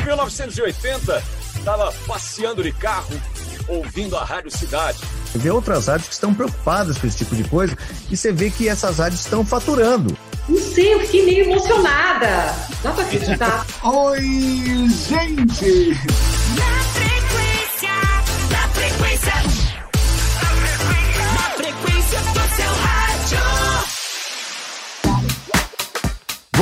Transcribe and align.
Em 0.00 0.04
1980, 0.04 1.22
estava 1.56 1.92
passeando 2.06 2.62
de 2.62 2.72
carro, 2.72 3.20
ouvindo 3.68 4.16
a 4.16 4.24
Rádio 4.24 4.50
Cidade. 4.50 4.98
Vê 5.34 5.50
outras 5.50 5.86
rádios 5.86 6.08
que 6.08 6.14
estão 6.14 6.34
preocupadas 6.34 6.98
com 6.98 7.06
esse 7.06 7.18
tipo 7.18 7.34
de 7.34 7.44
coisa 7.44 7.76
e 8.10 8.16
você 8.16 8.32
vê 8.32 8.50
que 8.50 8.68
essas 8.68 8.98
rádios 8.98 9.20
estão 9.20 9.44
faturando. 9.44 10.16
Não 10.48 10.58
sei, 10.58 10.94
eu 10.94 11.00
fiquei 11.00 11.24
meio 11.24 11.44
emocionada. 11.44 12.54
Dá 12.82 12.92
pra 12.92 13.04
acreditar. 13.04 13.66
Oi, 13.84 14.20
gente! 15.08 15.96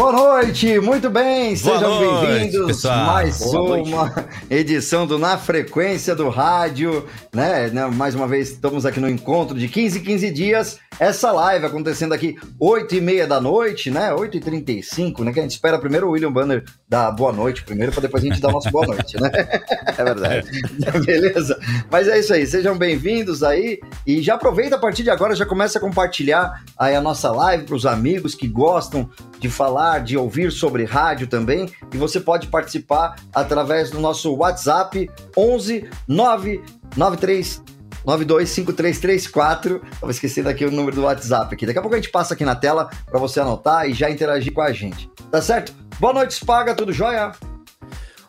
Boa 0.00 0.12
noite, 0.12 0.80
muito 0.80 1.10
bem, 1.10 1.54
sejam 1.54 2.00
noite, 2.00 2.26
bem-vindos. 2.26 2.82
Mais 2.84 3.38
Boa 3.38 3.82
uma 3.82 4.28
edição 4.48 5.06
do 5.06 5.18
Na 5.18 5.36
Frequência 5.36 6.14
do 6.14 6.30
Rádio, 6.30 7.04
né? 7.34 7.68
Né, 7.68 7.84
Mais 7.86 8.14
uma 8.14 8.26
vez 8.26 8.48
estamos 8.48 8.86
aqui 8.86 8.98
no 8.98 9.10
encontro 9.10 9.58
de 9.58 9.68
15 9.68 9.98
em 9.98 10.02
15 10.02 10.30
dias. 10.30 10.78
Essa 10.98 11.30
live 11.32 11.66
acontecendo 11.66 12.14
aqui 12.14 12.34
8 12.58 12.94
e 12.94 13.00
meia 13.02 13.26
da 13.26 13.42
noite, 13.42 13.90
né? 13.90 14.12
8 14.14 14.38
e 14.38 14.40
35 14.40 15.22
né? 15.22 15.34
Que 15.34 15.40
a 15.40 15.42
gente 15.42 15.52
espera 15.52 15.78
primeiro 15.78 16.08
o 16.08 16.12
William 16.12 16.32
Banner 16.32 16.64
dar 16.88 17.10
boa 17.10 17.32
noite 17.32 17.62
primeiro, 17.62 17.92
para 17.92 18.00
depois 18.00 18.24
a 18.24 18.26
gente 18.26 18.40
dar 18.40 18.48
o 18.48 18.52
nosso 18.52 18.70
boa 18.70 18.86
noite, 18.86 19.20
né? 19.20 19.30
É 19.98 20.04
verdade. 20.04 20.48
Beleza? 21.04 21.58
Mas 21.90 22.08
é 22.08 22.18
isso 22.18 22.32
aí, 22.32 22.46
sejam 22.46 22.76
bem-vindos 22.76 23.42
aí 23.42 23.78
e 24.06 24.22
já 24.22 24.34
aproveita 24.34 24.76
a 24.76 24.78
partir 24.78 25.02
de 25.02 25.10
agora, 25.10 25.34
já 25.34 25.44
começa 25.44 25.76
a 25.76 25.80
compartilhar 25.80 26.62
aí 26.78 26.94
a 26.94 27.00
nossa 27.02 27.30
live 27.30 27.64
para 27.64 27.74
os 27.74 27.84
amigos 27.84 28.34
que 28.34 28.48
gostam 28.48 29.10
de 29.38 29.48
falar, 29.48 29.89
de 29.98 30.16
ouvir 30.16 30.50
sobre 30.52 30.84
rádio 30.84 31.26
também. 31.26 31.70
E 31.92 31.96
você 31.96 32.20
pode 32.20 32.46
participar 32.46 33.16
através 33.34 33.90
do 33.90 34.00
nosso 34.00 34.34
WhatsApp 34.34 35.10
11 35.36 35.88
993 36.06 37.62
925334. 38.04 39.80
Tava 40.00 40.10
esquecendo 40.10 40.48
aqui 40.48 40.64
o 40.64 40.70
número 40.70 40.96
do 40.96 41.02
WhatsApp 41.02 41.54
aqui. 41.54 41.66
Daqui 41.66 41.78
a 41.78 41.82
pouco 41.82 41.94
a 41.94 41.98
gente 42.00 42.10
passa 42.10 42.34
aqui 42.34 42.44
na 42.44 42.54
tela 42.54 42.88
para 43.06 43.18
você 43.18 43.40
anotar 43.40 43.88
e 43.88 43.92
já 43.92 44.10
interagir 44.10 44.52
com 44.52 44.62
a 44.62 44.72
gente. 44.72 45.10
Tá 45.30 45.42
certo? 45.42 45.74
Boa 45.98 46.12
noite, 46.12 46.34
Spaga, 46.34 46.74
tudo 46.74 46.92
jóia? 46.92 47.32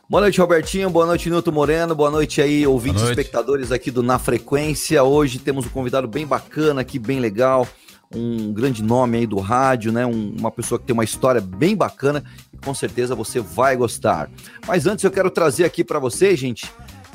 Boa 0.09 0.22
noite, 0.22 0.41
Robertinho. 0.41 0.89
Boa 0.89 1.05
noite, 1.05 1.30
Nilton 1.30 1.52
Moreno. 1.52 1.95
Boa 1.95 2.11
noite 2.11 2.41
aí, 2.41 2.67
ouvintes 2.67 3.02
e 3.02 3.05
noite. 3.05 3.17
espectadores 3.17 3.72
aqui 3.72 3.89
do 3.89 4.03
Na 4.03 4.19
Frequência. 4.19 5.02
Hoje 5.02 5.39
temos 5.39 5.66
um 5.66 5.69
convidado 5.69 6.05
bem 6.05 6.28
bacana 6.28 6.81
aqui, 6.81 7.00
bem 7.00 7.22
legal. 7.22 7.66
Um 8.15 8.51
grande 8.51 8.83
nome 8.83 9.17
aí 9.19 9.27
do 9.27 9.39
rádio, 9.39 9.91
né? 9.91 10.05
Um- 10.05 10.35
uma 10.37 10.51
pessoa 10.51 10.77
que 10.79 10.85
tem 10.85 10.93
uma 10.93 11.03
história 11.03 11.39
bem 11.41 11.75
bacana 11.75 12.23
e 12.53 12.57
com 12.57 12.73
certeza 12.73 13.15
você 13.15 13.39
vai 13.39 13.75
gostar. 13.75 14.29
Mas 14.67 14.85
antes 14.85 15.03
eu 15.03 15.11
quero 15.11 15.29
trazer 15.31 15.63
aqui 15.63 15.83
para 15.83 15.97
você, 15.99 16.35
gente, 16.35 16.69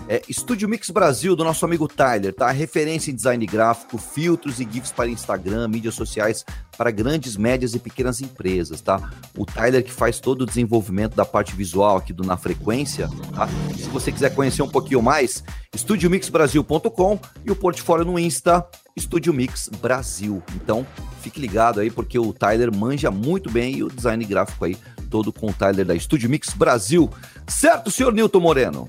é, 0.08 0.22
Estúdio 0.28 0.69
Mix 0.69 0.89
Brasil, 0.91 1.34
do 1.34 1.42
nosso 1.42 1.64
amigo 1.64 1.89
Tyler, 1.89 2.33
tá? 2.33 2.48
Referência 2.50 3.11
em 3.11 3.14
design 3.14 3.44
gráfico, 3.44 3.98
filtros 3.98 4.61
e 4.61 4.69
GIFs 4.70 4.92
para 4.92 5.08
Instagram, 5.08 5.67
mídias 5.69 5.94
sociais 5.94 6.44
para 6.78 6.91
grandes, 6.92 7.36
médias 7.36 7.74
e 7.74 7.78
pequenas 7.80 8.20
empresas, 8.20 8.80
tá? 8.80 9.11
O 9.36 9.44
Tyler 9.44 9.83
que 9.83 9.91
faz 9.92 10.20
todo 10.20 10.42
o 10.42 10.47
desenvolvimento 10.47 11.17
da 11.17 11.24
parte 11.24 11.56
visual 11.56 11.97
aqui 11.97 12.12
do 12.12 12.22
Na 12.22 12.36
Frequência, 12.36 13.08
tá? 13.34 13.48
Se 13.77 13.89
você 13.89 14.12
quiser 14.12 14.33
conhecer 14.34 14.62
um 14.62 14.69
pouquinho 14.69 15.02
mais, 15.02 15.42
estudiomixbrasil.com 15.74 17.19
e 17.44 17.50
o 17.50 17.56
portfólio 17.56 18.05
no 18.05 18.19
Insta, 18.19 18.64
Estúdio 18.97 19.33
Mix 19.34 19.69
Brasil. 19.83 20.42
Então, 20.55 20.86
fique 21.20 21.39
ligado 21.39 21.80
aí, 21.80 21.91
porque 21.91 22.19
o 22.19 22.33
Tyler 22.33 22.75
manja 22.75 23.11
muito 23.11 23.50
bem 23.50 23.77
e 23.77 23.84
o 23.84 23.91
design 23.91 24.25
gráfico 24.25 24.64
aí, 24.64 24.75
todo 25.11 25.30
com 25.30 25.48
o 25.48 25.52
Tyler 25.52 25.84
da 25.84 25.94
Estúdio 25.94 26.30
Mix 26.30 26.55
Brasil. 26.55 27.11
Certo, 27.47 27.91
senhor 27.91 28.12
Nilton 28.14 28.41
Moreno? 28.41 28.89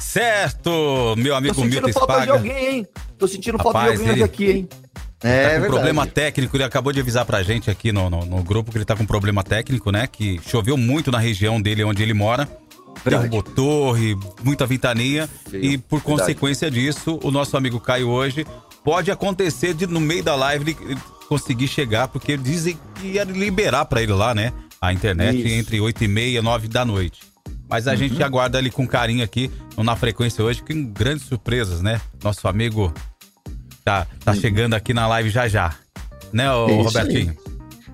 Certo, 0.00 1.14
meu 1.18 1.32
Tô 1.32 1.34
amigo 1.36 1.54
sentindo 1.54 1.84
Milton 1.86 2.00
falta 2.00 2.20
de 2.24 2.30
alguém, 2.30 2.66
hein? 2.68 2.86
Tô 3.18 3.28
sentindo 3.28 3.58
falta 3.58 3.78
Rapaz, 3.78 3.92
de 3.94 3.98
alguém 4.00 4.14
ele- 4.14 4.24
aqui, 4.24 4.50
hein? 4.50 4.68
É, 5.22 5.58
tá 5.58 5.60
com 5.60 5.66
problema 5.72 6.06
técnico, 6.06 6.54
ele 6.56 6.64
acabou 6.64 6.92
de 6.92 7.00
avisar 7.00 7.24
pra 7.24 7.42
gente 7.42 7.70
aqui 7.70 7.92
no, 7.92 8.10
no, 8.10 8.26
no 8.26 8.42
grupo 8.42 8.70
que 8.70 8.76
ele 8.76 8.84
tá 8.84 8.94
com 8.94 9.06
problema 9.06 9.42
técnico, 9.42 9.90
né? 9.90 10.06
Que 10.06 10.38
choveu 10.46 10.76
muito 10.76 11.10
na 11.10 11.18
região 11.18 11.60
dele, 11.62 11.82
onde 11.84 12.02
ele 12.02 12.12
mora. 12.12 12.46
Verdade. 13.02 13.28
Derrubou 13.28 13.42
torre, 13.42 14.14
muita 14.42 14.66
ventania. 14.66 15.26
Feio. 15.48 15.64
E 15.64 15.78
por 15.78 16.00
Verdade. 16.00 16.20
consequência 16.22 16.70
disso, 16.70 17.18
o 17.22 17.30
nosso 17.30 17.56
amigo 17.56 17.80
Caio 17.80 18.08
hoje 18.10 18.46
pode 18.84 19.10
acontecer 19.10 19.74
de 19.74 19.86
no 19.86 19.98
meio 19.98 20.22
da 20.22 20.36
live 20.36 20.70
ele 20.70 20.92
ele 20.92 21.00
conseguir 21.28 21.66
chegar, 21.66 22.08
porque 22.08 22.36
dizem 22.36 22.78
que 22.94 23.06
ia 23.06 23.24
liberar 23.24 23.86
pra 23.86 24.02
ele 24.02 24.12
lá, 24.12 24.34
né? 24.34 24.52
A 24.80 24.92
internet 24.92 25.38
Isso. 25.38 25.48
entre 25.48 25.80
8 25.80 26.04
e 26.04 26.08
meia 26.08 26.38
e 26.38 26.42
9 26.42 26.68
da 26.68 26.84
noite. 26.84 27.22
Mas 27.68 27.88
a 27.88 27.96
gente 27.96 28.22
aguarda 28.22 28.58
ele 28.58 28.70
com 28.70 28.86
carinho 28.86 29.24
aqui 29.24 29.50
na 29.76 29.96
frequência 29.96 30.44
hoje, 30.44 30.62
com 30.62 30.84
grandes 30.84 31.26
surpresas, 31.26 31.80
né? 31.80 32.00
Nosso 32.22 32.46
amigo 32.46 32.92
tá, 33.82 34.06
tá 34.22 34.34
chegando 34.34 34.74
aqui 34.74 34.92
na 34.92 35.06
live 35.08 35.30
já 35.30 35.48
já. 35.48 35.74
Né, 36.32 36.52
ô, 36.52 36.66
Isso 36.66 36.82
Robertinho? 36.82 37.36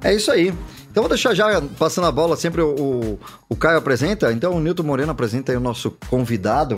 É 0.02 0.14
isso 0.14 0.30
aí. 0.30 0.52
Então 0.90 1.04
vou 1.04 1.08
deixar 1.08 1.34
já 1.34 1.62
passando 1.78 2.08
a 2.08 2.12
bola, 2.12 2.36
sempre 2.36 2.60
o, 2.62 2.74
o, 2.74 3.20
o 3.48 3.54
Caio 3.56 3.78
apresenta, 3.78 4.32
então 4.32 4.54
o 4.54 4.60
Nilton 4.60 4.82
Moreno 4.82 5.12
apresenta 5.12 5.52
aí 5.52 5.56
o 5.56 5.60
nosso 5.60 5.92
convidado. 6.08 6.76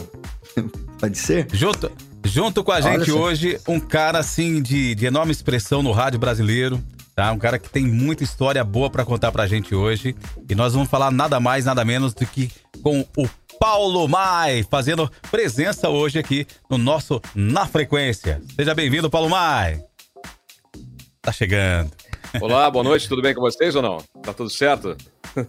Pode 1.00 1.16
ser? 1.16 1.46
Junto, 1.50 1.90
junto 2.24 2.62
com 2.64 2.72
a 2.72 2.76
Olha 2.76 2.82
gente 2.82 3.10
só. 3.10 3.18
hoje, 3.18 3.58
um 3.68 3.80
cara 3.80 4.18
assim 4.18 4.62
de, 4.62 4.94
de 4.94 5.06
enorme 5.06 5.32
expressão 5.32 5.82
no 5.82 5.92
rádio 5.92 6.18
brasileiro, 6.18 6.82
tá? 7.14 7.30
Um 7.32 7.38
cara 7.38 7.58
que 7.58 7.68
tem 7.68 7.84
muita 7.86 8.22
história 8.24 8.62
boa 8.64 8.90
pra 8.90 9.04
contar 9.04 9.32
pra 9.32 9.46
gente 9.46 9.74
hoje. 9.74 10.14
E 10.48 10.54
nós 10.54 10.74
vamos 10.74 10.88
falar 10.88 11.10
nada 11.10 11.38
mais, 11.40 11.64
nada 11.64 11.84
menos 11.84 12.14
do 12.14 12.26
que 12.26 12.50
com 12.82 13.06
o 13.16 13.28
Paulo 13.58 14.08
Mai, 14.08 14.64
fazendo 14.68 15.10
presença 15.30 15.88
hoje 15.88 16.18
aqui 16.18 16.46
no 16.68 16.76
nosso 16.78 17.20
Na 17.34 17.66
Frequência. 17.66 18.40
Seja 18.56 18.74
bem-vindo, 18.74 19.08
Paulo 19.10 19.28
Mai. 19.28 19.80
Tá 21.20 21.30
chegando. 21.30 21.90
Olá, 22.40 22.68
boa 22.70 22.82
noite, 22.82 23.08
tudo 23.08 23.22
bem 23.22 23.34
com 23.34 23.40
vocês 23.40 23.76
ou 23.76 23.82
não? 23.82 23.98
Tá 24.22 24.32
tudo 24.32 24.50
certo? 24.50 24.96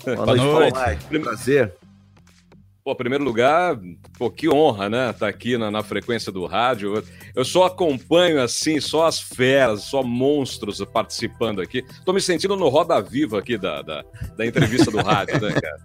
Boa 0.06 0.26
noite. 0.26 0.42
Paulo 0.44 0.72
Mai. 0.72 1.00
Prazer. 1.22 1.74
Pô, 2.84 2.92
em 2.92 2.96
primeiro 2.98 3.24
lugar, 3.24 3.80
pô, 4.18 4.30
que 4.30 4.50
honra, 4.50 4.90
né? 4.90 5.14
Tá 5.14 5.30
aqui 5.30 5.58
na, 5.58 5.72
na 5.72 5.82
frequência 5.82 6.34
do 6.34 6.46
rádio. 6.46 6.98
Eu, 6.98 7.04
eu 7.34 7.46
só 7.46 7.64
acompanho 7.64 8.42
assim, 8.42 8.82
só 8.82 9.06
as 9.06 9.22
feras, 9.22 9.84
só 9.84 10.04
monstros 10.04 10.84
participando 10.84 11.62
aqui. 11.62 11.82
Tô 12.04 12.12
me 12.12 12.20
sentindo 12.20 12.58
no 12.58 12.68
Roda 12.68 13.02
Viva 13.02 13.40
aqui 13.40 13.58
da, 13.58 13.82
da, 13.82 14.04
da 14.36 14.46
entrevista 14.46 14.92
do 14.92 14.98
rádio, 15.02 15.40
né, 15.40 15.54
cara? 15.54 15.80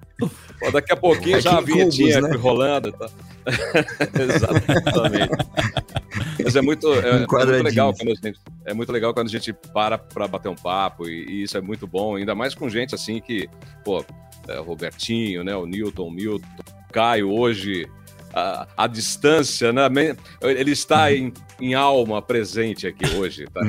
Pô, 0.59 0.73
daqui 0.73 0.93
a 0.93 0.97
pouquinho 0.97 1.41
já 1.41 1.59
a 1.59 1.61
vinhetinha 1.61 2.21
né? 2.21 2.37
rolando. 2.37 2.91
Tá? 2.91 3.09
Exatamente. 4.21 5.31
Mas 6.43 6.57
é 6.57 6.61
muito, 6.61 6.93
é, 6.95 7.11
é 7.11 7.27
muito 7.27 7.63
legal 7.63 7.95
quando 7.95 8.11
a 8.11 8.15
gente 8.15 8.41
é 8.65 8.75
muito 8.75 8.93
legal 8.93 9.15
quando 9.15 9.29
a 9.29 9.31
gente 9.31 9.53
para 9.53 9.97
para 9.97 10.27
bater 10.27 10.49
um 10.49 10.57
papo 10.57 11.09
e, 11.09 11.25
e 11.29 11.43
isso 11.45 11.57
é 11.57 11.61
muito 11.61 11.87
bom, 11.87 12.17
ainda 12.17 12.35
mais 12.35 12.55
com 12.55 12.69
gente 12.69 12.95
assim 12.95 13.21
que, 13.21 13.49
pô, 13.85 14.05
é, 14.49 14.59
o 14.59 14.65
Robertinho, 14.65 15.45
né, 15.45 15.55
o 15.55 15.65
Newton, 15.65 16.09
o 16.09 16.11
Milton, 16.11 16.47
Caio 16.93 17.31
hoje 17.33 17.87
a, 18.35 18.67
a 18.77 18.87
distância, 18.87 19.73
né? 19.73 19.83
Ele 20.43 20.71
está 20.73 21.13
em, 21.13 21.33
em 21.61 21.75
alma 21.75 22.21
presente 22.23 22.87
aqui 22.87 23.07
hoje, 23.17 23.47
tá? 23.53 23.61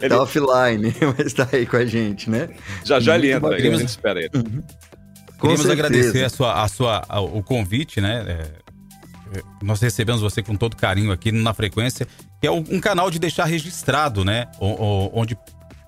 Ele- 0.00 0.08
Tá 0.08 0.22
offline, 0.22 0.94
mas 1.18 1.32
tá 1.32 1.48
aí 1.52 1.66
com 1.66 1.76
a 1.76 1.84
gente, 1.86 2.28
né? 2.30 2.48
Já 2.84 3.00
já 3.00 3.14
ele 3.16 3.32
Muito 3.32 3.46
entra 3.46 3.56
aí, 3.56 3.68
a 3.74 3.76
gente 3.78 3.88
espera 3.88 4.20
ele. 4.20 4.28
Queríamos 4.30 5.66
certeza. 5.66 5.72
agradecer 5.72 6.24
a 6.24 6.28
sua, 6.30 6.62
a 6.62 6.68
sua, 6.68 7.02
a- 7.08 7.20
o 7.20 7.42
convite, 7.42 8.00
né? 8.00 8.24
É, 8.26 9.38
é, 9.38 9.42
nós 9.62 9.80
recebemos 9.80 10.20
você 10.22 10.42
com 10.42 10.56
todo 10.56 10.76
carinho 10.76 11.10
aqui 11.12 11.30
na 11.32 11.52
frequência, 11.52 12.06
que 12.40 12.46
é 12.46 12.50
um, 12.50 12.64
um 12.70 12.80
canal 12.80 13.10
de 13.10 13.18
deixar 13.18 13.44
registrado, 13.44 14.24
né? 14.24 14.46
O- 14.60 14.66
o- 14.66 15.10
onde 15.14 15.36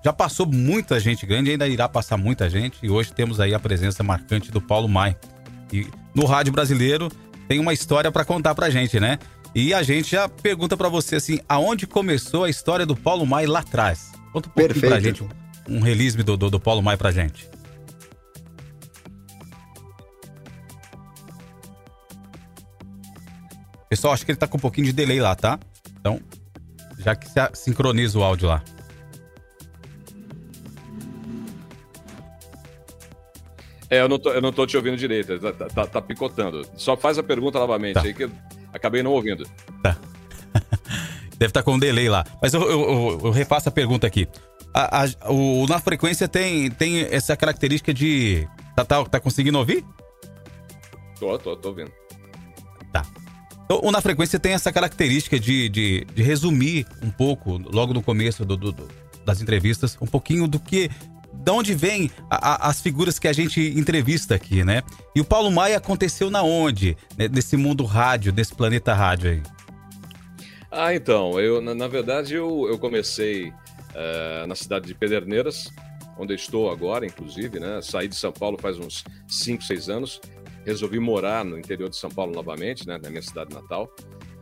já 0.03 0.13
passou 0.13 0.45
muita 0.45 0.99
gente 0.99 1.25
grande, 1.25 1.51
ainda 1.51 1.67
irá 1.67 1.89
passar 1.89 2.17
muita 2.17 2.49
gente, 2.49 2.77
e 2.81 2.89
hoje 2.89 3.11
temos 3.11 3.39
aí 3.39 3.53
a 3.53 3.59
presença 3.59 4.03
marcante 4.03 4.51
do 4.51 4.61
Paulo 4.61 4.87
Mai. 4.87 5.15
E 5.71 5.87
no 6.15 6.25
rádio 6.25 6.53
brasileiro 6.53 7.11
tem 7.47 7.59
uma 7.59 7.73
história 7.73 8.11
para 8.11 8.23
contar 8.23 8.55
pra 8.55 8.69
gente, 8.69 8.99
né? 8.99 9.19
E 9.55 9.73
a 9.73 9.81
gente 9.81 10.11
já 10.11 10.29
pergunta 10.29 10.77
pra 10.77 10.89
você 10.89 11.15
assim, 11.15 11.39
aonde 11.47 11.87
começou 11.87 12.43
a 12.43 12.49
história 12.49 12.85
do 12.85 12.95
Paulo 12.95 13.25
Mai 13.25 13.45
lá 13.45 13.59
atrás? 13.59 14.11
Conta 14.31 14.49
um 14.49 14.51
pouquinho 14.51 14.79
pra 14.79 14.89
Perfeito. 14.91 15.03
gente, 15.03 15.23
um, 15.67 15.77
um 15.77 15.81
release 15.81 16.15
do, 16.17 16.37
do, 16.37 16.49
do 16.49 16.59
Paulo 16.59 16.81
Mai 16.81 16.95
pra 16.95 17.11
gente. 17.11 17.49
Pessoal, 23.89 24.13
acho 24.13 24.25
que 24.25 24.31
ele 24.31 24.37
tá 24.37 24.47
com 24.47 24.57
um 24.57 24.59
pouquinho 24.59 24.85
de 24.87 24.93
delay 24.93 25.19
lá, 25.21 25.33
tá? 25.33 25.57
Então, 25.99 26.19
já 26.99 27.15
que 27.15 27.27
sincroniza 27.53 28.19
o 28.19 28.23
áudio 28.23 28.49
lá. 28.49 28.61
É, 33.89 34.01
eu 34.01 34.09
não, 34.09 34.19
tô, 34.19 34.29
eu 34.31 34.41
não 34.41 34.51
tô 34.51 34.65
te 34.67 34.75
ouvindo 34.75 34.97
direito, 34.97 35.39
tá, 35.39 35.53
tá- 35.53 35.65
tá- 35.67 35.85
tá 35.87 36.01
picotando. 36.01 36.67
Só 36.75 36.97
faz 36.97 37.17
a 37.17 37.23
pergunta 37.23 37.57
novamente 37.57 37.93
Tá. 37.95 38.01
aí 38.01 38.13
que 38.13 38.23
eu 38.25 38.31
acabei 38.73 39.01
não 39.01 39.11
ouvindo. 39.11 39.47
Deve 41.37 41.51
estar 41.51 41.63
com 41.63 41.73
um 41.73 41.79
delay 41.79 42.09
lá. 42.09 42.25
Mas 42.41 42.53
eu, 42.53 42.61
eu- 42.63 42.69
eu- 42.81 43.19
eu 43.25 43.31
refaço 43.31 43.69
a 43.69 43.71
pergunta 43.71 44.05
aqui. 44.07 44.27
a- 44.73 45.05
a- 45.05 45.31
o, 45.31 45.65
na 45.67 45.79
frequência 45.79 46.27
tem, 46.27 46.69
tem 46.69 47.01
essa 47.11 47.35
característica 47.37 47.93
de. 47.93 48.47
Tá, 48.75 48.83
tá, 48.85 49.03
tá 49.05 49.19
conseguindo 49.19 49.57
ouvir? 49.57 49.83
Tô, 51.19 51.37
tô, 51.39 51.55
tô 51.55 51.73
vendo. 51.73 51.91
Então, 53.65 53.81
o 53.83 53.91
na 53.91 53.99
frequência 54.01 54.39
tem 54.39 54.53
essa 54.53 54.71
característica 54.71 55.37
de, 55.37 55.67
de, 55.67 56.05
de 56.15 56.23
resumir 56.23 56.85
um 57.03 57.09
pouco, 57.11 57.57
logo 57.57 57.93
no 57.93 58.01
começo 58.01 58.45
do- 58.45 58.55
do- 58.55 58.71
do- 58.71 58.87
das 59.25 59.41
entrevistas, 59.41 59.97
um 59.99 60.07
pouquinho 60.07 60.47
do 60.47 60.57
que. 60.59 60.89
De 61.47 61.51
onde 61.51 61.77
a- 62.29 62.67
as 62.67 62.81
figuras 62.81 63.17
que 63.17 63.25
a 63.25 63.31
gente 63.31 63.61
entrevista 63.79 64.35
aqui, 64.35 64.65
né? 64.65 64.83
E 65.15 65.21
o 65.21 65.23
Paulo 65.23 65.49
Maia 65.49 65.77
aconteceu 65.77 66.29
na 66.29 66.43
onde? 66.43 66.97
Né, 67.17 67.29
Nesse 67.29 67.55
mundo 67.55 67.85
rádio, 67.85 68.33
desse 68.33 68.53
planeta 68.53 68.93
rádio 68.93 69.31
aí. 69.31 69.41
Ah, 70.69 70.93
então, 70.93 71.39
eu, 71.39 71.61
na, 71.61 71.73
na 71.73 71.87
verdade, 71.87 72.35
eu, 72.35 72.67
eu 72.69 72.77
comecei 72.77 73.53
eh, 73.95 74.45
na 74.45 74.55
cidade 74.55 74.87
de 74.87 74.93
Pederneiras, 74.93 75.71
onde 76.19 76.33
estou 76.33 76.69
agora, 76.69 77.05
inclusive, 77.05 77.61
né? 77.61 77.79
Saí 77.81 78.09
de 78.09 78.15
São 78.17 78.33
Paulo 78.33 78.57
faz 78.59 78.77
uns 78.77 79.05
5, 79.25 79.63
6 79.63 79.87
anos. 79.87 80.19
Resolvi 80.65 80.99
morar 80.99 81.45
no 81.45 81.57
interior 81.57 81.89
de 81.89 81.95
São 81.95 82.09
Paulo 82.09 82.33
novamente, 82.33 82.85
né? 82.85 82.99
Na 83.01 83.09
minha 83.09 83.21
cidade 83.21 83.55
natal. 83.55 83.89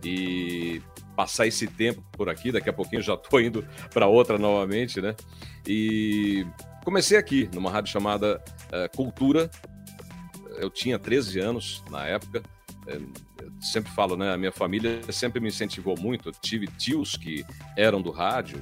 E 0.03 0.81
passar 1.15 1.45
esse 1.45 1.67
tempo 1.67 2.03
por 2.13 2.29
aqui, 2.29 2.51
daqui 2.51 2.67
a 2.67 2.73
pouquinho 2.73 3.03
já 3.03 3.13
estou 3.13 3.39
indo 3.39 3.63
para 3.93 4.07
outra 4.07 4.39
novamente, 4.39 4.99
né? 4.99 5.15
E 5.67 6.43
comecei 6.85 7.17
aqui, 7.17 7.49
numa 7.53 7.71
rádio 7.71 7.91
chamada 7.91 8.41
eh, 8.71 8.87
Cultura. 8.95 9.49
Eu 10.57 10.69
tinha 10.69 10.97
13 10.97 11.39
anos 11.39 11.83
na 11.89 12.05
época. 12.05 12.43
Eh, 12.87 12.99
eu 13.41 13.51
sempre 13.59 13.91
falo, 13.91 14.15
né? 14.15 14.31
A 14.31 14.37
minha 14.37 14.51
família 14.51 15.01
sempre 15.11 15.41
me 15.41 15.49
incentivou 15.49 15.99
muito. 15.99 16.29
Eu 16.29 16.33
tive 16.33 16.67
tios 16.67 17.17
que 17.17 17.43
eram 17.75 18.01
do 18.01 18.11
rádio, 18.11 18.59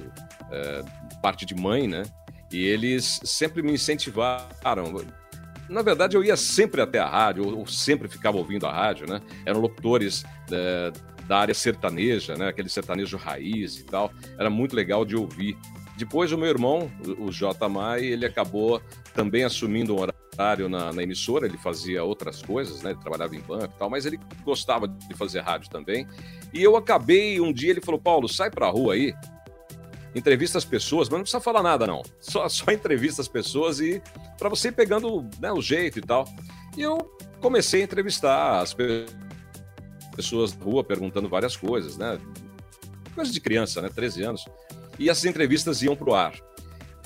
eh, 0.50 0.82
parte 1.22 1.44
de 1.44 1.54
mãe, 1.54 1.86
né? 1.86 2.02
E 2.50 2.64
eles 2.64 3.20
sempre 3.24 3.62
me 3.62 3.72
incentivaram. 3.72 4.94
Na 5.68 5.82
verdade, 5.82 6.16
eu 6.16 6.24
ia 6.24 6.36
sempre 6.36 6.80
até 6.80 6.98
a 6.98 7.06
rádio, 7.06 7.56
ou, 7.56 7.66
sempre 7.66 8.08
ficava 8.08 8.38
ouvindo 8.38 8.66
a 8.66 8.72
rádio, 8.72 9.06
né? 9.06 9.20
Eram 9.44 9.60
locutores 9.60 10.24
eh, 10.50 10.92
da 11.26 11.38
área 11.38 11.54
sertaneja, 11.54 12.36
né? 12.36 12.48
Aquele 12.48 12.70
sertanejo 12.70 13.18
raiz 13.18 13.78
e 13.78 13.84
tal. 13.84 14.10
Era 14.38 14.48
muito 14.48 14.74
legal 14.74 15.04
de 15.04 15.14
ouvir. 15.14 15.56
Depois, 15.96 16.32
o 16.32 16.38
meu 16.38 16.48
irmão, 16.48 16.90
o, 17.18 17.30
J. 17.30 17.68
Mai, 17.68 18.04
ele 18.04 18.26
acabou 18.26 18.82
também 19.14 19.44
assumindo 19.44 19.94
um 19.94 20.00
horário 20.00 20.68
na, 20.68 20.92
na 20.92 21.02
emissora. 21.02 21.46
Ele 21.46 21.56
fazia 21.56 22.02
outras 22.02 22.42
coisas, 22.42 22.82
né? 22.82 22.90
Ele 22.90 23.00
trabalhava 23.00 23.36
em 23.36 23.40
banco 23.40 23.72
e 23.74 23.78
tal, 23.78 23.88
mas 23.88 24.04
ele 24.04 24.18
gostava 24.44 24.88
de 24.88 25.14
fazer 25.14 25.40
rádio 25.40 25.70
também. 25.70 26.06
E 26.52 26.62
eu 26.62 26.76
acabei, 26.76 27.40
um 27.40 27.52
dia 27.52 27.70
ele 27.70 27.80
falou: 27.80 28.00
Paulo, 28.00 28.28
sai 28.28 28.50
pra 28.50 28.68
rua 28.68 28.94
aí, 28.94 29.14
entrevista 30.14 30.58
as 30.58 30.64
pessoas, 30.64 31.08
mas 31.08 31.18
não 31.18 31.22
precisa 31.22 31.40
falar 31.40 31.62
nada, 31.62 31.86
não. 31.86 32.02
Só, 32.18 32.48
só 32.48 32.72
entrevista 32.72 33.22
as 33.22 33.28
pessoas 33.28 33.78
e 33.80 34.02
para 34.38 34.48
você 34.48 34.68
ir 34.68 34.72
pegando 34.72 35.28
né, 35.40 35.52
o 35.52 35.60
jeito 35.62 35.98
e 35.98 36.02
tal. 36.02 36.24
E 36.76 36.82
eu 36.82 36.98
comecei 37.40 37.82
a 37.82 37.84
entrevistar 37.84 38.60
as 38.60 38.74
pe- 38.74 39.06
pessoas 40.16 40.56
na 40.56 40.64
rua, 40.64 40.82
perguntando 40.82 41.28
várias 41.28 41.56
coisas, 41.56 41.96
né? 41.96 42.18
Coisa 43.14 43.30
de 43.30 43.40
criança, 43.40 43.80
né? 43.80 43.88
13 43.88 44.22
anos. 44.24 44.44
E 44.98 45.08
essas 45.10 45.24
entrevistas 45.24 45.82
iam 45.82 45.96
pro 45.96 46.14
ar. 46.14 46.34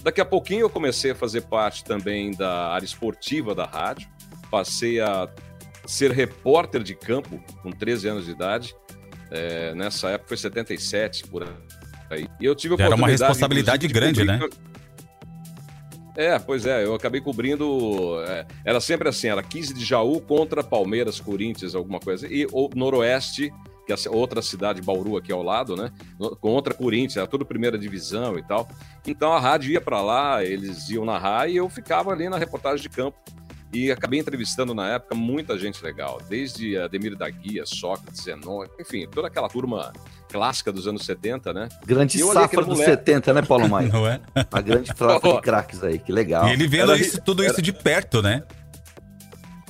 Daqui 0.02 0.20
a 0.20 0.24
pouquinho 0.24 0.60
eu 0.60 0.70
comecei 0.70 1.10
a 1.10 1.14
fazer 1.14 1.42
parte 1.42 1.84
também 1.84 2.30
da 2.32 2.68
área 2.68 2.84
esportiva 2.86 3.54
da 3.54 3.64
rádio. 3.64 4.08
Passei 4.50 5.00
a 5.00 5.28
ser 5.86 6.10
repórter 6.12 6.82
de 6.82 6.94
campo 6.94 7.42
com 7.62 7.70
13 7.70 8.08
anos 8.08 8.24
de 8.26 8.30
idade. 8.32 8.74
É, 9.30 9.74
nessa 9.74 10.10
época 10.10 10.28
foi 10.28 10.36
77, 10.36 11.26
por 11.26 11.42
aí. 12.10 12.28
E 12.40 12.44
eu 12.44 12.54
tive 12.54 12.74
era 12.80 12.94
uma 12.94 13.08
responsabilidade 13.08 13.86
grande, 13.88 14.24
cobrir- 14.24 14.50
É, 16.16 16.38
pois 16.38 16.66
é, 16.66 16.84
eu 16.84 16.94
acabei 16.94 17.20
cobrindo. 17.20 18.20
é, 18.26 18.46
era 18.64 18.80
sempre 18.80 19.08
assim, 19.08 19.28
era 19.28 19.42
15 19.42 19.72
de 19.74 19.84
Jaú 19.84 20.20
contra 20.20 20.64
Palmeiras, 20.64 21.20
Corinthians, 21.20 21.74
alguma 21.74 22.00
coisa. 22.00 22.26
E 22.32 22.46
o 22.52 22.68
Noroeste, 22.74 23.52
que 23.88 23.92
é 23.92 23.96
a 24.06 24.10
outra 24.14 24.42
cidade, 24.42 24.82
Bauru, 24.82 25.16
aqui 25.16 25.32
ao 25.32 25.42
lado, 25.42 25.74
né? 25.74 25.90
Contra 26.42 26.74
Corinthians, 26.74 27.16
era 27.16 27.26
tudo 27.26 27.46
primeira 27.46 27.78
divisão 27.78 28.38
e 28.38 28.42
tal. 28.42 28.68
Então 29.06 29.32
a 29.32 29.40
rádio 29.40 29.70
ia 29.72 29.80
para 29.80 30.02
lá, 30.02 30.44
eles 30.44 30.90
iam 30.90 31.06
narrar 31.06 31.48
e 31.48 31.56
eu 31.56 31.68
ficava 31.70 32.10
ali 32.12 32.28
na 32.28 32.36
reportagem 32.36 32.82
de 32.82 32.90
campo. 32.90 33.16
E 33.72 33.90
acabei 33.90 34.18
entrevistando 34.20 34.74
na 34.74 34.88
época 34.94 35.14
muita 35.14 35.58
gente 35.58 35.82
legal, 35.82 36.20
desde 36.28 36.76
Ademir 36.78 37.16
da 37.16 37.28
Guia, 37.28 37.64
Sócrates, 37.66 38.22
Zenon, 38.24 38.64
enfim, 38.80 39.06
toda 39.10 39.28
aquela 39.28 39.48
turma 39.48 39.92
clássica 40.30 40.70
dos 40.72 40.86
anos 40.86 41.04
70, 41.06 41.52
né? 41.54 41.68
Grande 41.86 42.18
safra 42.18 42.60
dos 42.60 42.78
moleque. 42.78 42.90
70, 42.90 43.32
né, 43.34 43.42
Paulo 43.42 43.68
Maia? 43.68 43.88
Não 43.92 44.06
é? 44.06 44.20
A 44.52 44.60
grande 44.60 44.88
safra 44.88 45.32
de 45.32 45.40
craques 45.40 45.82
aí, 45.82 45.98
que 45.98 46.12
legal. 46.12 46.46
E 46.48 46.52
ele 46.52 46.66
vendo 46.66 46.92
Era- 46.92 47.00
isso, 47.00 47.20
tudo 47.22 47.42
isso 47.44 47.60
de 47.62 47.72
perto, 47.72 48.20
né? 48.22 48.42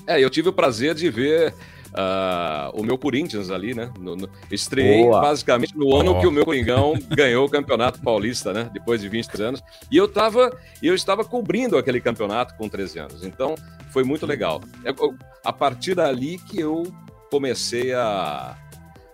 É, 0.07 0.23
eu 0.23 0.31
tive 0.31 0.49
o 0.49 0.53
prazer 0.53 0.95
de 0.95 1.09
ver 1.11 1.53
ah, 1.95 2.71
o 2.75 2.83
meu 2.83 2.99
Corinthians 2.99 3.51
ali, 3.51 3.75
né? 3.75 3.91
No, 3.99 4.15
no, 4.17 4.29
estreiei 4.51 5.03
Boa. 5.05 5.21
basicamente 5.21 5.77
no 5.77 5.95
ano 5.97 6.21
que 6.21 6.27
o 6.27 6.31
meu 6.31 6.45
Coringão 6.45 6.95
ganhou 7.11 7.47
o 7.47 7.51
Campeonato 7.51 8.01
Paulista, 8.01 8.53
né? 8.53 8.71
Depois 8.73 9.01
de 9.01 9.09
23 9.09 9.49
anos. 9.49 9.63
E 9.91 9.97
eu 9.97 10.07
tava, 10.09 10.57
eu 10.83 10.95
estava 10.95 11.25
cobrindo 11.25 11.77
aquele 11.79 12.01
campeonato 12.01 12.55
com 12.57 12.69
13 12.69 12.99
anos. 12.99 13.25
Então, 13.25 13.55
foi 13.91 14.05
muito 14.05 14.27
legal. 14.27 14.61
É, 14.85 14.91
eu- 14.91 15.15
a 15.45 15.53
partir 15.53 15.95
dali 15.95 16.39
que 16.39 16.61
eu 16.61 16.83
comecei 17.31 17.93
a, 17.95 18.57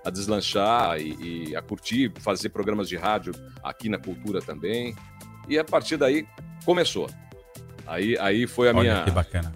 a 0.04 0.10
deslanchar 0.10 0.98
e, 1.00 1.48
e 1.50 1.56
a 1.56 1.62
curtir, 1.62 2.12
fazer 2.20 2.48
programas 2.48 2.88
de 2.88 2.96
rádio 2.96 3.32
aqui 3.62 3.88
na 3.88 3.98
Cultura 3.98 4.40
também. 4.40 4.94
E 5.48 5.58
a 5.58 5.64
partir 5.64 5.96
daí 5.96 6.26
começou. 6.64 7.08
Aí, 7.86 8.16
aí 8.18 8.46
foi 8.46 8.68
a 8.68 8.74
Olha 8.74 8.80
minha 8.80 9.04
que 9.04 9.10
bacana. 9.10 9.52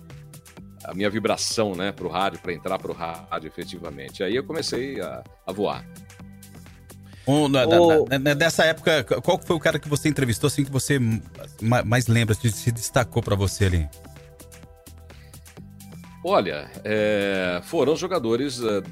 A 0.89 0.95
minha 0.95 1.11
vibração, 1.11 1.75
né, 1.75 1.93
pro 1.93 2.09
rádio, 2.09 2.41
para 2.41 2.53
entrar 2.53 2.79
pro 2.79 2.93
rádio 2.93 3.47
efetivamente. 3.47 4.23
Aí 4.25 4.35
eu 4.35 4.43
comecei 4.45 5.01
a, 5.01 5.23
a 5.47 5.53
voar. 5.53 5.85
Um, 7.27 7.47
na- 7.47 7.67
Ô- 7.67 8.07
na- 8.09 8.19
na- 8.19 8.35
dessa 8.35 8.65
época, 8.65 9.05
qual 9.21 9.39
foi 9.39 9.55
o 9.55 9.61
cara 9.61 9.79
que 9.79 9.87
você 9.89 10.09
entrevistou 10.09 10.49
assim 10.49 10.65
que 10.65 10.71
você 10.71 10.99
ma- 11.61 11.83
mais 11.85 12.07
lembra, 12.07 12.35
que 12.35 12.51
se 12.51 12.73
destacou 12.73 13.23
pra 13.23 13.37
você 13.37 13.67
ali? 13.67 13.89
Olha, 16.25 16.71
é, 16.85 17.61
foram 17.65 17.93
os 17.93 18.01
jogadores 18.01 18.61
é, 18.63 18.83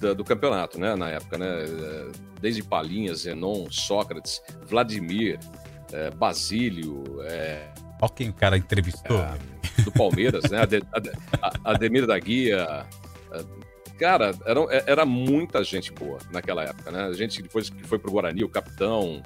da- 0.00 0.12
do 0.14 0.24
campeonato, 0.24 0.78
né, 0.80 0.96
na 0.96 1.10
época, 1.10 1.38
né, 1.38 1.46
é, 1.64 2.12
desde 2.40 2.62
Palinha, 2.62 3.14
Zenon, 3.14 3.66
Sócrates, 3.70 4.40
Vladimir, 4.66 5.38
é, 5.92 6.10
Basílio, 6.10 7.04
é, 7.22 7.68
Olha 8.02 8.12
quem 8.14 8.28
o 8.28 8.32
cara 8.34 8.56
entrevistou. 8.58 9.18
do 9.84 9.92
Palmeiras, 9.92 10.50
né, 10.50 10.58
Ademir 11.64 12.06
da 12.06 12.18
Guia, 12.18 12.86
é, 13.32 13.44
cara, 13.98 14.34
era, 14.44 14.60
era 14.86 15.06
muita 15.06 15.62
gente 15.64 15.92
boa 15.92 16.18
naquela 16.30 16.64
época, 16.64 16.90
né, 16.90 17.04
a 17.04 17.12
gente 17.12 17.40
depois 17.40 17.70
que 17.70 17.82
foi 17.84 17.98
pro 17.98 18.10
Guarani, 18.10 18.44
o 18.44 18.48
capitão, 18.48 19.22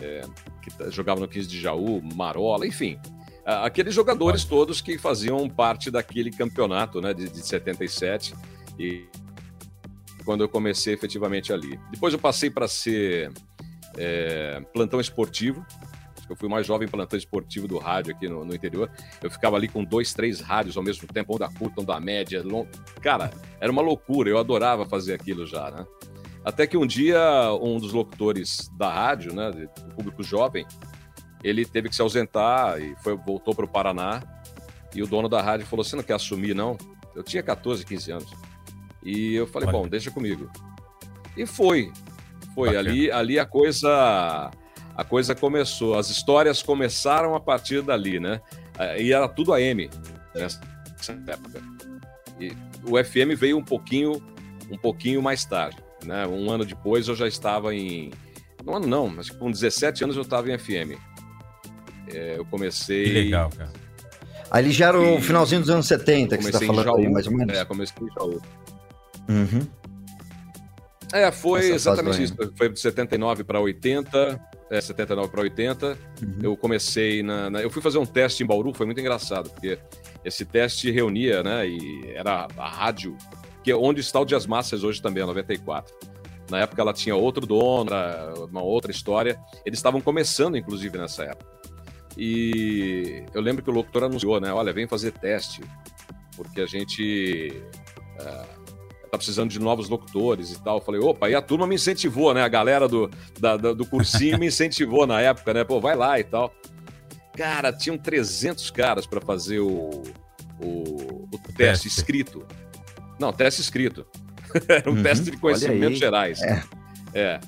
é, 0.00 0.22
que 0.62 0.70
t- 0.70 0.90
jogava 0.90 1.20
no 1.20 1.28
15 1.28 1.46
de 1.48 1.60
Jaú, 1.60 2.00
Marola, 2.14 2.66
enfim, 2.66 2.98
aqueles 3.44 3.92
jogadores 3.94 4.44
todos 4.44 4.80
que 4.80 4.96
faziam 4.96 5.48
parte 5.48 5.90
daquele 5.90 6.30
campeonato, 6.30 7.00
né, 7.00 7.12
de, 7.12 7.28
de 7.28 7.44
77 7.46 8.34
e 8.78 9.06
quando 10.24 10.42
eu 10.42 10.48
comecei 10.48 10.94
efetivamente 10.94 11.52
ali. 11.52 11.78
Depois 11.90 12.14
eu 12.14 12.18
passei 12.20 12.48
para 12.48 12.68
ser 12.68 13.32
é, 13.96 14.62
plantão 14.72 15.00
esportivo. 15.00 15.64
Eu 16.30 16.36
fui 16.36 16.46
o 16.48 16.50
mais 16.50 16.66
jovem 16.66 16.86
plantão 16.88 17.18
esportivo 17.18 17.66
do 17.66 17.78
rádio 17.78 18.14
aqui 18.14 18.28
no, 18.28 18.44
no 18.44 18.54
interior. 18.54 18.90
Eu 19.22 19.30
ficava 19.30 19.56
ali 19.56 19.68
com 19.68 19.82
dois, 19.84 20.12
três 20.14 20.40
rádios 20.40 20.76
ao 20.76 20.82
mesmo 20.82 21.06
tempo, 21.08 21.34
um 21.34 21.38
da 21.38 21.48
curta, 21.48 21.80
um 21.80 21.84
da 21.84 21.98
média. 22.00 22.42
long- 22.44 22.66
Cara, 23.02 23.30
era 23.60 23.70
uma 23.70 23.82
loucura. 23.82 24.30
Eu 24.30 24.38
adorava 24.38 24.86
fazer 24.86 25.12
aquilo 25.14 25.44
já, 25.46 25.70
né? 25.70 25.84
Até 26.44 26.66
que 26.66 26.76
um 26.76 26.86
dia 26.86 27.20
um 27.60 27.78
dos 27.78 27.92
locutores 27.92 28.70
da 28.78 28.90
rádio, 28.90 29.34
né, 29.34 29.50
do 29.50 29.94
público 29.94 30.22
jovem, 30.22 30.64
ele 31.44 31.66
teve 31.66 31.88
que 31.88 31.94
se 31.96 32.00
ausentar 32.02 32.80
e 32.80 32.94
foi, 33.02 33.14
voltou 33.16 33.54
para 33.54 33.64
o 33.64 33.68
Paraná. 33.68 34.22
E 34.94 35.02
o 35.02 35.06
dono 35.06 35.28
da 35.28 35.42
rádio 35.42 35.66
falou: 35.66 35.84
Você 35.84 35.96
não 35.96 36.02
quer 36.02 36.14
assumir, 36.14 36.54
não? 36.54 36.78
Eu 37.14 37.22
tinha 37.22 37.42
14, 37.42 37.84
15 37.84 38.12
anos. 38.12 38.32
E 39.02 39.34
eu 39.34 39.46
falei: 39.46 39.68
Olha. 39.68 39.78
Bom, 39.78 39.88
deixa 39.88 40.10
comigo. 40.10 40.50
E 41.36 41.44
foi. 41.46 41.92
Foi. 42.54 42.68
Bacana. 42.70 42.88
Ali, 42.90 43.10
ali 43.10 43.38
a 43.38 43.44
coisa. 43.46 44.50
A 45.00 45.04
coisa 45.04 45.34
começou. 45.34 45.98
As 45.98 46.10
histórias 46.10 46.62
começaram 46.62 47.34
a 47.34 47.40
partir 47.40 47.80
dali, 47.80 48.20
né? 48.20 48.38
Eh, 48.78 49.04
E 49.04 49.12
era 49.14 49.26
tudo 49.26 49.54
AM 49.54 49.88
nessa 50.34 50.60
época. 51.26 51.62
E 52.38 52.52
o 52.84 53.02
FM 53.02 53.34
veio 53.34 53.56
um 53.56 53.64
pouquinho, 53.64 54.22
um 54.70 54.76
pouquinho 54.76 55.22
mais 55.22 55.42
tarde. 55.42 55.78
Né? 56.04 56.26
Um 56.26 56.50
ano 56.50 56.66
depois 56.66 57.08
eu 57.08 57.14
já 57.16 57.26
estava 57.26 57.74
em. 57.74 58.10
Um 58.66 58.76
ano 58.76 58.86
não, 58.86 59.08
mas 59.08 59.30
com 59.30 59.50
17 59.50 60.04
anos 60.04 60.16
eu 60.16 60.22
estava 60.22 60.52
em 60.52 60.58
FM. 60.58 60.98
É, 62.12 62.34
eu 62.36 62.44
comecei. 62.44 63.04
Que 63.04 63.12
legal, 63.12 63.48
cara. 63.56 63.72
Ali 64.50 64.70
já 64.70 64.88
era 64.88 65.00
o 65.00 65.18
finalzinho 65.22 65.62
dos 65.62 65.70
anos 65.70 65.86
70 65.86 66.36
que 66.36 66.44
você 66.44 66.52
tá 66.52 66.62
em 66.62 66.66
falando 66.66 66.94
aí, 66.96 67.08
mais 67.08 67.26
ou 67.26 67.32
menos. 67.32 67.56
É, 67.56 67.64
comecei 67.64 67.96
em 68.06 68.12
Jaú. 68.12 68.38
Uhum. 69.30 69.66
É, 71.12 71.30
foi 71.32 71.60
exatamente 71.74 72.22
isso. 72.24 72.52
Foi 72.56 72.68
de 72.68 72.78
79 72.80 73.44
para 73.44 73.60
80. 73.60 74.40
É, 74.70 74.80
79 74.80 75.28
para 75.30 75.40
80. 75.42 75.98
Eu 76.42 76.56
comecei 76.56 77.22
na, 77.22 77.50
na- 77.50 77.60
Eu 77.62 77.70
fui 77.70 77.82
fazer 77.82 77.98
um 77.98 78.06
teste 78.06 78.42
em 78.42 78.46
Bauru, 78.46 78.72
foi 78.72 78.86
muito 78.86 79.00
engraçado, 79.00 79.50
porque 79.50 79.78
esse 80.24 80.44
teste 80.44 80.90
reunia, 80.90 81.42
né? 81.42 81.66
E 81.66 82.12
era 82.14 82.46
a 82.56 82.68
rádio, 82.68 83.16
que 83.64 83.70
é 83.70 83.76
onde 83.76 84.00
está 84.00 84.20
o 84.20 84.24
Dias 84.24 84.46
Massas 84.46 84.84
hoje 84.84 85.02
também, 85.02 85.22
a 85.22 85.26
94. 85.26 85.92
Na 86.48 86.60
época 86.60 86.80
ela 86.82 86.92
tinha 86.92 87.14
outro 87.16 87.46
dono, 87.46 87.90
uma 88.50 88.62
outra 88.62 88.90
história. 88.90 89.38
Eles 89.64 89.78
estavam 89.78 90.00
começando, 90.00 90.56
inclusive, 90.56 90.96
nessa 90.98 91.24
época. 91.24 91.50
E 92.16 93.24
eu 93.32 93.40
lembro 93.40 93.62
que 93.62 93.70
o 93.70 93.72
locutor 93.72 94.04
anunciou, 94.04 94.40
né? 94.40 94.52
Olha, 94.52 94.72
vem 94.72 94.86
fazer 94.86 95.12
teste, 95.12 95.62
porque 96.36 96.60
a 96.60 96.66
gente 96.66 97.62
é, 98.18 98.44
tá 99.10 99.16
precisando 99.18 99.50
de 99.50 99.58
novos 99.58 99.88
locutores 99.88 100.52
e 100.52 100.62
tal. 100.62 100.78
Eu 100.78 100.84
falei, 100.84 101.00
opa, 101.00 101.28
e 101.28 101.34
a 101.34 101.42
turma 101.42 101.66
me 101.66 101.74
incentivou, 101.74 102.32
né? 102.32 102.42
A 102.42 102.48
galera 102.48 102.86
do, 102.88 103.10
da- 103.38 103.56
do 103.56 103.84
cursinho 103.86 104.38
me 104.38 104.46
incentivou 104.46 105.06
na 105.06 105.20
época, 105.20 105.52
né? 105.52 105.64
Pô, 105.64 105.80
vai 105.80 105.96
lá 105.96 106.18
e 106.20 106.24
tal. 106.24 106.52
Cara, 107.36 107.72
tinham 107.72 107.96
300 107.98 108.70
caras 108.70 109.06
para 109.06 109.20
fazer 109.20 109.60
o, 109.60 110.02
o, 110.60 111.28
o 111.32 111.38
teste, 111.56 111.84
Teste. 111.84 111.88
escrito. 111.88 112.46
Não, 113.18 113.32
teste 113.32 113.60
escrito. 113.60 114.06
Era 114.68 114.90
um 114.90 114.94
Uhum. 114.94 115.02
teste 115.02 115.24
de 115.30 115.36
conhecimentos 115.36 115.98
gerais. 115.98 116.40
É. 116.42 116.62
É. 117.14 117.40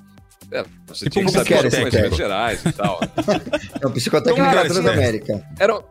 É, 0.50 0.64
você 0.87 1.07
Tipo 1.09 1.11
tinha 1.11 1.23
um 1.25 1.26
que 1.26 1.33
saber 1.33 1.66
os 1.66 1.75
conhecimentos 1.75 2.16
gerais 2.19 2.62
e 2.66 2.73
tal. 2.73 3.00
É 3.81 3.87
o 3.87 3.90
psicotécnico 3.90 4.45
Como 4.45 4.54
da 4.54 4.66
esse 4.66 4.75
Transamérica. 4.75 5.49
Era, 5.59 5.83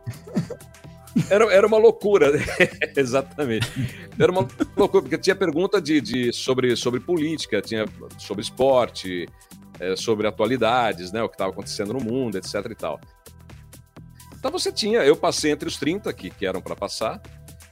era, 1.28 1.44
era 1.52 1.66
uma 1.66 1.78
loucura, 1.78 2.32
exatamente. 2.96 3.66
Era 4.18 4.32
uma 4.32 4.46
loucura, 4.76 5.02
porque 5.02 5.18
tinha 5.18 5.36
pergunta 5.36 5.80
de, 5.80 6.00
de, 6.00 6.32
sobre, 6.32 6.74
sobre 6.76 7.00
política, 7.00 7.60
tinha 7.60 7.84
sobre 8.18 8.42
esporte, 8.42 9.26
eh, 9.78 9.96
sobre 9.96 10.26
atualidades, 10.26 11.12
né, 11.12 11.22
o 11.22 11.28
que 11.28 11.34
estava 11.34 11.50
acontecendo 11.50 11.92
no 11.92 12.00
mundo, 12.00 12.36
etc 12.38 12.54
e 12.70 12.74
tal. 12.74 13.00
Então 14.38 14.50
você 14.50 14.72
tinha, 14.72 15.00
eu 15.00 15.14
passei 15.16 15.52
entre 15.52 15.68
os 15.68 15.76
30 15.76 16.12
que, 16.12 16.30
que 16.30 16.46
eram 16.46 16.60
para 16.60 16.74
passar, 16.74 17.20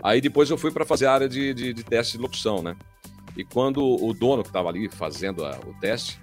aí 0.02 0.20
depois 0.20 0.50
eu 0.50 0.58
fui 0.58 0.70
para 0.70 0.84
fazer 0.84 1.06
a 1.06 1.12
área 1.12 1.28
de, 1.28 1.52
de, 1.52 1.72
de 1.72 1.82
teste 1.82 2.16
de 2.16 2.22
locução, 2.22 2.62
né? 2.62 2.76
E 3.36 3.44
quando 3.44 3.82
o 3.82 4.12
dono 4.12 4.42
que 4.42 4.48
estava 4.48 4.68
ali 4.68 4.88
fazendo 4.88 5.44
a- 5.44 5.58
o 5.66 5.72
teste, 5.80 6.20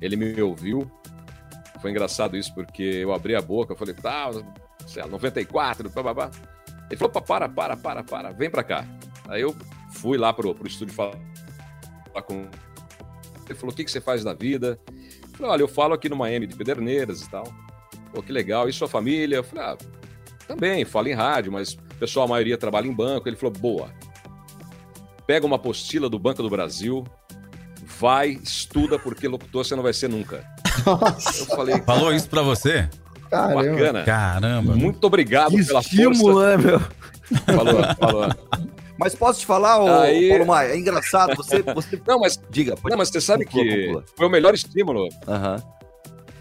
ele 0.00 0.16
me 0.16 0.40
ouviu, 0.42 0.90
foi 1.80 1.90
engraçado 1.90 2.36
isso, 2.36 2.54
porque 2.54 2.82
eu 2.82 3.12
abri 3.12 3.34
a 3.34 3.40
boca, 3.40 3.72
eu 3.72 3.76
falei, 3.76 3.94
tá, 3.94 4.30
sei 4.88 5.02
lá, 5.02 5.08
94, 5.08 5.90
bababá. 5.90 6.30
Ele 6.90 6.96
falou, 6.96 7.12
"Pá, 7.12 7.20
para, 7.20 7.48
para, 7.48 7.76
para, 7.76 8.02
para, 8.02 8.32
vem 8.32 8.50
pra 8.50 8.64
cá. 8.64 8.84
Aí 9.28 9.42
eu 9.42 9.54
fui 9.92 10.16
lá 10.16 10.32
pro, 10.32 10.54
pro 10.54 10.66
estúdio 10.66 10.94
falar 10.94 11.14
com 12.26 12.48
ele 13.48 13.58
falou, 13.58 13.72
o 13.72 13.76
que, 13.76 13.84
que 13.84 13.90
você 13.90 14.00
faz 14.00 14.22
da 14.22 14.34
vida? 14.34 14.78
Eu 14.88 15.28
falei, 15.32 15.52
olha, 15.52 15.62
eu 15.62 15.68
falo 15.68 15.94
aqui 15.94 16.08
numa 16.08 16.30
M 16.30 16.46
de 16.46 16.54
Pederneiras 16.54 17.22
e 17.22 17.30
tal. 17.30 17.44
Pô, 18.12 18.22
que 18.22 18.30
legal. 18.30 18.68
E 18.68 18.72
sua 18.72 18.88
família? 18.88 19.36
Eu 19.36 19.44
falei, 19.44 19.64
ah, 19.64 19.78
também, 20.46 20.84
falo 20.84 21.08
em 21.08 21.14
rádio, 21.14 21.52
mas 21.52 21.72
o 21.72 21.94
pessoal, 21.98 22.26
a 22.26 22.28
maioria 22.28 22.58
trabalha 22.58 22.86
em 22.86 22.92
banco. 22.92 23.28
Ele 23.28 23.36
falou, 23.36 23.54
boa. 23.54 23.90
Pega 25.26 25.46
uma 25.46 25.56
apostila 25.56 26.08
do 26.08 26.18
Banco 26.18 26.42
do 26.42 26.48
Brasil, 26.48 27.04
vai, 27.82 28.30
estuda, 28.30 28.98
porque 28.98 29.28
locutor 29.28 29.64
você 29.64 29.76
não 29.76 29.82
vai 29.82 29.92
ser 29.92 30.08
nunca. 30.08 30.44
Nossa, 30.84 31.42
Eu 31.42 31.46
falei, 31.46 31.80
Falou 31.82 32.12
isso 32.14 32.28
pra 32.28 32.42
você? 32.42 32.88
Caramba. 33.30 33.62
bacana. 33.62 34.02
Caramba. 34.04 34.74
Muito 34.76 35.04
obrigado 35.04 35.50
Que 35.56 35.64
pela 35.64 35.80
estímulo, 35.80 36.16
força. 36.34 36.56
né, 36.56 36.64
meu? 36.64 36.80
Falou, 37.44 37.82
falou. 37.98 38.28
Mas 38.98 39.14
posso 39.14 39.40
te 39.40 39.46
falar, 39.46 39.80
ô, 39.82 40.00
Aí- 40.00 40.28
Paulo 40.28 40.46
Maia, 40.46 40.72
é 40.72 40.76
engraçado, 40.78 41.36
você, 41.36 41.62
você... 41.62 42.00
Não, 42.06 42.18
mas, 42.18 42.40
Diga, 42.50 42.74
pode... 42.76 42.90
não, 42.90 42.98
mas 42.98 43.08
você 43.10 43.20
sabe 43.20 43.44
Conclua, 43.44 43.64
que 43.64 43.84
conclua. 43.84 44.04
foi 44.16 44.26
o 44.26 44.30
melhor 44.30 44.54
estímulo. 44.54 45.08
Aham. 45.26 45.62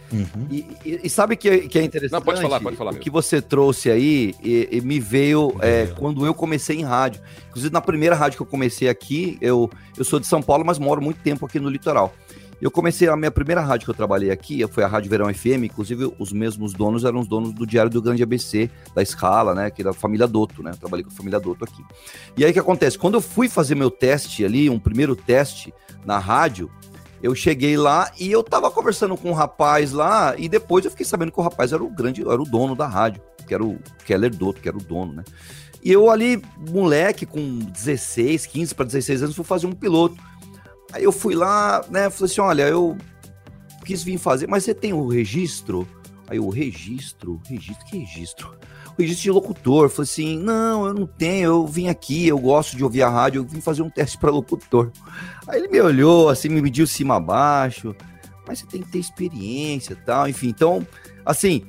Uhum. 0.09 0.47
E, 0.49 0.65
e- 0.85 0.99
e 1.03 1.09
sabe 1.09 1.35
que, 1.35 1.67
que 1.67 1.77
é 1.77 1.83
interessante? 1.83 2.13
Não, 2.13 2.21
pode 2.21 2.41
falar, 2.41 2.61
pode 2.61 2.77
falar 2.77 2.91
O 2.91 2.93
mesmo. 2.93 3.03
que 3.03 3.09
você 3.09 3.41
trouxe 3.41 3.91
aí 3.91 4.33
e, 4.41 4.69
e 4.71 4.79
me 4.81 5.01
veio 5.01 5.53
é, 5.59 5.87
quando 5.97 6.25
eu 6.25 6.33
comecei 6.33 6.77
em 6.77 6.83
rádio. 6.83 7.21
Inclusive, 7.49 7.73
na 7.73 7.81
primeira 7.81 8.15
rádio 8.15 8.37
que 8.37 8.41
eu 8.41 8.47
comecei 8.47 8.87
aqui, 8.87 9.37
eu, 9.41 9.69
eu 9.97 10.05
sou 10.05 10.17
de 10.17 10.25
São 10.25 10.41
Paulo, 10.41 10.63
mas 10.65 10.79
moro 10.79 11.01
muito 11.01 11.19
tempo 11.19 11.45
aqui 11.45 11.59
no 11.59 11.69
litoral. 11.69 12.13
Eu 12.59 12.71
comecei, 12.71 13.07
a 13.07 13.15
minha 13.15 13.29
primeira 13.29 13.61
rádio 13.61 13.85
que 13.85 13.91
eu 13.91 13.95
trabalhei 13.95 14.31
aqui 14.31 14.65
foi 14.67 14.83
a 14.83 14.87
Rádio 14.87 15.11
Verão 15.11 15.31
FM, 15.31 15.65
inclusive 15.65 16.11
os 16.17 16.31
mesmos 16.31 16.73
donos 16.73 17.05
eram 17.05 17.19
os 17.19 17.27
donos 17.27 17.53
do 17.53 17.67
Diário 17.67 17.91
do 17.91 18.01
Grande 18.01 18.23
ABC, 18.23 18.67
da 18.95 19.03
Escala, 19.03 19.53
né, 19.53 19.69
que 19.69 19.83
da 19.83 19.93
família 19.93 20.27
Dotto, 20.27 20.63
né, 20.63 20.71
eu 20.71 20.77
trabalhei 20.77 21.03
com 21.03 21.11
a 21.11 21.13
família 21.13 21.39
Dotto 21.39 21.63
aqui. 21.63 21.83
E 22.35 22.43
aí 22.43 22.49
o 22.49 22.53
que 22.53 22.59
acontece? 22.59 22.97
Quando 22.97 23.13
eu 23.13 23.21
fui 23.21 23.47
fazer 23.47 23.75
meu 23.75 23.91
teste 23.91 24.43
ali, 24.43 24.71
um 24.71 24.79
primeiro 24.79 25.15
teste 25.15 25.71
na 26.03 26.17
rádio, 26.17 26.71
eu 27.21 27.35
cheguei 27.35 27.77
lá 27.77 28.11
e 28.19 28.31
eu 28.31 28.43
tava 28.43 28.71
conversando 28.71 29.15
com 29.15 29.29
um 29.29 29.33
rapaz 29.33 29.91
lá, 29.91 30.33
e 30.35 30.49
depois 30.49 30.83
eu 30.83 30.89
fiquei 30.89 31.05
sabendo 31.05 31.31
que 31.31 31.39
o 31.39 31.43
rapaz 31.43 31.71
era 31.71 31.83
o 31.83 31.89
grande, 31.89 32.21
era 32.21 32.41
o 32.41 32.45
dono 32.45 32.75
da 32.75 32.87
rádio, 32.87 33.21
que 33.47 33.53
era 33.53 33.63
o 33.63 33.77
Keller 34.03 34.35
Dotto, 34.35 34.61
que 34.61 34.67
era 34.67 34.77
o 34.77 34.81
dono, 34.81 35.13
né? 35.13 35.23
E 35.83 35.91
eu 35.91 36.09
ali, 36.09 36.41
moleque, 36.69 37.25
com 37.25 37.59
16, 37.59 38.47
15 38.47 38.75
para 38.75 38.85
16 38.85 39.23
anos, 39.23 39.35
fui 39.35 39.45
fazer 39.45 39.67
um 39.67 39.73
piloto. 39.73 40.17
Aí 40.91 41.03
eu 41.03 41.11
fui 41.11 41.35
lá, 41.35 41.83
né, 41.89 42.09
falei 42.09 42.31
assim, 42.31 42.41
olha, 42.41 42.67
eu 42.67 42.97
quis 43.85 44.03
vir 44.03 44.17
fazer, 44.17 44.47
mas 44.47 44.63
você 44.63 44.73
tem 44.73 44.93
o 44.93 45.07
registro? 45.07 45.87
Aí 46.29 46.39
o 46.39 46.49
registro, 46.49 47.41
registro, 47.47 47.85
que 47.85 47.97
registro? 47.99 48.57
O 48.97 49.01
registro 49.01 49.23
de 49.23 49.31
locutor. 49.31 49.89
Falei 49.89 50.03
assim, 50.03 50.37
não, 50.37 50.85
eu 50.85 50.93
não 50.93 51.05
tenho, 51.05 51.45
eu 51.45 51.67
vim 51.67 51.87
aqui, 51.87 52.27
eu 52.27 52.37
gosto 52.37 52.75
de 52.75 52.83
ouvir 52.83 53.03
a 53.03 53.09
rádio, 53.09 53.39
eu 53.39 53.45
vim 53.45 53.61
fazer 53.61 53.81
um 53.81 53.89
teste 53.89 54.17
para 54.17 54.31
locutor. 54.31 54.91
Aí 55.47 55.59
ele 55.59 55.69
me 55.69 55.79
olhou, 55.79 56.29
assim, 56.29 56.49
me 56.49 56.61
mediu 56.61 56.85
cima 56.85 57.15
a 57.15 57.19
baixo, 57.19 57.95
mas 58.45 58.59
você 58.59 58.65
tem 58.65 58.81
que 58.81 58.91
ter 58.91 58.99
experiência 58.99 59.95
tal, 60.05 60.27
enfim. 60.27 60.49
Então, 60.49 60.85
assim, 61.25 61.63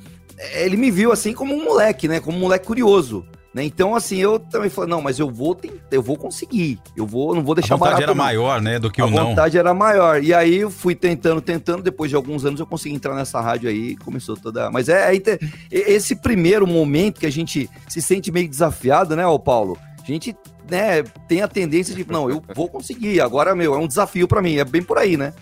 ele 0.54 0.76
me 0.76 0.90
viu 0.90 1.12
assim 1.12 1.32
como 1.32 1.54
um 1.54 1.64
moleque, 1.64 2.08
né? 2.08 2.20
Como 2.20 2.36
um 2.36 2.40
moleque 2.40 2.66
curioso. 2.66 3.26
Né? 3.54 3.64
Então, 3.64 3.94
assim, 3.94 4.18
eu 4.18 4.38
também 4.38 4.68
falei, 4.68 4.90
não, 4.90 5.00
mas 5.00 5.18
eu 5.18 5.30
vou 5.30 5.54
tentar, 5.54 5.78
eu 5.90 6.02
vou 6.02 6.16
conseguir. 6.16 6.78
Eu 6.96 7.06
vou, 7.06 7.34
não 7.34 7.42
vou 7.42 7.52
A 7.52 7.56
deixar 7.56 7.76
vontade 7.76 7.94
barato, 7.94 8.02
era 8.10 8.14
não. 8.14 8.24
maior, 8.24 8.60
né, 8.60 8.78
do 8.78 8.90
que 8.90 9.00
A 9.00 9.06
o 9.06 9.10
não. 9.10 9.28
vontade 9.28 9.56
era 9.56 9.72
maior. 9.72 10.22
E 10.22 10.34
aí 10.34 10.56
eu 10.56 10.70
fui 10.70 10.94
tentando, 10.94 11.40
tentando. 11.40 11.82
Depois 11.82 12.10
de 12.10 12.16
alguns 12.16 12.44
anos 12.44 12.60
eu 12.60 12.66
consegui 12.66 12.94
entrar 12.94 13.14
nessa 13.14 13.40
rádio 13.40 13.70
aí. 13.70 13.96
Começou 13.96 14.36
toda. 14.36 14.70
Mas 14.70 14.88
é, 14.88 15.14
é 15.14 15.22
esse 15.70 16.14
primeiro 16.16 16.66
momento 16.66 17.20
que 17.20 17.26
a 17.26 17.32
gente 17.32 17.68
se 17.88 18.02
sente 18.02 18.30
meio 18.30 18.48
desafiado, 18.48 19.16
né, 19.16 19.26
ô 19.26 19.38
Paulo? 19.38 19.78
A 20.02 20.06
gente 20.06 20.36
né, 20.70 21.02
tem 21.26 21.42
a 21.42 21.48
tendência 21.48 21.94
de, 21.94 22.06
não, 22.10 22.28
eu 22.28 22.42
vou 22.54 22.68
conseguir. 22.68 23.20
Agora, 23.20 23.54
meu, 23.54 23.74
é 23.74 23.78
um 23.78 23.88
desafio 23.88 24.28
pra 24.28 24.42
mim. 24.42 24.56
É 24.56 24.64
bem 24.64 24.82
por 24.82 24.98
aí, 24.98 25.16
né? 25.16 25.32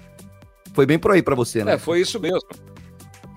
Foi 0.73 0.87
bem 0.87 0.99
por 0.99 1.11
aí 1.11 1.23
pra 1.23 1.35
você, 1.35 1.65
né? 1.65 1.75
É, 1.75 1.79
foi 1.79 2.01
isso 2.01 2.21
mesmo. 2.21 2.41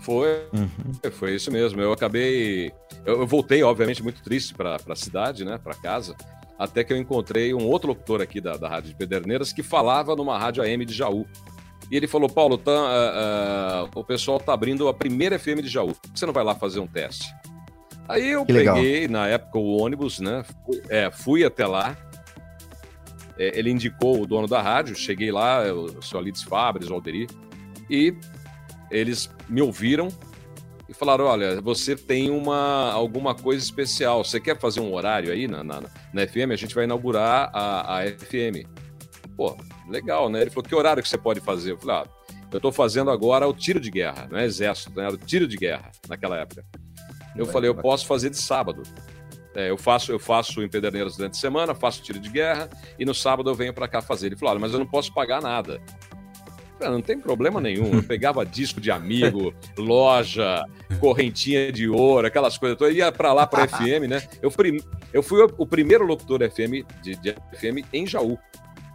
Foi, 0.02 0.48
Uhum. 0.54 1.12
foi 1.12 1.36
isso 1.36 1.52
mesmo. 1.52 1.82
Eu 1.82 1.92
acabei. 1.92 2.72
Eu, 3.06 3.20
eu 3.22 3.28
voltei, 3.28 3.62
obviamente, 3.64 4.02
muito 4.02 4.22
triste 4.24 4.54
para 4.54 4.78
a 4.88 4.96
cidade, 4.96 5.44
né? 5.46 5.58
Para 5.62 5.74
casa. 5.76 6.16
Até 6.58 6.84
que 6.84 6.92
eu 6.92 6.98
encontrei 6.98 7.54
um 7.54 7.66
outro 7.66 7.90
locutor 7.90 8.22
aqui 8.22 8.42
da, 8.42 8.58
da 8.58 8.68
Rádio 8.68 8.90
de 8.90 8.96
Pederneiras 8.96 9.54
que 9.54 9.64
falava 9.64 10.16
numa 10.16 10.38
rádio 10.38 10.62
AM 10.64 10.86
de 10.86 10.94
Jaú. 10.94 11.26
E 11.92 11.96
ele 11.98 12.08
falou: 12.08 12.30
Paulo, 12.30 12.58
tá, 12.58 12.72
ah, 12.72 13.86
ah, 13.86 13.90
o 13.96 14.04
pessoal 14.04 14.40
tá 14.40 14.54
abrindo 14.54 14.88
a 14.88 14.94
primeira 14.94 15.40
FM 15.40 15.62
de 15.62 15.70
Jaú. 15.70 15.94
Por 15.96 16.12
que 16.12 16.20
Você 16.20 16.26
não 16.26 16.34
vai 16.34 16.44
lá 16.44 16.54
fazer 16.56 16.80
um 16.80 16.88
teste? 16.88 17.34
Aí 18.08 18.32
eu 18.32 18.46
Que 18.46 18.54
legal. 18.54 18.76
peguei, 18.76 19.08
na 19.08 19.28
época, 19.28 19.58
o 19.60 19.78
ônibus, 19.78 20.20
né? 20.20 20.44
Fui, 20.66 20.82
é, 20.90 21.12
fui 21.12 21.44
até 21.46 21.66
lá. 21.68 21.96
É, 23.38 23.58
ele 23.58 23.70
indicou 23.72 24.22
o 24.22 24.28
dono 24.28 24.48
da 24.48 24.62
rádio. 24.62 24.96
Cheguei 24.96 25.32
lá, 25.32 25.64
o 25.72 26.02
seu 26.02 26.20
Alides 26.20 26.44
Fabres, 26.44 26.90
o 26.90 26.94
Alderi. 26.94 27.28
E 27.90 28.14
eles 28.92 29.30
me 29.48 29.62
ouviram 29.62 30.10
e 30.90 30.94
falaram: 30.94 31.26
olha, 31.26 31.62
você 31.62 31.96
tem 31.96 32.32
uma 32.32 32.92
alguma 32.92 33.36
coisa 33.36 33.64
especial. 33.64 34.24
Você 34.24 34.40
quer 34.40 34.58
fazer 34.58 34.80
um 34.80 34.94
horário 34.94 35.32
aí 35.32 35.48
na, 35.48 35.64
na, 35.64 35.82
na 36.12 36.28
FM? 36.28 36.52
A 36.52 36.56
gente 36.56 36.74
vai 36.74 36.86
inaugurar 36.86 37.52
a, 37.54 38.00
a 38.00 38.08
FM. 38.08 38.68
Pô, 39.38 39.56
legal, 39.88 40.30
né? 40.30 40.42
Ele 40.42 40.50
falou: 40.50 40.68
que 40.68 40.76
horário 40.76 41.04
que 41.04 41.08
você 41.08 41.18
pode 41.18 41.40
fazer? 41.40 41.74
Eu 41.74 41.78
falei: 41.78 41.98
ah, 41.98 42.08
eu 42.52 42.58
estou 42.58 42.72
fazendo 42.72 43.12
agora 43.12 43.48
o 43.48 43.54
tiro 43.54 43.80
de 43.80 43.92
guerra, 43.92 44.28
não 44.32 44.40
é 44.40 44.46
exército, 44.46 44.92
né? 44.96 45.06
Era 45.06 45.14
o 45.14 45.18
tiro 45.18 45.48
de 45.48 45.56
guerra 45.56 45.92
naquela 46.08 46.38
época. 46.38 46.66
Eu 47.36 47.46
Vai, 47.46 47.54
falei: 47.54 47.70
eu 47.70 47.76
posso 47.76 48.08
fazer 48.08 48.32
de 48.32 48.38
sábado. 48.38 48.82
É, 49.56 49.70
eu 49.70 49.78
faço 49.78 50.12
eu 50.12 50.20
faço 50.20 50.62
em 50.64 50.70
Pederneiras 50.70 51.18
durante 51.18 51.34
a 51.34 51.40
semana, 51.40 51.76
faço 51.76 52.02
tiro 52.02 52.20
de 52.20 52.30
guerra 52.30 52.70
e 52.98 53.06
no 53.06 53.14
sábado 53.14 53.50
eu 53.50 53.56
venho 53.56 53.74
para 53.74 53.88
cá 53.88 54.02
fazer. 54.02 54.28
Ele 54.28 54.36
falou: 54.36 54.54
olha, 54.54 54.60
mas 54.60 54.74
eu 54.74 54.80
não 54.80 54.88
posso 54.88 55.14
pagar 55.14 55.42
nada. 55.42 55.80
Cara, 56.80 56.92
não 56.92 57.02
tem 57.02 57.20
problema 57.20 57.60
nenhum. 57.60 57.94
Eu 57.96 58.04
pegava 58.04 58.46
disco 58.46 58.80
de 58.80 58.90
amigo, 58.90 59.54
loja, 59.78 60.64
correntinha 61.00 61.72
de 61.72 61.90
ouro, 61.90 62.26
aquelas 62.26 62.58
coisas 62.58 62.78
todas. 62.78 62.94
Eu 62.94 63.00
ia 63.00 63.12
pra 63.12 63.34
lá 63.34 63.46
pra 63.46 63.68
FM, 63.68 64.08
né? 64.08 64.24
Eu 64.42 64.50
fui, 64.50 64.82
eu 65.14 65.22
fui 65.22 65.46
o, 65.58 65.66
primeiro 65.66 66.06
locutor 66.06 66.40
FM 66.50 66.86
de, 67.02 67.16
de 67.18 67.34
FM 67.54 67.86
em 67.92 68.08
Jaú, 68.08 68.38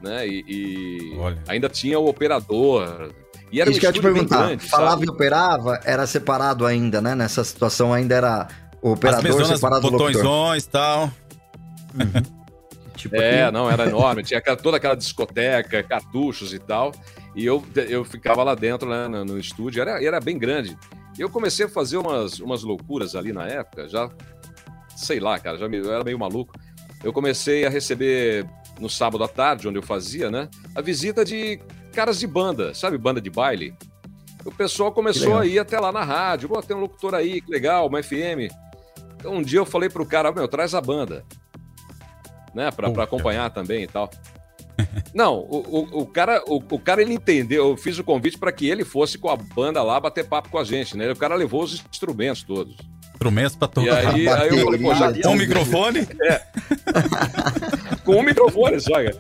né? 0.02 0.26
E, 0.26 0.44
e 0.48 1.12
ainda 1.46 1.68
tinha 1.68 1.98
o 2.00 2.08
operador. 2.08 3.12
E 3.52 3.60
era 3.60 3.70
Isso 3.70 3.78
um 3.78 3.80
que 3.80 3.86
eu 3.86 3.92
te 3.92 4.00
perguntar. 4.00 4.46
grande, 4.46 4.66
Falava 4.66 4.92
sabe? 4.92 5.06
e 5.06 5.10
operava, 5.10 5.80
era 5.84 6.06
separado 6.06 6.64
ainda, 6.66 7.00
né? 7.02 7.14
Nessa 7.14 7.44
situação 7.44 7.92
ainda 7.92 8.14
era 8.14 8.48
o 8.82 8.88
As 8.88 8.98
operador 8.98 9.22
mesonas, 9.22 9.48
separado 9.48 9.80
do 9.82 9.90
locutor. 9.90 10.12
botõezões 10.12 10.64
e 10.64 10.68
tal. 10.70 11.10
tipo 12.96 13.14
É, 13.16 13.44
aqui. 13.44 13.52
não, 13.52 13.70
era 13.70 13.86
enorme. 13.86 14.22
Tinha 14.22 14.40
toda 14.56 14.76
aquela 14.76 14.94
discoteca, 14.96 15.82
cartuchos 15.82 16.52
e 16.52 16.58
tal. 16.58 16.92
E 17.34 17.44
eu, 17.44 17.64
eu 17.88 18.04
ficava 18.04 18.42
lá 18.44 18.54
dentro, 18.54 18.88
né, 18.88 19.08
no, 19.08 19.24
no 19.24 19.38
estúdio. 19.38 19.80
Era, 19.80 20.02
era 20.04 20.20
bem 20.20 20.38
grande. 20.38 20.76
E 21.18 21.20
eu 21.20 21.28
comecei 21.28 21.66
a 21.66 21.68
fazer 21.68 21.96
umas, 21.96 22.38
umas 22.40 22.62
loucuras 22.62 23.14
ali 23.16 23.32
na 23.32 23.46
época. 23.46 23.88
Já, 23.88 24.08
sei 24.96 25.18
lá, 25.20 25.38
cara, 25.38 25.58
já 25.58 25.68
me- 25.68 25.78
eu 25.78 25.92
era 25.92 26.04
meio 26.04 26.18
maluco. 26.18 26.52
Eu 27.02 27.12
comecei 27.12 27.66
a 27.66 27.68
receber 27.70 28.46
no 28.80 28.88
sábado 28.88 29.22
à 29.22 29.28
tarde, 29.28 29.68
onde 29.68 29.78
eu 29.78 29.82
fazia, 29.82 30.30
né? 30.30 30.48
A 30.74 30.80
visita 30.80 31.24
de 31.24 31.60
caras 31.92 32.18
de 32.18 32.26
banda, 32.26 32.72
sabe? 32.74 32.96
Banda 32.98 33.20
de 33.20 33.30
baile. 33.30 33.74
O 34.44 34.50
pessoal 34.52 34.92
começou 34.92 35.38
a 35.38 35.46
ir 35.46 35.58
até 35.58 35.78
lá 35.78 35.90
na 35.92 36.02
rádio. 36.02 36.48
Pô, 36.48 36.60
tem 36.62 36.76
um 36.76 36.80
locutor 36.80 37.14
aí, 37.14 37.40
que 37.40 37.50
legal, 37.50 37.86
uma 37.88 38.02
FM. 38.02 38.50
Então 39.16 39.34
um 39.34 39.42
dia 39.42 39.58
eu 39.58 39.66
falei 39.66 39.88
pro 39.88 40.04
cara, 40.06 40.30
meu, 40.32 40.46
traz 40.48 40.74
a 40.74 40.80
banda. 40.80 41.24
Né, 42.54 42.70
Puxa. 42.70 43.02
acompanhar 43.02 43.50
também 43.50 43.82
e 43.82 43.86
tal. 43.86 44.08
Não, 45.14 45.36
o, 45.38 45.88
o, 45.92 46.00
o 46.02 46.06
cara, 46.06 46.42
o, 46.46 46.56
o 46.56 46.78
cara 46.78 47.00
ele 47.00 47.14
entendeu. 47.14 47.68
Eu 47.70 47.76
fiz 47.76 47.98
o 47.98 48.04
convite 48.04 48.36
para 48.38 48.50
que 48.52 48.68
ele 48.68 48.84
fosse 48.84 49.16
com 49.16 49.28
a 49.30 49.36
banda 49.36 49.82
lá 49.82 50.00
bater 50.00 50.26
papo 50.26 50.48
com 50.48 50.58
a 50.58 50.64
gente, 50.64 50.96
né? 50.96 51.10
O 51.10 51.16
cara 51.16 51.34
levou 51.36 51.62
os 51.62 51.84
instrumentos 51.90 52.42
todos. 52.42 52.76
Instrumentos 53.12 53.54
pra 53.56 53.68
E 53.68 53.70
tocar. 53.70 54.14
aí, 54.14 54.28
aí 54.28 54.48
eu 54.48 54.64
falei, 54.64 54.80
pô, 54.80 54.94
já 54.94 55.12
Com 55.22 55.30
o 55.30 55.36
microfone? 55.36 56.00
com 58.04 58.16
um 58.16 58.22
microfone 58.22 58.80
só, 58.80 58.94
cara. 58.94 59.16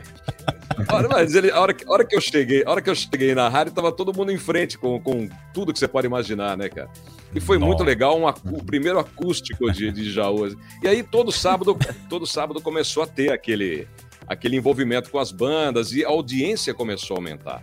Olha, 0.90 1.08
mas 1.08 1.34
ele, 1.34 1.50
a, 1.50 1.60
hora 1.60 1.72
que, 1.72 1.84
a 1.86 1.90
hora 1.92 2.04
que 2.04 2.16
eu 2.16 2.20
cheguei, 2.20 2.64
a 2.66 2.70
hora 2.70 2.82
que 2.82 2.90
eu 2.90 2.94
cheguei 2.94 3.34
na 3.34 3.48
rádio, 3.48 3.72
tava 3.72 3.92
todo 3.92 4.12
mundo 4.16 4.32
em 4.32 4.36
frente 4.38 4.76
com, 4.76 5.00
com 5.00 5.28
tudo 5.52 5.72
que 5.72 5.78
você 5.78 5.86
pode 5.86 6.06
imaginar, 6.06 6.56
né, 6.56 6.68
cara? 6.68 6.90
E 7.34 7.40
foi 7.40 7.58
Nossa. 7.58 7.68
muito 7.68 7.84
legal, 7.84 8.18
um, 8.20 8.26
o 8.28 8.64
primeiro 8.64 8.98
acústico 8.98 9.70
de, 9.72 9.90
de 9.92 10.10
Jaú. 10.12 10.44
assim. 10.44 10.56
E 10.82 10.88
aí 10.88 11.02
todo 11.02 11.30
sábado, 11.30 11.76
todo 12.08 12.26
sábado 12.26 12.60
começou 12.60 13.02
a 13.04 13.06
ter 13.06 13.32
aquele, 13.32 13.86
aquele 14.26 14.56
envolvimento 14.56 15.10
com 15.10 15.18
as 15.18 15.30
bandas 15.30 15.92
e 15.92 16.04
a 16.04 16.08
audiência 16.08 16.72
começou 16.74 17.16
a 17.16 17.18
aumentar. 17.18 17.62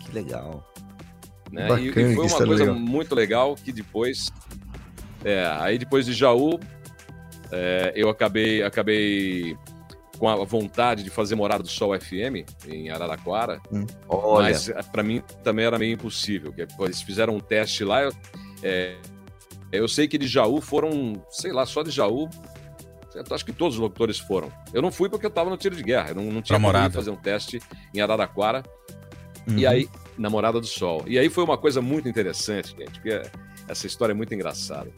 Que 0.00 0.12
legal. 0.12 0.64
né? 1.50 1.68
Bacana 1.68 1.80
E, 1.82 1.88
e 1.88 2.14
foi 2.14 2.26
uma 2.26 2.26
é 2.26 2.46
coisa 2.46 2.64
legal. 2.64 2.74
muito 2.74 3.14
legal 3.14 3.54
que 3.56 3.72
depois. 3.72 4.30
É, 5.24 5.46
aí 5.58 5.78
depois 5.78 6.06
de 6.06 6.12
Jaú, 6.12 6.60
é, 7.50 7.92
eu 7.96 8.08
acabei, 8.08 8.62
acabei 8.62 9.56
com 10.18 10.28
a 10.28 10.44
vontade 10.44 11.02
de 11.02 11.10
fazer 11.10 11.34
Morada 11.34 11.62
do 11.62 11.68
Sol 11.68 11.98
FM 11.98 12.46
em 12.66 12.90
Araraquara, 12.90 13.60
Olha, 14.08 14.50
mas 14.50 14.70
para 14.90 15.02
mim 15.02 15.22
também 15.44 15.64
era 15.64 15.78
meio 15.78 15.92
impossível. 15.94 16.54
Eles 16.80 17.02
fizeram 17.02 17.36
um 17.36 17.40
teste 17.40 17.84
lá. 17.84 18.02
Eu, 18.02 18.12
é, 18.62 18.96
eu 19.72 19.86
sei 19.88 20.08
que 20.08 20.16
de 20.16 20.26
Jaú 20.26 20.60
foram, 20.60 21.22
sei 21.30 21.52
lá, 21.52 21.66
só 21.66 21.82
de 21.82 21.90
Jaú. 21.90 22.28
Eu 23.16 23.24
Acho 23.34 23.44
que 23.44 23.52
todos 23.52 23.76
os 23.76 23.80
locutores 23.80 24.18
foram. 24.18 24.50
Eu 24.72 24.82
não 24.82 24.90
fui 24.90 25.08
porque 25.08 25.26
eu 25.26 25.30
estava 25.30 25.50
no 25.50 25.56
tiro 25.56 25.74
de 25.74 25.82
guerra. 25.82 26.10
Eu 26.10 26.14
não, 26.16 26.24
não 26.24 26.42
tinha 26.42 26.58
como 26.60 26.72
fazer 26.90 27.10
um 27.10 27.16
teste 27.16 27.60
em 27.94 28.00
Araraquara. 28.00 28.62
Uhum. 29.48 29.58
E 29.58 29.66
aí, 29.66 29.88
Namorada 30.18 30.60
do 30.60 30.66
Sol. 30.66 31.04
E 31.06 31.18
aí 31.18 31.28
foi 31.28 31.44
uma 31.44 31.56
coisa 31.56 31.80
muito 31.80 32.08
interessante, 32.08 32.74
gente, 32.76 33.00
porque 33.00 33.22
essa 33.68 33.86
história 33.86 34.12
é 34.12 34.14
muito 34.14 34.34
engraçada. 34.34 34.90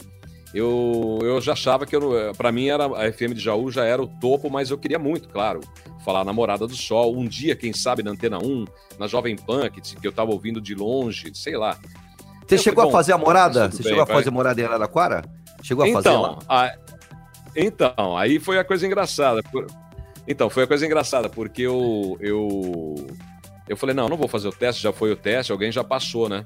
Eu, 0.54 1.18
eu 1.22 1.40
já 1.42 1.52
achava 1.52 1.84
que, 1.84 1.94
para 2.36 2.50
mim, 2.50 2.68
era, 2.68 2.86
a 2.86 3.12
FM 3.12 3.34
de 3.34 3.40
Jaú 3.40 3.70
já 3.70 3.84
era 3.84 4.02
o 4.02 4.06
topo, 4.06 4.48
mas 4.48 4.70
eu 4.70 4.78
queria 4.78 4.98
muito, 4.98 5.28
claro, 5.28 5.60
falar 6.04 6.24
Namorada 6.24 6.66
do 6.66 6.74
Sol. 6.74 7.14
Um 7.14 7.26
dia, 7.26 7.54
quem 7.54 7.72
sabe, 7.72 8.02
na 8.02 8.12
Antena 8.12 8.38
1, 8.38 8.64
na 8.98 9.06
Jovem 9.06 9.36
Pan, 9.36 9.68
que, 9.68 9.80
que 9.80 10.06
eu 10.06 10.12
tava 10.12 10.30
ouvindo 10.30 10.60
de 10.60 10.74
longe, 10.74 11.30
sei 11.34 11.56
lá. 11.56 11.78
você 12.46 12.54
eu 12.54 12.58
chegou 12.58 12.88
a 12.88 12.90
fazer 12.90 13.12
a 13.12 13.18
morada? 13.18 13.70
Você 13.70 13.82
bem, 13.82 13.88
chegou 13.88 14.02
a 14.02 14.06
vai. 14.06 14.16
fazer 14.16 14.30
morada 14.30 14.58
em 14.60 14.64
Araraquara? 14.64 15.22
Chegou 15.62 15.84
a 15.84 15.92
fazer 15.92 16.08
lá? 16.10 16.16
Então, 16.16 16.38
a- 16.48 16.74
então, 17.58 18.16
aí 18.16 18.38
foi 18.38 18.58
a 18.58 18.64
coisa 18.64 18.86
engraçada. 18.86 19.42
Então, 20.26 20.48
foi 20.48 20.64
a 20.64 20.66
coisa 20.66 20.86
engraçada, 20.86 21.28
porque 21.28 21.62
eu, 21.62 22.16
eu, 22.20 23.06
eu 23.68 23.76
falei, 23.76 23.94
não, 23.94 24.08
não 24.08 24.16
vou 24.16 24.28
fazer 24.28 24.48
o 24.48 24.52
teste, 24.52 24.82
já 24.82 24.92
foi 24.92 25.10
o 25.10 25.16
teste, 25.16 25.52
alguém 25.52 25.72
já 25.72 25.82
passou, 25.82 26.28
né? 26.28 26.44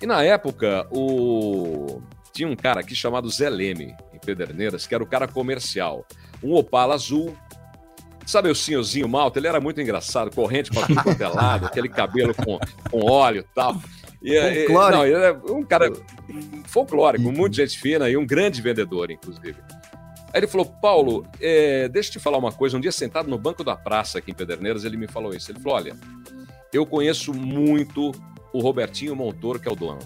E 0.00 0.06
na 0.06 0.22
época, 0.22 0.86
o... 0.90 2.00
tinha 2.32 2.48
um 2.48 2.56
cara 2.56 2.80
aqui 2.80 2.94
chamado 2.94 3.28
Zé 3.28 3.50
Leme, 3.50 3.94
em 4.14 4.18
Pederneiras, 4.18 4.86
que 4.86 4.94
era 4.94 5.04
o 5.04 5.06
cara 5.06 5.28
comercial. 5.28 6.06
Um 6.42 6.54
Opala 6.54 6.94
azul, 6.94 7.36
sabe 8.24 8.48
o 8.48 8.54
senhorzinho 8.54 9.08
malta? 9.08 9.38
Ele 9.38 9.48
era 9.48 9.60
muito 9.60 9.80
engraçado, 9.80 10.34
corrente 10.34 10.70
pra 10.70 10.86
tudo 10.86 11.02
quanto 11.02 11.22
é 11.22 11.28
lado, 11.28 11.66
aquele 11.66 11.88
cabelo 11.88 12.34
com, 12.34 12.58
com 12.90 13.10
óleo 13.10 13.40
e 13.40 13.54
tal. 13.54 13.76
E, 14.22 14.66
não, 14.68 15.04
ele 15.04 15.14
era 15.14 15.40
um 15.52 15.64
cara 15.64 15.90
folclórico, 16.66 17.32
muito 17.32 17.56
gente 17.56 17.78
fina 17.78 18.08
e 18.08 18.16
um 18.16 18.26
grande 18.26 18.62
vendedor, 18.62 19.10
inclusive. 19.10 19.56
Aí 20.32 20.40
ele 20.40 20.46
falou, 20.46 20.64
Paulo, 20.66 21.26
é, 21.40 21.88
deixa 21.88 22.08
eu 22.08 22.12
te 22.14 22.18
falar 22.20 22.38
uma 22.38 22.52
coisa. 22.52 22.76
Um 22.76 22.80
dia 22.80 22.92
sentado 22.92 23.28
no 23.28 23.36
banco 23.38 23.64
da 23.64 23.74
praça 23.76 24.18
aqui 24.18 24.30
em 24.30 24.34
Pederneiras, 24.34 24.84
ele 24.84 24.96
me 24.96 25.08
falou 25.08 25.34
isso. 25.34 25.50
Ele 25.50 25.58
falou, 25.60 25.76
olha, 25.78 25.96
eu 26.72 26.86
conheço 26.86 27.34
muito 27.34 28.12
o 28.52 28.60
Robertinho 28.60 29.16
Montoro, 29.16 29.58
que 29.58 29.68
é 29.68 29.72
o 29.72 29.76
dono. 29.76 29.98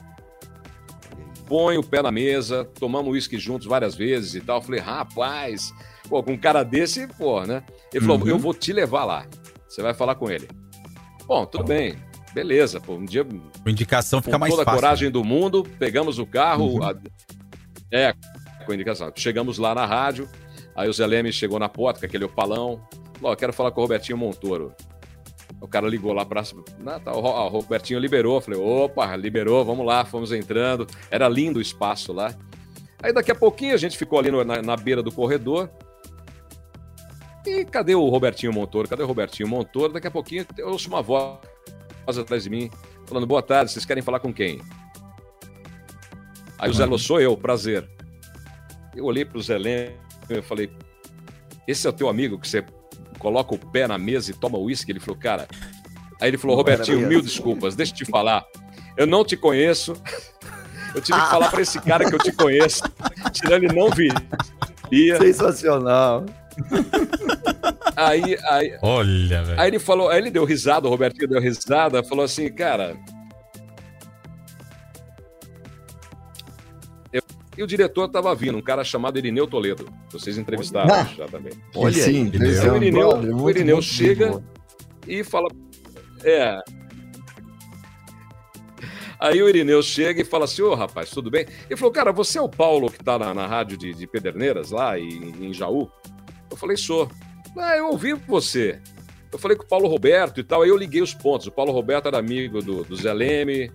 Põe 1.47 1.77
o 1.77 1.83
pé 1.83 2.01
na 2.01 2.11
mesa, 2.11 2.65
tomamos 2.65 3.13
uísque 3.13 3.39
juntos 3.39 3.67
várias 3.67 3.95
vezes 3.95 4.35
e 4.35 4.41
tal. 4.41 4.59
Eu 4.59 4.63
falei, 4.63 4.81
rapaz, 4.81 5.75
pô, 6.09 6.23
com 6.23 6.33
um 6.33 6.39
cara 6.39 6.63
desse, 6.63 7.07
pô, 7.07 7.43
né? 7.45 7.63
Ele 7.93 8.05
falou, 8.05 8.23
Uhum. 8.23 8.29
eu 8.29 8.39
vou 8.39 8.55
te 8.55 8.73
levar 8.73 9.05
lá. 9.05 9.27
Você 9.69 9.83
vai 9.83 9.93
falar 9.93 10.15
com 10.15 10.31
ele. 10.31 10.49
Bom, 11.27 11.45
tudo 11.45 11.65
bem. 11.65 11.97
Beleza, 12.33 12.81
pô. 12.81 12.95
Um 12.95 13.05
dia 13.05 13.25
Com 13.25 13.69
indicação 13.69 14.21
fica 14.23 14.33
com 14.33 14.39
mais 14.39 14.51
toda 14.53 14.63
a 14.63 14.65
fácil. 14.65 14.81
coragem 14.81 15.11
do 15.11 15.23
mundo, 15.23 15.63
pegamos 15.79 16.19
o 16.19 16.25
carro. 16.27 16.83
a- 16.83 16.95
É, 17.93 18.15
com 18.64 18.72
indicação. 18.74 19.12
Chegamos 19.14 19.59
lá 19.59 19.74
na 19.74 19.87
rádio, 19.87 20.29
aí 20.74 20.88
o 20.88 20.92
Zé 20.92 21.07
Leme 21.07 21.33
chegou 21.33 21.59
na 21.59 21.68
porta 21.68 22.00
com 22.00 22.07
aquele 22.07 22.24
opalão. 22.24 22.81
Falou, 23.14 23.33
"Ó, 23.33 23.37
quero 23.37 23.53
falar 23.53 23.70
com 23.70 23.81
o 23.81 23.85
Robertinho 23.85 24.18
Montoro. 24.18 24.72
O 25.61 25.68
cara 25.68 25.88
ligou 25.88 26.12
lá 26.12 26.27
pra. 26.27 26.42
Ah, 26.87 26.98
tá, 27.00 27.12
o 27.12 27.20
Ro- 27.20 27.31
o 27.46 27.48
Robertinho 27.48 27.98
liberou. 27.98 28.40
Falei, 28.40 28.59
opa, 28.61 29.14
liberou, 29.16 29.64
vamos 29.64 29.87
lá, 29.87 30.05
fomos 30.05 30.33
entrando. 30.33 30.87
Era 31.11 31.29
lindo 31.29 31.59
o 31.59 31.62
espaço 31.62 32.12
lá. 32.12 32.35
Aí 33.03 33.12
daqui 33.12 33.31
a 33.31 33.35
pouquinho 33.35 33.74
a 33.74 33.77
gente 33.79 33.96
ficou 33.96 34.18
ali 34.18 34.31
no- 34.31 34.44
na, 34.44 34.61
na 34.61 34.77
beira 34.77 35.03
do 35.03 35.12
corredor. 35.12 35.70
E 37.46 37.64
cadê 37.64 37.94
o 37.94 38.09
Robertinho 38.09 38.53
Montoro? 38.53 38.88
Cadê 38.88 39.03
o 39.03 39.07
Robertinho 39.07 39.48
Montoro? 39.48 39.92
Daqui 39.92 40.07
a 40.07 40.11
pouquinho 40.11 40.46
eu 40.59 40.70
ouço 40.70 40.88
uma 40.88 41.03
voz 41.03 41.38
atrás 42.18 42.44
de 42.44 42.50
mim, 42.50 42.70
falando, 43.07 43.27
boa 43.27 43.42
tarde, 43.42 43.70
vocês 43.70 43.85
querem 43.85 44.03
falar 44.03 44.18
com 44.20 44.33
quem? 44.33 44.61
Aí 46.59 46.70
o 46.70 46.74
Zé 46.74 46.85
Lô, 46.87 46.98
sou 46.98 47.20
eu, 47.20 47.37
prazer. 47.37 47.88
Eu 48.97 49.05
olhei 49.05 49.25
pro 49.25 49.41
Zé 49.41 49.59
Leme 49.59 49.95
e 50.29 50.43
falei, 50.43 50.71
esse 51.67 51.87
é 51.87 51.91
o 51.91 51.93
teu 51.93 52.09
amigo 52.09 52.39
que 52.39 52.49
você 52.49 52.65
coloca 53.19 53.55
o 53.55 53.59
pé 53.59 53.87
na 53.89 53.99
mesa 53.99 54.31
e 54.31 54.35
toma 54.35 54.59
uísque? 54.59 54.93
Ele 54.93 55.01
falou, 55.01 55.19
cara... 55.19 55.49
Aí 56.21 56.29
ele 56.29 56.39
falou, 56.39 56.57
Robertinho, 56.57 57.07
mil 57.07 57.19
assim." 57.19 57.29
desculpas, 57.29 57.75
deixa 57.75 57.93
eu 57.93 57.97
te 57.97 58.05
falar. 58.05 58.45
Eu 58.97 59.07
não 59.07 59.25
te 59.25 59.37
conheço. 59.37 59.95
Eu 60.95 61.01
tive 61.01 61.21
que 61.21 61.27
falar 61.27 61.51
pra 61.51 61.61
esse 61.61 61.81
cara 61.81 62.09
que 62.09 62.15
eu 62.15 62.19
te 62.21 62.31
conheço, 62.33 62.83
senão 63.33 63.57
ele 63.57 63.67
não 63.67 63.91
viria. 63.91 65.19
Sensacional. 65.19 66.25
Aí, 67.97 68.39
aí, 68.49 68.79
Olha, 68.81 69.43
velho. 69.43 69.61
Aí 69.61 69.69
ele 69.71 69.79
falou, 69.81 70.09
aí 70.09 70.19
ele 70.19 70.31
deu 70.31 70.45
risada, 70.45 70.87
o 70.87 70.91
Robertinho 70.91 71.29
deu 71.29 71.41
risada, 71.41 72.03
falou 72.05 72.25
assim, 72.25 72.49
cara. 72.49 72.97
E 77.57 77.62
o 77.62 77.67
diretor 77.67 78.09
tava 78.09 78.35
vindo, 78.35 78.59
um 78.59 78.62
cara 78.62 78.83
chamado 78.83 79.17
Irineu 79.19 79.47
Toledo. 79.47 79.88
Vocês 80.11 80.37
entrevistaram 80.37 80.93
Ah. 80.93 81.05
já 81.05 81.27
também. 81.27 81.53
Olha 81.75 81.93
sim, 81.93 82.31
aí, 82.35 82.57
é 82.57 82.73
o 82.73 82.77
Irineu, 82.77 83.09
o 83.11 83.51
Irineu 83.51 83.77
muito 83.77 83.87
chega 83.87 84.43
e 85.07 85.23
fala. 85.23 85.49
É. 86.23 86.59
Aí 89.21 89.40
o 89.43 89.49
Irineu 89.49 89.83
chega 89.83 90.21
e 90.21 90.25
fala 90.25 90.45
assim: 90.45 90.62
Ô 90.62 90.75
rapaz, 90.75 91.11
tudo 91.11 91.31
bem? 91.31 91.47
Ele 91.69 91.77
falou: 91.77 91.93
Cara, 91.93 92.12
você 92.12 92.38
é 92.38 92.43
o 92.43 92.49
Paulo 92.49 92.90
que 92.90 93.03
tá 93.03 93.19
na, 93.19 93.33
na 93.33 93.47
rádio 93.47 93.77
de, 93.77 93.95
de 93.95 94.07
Pederneiras, 94.07 94.71
lá 94.71 94.99
em, 94.99 95.47
em 95.47 95.53
Jaú? 95.53 95.90
Eu 96.51 96.57
falei: 96.57 96.77
Sou. 96.77 97.09
Ah, 97.57 97.77
eu 97.77 97.88
ouvi 97.90 98.14
você. 98.14 98.81
Eu 99.31 99.38
falei 99.38 99.57
com 99.57 99.64
o 99.64 99.69
Paulo 99.69 99.88
Roberto 99.88 100.40
e 100.40 100.45
tal, 100.45 100.62
aí 100.62 100.69
eu 100.69 100.77
liguei 100.77 101.03
os 101.03 101.12
pontos. 101.14 101.47
O 101.47 101.53
Paulo 101.53 101.73
Roberto 101.73 102.07
era 102.07 102.19
amigo 102.19 102.61
do, 102.62 102.85
do 102.85 102.95
Zé 102.97 103.12
Leme, 103.12 103.71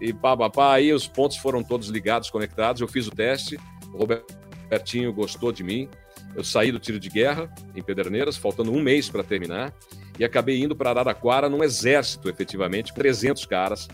e 0.00 0.12
pá, 0.12 0.36
pá, 0.36 0.50
pá, 0.50 0.74
aí 0.74 0.92
os 0.92 1.06
pontos 1.06 1.36
foram 1.36 1.62
todos 1.62 1.88
ligados, 1.88 2.30
conectados. 2.30 2.80
Eu 2.80 2.88
fiz 2.88 3.06
o 3.06 3.10
teste, 3.10 3.58
o 3.92 3.98
Robertinho 3.98 5.12
gostou 5.12 5.52
de 5.52 5.62
mim. 5.62 5.88
Eu 6.34 6.44
saí 6.44 6.70
do 6.70 6.78
tiro 6.78 7.00
de 7.00 7.08
guerra 7.08 7.52
em 7.74 7.82
Pederneiras, 7.82 8.36
faltando 8.36 8.70
um 8.70 8.80
mês 8.80 9.08
para 9.08 9.24
terminar, 9.24 9.72
e 10.18 10.24
acabei 10.24 10.62
indo 10.62 10.76
para 10.76 10.90
Araraquara 10.90 11.48
num 11.48 11.64
exército, 11.64 12.28
efetivamente, 12.28 12.92
300 12.92 13.46
caras. 13.46 13.88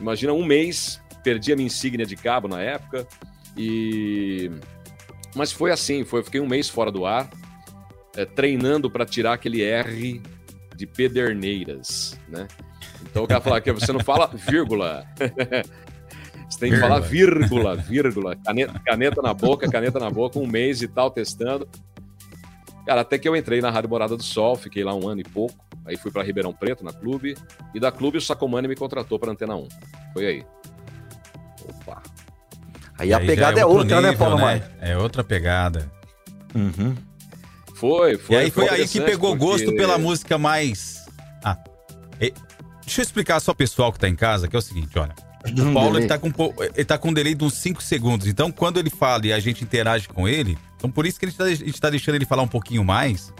Imagina 0.00 0.32
um 0.32 0.44
mês, 0.44 1.00
perdi 1.22 1.52
a 1.52 1.56
minha 1.56 1.66
insígnia 1.66 2.04
de 2.04 2.16
cabo 2.16 2.48
na 2.48 2.60
época, 2.60 3.06
e. 3.56 4.50
Mas 5.34 5.52
foi 5.52 5.70
assim, 5.70 6.04
foi, 6.04 6.22
fiquei 6.24 6.40
um 6.40 6.48
mês 6.48 6.68
fora 6.68 6.90
do 6.90 7.04
ar, 7.04 7.30
eh, 8.16 8.24
treinando 8.24 8.90
para 8.90 9.04
tirar 9.04 9.34
aquele 9.34 9.62
R 9.62 10.20
de 10.74 10.86
Pederneiras, 10.86 12.18
né? 12.28 12.48
Então 13.16 13.24
o 13.24 13.26
cara 13.26 13.40
fala 13.40 13.60
que 13.62 13.72
você 13.72 13.90
não 13.94 14.00
fala 14.00 14.30
vírgula. 14.34 15.06
Você 16.48 16.60
tem 16.60 16.70
que 16.70 16.76
falar 16.76 17.00
vírgula, 17.00 17.74
vírgula. 17.74 18.36
Caneta, 18.36 18.78
caneta 18.78 19.20
na 19.20 19.34
boca, 19.34 19.68
caneta 19.68 19.98
na 19.98 20.08
boca, 20.08 20.38
um 20.38 20.46
mês 20.46 20.80
e 20.80 20.86
tal, 20.86 21.10
testando. 21.10 21.66
Cara, 22.86 23.00
até 23.00 23.18
que 23.18 23.28
eu 23.28 23.34
entrei 23.34 23.60
na 23.60 23.68
Rádio 23.68 23.90
Morada 23.90 24.16
do 24.16 24.22
Sol, 24.22 24.54
fiquei 24.54 24.84
lá 24.84 24.94
um 24.94 25.08
ano 25.08 25.22
e 25.22 25.24
pouco. 25.24 25.56
Aí 25.84 25.96
fui 25.96 26.12
para 26.12 26.22
Ribeirão 26.22 26.52
Preto, 26.52 26.84
na 26.84 26.92
clube. 26.92 27.36
E 27.74 27.80
da 27.80 27.90
clube 27.90 28.18
o 28.18 28.20
Sacomani 28.20 28.68
me 28.68 28.76
contratou 28.76 29.18
para 29.18 29.32
Antena 29.32 29.56
1. 29.56 29.68
Foi 30.12 30.24
aí. 30.24 30.46
Opa. 31.64 32.00
Aí 32.96 33.12
a 33.12 33.18
pegada 33.18 33.58
é, 33.58 33.64
outro 33.64 33.80
outra, 33.80 34.00
né, 34.02 34.10
nível, 34.10 34.24
Paulo 34.24 34.40
Maia? 34.40 34.70
É 34.80 34.96
outra 34.96 35.24
pegada. 35.24 35.90
Uhum. 36.54 36.94
Foi, 37.74 38.16
foi. 38.18 38.36
e 38.36 38.38
aí 38.38 38.50
foi, 38.52 38.68
aí 38.68 38.86
que 38.86 39.00
pegou 39.00 39.36
porque- 39.36 39.44
gosto 39.44 39.74
pela 39.74 39.98
música 39.98 40.38
mais. 40.38 41.04
Ah. 41.42 41.58
Deixa 42.86 43.00
eu 43.00 43.04
explicar 43.04 43.40
só 43.40 43.52
pessoal 43.52 43.92
que 43.92 43.98
tá 43.98 44.08
em 44.08 44.14
casa, 44.16 44.48
que 44.48 44.56
é 44.56 44.58
o 44.58 44.62
seguinte, 44.62 44.98
olha. 44.98 45.14
Um 45.58 45.70
O 45.70 45.74
Paulo 45.74 45.98
ele 45.98 46.06
tá, 46.06 46.18
com, 46.18 46.28
um 46.28 46.32
ele 46.74 46.84
tá 46.84 46.96
com 46.98 47.08
um 47.10 47.12
delay 47.12 47.34
de 47.34 47.44
uns 47.44 47.54
5 47.54 47.82
segundos. 47.82 48.26
Então, 48.26 48.50
quando 48.50 48.78
ele 48.78 48.90
fala 48.90 49.26
e 49.26 49.32
a 49.32 49.38
gente 49.38 49.62
interage 49.62 50.08
com 50.08 50.26
ele, 50.26 50.56
então 50.76 50.90
por 50.90 51.06
isso 51.06 51.18
que 51.20 51.26
a 51.26 51.28
gente 51.28 51.38
tá, 51.38 51.44
a 51.44 51.54
gente 51.54 51.80
tá 51.80 51.90
deixando 51.90 52.14
ele 52.16 52.24
falar 52.26 52.42
um 52.42 52.48
pouquinho 52.48 52.82
mais, 52.84 53.32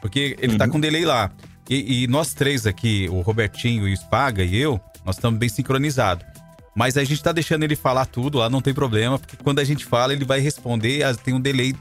porque 0.00 0.36
ele 0.40 0.52
Uhum. 0.52 0.58
tá 0.58 0.68
com 0.68 0.78
delay 0.80 1.04
lá. 1.04 1.30
E, 1.68 2.02
e 2.04 2.06
nós 2.06 2.34
três 2.34 2.66
aqui, 2.66 3.08
o 3.10 3.20
Robertinho 3.22 3.88
e 3.88 3.94
o 3.94 3.96
Spaga 3.96 4.44
e 4.44 4.56
eu, 4.56 4.78
nós 5.06 5.16
estamos 5.16 5.38
bem 5.38 5.48
sincronizados. 5.48 6.26
Mas 6.74 6.96
a 6.98 7.04
gente 7.04 7.22
tá 7.22 7.32
deixando 7.32 7.62
ele 7.62 7.76
falar 7.76 8.04
tudo 8.06 8.38
lá, 8.38 8.50
não 8.50 8.60
tem 8.60 8.74
problema, 8.74 9.18
porque 9.18 9.36
quando 9.36 9.60
a 9.60 9.64
gente 9.64 9.84
fala, 9.86 10.12
ele 10.12 10.24
vai 10.24 10.40
responder, 10.40 11.02
tem 11.18 11.32
um 11.32 11.40
delay 11.40 11.74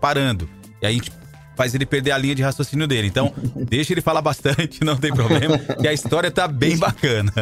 parando. 0.00 0.48
E 0.80 0.86
aí 0.86 0.92
a 0.92 0.96
gente 0.96 1.10
faz 1.56 1.74
ele 1.74 1.86
perder 1.86 2.12
a 2.12 2.18
linha 2.18 2.34
de 2.34 2.42
raciocínio 2.42 2.86
dele. 2.86 3.08
Então, 3.08 3.32
deixa 3.56 3.92
ele 3.92 4.00
falar 4.00 4.22
bastante, 4.22 4.84
não 4.84 4.96
tem 4.96 5.12
problema, 5.12 5.58
que 5.80 5.88
a 5.88 5.92
história 5.92 6.30
tá 6.30 6.46
bem 6.46 6.76
bacana. 6.76 7.32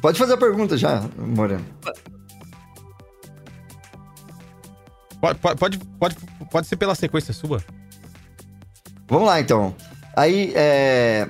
Pode 0.00 0.18
fazer 0.18 0.34
a 0.34 0.38
pergunta 0.38 0.78
já, 0.78 1.02
Moreno. 1.18 1.64
Pode, 5.20 5.38
pode, 5.38 5.78
pode, 5.98 6.16
pode, 6.50 6.66
ser 6.66 6.76
pela 6.76 6.94
sequência 6.94 7.34
sua. 7.34 7.62
Vamos 9.06 9.26
lá, 9.26 9.38
então. 9.38 9.74
Aí, 10.16 10.52
é... 10.54 11.28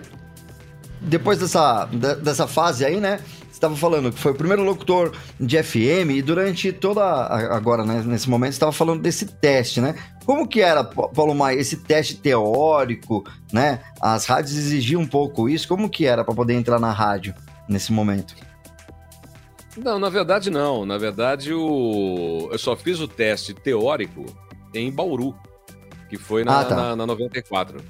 depois 1.01 1.41
dessa, 1.41 1.87
de- 1.87 2.17
dessa 2.17 2.47
fase 2.47 2.85
aí, 2.85 3.01
né? 3.01 3.19
Estava 3.61 3.77
falando 3.77 4.11
que 4.11 4.18
foi 4.18 4.33
o 4.33 4.35
primeiro 4.35 4.62
locutor 4.64 5.12
de 5.38 5.62
FM 5.62 6.12
e 6.14 6.23
durante 6.23 6.73
toda. 6.73 7.03
a- 7.05 7.55
Agora, 7.55 7.85
né, 7.85 8.03
nesse 8.07 8.31
momento, 8.31 8.53
você 8.53 8.57
estava 8.57 8.73
falando 8.73 9.03
desse 9.03 9.27
teste, 9.27 9.83
né? 9.83 9.94
Como 10.25 10.49
que 10.49 10.62
era, 10.62 10.83
Pa- 10.83 11.09
Paulo 11.09 11.35
Maia, 11.35 11.59
esse 11.61 11.77
teste 11.77 12.16
teórico, 12.16 13.23
né? 13.53 13.81
As 14.01 14.25
rádios 14.25 14.57
exigiam 14.57 15.03
um 15.03 15.07
pouco 15.07 15.46
isso. 15.46 15.68
Como 15.68 15.90
que 15.90 16.07
era 16.07 16.25
para 16.25 16.35
poder 16.35 16.55
entrar 16.55 16.81
na 16.81 16.90
rádio 16.90 17.35
nesse 17.68 17.92
momento? 17.92 18.35
Não, 19.77 19.99
na 19.99 20.09
verdade 20.09 20.51
não. 20.51 20.87
Na 20.87 20.96
verdade, 20.96 21.53
o... 21.53 22.49
eu 22.51 22.59
só 22.59 22.75
fiz 22.75 22.99
o 22.99 23.07
teste 23.07 23.53
teórico 23.53 24.25
em 24.73 24.90
Bauru, 24.90 25.35
que 26.09 26.16
foi 26.16 26.44
na, 26.44 26.61
Ah, 26.61 26.64
tá. 26.64 26.75
na, 26.77 26.96
na 26.96 27.07
94. 27.07 27.83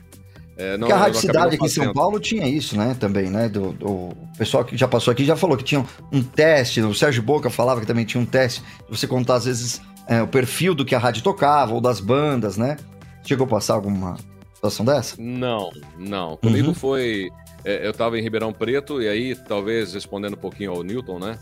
É, 0.60 0.72
não, 0.76 0.80
Porque 0.80 0.92
a 0.92 0.96
Rádio 0.96 1.20
Cidade 1.20 1.54
aqui 1.56 1.64
em 1.64 1.68
São. 1.68 1.92
Paulo 1.92 2.20
tinha 2.20 2.46
isso, 2.46 2.76
né? 2.76 2.94
Também, 3.00 3.30
né? 3.30 3.48
Do, 3.48 3.72
do- 3.72 3.88
o 3.88 4.16
pessoal 4.36 4.64
que 4.64 4.76
já 4.76 4.86
passou 4.86 5.10
aqui 5.12 5.24
já 5.24 5.34
falou 5.36 5.56
que 5.56 5.64
tinha 5.64 5.84
um 6.12 6.22
teste. 6.22 6.80
O 6.82 6.94
Sérgio 6.94 7.22
Boca 7.22 7.48
falava 7.48 7.80
que 7.80 7.86
também 7.86 8.04
tinha 8.04 8.20
um 8.20 8.26
teste. 8.26 8.62
Você 8.88 9.06
contar, 9.06 9.36
às 9.36 9.44
vezes, 9.46 9.80
é, 10.06 10.20
o 10.22 10.26
perfil 10.26 10.74
do 10.74 10.84
que 10.84 10.94
a 10.94 10.98
rádio 10.98 11.22
tocava 11.22 11.72
ou 11.72 11.80
das 11.80 11.98
bandas, 12.00 12.56
né? 12.56 12.76
Chegou 13.24 13.46
a 13.46 13.48
passar 13.48 13.74
alguma 13.74 14.16
situação 14.54 14.84
dessa? 14.84 15.16
Não, 15.18 15.70
não. 15.98 16.36
Comigo 16.36 16.68
Uhum. 16.68 16.74
foi. 16.74 17.30
é, 17.64 17.86
eu 17.86 17.90
estava 17.90 18.18
em 18.18 18.22
Ribeirão 18.22 18.52
Preto, 18.52 19.00
e 19.02 19.08
aí, 19.08 19.34
talvez 19.34 19.94
respondendo 19.94 20.34
um 20.34 20.40
pouquinho 20.40 20.72
ao 20.72 20.82
Newton, 20.82 21.18
né? 21.18 21.38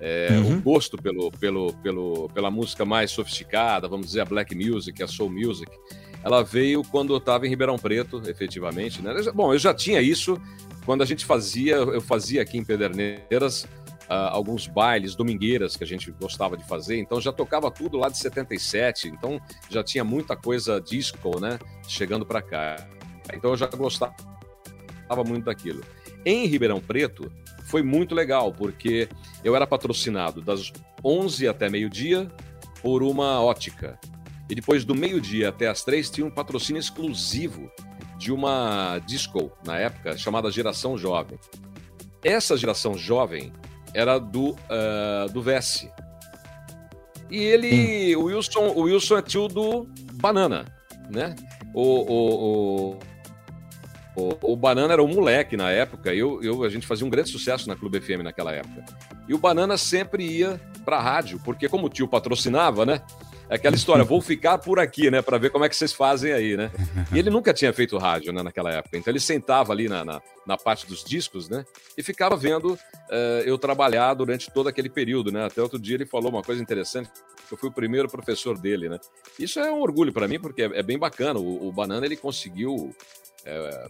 É, 0.00 0.28
Uhum. 0.32 0.56
O 0.58 0.60
gosto 0.62 0.96
pelo, 0.96 1.30
pelo, 1.32 1.72
pelo, 1.74 2.28
pela 2.34 2.50
música 2.50 2.84
mais 2.84 3.10
sofisticada, 3.10 3.86
vamos 3.88 4.06
dizer, 4.08 4.20
a 4.20 4.24
black 4.24 4.54
music, 4.54 5.00
a 5.02 5.06
soul 5.06 5.30
music, 5.30 5.70
ela 6.24 6.42
veio 6.42 6.82
quando 6.84 7.12
eu 7.12 7.18
estava 7.18 7.46
em 7.46 7.50
Ribeirão 7.50 7.76
Preto, 7.76 8.22
efetivamente. 8.26 9.02
Né? 9.02 9.14
Bom, 9.34 9.52
eu 9.52 9.58
já 9.58 9.74
tinha 9.74 10.00
isso 10.00 10.40
quando 10.84 11.02
a 11.02 11.06
gente 11.06 11.24
fazia, 11.24 11.76
eu 11.76 12.00
fazia 12.00 12.42
aqui 12.42 12.58
em 12.58 12.64
Pederneiras 12.64 13.66
ah, 14.08 14.30
alguns 14.30 14.66
bailes, 14.66 15.14
domingueiras 15.14 15.76
que 15.76 15.84
a 15.84 15.86
gente 15.86 16.10
gostava 16.12 16.56
de 16.56 16.64
fazer, 16.64 16.98
então 16.98 17.20
já 17.20 17.32
tocava 17.32 17.70
tudo 17.70 17.96
lá 17.96 18.08
de 18.08 18.18
77, 18.18 19.08
então 19.08 19.40
já 19.70 19.82
tinha 19.82 20.04
muita 20.04 20.36
coisa 20.36 20.80
disco, 20.80 21.40
né? 21.40 21.58
Chegando 21.88 22.26
para 22.26 22.42
cá. 22.42 22.76
Então 23.32 23.52
eu 23.52 23.56
já 23.56 23.66
gostava 23.66 24.14
muito 25.26 25.44
daquilo. 25.44 25.82
Em 26.24 26.46
Ribeirão 26.46 26.80
Preto 26.80 27.32
foi 27.66 27.82
muito 27.82 28.14
legal, 28.14 28.52
porque 28.52 29.08
eu 29.42 29.56
era 29.56 29.66
patrocinado 29.66 30.42
das 30.42 30.72
11 31.02 31.48
até 31.48 31.70
meio-dia 31.70 32.30
por 32.82 33.02
uma 33.02 33.40
ótica. 33.40 33.98
E 34.52 34.54
depois 34.54 34.84
do 34.84 34.94
meio-dia 34.94 35.48
até 35.48 35.66
as 35.66 35.82
três 35.82 36.10
tinha 36.10 36.26
um 36.26 36.30
patrocínio 36.30 36.78
exclusivo 36.78 37.72
de 38.18 38.30
uma 38.30 38.98
disco, 39.06 39.50
na 39.64 39.78
época, 39.78 40.14
chamada 40.18 40.50
Geração 40.50 40.98
Jovem. 40.98 41.38
Essa 42.22 42.54
geração 42.54 42.98
jovem 42.98 43.50
era 43.94 44.18
do, 44.18 44.54
ah, 44.68 45.26
do 45.32 45.40
Vessi. 45.40 45.90
E 47.30 47.38
ele, 47.38 48.14
o 48.14 48.24
Wilson, 48.24 48.74
o 48.76 48.82
Wilson 48.82 49.16
é 49.16 49.22
tio 49.22 49.48
do 49.48 49.88
Banana, 50.20 50.66
né? 51.10 51.34
O, 51.72 51.80
o, 51.80 52.94
o, 52.94 52.98
o, 54.14 54.52
o 54.52 54.54
Banana 54.54 54.92
era 54.92 55.02
um 55.02 55.08
moleque 55.08 55.56
na 55.56 55.70
época, 55.70 56.12
eu, 56.14 56.42
eu, 56.42 56.62
a 56.62 56.68
gente 56.68 56.86
fazia 56.86 57.06
um 57.06 57.10
grande 57.10 57.30
sucesso 57.30 57.66
na 57.66 57.74
Clube 57.74 58.02
FM 58.02 58.22
naquela 58.22 58.52
época. 58.52 58.84
E 59.26 59.32
o 59.32 59.38
Banana 59.38 59.78
sempre 59.78 60.26
ia 60.26 60.60
pra 60.84 61.00
rádio, 61.00 61.40
porque 61.42 61.70
como 61.70 61.86
o 61.86 61.88
tio 61.88 62.06
patrocinava, 62.06 62.84
né? 62.84 63.00
É 63.52 63.56
aquela 63.56 63.76
história, 63.76 64.02
vou 64.02 64.22
ficar 64.22 64.56
por 64.56 64.80
aqui, 64.80 65.10
né? 65.10 65.20
Pra 65.20 65.36
ver 65.36 65.50
como 65.50 65.62
é 65.62 65.68
que 65.68 65.76
vocês 65.76 65.92
fazem 65.92 66.32
aí, 66.32 66.56
né? 66.56 66.70
E 67.12 67.18
ele 67.18 67.28
nunca 67.28 67.52
tinha 67.52 67.70
feito 67.70 67.98
rádio, 67.98 68.32
né, 68.32 68.42
naquela 68.42 68.72
época. 68.72 68.96
Então 68.96 69.12
ele 69.12 69.20
sentava 69.20 69.74
ali 69.74 69.90
na, 69.90 70.02
na, 70.02 70.22
na 70.46 70.56
parte 70.56 70.86
dos 70.86 71.04
discos, 71.04 71.50
né? 71.50 71.62
E 71.94 72.02
ficava 72.02 72.34
vendo 72.34 72.78
eh, 73.10 73.42
eu 73.44 73.58
trabalhar 73.58 74.14
durante 74.14 74.50
todo 74.50 74.70
aquele 74.70 74.88
período, 74.88 75.30
né? 75.30 75.44
Até 75.44 75.60
outro 75.60 75.78
dia 75.78 75.96
ele 75.96 76.06
falou 76.06 76.30
uma 76.30 76.42
coisa 76.42 76.62
interessante, 76.62 77.10
eu 77.50 77.58
fui 77.58 77.68
o 77.68 77.72
primeiro 77.72 78.08
professor 78.08 78.56
dele, 78.56 78.88
né? 78.88 78.98
Isso 79.38 79.60
é 79.60 79.70
um 79.70 79.82
orgulho 79.82 80.14
para 80.14 80.26
mim, 80.26 80.40
porque 80.40 80.62
é, 80.62 80.78
é 80.78 80.82
bem 80.82 80.98
bacana. 80.98 81.38
O, 81.38 81.68
o 81.68 81.72
Banana, 81.72 82.06
ele 82.06 82.16
conseguiu 82.16 82.96
eh, 83.44 83.88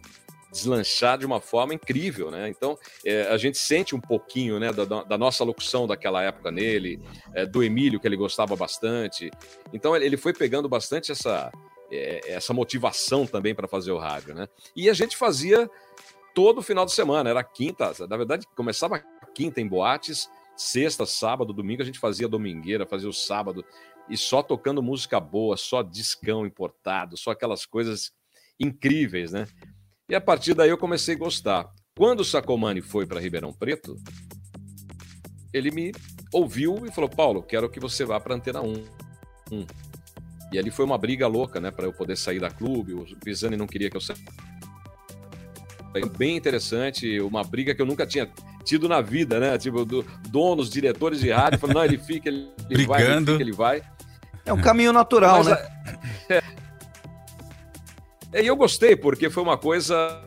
deslanchar 0.52 1.16
de 1.18 1.24
uma 1.24 1.40
forma 1.40 1.72
incrível, 1.72 2.30
né? 2.30 2.48
Então, 2.48 2.78
eh, 3.04 3.26
a 3.30 3.36
gente 3.38 3.56
sente 3.56 3.94
um 3.94 4.00
pouquinho, 4.00 4.60
né, 4.60 4.70
da, 4.72 4.84
da 4.84 5.18
nossa 5.18 5.42
locução 5.42 5.86
daquela 5.86 6.22
época 6.22 6.50
nele, 6.50 7.00
eh, 7.34 7.46
do 7.46 7.64
Emílio, 7.64 7.98
que 7.98 8.06
ele 8.06 8.16
gostava 8.16 8.54
bastante. 8.54 9.30
Então, 9.72 9.96
ele- 9.96 10.16
foi 10.18 10.34
pegando 10.34 10.68
bastante 10.68 11.10
essa, 11.10 11.50
eh, 11.90 12.20
essa 12.26 12.52
motivação 12.52 13.26
também 13.26 13.54
para 13.54 13.66
fazer 13.66 13.92
o 13.92 13.98
rádio, 13.98 14.34
né? 14.34 14.46
E 14.76 14.90
a 14.90 14.92
gente 14.92 15.16
fazia 15.16 15.68
todo 16.34 16.62
final 16.62 16.84
de 16.84 16.92
semana, 16.92 17.30
era 17.30 17.42
quinta, 17.42 17.92
na 18.06 18.16
verdade, 18.16 18.46
começava 18.54 19.02
quinta 19.34 19.60
em 19.60 19.66
boates, 19.66 20.28
sexta, 20.54 21.06
sábado, 21.06 21.52
domingo, 21.52 21.80
a 21.82 21.84
gente 21.84 21.98
fazia 21.98 22.28
domingueira, 22.28 22.86
fazia 22.86 23.08
o 23.08 23.12
sábado, 23.12 23.64
e 24.08 24.16
só 24.18 24.42
tocando 24.42 24.82
música 24.82 25.18
boa, 25.18 25.56
só 25.56 25.82
discão 25.82 26.46
importado, 26.46 27.16
só 27.16 27.30
aquelas 27.30 27.64
coisas 27.64 28.12
incríveis, 28.60 29.32
né? 29.32 29.46
E 30.08 30.14
a 30.14 30.20
partir 30.20 30.54
daí 30.54 30.70
eu 30.70 30.78
comecei 30.78 31.14
a 31.14 31.18
gostar. 31.18 31.70
Quando 31.96 32.20
o 32.20 32.24
Sacomani 32.24 32.80
foi 32.80 33.06
para 33.06 33.20
Ribeirão 33.20 33.52
Preto, 33.52 33.96
ele 35.52 35.70
me 35.70 35.92
ouviu 36.32 36.86
e 36.86 36.90
falou: 36.90 37.10
Paulo, 37.10 37.42
quero 37.42 37.68
que 37.68 37.80
você 37.80 38.04
vá 38.04 38.18
para 38.18 38.34
Antena 38.34 38.60
1. 38.60 38.84
Hum. 39.52 39.66
E 40.52 40.58
ali 40.58 40.70
foi 40.70 40.84
uma 40.84 40.98
briga 40.98 41.26
louca, 41.26 41.60
né, 41.60 41.70
para 41.70 41.86
eu 41.86 41.92
poder 41.92 42.16
sair 42.16 42.38
da 42.38 42.50
clube. 42.50 42.92
O 42.92 43.04
Pisani 43.16 43.56
não 43.56 43.66
queria 43.66 43.88
que 43.88 43.96
eu 43.96 44.00
saísse. 44.00 44.24
Foi 45.92 46.08
bem 46.08 46.36
interessante, 46.36 47.20
uma 47.20 47.44
briga 47.44 47.74
que 47.74 47.82
eu 47.82 47.86
nunca 47.86 48.06
tinha 48.06 48.30
tido 48.64 48.88
na 48.88 49.00
vida, 49.00 49.38
né? 49.38 49.58
Tipo, 49.58 49.84
do, 49.84 50.02
donos, 50.28 50.70
diretores 50.70 51.20
de 51.20 51.30
rádio, 51.30 51.58
falando, 51.58 51.76
não, 51.76 51.84
ele 51.84 51.98
fica, 51.98 52.28
ele, 52.28 52.48
ele 52.70 52.86
vai, 52.86 53.02
ele 53.02 53.20
fica, 53.20 53.42
ele 53.42 53.52
vai. 53.52 53.82
É 54.44 54.52
um 54.52 54.60
caminho 54.60 54.92
natural, 54.92 55.44
Mas, 55.44 55.48
né? 55.48 55.66
É, 56.30 56.42
E 58.34 58.46
eu 58.46 58.56
gostei, 58.56 58.96
porque 58.96 59.28
foi 59.28 59.42
uma 59.42 59.58
coisa 59.58 60.22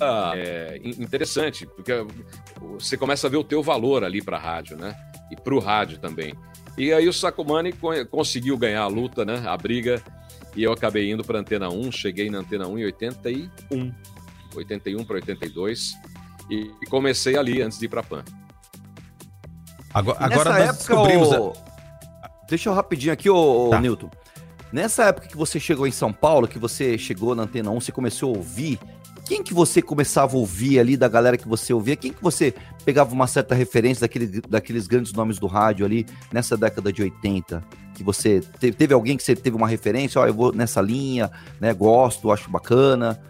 ah, 0.00 0.32
é, 0.34 0.80
in- 0.82 1.02
interessante, 1.02 1.66
porque 1.66 1.92
você 2.60 2.96
começa 2.96 3.26
a 3.26 3.30
ver 3.30 3.36
o 3.36 3.44
teu 3.44 3.62
valor 3.62 4.02
ali 4.04 4.20
para 4.22 4.36
a 4.36 4.40
rádio, 4.40 4.76
né? 4.76 4.94
E 5.30 5.36
para 5.36 5.54
o 5.54 5.58
rádio 5.60 5.98
também. 5.98 6.34
E 6.76 6.92
aí 6.92 7.08
o 7.08 7.12
Sacomani 7.12 7.72
co- 7.72 8.04
conseguiu 8.06 8.58
ganhar 8.58 8.82
a 8.82 8.86
luta, 8.88 9.24
né? 9.24 9.42
A 9.46 9.56
briga, 9.56 10.02
e 10.56 10.62
eu 10.64 10.72
acabei 10.72 11.10
indo 11.10 11.22
para 11.24 11.38
Antena 11.38 11.68
1, 11.68 11.92
cheguei 11.92 12.28
na 12.28 12.38
Antena 12.38 12.66
1 12.66 12.78
em 12.78 12.84
81, 12.86 13.92
81 14.56 15.04
para 15.04 15.14
82, 15.16 15.94
e 16.50 16.70
e 16.82 16.86
comecei 16.90 17.38
ali 17.38 17.62
antes 17.62 17.78
de 17.78 17.84
ir 17.86 17.88
para 17.88 18.02
Pan. 18.02 18.24
Agora, 19.92 20.18
agora 20.18 20.50
nessa 20.50 20.58
época, 20.64 20.72
descobrimos. 20.78 21.28
ô- 21.32 21.52
Deixa 22.48 22.68
eu 22.68 22.74
rapidinho 22.74 23.12
aqui, 23.12 23.30
ô, 23.30 23.68
ô, 23.68 23.70
Tá. 23.70 23.80
Newton. 23.80 24.10
Nessa 24.72 25.04
época 25.04 25.28
que 25.28 25.36
você 25.36 25.60
chegou 25.60 25.86
em 25.86 25.92
São 25.92 26.12
Paulo, 26.12 26.48
que 26.48 26.58
você 26.58 26.98
chegou 26.98 27.34
na 27.34 27.44
Antena 27.44 27.70
1, 27.70 27.80
você 27.80 27.92
começou 27.92 28.34
a 28.34 28.38
ouvir, 28.38 28.78
quem 29.26 29.42
que 29.42 29.54
você 29.54 29.80
começava 29.80 30.34
a 30.36 30.38
ouvir 30.38 30.78
ali, 30.78 30.96
da 30.96 31.08
galera 31.08 31.36
que 31.36 31.46
você 31.48 31.72
ouvia? 31.72 31.96
Quem 31.96 32.12
que 32.12 32.22
você 32.22 32.52
pegava 32.84 33.12
uma 33.14 33.26
certa 33.26 33.54
referência 33.54 34.02
daquele, 34.02 34.40
daqueles 34.42 34.86
grandes 34.86 35.12
nomes 35.12 35.38
do 35.38 35.46
rádio 35.46 35.86
ali, 35.86 36.04
nessa 36.32 36.56
década 36.56 36.92
de 36.92 37.02
80? 37.02 37.62
que 37.94 38.02
você 38.02 38.40
teve, 38.58 38.76
teve 38.76 38.92
alguém 38.92 39.16
que 39.16 39.22
você 39.22 39.36
teve 39.36 39.56
uma 39.56 39.68
referência, 39.68 40.20
ó, 40.20 40.26
eu 40.26 40.34
vou 40.34 40.52
nessa 40.52 40.80
linha, 40.80 41.30
né? 41.60 41.72
Gosto, 41.72 42.32
acho 42.32 42.50
bacana. 42.50 43.20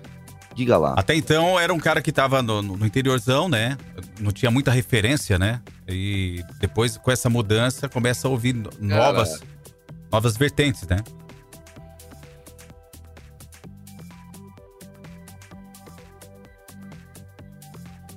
Diga 0.55 0.79
lá. 0.79 0.95
Até 0.97 1.15
então 1.15 1.61
era 1.61 1.75
um 1.75 1.79
cara 1.79 2.01
que 2.01 2.11
tava 2.11 2.41
no, 2.41 2.63
no 2.63 2.87
interiorzão, 2.87 3.47
né? 3.47 3.77
Não 4.19 4.33
tinha 4.33 4.51
muita 4.51 4.71
referência, 4.71 5.39
né? 5.39 5.61
E 5.87 6.43
depois, 6.61 6.97
com 6.97 7.11
essa 7.11 7.29
mudança, 7.29 7.91
começa 7.91 8.27
a 8.27 8.31
ouvir 8.31 8.55
no- 8.55 8.71
novas, 8.81 9.43
novas 10.11 10.35
vertentes, 10.37 10.87
né? 10.89 10.97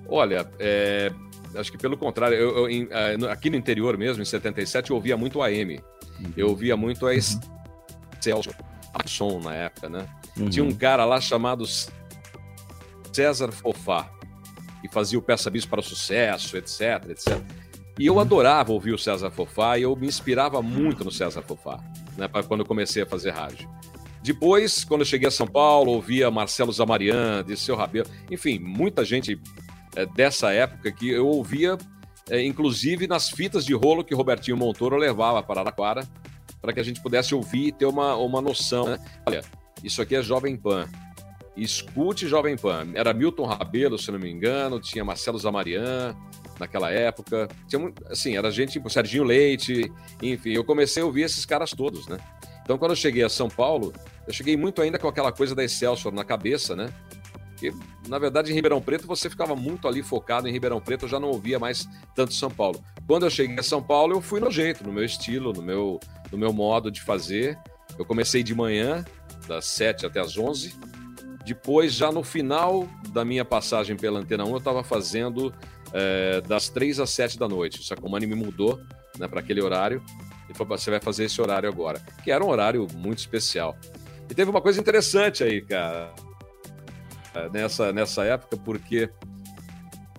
Olha, 0.09 0.49
é, 0.59 1.11
acho 1.55 1.71
que 1.71 1.77
pelo 1.77 1.97
contrário, 1.97 2.35
eu, 2.37 2.57
eu, 2.57 2.69
em- 2.69 2.87
no- 3.17 3.29
aqui 3.29 3.49
no 3.49 3.55
interior 3.55 3.97
mesmo, 3.97 4.21
em 4.21 4.25
77, 4.25 4.89
eu 4.91 4.95
ouvia 4.95 5.17
muito 5.17 5.41
AM. 5.41 5.79
Eu 6.35 6.49
ouvia 6.49 6.75
muito 6.77 7.05
a 7.05 7.11
Celso, 8.19 8.49
a 8.93 9.07
som 9.07 9.39
na 9.39 9.53
época, 9.53 9.89
né? 9.89 10.07
Uhum. 10.37 10.49
Tinha 10.49 10.65
um 10.65 10.73
cara 10.73 11.05
lá 11.05 11.19
chamado 11.21 11.65
César 13.11 13.51
Fofá, 13.51 14.09
que 14.81 14.87
fazia 14.87 15.17
o 15.17 15.21
Peça 15.21 15.49
Bis 15.49 15.65
para 15.65 15.79
o 15.79 15.83
Sucesso, 15.83 16.55
etc, 16.57 17.09
etc. 17.09 17.39
E 17.99 18.05
eu 18.05 18.19
adorava 18.19 18.71
ouvir 18.71 18.93
o 18.93 18.97
César 18.97 19.31
Fofá 19.31 19.77
e 19.77 19.81
eu 19.83 19.95
me 19.95 20.05
inspirava 20.07 20.61
muito 20.61 21.03
no 21.03 21.11
César 21.11 21.41
Fofá, 21.41 21.79
né, 22.15 22.27
quando 22.47 22.59
eu 22.61 22.65
comecei 22.65 23.01
a 23.01 23.05
fazer 23.05 23.31
rádio. 23.31 23.67
Depois, 24.21 24.83
quando 24.83 25.01
eu 25.01 25.05
cheguei 25.05 25.27
a 25.27 25.31
São 25.31 25.47
Paulo, 25.47 25.91
ouvia 25.91 26.29
Marcelo 26.29 26.71
Zamarian, 26.71 27.43
Dirceu 27.45 27.75
Rabelo, 27.75 28.07
enfim, 28.29 28.59
muita 28.59 29.03
gente 29.05 29.39
eh, 29.97 30.05
dessa 30.05 30.53
época 30.53 30.91
que 30.91 31.09
eu 31.09 31.27
ouvia, 31.27 31.75
eh, 32.29 32.45
inclusive 32.45 33.07
nas 33.07 33.31
fitas 33.31 33.65
de 33.65 33.73
rolo 33.73 34.03
que 34.03 34.13
Robertinho 34.13 34.55
Montoro 34.55 34.95
levava 34.95 35.41
para 35.41 35.61
Araraquara, 35.61 36.07
para 36.61 36.71
que 36.71 36.79
a 36.79 36.83
gente 36.83 37.01
pudesse 37.01 37.33
ouvir 37.33 37.69
e 37.69 37.71
ter 37.71 37.87
uma, 37.87 38.15
uma 38.15 38.39
noção. 38.39 38.85
Né? 38.85 38.99
Olha, 39.25 39.41
isso 39.83 39.99
aqui 39.99 40.15
é 40.15 40.21
Jovem 40.21 40.55
Pan. 40.55 40.87
Escute 41.55 42.27
Jovem 42.27 42.55
Pan. 42.55 42.89
Era 42.93 43.11
Milton 43.11 43.45
Rabelo, 43.45 43.97
se 43.97 44.11
não 44.11 44.19
me 44.19 44.29
engano, 44.29 44.79
tinha 44.79 45.03
Marcelo 45.03 45.39
Zamarian 45.39 46.15
naquela 46.59 46.91
época. 46.91 47.47
Tinha, 47.67 47.91
assim, 48.11 48.37
era 48.37 48.51
gente 48.51 48.73
tipo 48.73 48.91
Serginho 48.91 49.23
Leite, 49.23 49.91
enfim, 50.21 50.51
eu 50.51 50.63
comecei 50.63 51.01
a 51.01 51.05
ouvir 51.07 51.23
esses 51.23 51.43
caras 51.43 51.71
todos, 51.71 52.07
né? 52.07 52.19
Então, 52.61 52.77
quando 52.77 52.91
eu 52.91 52.97
cheguei 52.97 53.23
a 53.23 53.29
São 53.29 53.49
Paulo, 53.49 53.93
eu 54.27 54.33
cheguei 54.33 54.55
muito 54.55 54.79
ainda 54.81 54.99
com 54.99 55.07
aquela 55.07 55.31
coisa 55.31 55.55
da 55.55 55.63
Excelsior 55.63 56.13
na 56.13 56.23
cabeça, 56.23 56.75
né? 56.75 56.93
Porque, 57.57 57.73
na 58.07 58.19
verdade, 58.19 58.51
em 58.51 58.53
Ribeirão 58.53 58.79
Preto, 58.79 59.07
você 59.07 59.31
ficava 59.31 59.55
muito 59.55 59.87
ali 59.87 60.03
focado 60.03 60.47
em 60.47 60.51
Ribeirão 60.51 60.79
Preto, 60.79 61.05
eu 61.05 61.09
já 61.09 61.19
não 61.19 61.29
ouvia 61.29 61.57
mais 61.57 61.89
tanto 62.13 62.35
São 62.35 62.51
Paulo. 62.51 62.83
Quando 63.07 63.25
eu 63.25 63.31
cheguei 63.31 63.57
a 63.57 63.63
São 63.63 63.81
Paulo, 63.81 64.13
eu 64.13 64.21
fui 64.21 64.39
no 64.39 64.51
jeito, 64.51 64.83
no 64.83 64.93
meu 64.93 65.03
estilo, 65.03 65.51
no 65.51 65.63
meu, 65.63 65.99
no 66.31 66.37
meu 66.37 66.53
modo 66.53 66.91
de 66.91 67.01
fazer. 67.01 67.57
Eu 67.97 68.05
comecei 68.05 68.43
de 68.43 68.53
manhã, 68.53 69.03
das 69.47 69.65
7 69.65 70.05
até 70.05 70.19
as 70.19 70.37
11. 70.37 70.75
Depois, 71.43 71.93
já 71.93 72.11
no 72.11 72.23
final 72.23 72.87
da 73.09 73.25
minha 73.25 73.43
passagem 73.43 73.95
pela 73.95 74.19
Antena 74.19 74.45
1, 74.45 74.51
eu 74.51 74.57
estava 74.57 74.83
fazendo 74.83 75.51
eh, 75.93 76.41
das 76.41 76.69
3 76.69 76.99
às 76.99 77.09
7 77.09 77.39
da 77.39 77.47
noite. 77.47 77.79
O 77.79 77.83
Sacomani 77.83 78.27
me 78.27 78.35
mudou 78.35 78.79
né, 79.17 79.27
para 79.27 79.39
aquele 79.39 79.63
horário. 79.63 80.03
Ele 80.47 80.53
falou: 80.53 80.77
você 80.77 80.91
vai 80.91 80.99
fazer 80.99 81.23
esse 81.23 81.41
horário 81.41 81.67
agora. 81.67 81.99
Que 82.23 82.29
era 82.29 82.43
um 82.43 82.49
horário 82.49 82.85
muito 82.93 83.17
especial. 83.17 83.75
E 84.29 84.35
teve 84.35 84.51
uma 84.51 84.61
coisa 84.61 84.79
interessante 84.79 85.43
aí, 85.43 85.61
cara, 85.61 86.13
nessa, 87.51 87.91
nessa 87.93 88.23
época, 88.25 88.57
porque 88.57 89.09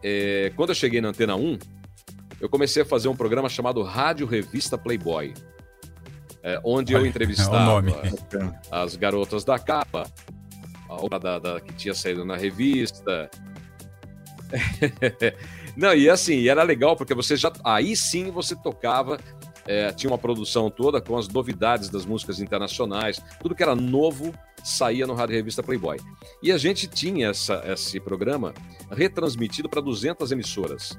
eh, 0.02 0.52
quando 0.56 0.70
eu 0.70 0.74
cheguei 0.74 1.00
na 1.00 1.08
Antena 1.08 1.34
1, 1.36 1.58
eu 2.40 2.48
comecei 2.48 2.82
a 2.82 2.86
fazer 2.86 3.08
um 3.08 3.16
programa 3.16 3.48
chamado 3.48 3.82
Rádio 3.82 4.26
Revista 4.26 4.78
Playboy. 4.78 5.34
eh, 6.42 6.60
onde 6.64 6.92
eu 6.92 7.04
entrevistava 7.04 7.84
é 7.90 8.52
as 8.70 8.94
garotas 8.96 9.44
da 9.44 9.58
capa, 9.58 10.10
a 10.88 10.94
outra 11.02 11.18
da, 11.18 11.38
da- 11.38 11.60
que 11.60 11.72
tinha 11.74 11.94
saído 11.94 12.24
na 12.24 12.36
revista. 12.36 13.28
Não, 15.76 15.94
e 15.94 16.08
assim, 16.08 16.48
era 16.48 16.62
legal 16.62 16.96
porque 16.96 17.14
você 17.14 17.36
já. 17.36 17.52
Aí 17.64 17.94
sim 17.96 18.30
você 18.30 18.56
tocava, 18.56 19.18
é, 19.68 19.92
tinha 19.92 20.10
uma 20.10 20.16
produção 20.16 20.70
toda 20.70 20.98
com 20.98 21.16
as 21.18 21.28
novidades 21.28 21.90
das 21.90 22.06
músicas 22.06 22.40
internacionais, 22.40 23.20
tudo 23.38 23.54
que 23.54 23.62
era 23.62 23.76
novo 23.76 24.32
saía 24.64 25.06
no 25.06 25.12
Rádio 25.12 25.36
Revista 25.36 25.62
Playboy. 25.62 25.98
E 26.42 26.50
a 26.50 26.56
gente 26.56 26.88
tinha 26.88 27.28
essa, 27.28 27.62
esse 27.66 28.00
programa 28.00 28.54
retransmitido 28.90 29.68
para 29.68 29.82
200 29.82 30.32
emissoras. 30.32 30.98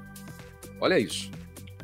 Olha 0.80 0.98
isso. 1.00 1.32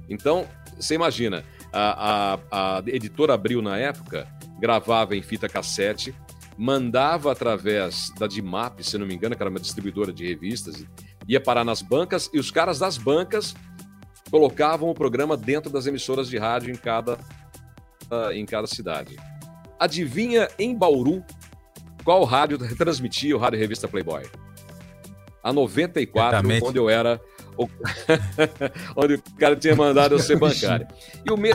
Então, 0.08 0.46
você 0.78 0.94
imagina, 0.94 1.44
a, 1.72 2.38
a, 2.50 2.78
a 2.78 2.82
editora 2.86 3.34
Abril, 3.34 3.60
na 3.60 3.76
época, 3.76 4.28
gravava 4.60 5.16
em 5.16 5.22
fita 5.22 5.48
cassete, 5.48 6.14
mandava 6.56 7.32
através 7.32 8.12
da 8.16 8.28
Dimap, 8.28 8.80
se 8.80 8.96
não 8.96 9.06
me 9.06 9.14
engano, 9.14 9.34
que 9.34 9.42
era 9.42 9.50
uma 9.50 9.60
distribuidora 9.60 10.12
de 10.12 10.24
revistas, 10.24 10.86
ia 11.26 11.40
parar 11.40 11.64
nas 11.64 11.82
bancas 11.82 12.30
e 12.32 12.38
os 12.38 12.52
caras 12.52 12.78
das 12.78 12.96
bancas 12.96 13.56
colocavam 14.30 14.90
o 14.90 14.94
programa 14.94 15.36
dentro 15.36 15.70
das 15.70 15.86
emissoras 15.86 16.28
de 16.28 16.36
rádio 16.38 16.70
em 16.72 16.76
cada, 16.76 17.18
ah, 18.10 18.30
em 18.32 18.44
cada 18.46 18.66
cidade. 18.66 19.16
Adivinha 19.78 20.48
em 20.58 20.74
Bauru 20.74 21.24
qual 22.04 22.22
rádio 22.24 22.56
retransmitia 22.62 23.36
o 23.36 23.38
Rádio 23.38 23.58
Revista 23.58 23.88
Playboy? 23.88 24.22
A 25.42 25.52
94, 25.52 26.30
Certamente. 26.38 26.64
onde 26.64 26.78
eu 26.78 26.88
era. 26.90 27.20
o- 27.56 27.68
onde 28.96 29.14
o 29.14 29.22
cara 29.38 29.54
tinha 29.56 29.74
mandado 29.76 30.14
eu 30.14 30.18
ser 30.18 30.36
bancário. 30.38 30.86
E 31.24 31.30
o 31.32 31.36
me... 31.36 31.50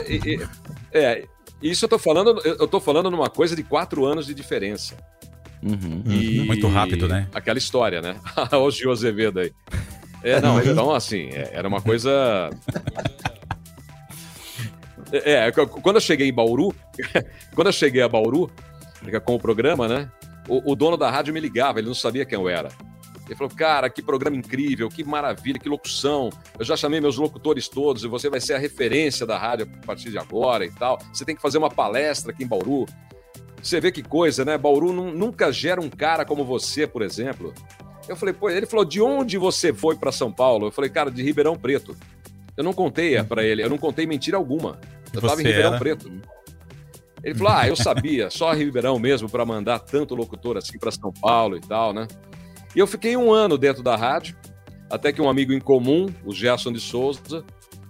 É, 0.92 1.26
isso 1.62 1.84
eu 1.84 1.88
tô 1.88 1.98
falando, 1.98 2.40
eu 2.44 2.66
tô 2.68 2.80
falando 2.80 3.10
numa 3.10 3.28
coisa 3.30 3.54
de 3.56 3.62
quatro 3.62 4.04
anos 4.04 4.26
de 4.26 4.34
diferença. 4.34 4.96
Uhum. 5.62 6.02
E- 6.06 6.40
Muito 6.40 6.66
rápido, 6.68 7.06
né? 7.06 7.28
Aquela 7.34 7.58
história, 7.58 8.00
né? 8.02 8.16
Olha 8.36 8.58
o 8.62 8.70
Gil 8.70 8.90
Azevedo 8.90 9.40
aí. 9.40 9.52
É, 10.24 10.40
não, 10.40 10.62
então 10.62 10.92
assim, 10.92 11.28
é, 11.30 11.50
era 11.52 11.66
uma 11.66 11.80
coisa. 11.80 12.50
É, 15.12 15.46
é, 15.48 15.52
quando 15.52 15.96
eu 15.96 16.00
cheguei 16.00 16.28
em 16.28 16.32
Bauru, 16.32 16.74
quando 17.54 17.66
eu 17.66 17.72
cheguei 17.72 18.02
a 18.02 18.08
Bauru, 18.08 18.50
com 19.24 19.34
o 19.34 19.38
programa, 19.38 19.86
né? 19.88 20.10
O, 20.48 20.72
o 20.72 20.76
dono 20.76 20.96
da 20.96 21.10
rádio 21.10 21.34
me 21.34 21.40
ligava, 21.40 21.78
ele 21.78 21.88
não 21.88 21.94
sabia 21.94 22.24
quem 22.24 22.38
eu 22.38 22.48
era. 22.48 22.68
Ele 23.26 23.36
falou, 23.36 23.52
cara, 23.54 23.88
que 23.88 24.02
programa 24.02 24.36
incrível, 24.36 24.88
que 24.88 25.04
maravilha, 25.04 25.58
que 25.58 25.68
locução. 25.68 26.30
Eu 26.58 26.64
já 26.64 26.76
chamei 26.76 27.00
meus 27.00 27.16
locutores 27.16 27.68
todos 27.68 28.04
e 28.04 28.08
você 28.08 28.28
vai 28.28 28.40
ser 28.40 28.54
a 28.54 28.58
referência 28.58 29.24
da 29.24 29.38
rádio 29.38 29.68
a 29.82 29.86
partir 29.86 30.10
de 30.10 30.18
agora 30.18 30.64
e 30.64 30.70
tal. 30.72 30.98
Você 31.12 31.24
tem 31.24 31.34
que 31.36 31.40
fazer 31.42 31.58
uma 31.58 31.70
palestra 31.70 32.32
aqui 32.32 32.42
em 32.44 32.46
Bauru. 32.46 32.86
Você 33.62 33.80
vê 33.80 33.92
que 33.92 34.02
coisa, 34.02 34.44
né? 34.44 34.58
Bauru 34.58 34.92
nu- 34.92 35.12
nunca 35.12 35.52
gera 35.52 35.80
um 35.80 35.88
cara 35.88 36.24
como 36.24 36.44
você, 36.44 36.86
por 36.86 37.00
exemplo. 37.00 37.54
Eu 38.12 38.16
falei, 38.16 38.34
pô, 38.34 38.50
ele 38.50 38.66
falou, 38.66 38.84
de 38.84 39.00
onde 39.00 39.38
você 39.38 39.72
foi 39.72 39.96
para 39.96 40.12
São 40.12 40.30
Paulo? 40.30 40.66
Eu 40.66 40.70
falei, 40.70 40.90
cara, 40.90 41.10
de 41.10 41.22
Ribeirão 41.22 41.56
Preto. 41.56 41.96
Eu 42.56 42.62
não 42.62 42.74
contei 42.74 43.22
para 43.22 43.42
ele, 43.42 43.62
eu 43.62 43.70
não 43.70 43.78
contei 43.78 44.06
mentira 44.06 44.36
alguma. 44.36 44.78
Eu 45.14 45.20
Você 45.20 45.26
tava 45.26 45.40
em 45.40 45.44
Ribeirão 45.44 45.70
era? 45.70 45.78
Preto. 45.78 46.12
Ele 47.24 47.34
falou, 47.34 47.52
ah, 47.52 47.66
eu 47.66 47.74
sabia, 47.76 48.28
só 48.28 48.52
Ribeirão 48.52 48.98
mesmo 48.98 49.30
para 49.30 49.46
mandar 49.46 49.78
tanto 49.78 50.14
locutor 50.14 50.58
assim 50.58 50.78
para 50.78 50.90
São 50.90 51.10
Paulo 51.10 51.56
e 51.56 51.60
tal, 51.60 51.94
né? 51.94 52.06
E 52.76 52.78
eu 52.78 52.86
fiquei 52.86 53.16
um 53.16 53.32
ano 53.32 53.56
dentro 53.56 53.82
da 53.82 53.96
rádio, 53.96 54.36
até 54.90 55.12
que 55.12 55.22
um 55.22 55.28
amigo 55.28 55.52
em 55.52 55.60
comum, 55.60 56.06
o 56.24 56.34
Gerson 56.34 56.72
de 56.72 56.80
Souza, 56.80 57.44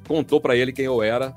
contou 0.07 0.41
para 0.41 0.57
ele 0.57 0.73
quem 0.73 0.85
eu 0.85 1.03
era. 1.03 1.35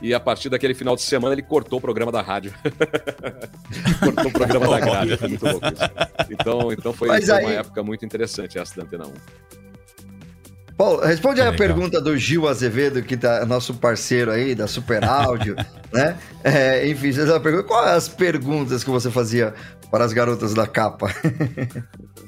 E 0.00 0.14
a 0.14 0.20
partir 0.20 0.48
daquele 0.48 0.74
final 0.74 0.94
de 0.94 1.02
semana 1.02 1.34
ele 1.34 1.42
cortou 1.42 1.78
o 1.78 1.82
programa 1.82 2.12
da 2.12 2.22
rádio. 2.22 2.52
cortou 4.00 4.26
o 4.26 4.32
programa 4.32 4.68
da 4.68 4.80
grade. 4.80 5.16
Foi 5.16 5.28
muito 5.28 5.44
louco 5.44 5.66
isso. 5.66 6.30
Então, 6.30 6.72
então 6.72 6.92
foi, 6.92 7.08
Mas 7.08 7.26
foi 7.26 7.34
aí- 7.34 7.44
uma 7.44 7.52
época 7.54 7.82
muito 7.82 8.04
interessante 8.04 8.58
essa 8.58 8.76
da 8.76 8.82
Antena 8.84 9.06
1. 9.06 9.12
Paulo, 10.76 11.00
responde 11.04 11.40
aí 11.40 11.48
a 11.48 11.52
pergunta 11.52 12.00
do 12.00 12.16
Gil 12.16 12.46
Azevedo, 12.46 13.02
que 13.02 13.16
tá 13.16 13.44
nosso 13.44 13.74
parceiro 13.74 14.30
aí, 14.30 14.54
da 14.54 14.68
Super 14.68 15.02
Áudio, 15.04 15.56
né? 15.92 16.16
É, 16.44 16.88
enfim, 16.88 17.10
você 17.10 17.26
perguntando 17.40 17.64
quais 17.64 17.88
as 17.96 18.08
perguntas 18.08 18.84
que 18.84 18.90
você 18.90 19.10
fazia 19.10 19.52
para 19.90 20.04
as 20.04 20.12
garotas 20.12 20.54
da 20.54 20.68
capa? 20.68 21.12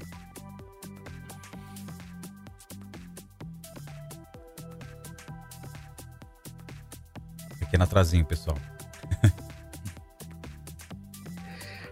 Pequeno 7.70 7.84
atrasinho, 7.84 8.24
pessoal. 8.24 8.58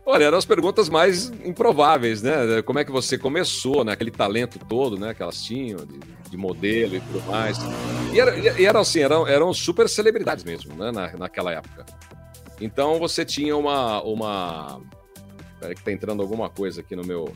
Olha, 0.05 0.25
eram 0.25 0.39
as 0.39 0.45
perguntas 0.45 0.89
mais 0.89 1.29
improváveis, 1.45 2.21
né? 2.21 2.63
Como 2.65 2.81
é 2.81 2.85
que 2.85 2.91
você 2.91 3.17
começou, 3.17 3.85
né? 3.85 3.93
Aquele 3.93 4.11
talento 4.11 4.59
todo, 4.59 4.99
né? 4.99 5.15
Que 5.15 5.23
elas 5.23 5.41
tinham, 5.41 5.87
de, 5.87 6.01
de 6.31 6.37
modelo 6.37 6.97
e 6.97 7.01
tudo 7.01 7.23
mais. 7.31 7.59
E, 8.13 8.19
era, 8.19 8.37
e 8.59 8.65
eram 8.65 8.81
assim, 8.81 9.01
eram, 9.01 9.29
eram 9.29 9.55
super 9.55 9.89
celebridades 9.89 10.43
mesmo, 10.43 10.75
né? 10.75 10.91
Na, 10.91 11.13
naquela 11.13 11.53
época. 11.53 11.87
Então 12.61 12.99
você 12.99 13.25
tinha 13.25 13.57
uma. 13.57 14.03
uma... 14.03 14.81
Peraí 15.61 15.77
que 15.77 15.85
tá 15.85 15.93
entrando 15.93 16.23
alguma 16.23 16.51
coisa 16.51 16.81
aqui 16.81 16.97
no 16.97 17.05
meu. 17.05 17.33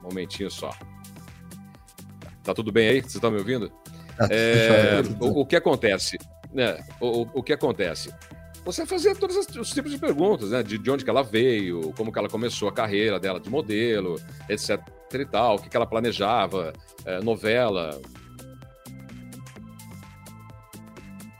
Um 0.00 0.02
momentinho 0.02 0.50
só. 0.50 0.74
Tá 2.42 2.54
tudo 2.54 2.72
bem 2.72 2.88
aí? 2.88 3.00
Vocês 3.02 3.14
estão 3.14 3.30
me 3.30 3.38
ouvindo? 3.38 3.70
É, 4.30 5.00
o, 5.20 5.42
o 5.42 5.46
que 5.46 5.54
acontece? 5.54 6.18
Né? 6.52 6.78
O, 7.00 7.26
o- 7.34 7.42
que 7.42 7.52
acontece? 7.52 8.12
Você 8.64 8.84
fazia 8.86 9.14
todos 9.14 9.36
os, 9.36 9.46
os 9.56 9.70
tipos 9.70 9.90
de 9.90 9.98
perguntas, 9.98 10.50
né? 10.50 10.62
De, 10.62 10.76
de 10.78 10.90
onde 10.90 11.04
que 11.04 11.10
ela 11.10 11.22
veio, 11.22 11.92
como 11.96 12.12
que 12.12 12.18
ela 12.18 12.28
começou 12.28 12.68
a 12.68 12.72
carreira 12.72 13.18
dela 13.20 13.38
de 13.40 13.48
modelo, 13.48 14.20
etc 14.48 14.80
e 15.12 15.24
tal, 15.24 15.56
o 15.56 15.58
que, 15.58 15.70
que 15.70 15.76
ela 15.76 15.86
planejava, 15.86 16.72
é, 17.06 17.18
novela. 17.20 17.98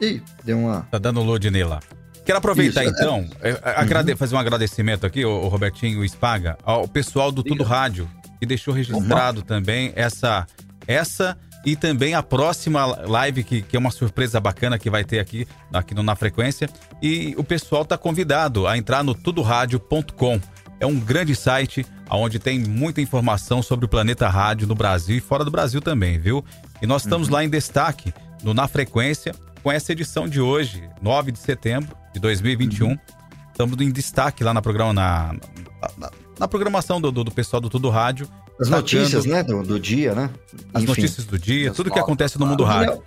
Ih, 0.00 0.22
deu 0.44 0.58
uma. 0.58 0.82
Tá 0.90 0.98
dando 0.98 1.22
load 1.22 1.50
nele 1.50 1.64
lá. 1.64 1.80
Quero 2.24 2.38
aproveitar 2.38 2.84
Isso, 2.84 2.94
é. 2.94 2.96
então, 2.98 3.26
é, 3.40 3.50
é, 3.50 3.60
agrade- 3.76 4.14
fazer 4.14 4.34
um 4.36 4.38
agradecimento 4.38 5.04
aqui, 5.06 5.24
o, 5.24 5.30
o 5.30 5.48
Robertinho 5.48 6.06
Spaga, 6.08 6.56
ao 6.62 6.86
pessoal 6.86 7.32
do 7.32 7.42
Tudo 7.42 7.64
Rádio, 7.64 8.08
que 8.38 8.46
deixou 8.46 8.72
registrado 8.72 9.42
também 9.42 9.92
essa, 9.96 10.46
essa 10.86 11.36
e 11.64 11.76
também 11.76 12.14
a 12.14 12.22
próxima 12.22 12.86
live, 12.86 13.44
que, 13.44 13.62
que 13.62 13.76
é 13.76 13.78
uma 13.78 13.90
surpresa 13.90 14.40
bacana 14.40 14.78
que 14.78 14.88
vai 14.88 15.04
ter 15.04 15.18
aqui, 15.18 15.46
aqui 15.72 15.94
no 15.94 16.02
Na 16.02 16.14
Frequência. 16.14 16.68
E 17.02 17.34
o 17.36 17.44
pessoal 17.44 17.84
tá 17.84 17.98
convidado 17.98 18.66
a 18.66 18.78
entrar 18.78 19.02
no 19.02 19.14
tudorádio.com. 19.14 20.40
É 20.80 20.86
um 20.86 20.98
grande 20.98 21.34
site 21.34 21.84
onde 22.10 22.38
tem 22.38 22.60
muita 22.60 23.00
informação 23.00 23.62
sobre 23.62 23.86
o 23.86 23.88
Planeta 23.88 24.28
Rádio 24.28 24.66
no 24.66 24.74
Brasil 24.74 25.16
e 25.16 25.20
fora 25.20 25.44
do 25.44 25.50
Brasil 25.50 25.80
também, 25.80 26.18
viu? 26.18 26.44
E 26.80 26.86
nós 26.86 27.02
estamos 27.02 27.28
lá 27.28 27.44
em 27.44 27.50
destaque 27.50 28.14
no 28.42 28.54
Na 28.54 28.68
Frequência 28.68 29.34
com 29.62 29.72
essa 29.72 29.92
edição 29.92 30.28
de 30.28 30.40
hoje, 30.40 30.88
9 31.02 31.32
de 31.32 31.38
setembro 31.38 31.96
de 32.14 32.20
2021. 32.20 32.96
Estamos 33.50 33.80
em 33.80 33.90
destaque 33.90 34.44
lá 34.44 34.54
na, 34.54 34.62
programa, 34.62 34.92
na, 34.92 35.34
na, 35.96 36.10
na 36.38 36.48
programação 36.48 37.00
do, 37.00 37.10
do, 37.10 37.24
do 37.24 37.30
pessoal 37.32 37.60
do 37.60 37.68
Tudo 37.68 37.90
Rádio. 37.90 38.28
As 38.60 38.68
notícias, 38.68 39.24
né, 39.24 39.42
do, 39.42 39.62
do 39.62 39.78
dia, 39.78 40.14
né? 40.14 40.30
As 40.74 40.82
Enfim. 40.82 40.90
notícias 40.90 41.26
do 41.26 41.38
dia, 41.38 41.72
tudo 41.72 41.90
que 41.90 41.98
acontece 41.98 42.38
no 42.38 42.46
mundo 42.46 42.64
rádio. 42.64 43.00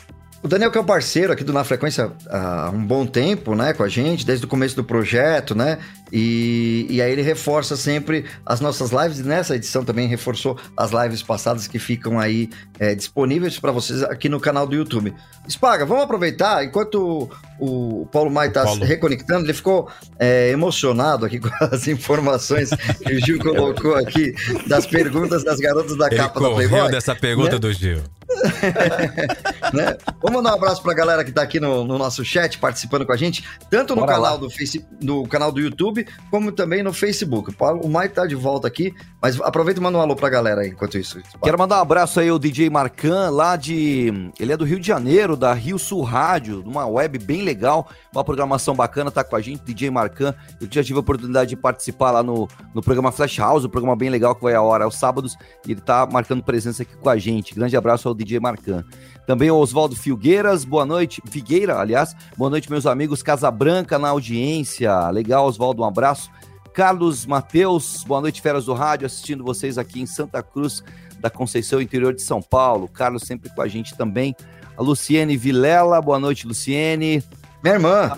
O 0.43 0.47
Daniel 0.47 0.71
que 0.71 0.77
é 0.77 0.81
um 0.81 0.85
parceiro 0.85 1.31
aqui 1.31 1.43
do 1.43 1.53
Na 1.53 1.63
Frequência 1.63 2.11
há 2.27 2.71
um 2.73 2.83
bom 2.83 3.05
tempo, 3.05 3.53
né, 3.53 3.73
com 3.73 3.83
a 3.83 3.89
gente, 3.89 4.25
desde 4.25 4.45
o 4.45 4.47
começo 4.47 4.75
do 4.75 4.83
projeto, 4.83 5.53
né? 5.53 5.77
E, 6.11 6.85
e 6.89 7.01
aí 7.01 7.11
ele 7.11 7.21
reforça 7.21 7.75
sempre 7.75 8.25
as 8.45 8.59
nossas 8.59 8.91
lives, 8.91 9.19
e 9.19 9.23
nessa 9.23 9.55
edição 9.55 9.83
também 9.83 10.07
reforçou 10.07 10.57
as 10.75 10.91
lives 10.91 11.23
passadas 11.23 11.67
que 11.67 11.79
ficam 11.79 12.19
aí 12.19 12.49
é, 12.79 12.93
disponíveis 12.93 13.59
para 13.59 13.71
vocês 13.71 14.03
aqui 14.03 14.27
no 14.27 14.39
canal 14.39 14.67
do 14.67 14.75
YouTube. 14.75 15.13
Spaga, 15.47 15.85
vamos 15.85 16.03
aproveitar, 16.03 16.63
enquanto 16.63 17.29
o, 17.59 18.01
o 18.01 18.05
Paulo 18.07 18.29
Maia 18.29 18.49
está 18.49 18.67
se 18.67 18.79
reconectando, 18.79 19.45
ele 19.45 19.53
ficou 19.53 19.89
é, 20.19 20.49
emocionado 20.49 21.25
aqui 21.25 21.39
com 21.41 21.49
as 21.61 21.87
informações 21.87 22.69
que 22.69 23.13
o 23.13 23.25
Gil 23.25 23.39
colocou 23.39 23.95
aqui 23.95 24.33
das 24.67 24.85
perguntas 24.85 25.43
das 25.43 25.59
garotas 25.59 25.97
da 25.97 26.07
Ele 26.07 26.17
capa 26.17 26.39
da 26.39 26.49
Playboy 26.49 26.91
dessa 26.91 27.15
pergunta 27.15 27.53
né? 27.53 27.59
do 27.59 27.73
Gil. 27.73 28.01
né? 29.73 29.97
Vamos 30.21 30.37
mandar 30.37 30.51
um 30.51 30.55
abraço 30.55 30.81
pra 30.81 30.93
galera 30.93 31.23
que 31.23 31.31
tá 31.31 31.41
aqui 31.41 31.59
no, 31.59 31.83
no 31.83 31.97
nosso 31.97 32.23
chat 32.23 32.57
participando 32.57 33.05
com 33.05 33.11
a 33.11 33.17
gente, 33.17 33.43
tanto 33.69 33.95
no 33.95 34.01
Bora 34.01 34.13
canal 34.13 34.33
lá. 34.33 34.37
do 34.37 34.49
Face, 34.49 34.85
no 35.01 35.27
canal 35.27 35.51
do 35.51 35.59
YouTube, 35.59 36.00
como 36.29 36.51
também 36.51 36.83
no 36.83 36.93
Facebook. 36.93 37.55
O 37.59 37.87
Mike 37.87 38.15
tá 38.15 38.25
de 38.25 38.35
volta 38.35 38.67
aqui, 38.67 38.93
mas 39.21 39.39
aproveita 39.41 39.79
e 39.79 39.83
manda 39.83 39.97
um 39.97 40.01
alô 40.01 40.15
pra 40.15 40.29
galera 40.29 40.61
aí, 40.61 40.69
enquanto 40.69 40.97
isso. 40.97 41.21
Quero 41.43 41.57
mandar 41.57 41.77
um 41.77 41.81
abraço 41.81 42.19
aí 42.19 42.29
ao 42.29 42.39
DJ 42.39 42.69
Marcan, 42.69 43.29
lá 43.29 43.55
de. 43.55 44.31
Ele 44.39 44.51
é 44.51 44.57
do 44.57 44.65
Rio 44.65 44.79
de 44.79 44.87
Janeiro, 44.87 45.35
da 45.35 45.53
Rio 45.53 45.77
Sul 45.77 46.01
Rádio, 46.01 46.63
uma 46.65 46.85
web 46.85 47.17
bem 47.19 47.43
legal, 47.43 47.89
uma 48.13 48.23
programação 48.23 48.75
bacana, 48.75 49.11
tá 49.11 49.23
com 49.23 49.35
a 49.35 49.41
gente, 49.41 49.63
DJ 49.63 49.89
Marcan. 49.89 50.33
Eu 50.59 50.67
já 50.69 50.83
tive 50.83 50.97
a 50.97 51.01
oportunidade 51.01 51.49
de 51.49 51.55
participar 51.55 52.11
lá 52.11 52.23
no, 52.23 52.47
no 52.73 52.81
programa 52.81 53.11
Flash 53.11 53.37
House, 53.37 53.65
um 53.65 53.69
programa 53.69 53.95
bem 53.95 54.09
legal 54.09 54.35
que 54.35 54.41
vai 54.41 54.53
a 54.53 54.61
hora 54.61 54.85
aos 54.85 54.95
sábados, 54.95 55.37
e 55.67 55.71
ele 55.71 55.81
tá 55.81 56.07
marcando 56.11 56.43
presença 56.43 56.83
aqui 56.83 56.95
com 56.95 57.09
a 57.09 57.17
gente. 57.17 57.53
Grande 57.53 57.75
abraço 57.77 58.07
ao 58.07 58.13
DJ 58.13 58.39
Marcan. 58.39 58.83
Também 59.25 59.51
o 59.51 59.57
Oswaldo 59.57 59.95
Filgueiras, 59.95 60.65
boa 60.65 60.85
noite. 60.85 61.21
Figueira, 61.29 61.79
aliás, 61.79 62.15
boa 62.37 62.49
noite, 62.49 62.69
meus 62.69 62.85
amigos. 62.85 63.21
Casabranca 63.21 63.99
na 63.99 64.09
audiência. 64.09 65.09
Legal, 65.09 65.45
Oswaldo, 65.45 65.83
um 65.83 65.85
abraço. 65.85 66.29
Carlos 66.73 67.25
Mateus, 67.25 68.03
boa 68.05 68.21
noite, 68.21 68.41
feras 68.41 68.65
do 68.65 68.73
rádio, 68.73 69.05
assistindo 69.05 69.43
vocês 69.43 69.77
aqui 69.77 70.01
em 70.01 70.05
Santa 70.05 70.41
Cruz 70.41 70.83
da 71.19 71.29
Conceição, 71.29 71.81
interior 71.81 72.13
de 72.13 72.21
São 72.21 72.41
Paulo. 72.41 72.87
Carlos 72.87 73.23
sempre 73.23 73.49
com 73.49 73.61
a 73.61 73.67
gente 73.67 73.95
também. 73.95 74.35
A 74.77 74.81
Luciene 74.81 75.37
Vilela, 75.37 76.01
boa 76.01 76.17
noite, 76.17 76.47
Luciene. 76.47 77.23
Minha 77.61 77.75
irmã. 77.75 78.11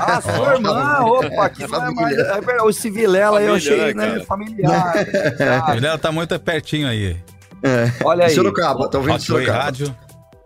Ah, 0.00 0.20
sua 0.20 0.54
irmã, 0.54 1.00
opa, 1.02 1.44
aqui 1.44 1.66
não 1.66 1.84
é 1.84 1.90
mais. 1.90 2.16
é 2.16 2.40
verdade, 2.40 2.70
Esse 2.70 2.90
Vilela 2.90 3.42
eu 3.42 3.54
achei 3.54 3.92
né, 3.92 4.20
familiar. 4.20 4.94
Ele 5.74 5.98
tá 5.98 6.12
muito 6.12 6.38
pertinho 6.38 6.86
aí. 6.86 7.16
É. 7.62 7.90
Olha 8.04 8.26
aí. 8.26 8.34
Sorocaba, 8.34 8.88
tá 8.88 8.98
ouvindo 8.98 9.18
Sorocaba. 9.18 9.58
Rádio. 9.64 9.96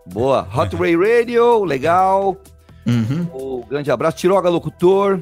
Boa. 0.05 0.47
Hot 0.55 0.75
Ray 0.75 0.95
Radio, 0.95 1.63
legal. 1.63 2.37
Uhum. 2.85 3.27
O 3.33 3.65
grande 3.65 3.89
abraço. 3.91 4.17
Tiroga 4.17 4.49
Locutor. 4.49 5.21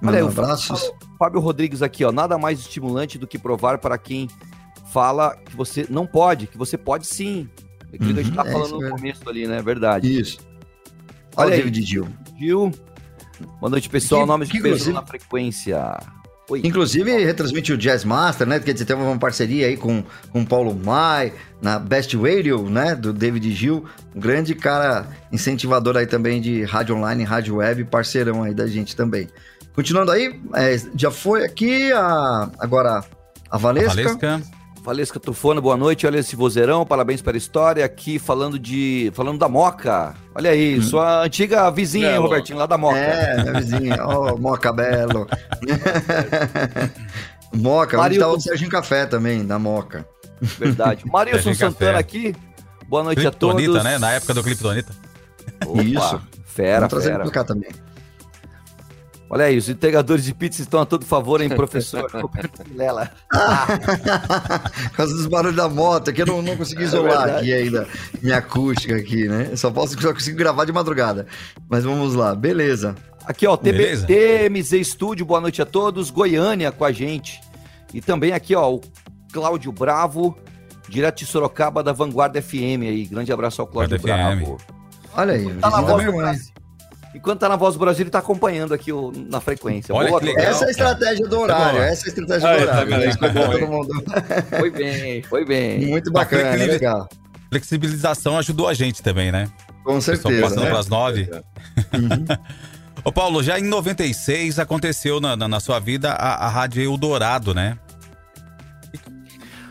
Manda 0.00 0.18
aí, 0.18 0.22
um 0.22 0.28
abraços. 0.28 0.90
Fábio 1.18 1.40
Rodrigues 1.40 1.82
aqui, 1.82 2.04
ó. 2.04 2.12
Nada 2.12 2.38
mais 2.38 2.60
estimulante 2.60 3.18
do 3.18 3.26
que 3.26 3.38
provar 3.38 3.78
para 3.78 3.98
quem 3.98 4.28
fala 4.92 5.36
que 5.36 5.54
você 5.56 5.86
não 5.90 6.06
pode, 6.06 6.46
que 6.46 6.56
você 6.56 6.78
pode 6.78 7.06
sim. 7.06 7.48
É 7.92 7.96
aquilo 7.96 8.14
que 8.14 8.20
a 8.20 8.22
gente 8.22 8.36
Uhum, 8.38 8.42
tá 8.44 8.48
é 8.48 8.52
falando 8.52 8.70
no 8.72 8.78
mesmo. 8.78 8.96
começo 8.96 9.28
ali, 9.28 9.46
né? 9.46 9.60
Verdade. 9.60 10.20
Isso. 10.20 10.38
Olha 11.36 11.46
Olha 11.46 11.54
aí. 11.56 11.58
David 11.62 11.82
Gil. 11.82 12.08
Gil. 12.38 12.70
Boa 13.60 13.70
noite, 13.70 13.88
pessoal. 13.88 14.22
Que- 14.22 14.28
Nomes 14.28 14.48
que 14.48 14.58
de 14.60 14.66
inclusive- 14.66 14.92
na 14.92 15.04
frequência. 15.04 15.98
Oi. 16.50 16.62
Inclusive, 16.64 17.16
retransmite 17.24 17.72
o 17.72 17.78
Jazz 17.78 18.04
Master, 18.04 18.44
né? 18.46 18.58
Quer 18.58 18.72
dizer, 18.72 18.84
tem 18.84 18.96
uma 18.96 19.18
parceria 19.18 19.68
aí 19.68 19.76
com, 19.76 20.02
com 20.32 20.42
o 20.42 20.46
Paulo 20.46 20.74
Mai, 20.74 21.32
na 21.62 21.78
Best 21.78 22.16
Radio, 22.16 22.68
né? 22.68 22.96
Do 22.96 23.12
David 23.12 23.52
Gil. 23.52 23.84
Um 24.14 24.20
grande 24.20 24.54
cara 24.56 25.06
incentivador 25.30 25.96
aí 25.96 26.06
também 26.06 26.40
de 26.40 26.64
rádio 26.64 26.96
online, 26.96 27.22
rádio 27.22 27.56
web, 27.56 27.84
parceirão 27.84 28.42
aí 28.42 28.52
da 28.52 28.66
gente 28.66 28.96
também. 28.96 29.28
Continuando 29.74 30.10
aí, 30.10 30.40
é, 30.54 30.76
já 30.96 31.12
foi 31.12 31.44
aqui 31.44 31.92
a, 31.92 32.50
agora 32.58 33.04
a 33.48 33.56
Valesca. 33.56 33.94
Valesca. 33.94 34.59
Valesca 34.82 35.20
Tufano, 35.20 35.60
boa 35.60 35.76
noite. 35.76 36.06
Olha 36.06 36.18
esse 36.18 36.34
vozeirão, 36.34 36.86
parabéns 36.86 37.20
pela 37.20 37.36
história. 37.36 37.84
Aqui 37.84 38.18
falando 38.18 38.58
de. 38.58 39.10
falando 39.14 39.38
da 39.38 39.48
Moca. 39.48 40.14
Olha 40.34 40.50
aí, 40.50 40.80
sua 40.82 41.22
antiga 41.24 41.70
vizinha, 41.70 42.12
Belo. 42.12 42.22
Robertinho, 42.24 42.58
lá 42.58 42.66
da 42.66 42.78
Moca. 42.78 42.96
É, 42.98 43.42
minha 43.42 43.52
vizinha. 43.60 43.96
Ó, 44.06 44.36
Moca 44.40 44.72
Belo. 44.72 45.26
Moca, 47.52 47.96
onde 47.96 48.02
Marilton. 48.18 48.30
tá 48.30 48.36
o 48.36 48.40
Serginho 48.40 48.70
Café 48.70 49.04
também, 49.06 49.46
da 49.46 49.58
Moca. 49.58 50.06
Verdade. 50.40 51.04
Marilson 51.10 51.52
Santana 51.54 51.92
Café. 51.92 51.98
aqui. 51.98 52.36
Boa 52.88 53.02
noite 53.04 53.18
a 53.20 53.30
Kryptonita, 53.30 53.68
todos. 53.72 53.84
né? 53.84 53.98
Na 53.98 54.12
época 54.12 54.34
do 54.34 54.42
Kryptonita. 54.42 54.92
Opa, 55.66 55.82
Isso. 55.82 56.20
Fera, 56.46 56.76
Vamos 56.80 56.90
trazer 56.90 57.10
fera. 57.10 57.22
pra 57.24 57.30
cá 57.30 57.44
também. 57.44 57.70
Olha 59.32 59.44
aí, 59.44 59.56
os 59.56 59.68
entregadores 59.68 60.24
de 60.24 60.34
pizza 60.34 60.60
estão 60.60 60.80
a 60.80 60.84
todo 60.84 61.06
favor, 61.06 61.40
hein, 61.40 61.48
professor 61.48 62.10
Roberto 62.20 62.64
Vilela. 62.64 63.12
Por 64.90 64.96
causa 64.96 65.14
dos 65.14 65.26
barulhos 65.26 65.56
da 65.56 65.68
moto, 65.68 66.10
aqui 66.10 66.22
eu 66.22 66.26
não, 66.26 66.42
não 66.42 66.56
consegui 66.56 66.82
isolar 66.82 67.26
verdade. 67.26 67.38
aqui 67.38 67.52
ainda 67.52 67.86
minha 68.20 68.38
acústica 68.38 68.96
aqui, 68.96 69.28
né? 69.28 69.54
Só 69.54 69.70
posso 69.70 69.98
só 70.00 70.12
consigo 70.12 70.36
gravar 70.36 70.64
de 70.64 70.72
madrugada. 70.72 71.28
Mas 71.68 71.84
vamos 71.84 72.16
lá, 72.16 72.34
beleza. 72.34 72.96
Aqui, 73.24 73.46
ó, 73.46 73.56
TB, 73.56 73.72
Beleza. 73.72 74.06
TMZ 74.08 74.72
Estúdio, 74.72 75.24
boa 75.24 75.40
noite 75.40 75.62
a 75.62 75.66
todos. 75.66 76.10
Goiânia 76.10 76.72
com 76.72 76.84
a 76.84 76.90
gente. 76.90 77.40
E 77.94 78.00
também 78.00 78.32
aqui, 78.32 78.56
ó, 78.56 78.74
o 78.74 78.80
Cláudio 79.32 79.70
Bravo, 79.70 80.36
direto 80.88 81.18
de 81.18 81.26
Sorocaba 81.26 81.84
da 81.84 81.92
Vanguarda 81.92 82.42
FM 82.42 82.82
aí. 82.82 83.04
Grande 83.04 83.32
abraço 83.32 83.60
ao 83.60 83.68
Cláudio 83.68 83.96
Vanguarda 83.96 84.36
Bravo. 84.36 84.58
Olha 85.14 85.34
aí, 85.34 85.54
Tá 85.54 85.70
na 85.70 85.80
voz 85.82 86.04
do. 86.04 86.12
Brasil. 86.12 86.49
Enquanto 87.14 87.40
tá 87.40 87.48
na 87.48 87.56
voz 87.56 87.74
do 87.74 87.80
Brasil, 87.80 88.02
ele 88.04 88.10
tá 88.10 88.20
acompanhando 88.20 88.72
aqui 88.72 88.92
o- 88.92 89.10
na 89.28 89.40
frequência. 89.40 89.92
Olha 89.94 90.16
que 90.18 90.26
legal. 90.26 90.44
Essa 90.44 90.64
é 90.64 90.68
a 90.68 90.70
estratégia 90.70 91.26
do 91.26 91.40
horário, 91.40 91.64
Tá 91.64 91.72
bom. 91.72 91.82
essa 91.82 92.02
é 92.02 92.06
a 92.06 92.08
estratégia 92.08 92.48
Ah, 92.48 92.56
do 92.56 92.66
tá 92.66 92.72
horário. 92.80 93.18
bom, 93.32 93.50
Todo 93.50 93.66
mundo- 93.68 94.04
Foi 94.58 94.70
bem, 94.70 95.22
foi 95.24 95.44
bem. 95.44 95.86
Muito 95.86 96.12
bacana, 96.12 96.50
Aquele- 96.50 96.66
legal. 96.72 97.08
Flexibilização 97.50 98.38
ajudou 98.38 98.68
a 98.68 98.74
gente 98.74 99.02
também, 99.02 99.32
né? 99.32 99.48
Com 99.84 100.00
certeza. 100.00 100.40
passando 100.40 100.60
né? 100.60 100.66
pelas 100.68 100.86
nove. 100.88 101.28
Ô 103.02 103.10
Paulo, 103.10 103.42
já 103.42 103.58
em 103.58 103.64
96 103.64 104.58
aconteceu 104.60 105.20
na, 105.20 105.34
na, 105.36 105.48
na 105.48 105.58
sua 105.58 105.80
vida 105.80 106.12
a, 106.12 106.46
a 106.46 106.48
Rádio 106.48 106.82
Eldorado, 106.82 107.52
né? 107.54 107.76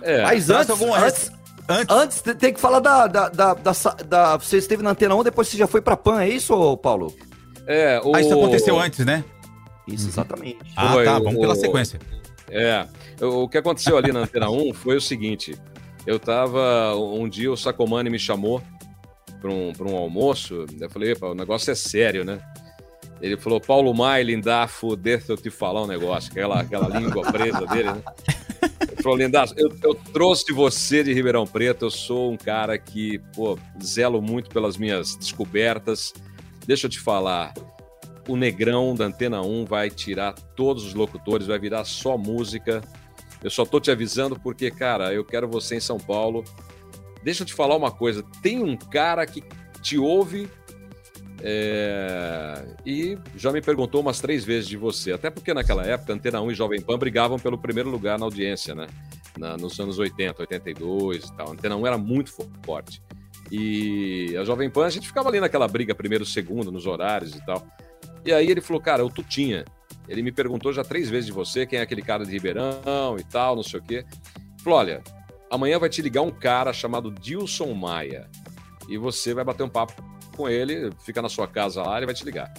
É, 0.02 0.24
Mas 0.24 0.50
antes, 0.50 0.70
alguma 0.70 0.98
antes, 0.98 1.32
Antes, 1.72 1.96
antes 1.96 2.22
te- 2.22 2.34
tem 2.34 2.52
que 2.54 2.60
falar 2.60 2.80
da, 2.80 3.06
da, 3.06 3.30
da, 3.30 3.54
da, 3.54 4.38
Você 4.38 4.58
esteve 4.58 4.82
na 4.82 4.90
Antena 4.92 5.14
1, 5.16 5.24
depois 5.24 5.48
você 5.48 5.56
já 5.58 5.68
foi 5.68 5.82
pra 5.82 5.96
PAN, 5.96 6.22
é 6.22 6.28
isso, 6.30 6.54
ô, 6.54 6.76
Paulo? 6.76 7.14
É, 7.70 8.02
o... 8.04 8.16
ah, 8.16 8.22
isso 8.22 8.34
aconteceu 8.34 8.80
antes, 8.80 9.06
né? 9.06 9.24
Isso, 9.88 10.08
exatamente. 10.08 10.58
Ah, 10.76 10.94
Foi, 10.94 11.06
tá, 11.06 11.20
o- 11.20 11.24
vamos 11.24 11.40
pela 11.40 11.56
sequência. 11.56 12.00
É, 12.50 12.86
o 13.22 13.48
que 13.48 13.58
aconteceu 13.58 13.98
ali 13.98 14.12
na 14.12 14.22
Antena 14.22 14.50
1 14.50 14.74
foi 14.74 14.98
o 14.98 15.02
seguinte: 15.02 15.56
eu 16.06 16.20
tava. 16.20 16.96
Um 16.96 17.28
dia 17.30 17.52
o 17.52 17.58
Sacomani 17.58 18.10
me 18.10 18.20
chamou 18.20 18.62
para 19.40 19.52
um, 19.52 19.72
pra 19.72 19.88
um 19.88 19.96
almoço, 19.96 20.66
eu 20.80 20.90
falei, 20.90 21.12
"Epa, 21.12 21.28
o 21.28 21.36
negócio 21.36 21.72
é 21.72 21.76
sério, 21.76 22.26
né? 22.26 22.40
Ele 23.22 23.36
falou, 23.38 23.60
Paulo 23.60 23.94
Mailin, 23.94 24.40
dá 24.40 24.66
foder 24.68 25.22
se 25.22 25.30
eu 25.30 25.36
te 25.36 25.50
falar 25.50 25.84
um 25.84 25.88
negócio, 25.88 26.32
aquela, 26.32 26.62
aquela 26.62 26.88
língua 26.88 27.30
presa 27.32 27.66
dele, 27.68 27.92
né? 27.92 28.02
Eu 28.96 29.04
Falou, 29.04 29.18
Lindaço, 29.18 29.54
eu, 29.58 29.70
eu 29.84 29.94
trouxe 29.94 30.54
você 30.54 31.04
de 31.04 31.14
Ribeirão 31.14 31.46
Preto. 31.46 31.86
Eu 31.86 31.92
sou 31.92 32.32
um 32.32 32.38
cara 32.38 32.78
que, 32.78 33.20
pô, 33.36 33.58
zelo 33.84 34.22
muito 34.22 34.50
pelas 34.50 34.78
minhas 34.78 35.16
descobertas. 35.18 36.14
Deixa 36.70 36.86
eu 36.86 36.90
te 36.92 37.00
falar. 37.00 37.52
O 38.28 38.36
Negrão 38.36 38.94
da 38.94 39.06
Antena 39.06 39.42
1 39.42 39.66
vai 39.66 39.90
tirar 39.90 40.34
todos 40.56 40.86
os 40.86 40.94
locutores, 40.94 41.48
vai 41.48 41.58
virar 41.58 41.84
só 41.84 42.16
música. 42.16 42.80
Eu 43.44 43.50
só 43.50 43.66
tô 43.66 43.80
te 43.80 43.90
avisando 43.90 44.40
porque, 44.40 44.70
cara, 44.70 45.12
eu 45.12 45.26
quero 45.26 45.48
você 45.50 45.78
em 45.78 45.80
São 45.80 45.98
Paulo. 45.98 46.44
Deixa 47.24 47.42
eu 47.42 47.48
te 47.48 47.56
falar 47.56 47.76
uma 47.76 47.90
coisa. 47.90 48.24
Tem 48.44 48.62
um 48.64 48.78
cara 48.78 49.26
que 49.26 49.44
te 49.82 49.98
ouve 49.98 50.48
é, 51.42 52.68
e 52.86 53.18
já 53.36 53.52
me 53.52 53.62
perguntou 53.62 54.00
umas 54.02 54.20
três 54.20 54.44
vezes 54.46 54.70
de 54.70 54.78
você. 54.78 55.12
Até 55.12 55.32
porque 55.32 55.52
naquela 55.56 55.84
época, 55.84 56.14
Antena 56.14 56.40
1 56.40 56.52
e 56.52 56.54
Jovem 56.54 56.82
Pan 56.82 57.00
brigavam 57.00 57.40
pelo 57.40 57.58
primeiro 57.58 57.90
lugar 57.90 58.20
na 58.20 58.26
audiência, 58.26 58.76
né? 58.76 58.86
Na- 59.40 59.58
nos 59.58 59.80
anos 59.80 59.98
80, 59.98 60.40
82 60.44 61.24
e 61.26 61.34
tal. 61.36 61.52
Antena 61.52 61.76
1 61.76 61.88
era 61.88 61.98
muito 61.98 62.32
fo- 62.32 62.48
forte. 62.64 63.02
E 63.52 64.36
a 64.38 64.44
Jovem 64.44 64.70
Pan, 64.70 64.86
a 64.86 64.90
gente 64.90 65.08
ficava 65.08 65.30
ali 65.30 65.40
naquela 65.40 65.68
briga 65.68 65.96
primeiro, 65.96 66.26
segundo, 66.26 66.72
nos 66.72 66.86
horários 66.86 67.36
e 67.36 67.46
tal. 67.46 67.66
E 68.26 68.32
aí 68.32 68.50
ele 68.50 68.62
falou, 68.62 68.82
cara, 68.82 69.06
o 69.06 69.10
Tutinha. 69.10 69.66
Ele 70.08 70.24
me 70.24 70.32
perguntou 70.32 70.74
já 70.74 70.84
três 70.84 71.10
vezes 71.10 71.28
de 71.28 71.32
você, 71.32 71.66
quem 71.66 71.80
é 71.80 71.82
aquele 71.84 72.02
cara 72.02 72.26
de 72.26 72.32
Ribeirão 72.32 73.16
e 73.20 73.24
tal, 73.24 73.56
não 73.56 73.64
sei 73.64 73.80
o 73.80 73.84
quê. 73.84 74.06
Falou, 74.64 74.80
olha, 74.80 75.04
amanhã 75.52 75.78
vai 75.78 75.88
te 75.88 76.02
ligar 76.02 76.24
um 76.24 76.32
cara 76.32 76.74
chamado 76.74 77.12
Dilson 77.12 77.74
Maia. 77.74 78.28
E 78.88 78.98
você 78.98 79.36
vai 79.36 79.44
bater 79.44 79.64
um 79.64 79.70
papo 79.70 79.94
com 80.36 80.50
ele, 80.50 80.90
fica 81.06 81.22
na 81.22 81.30
sua 81.30 81.48
casa 81.48 81.84
lá, 81.84 81.98
ele 81.98 82.08
vai 82.08 82.16
te 82.16 82.26
ligar. 82.26 82.52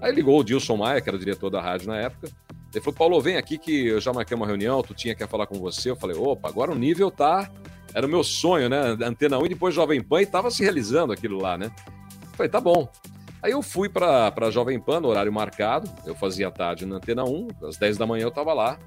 Aí 0.00 0.12
ligou 0.12 0.40
o 0.40 0.44
Dilson 0.44 0.76
Maia, 0.76 1.00
que 1.00 1.08
era 1.08 1.16
o 1.16 1.20
diretor 1.20 1.50
da 1.50 1.60
rádio 1.60 1.88
na 1.88 1.98
época. 1.98 2.28
Ele 2.72 2.84
falou: 2.84 2.96
Paulo, 2.96 3.20
vem 3.20 3.36
aqui 3.36 3.58
que 3.58 3.86
eu 3.86 4.00
já 4.00 4.12
marquei 4.12 4.36
uma 4.36 4.46
reunião, 4.46 4.82
tu 4.82 4.94
tinha 4.94 5.14
que 5.14 5.26
falar 5.26 5.46
com 5.46 5.58
você. 5.58 5.90
Eu 5.90 5.96
falei: 5.96 6.16
opa, 6.16 6.48
agora 6.48 6.70
o 6.70 6.74
nível 6.74 7.10
tá. 7.10 7.50
Era 7.94 8.06
o 8.06 8.08
meu 8.10 8.22
sonho, 8.22 8.68
né? 8.68 8.96
Antena 9.02 9.38
1 9.38 9.46
e 9.46 9.48
depois 9.50 9.74
Jovem 9.74 10.02
Pan 10.02 10.22
e 10.22 10.26
tava 10.26 10.50
se 10.50 10.62
realizando 10.62 11.12
aquilo 11.12 11.40
lá, 11.40 11.56
né? 11.58 11.70
Falei: 12.34 12.50
tá 12.50 12.60
bom. 12.60 12.88
Aí 13.42 13.52
eu 13.52 13.62
fui 13.62 13.88
pra, 13.88 14.30
pra 14.32 14.50
Jovem 14.50 14.80
Pan 14.80 15.00
no 15.00 15.08
horário 15.08 15.32
marcado, 15.32 15.88
eu 16.04 16.14
fazia 16.14 16.50
tarde 16.50 16.84
na 16.84 16.96
Antena 16.96 17.24
1, 17.24 17.48
às 17.68 17.76
10 17.76 17.96
da 17.96 18.04
manhã 18.06 18.24
eu 18.24 18.30
tava 18.32 18.52
lá. 18.52 18.78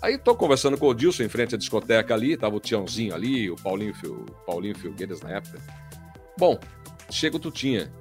Aí 0.00 0.16
tô 0.16 0.34
conversando 0.34 0.78
com 0.78 0.86
o 0.88 0.94
Dilson 0.94 1.24
em 1.24 1.28
frente 1.28 1.54
à 1.54 1.58
discoteca 1.58 2.14
ali, 2.14 2.36
tava 2.38 2.56
o 2.56 2.60
Tiãozinho 2.60 3.14
ali, 3.14 3.50
o 3.50 3.56
Paulinho, 3.56 3.94
Fil- 3.94 4.24
Paulinho 4.46 4.74
Filgueiras 4.74 5.20
na 5.20 5.32
época. 5.32 5.58
Bom, 6.38 6.58
chega 7.10 7.36
o 7.36 7.38
Tutinha. 7.38 7.92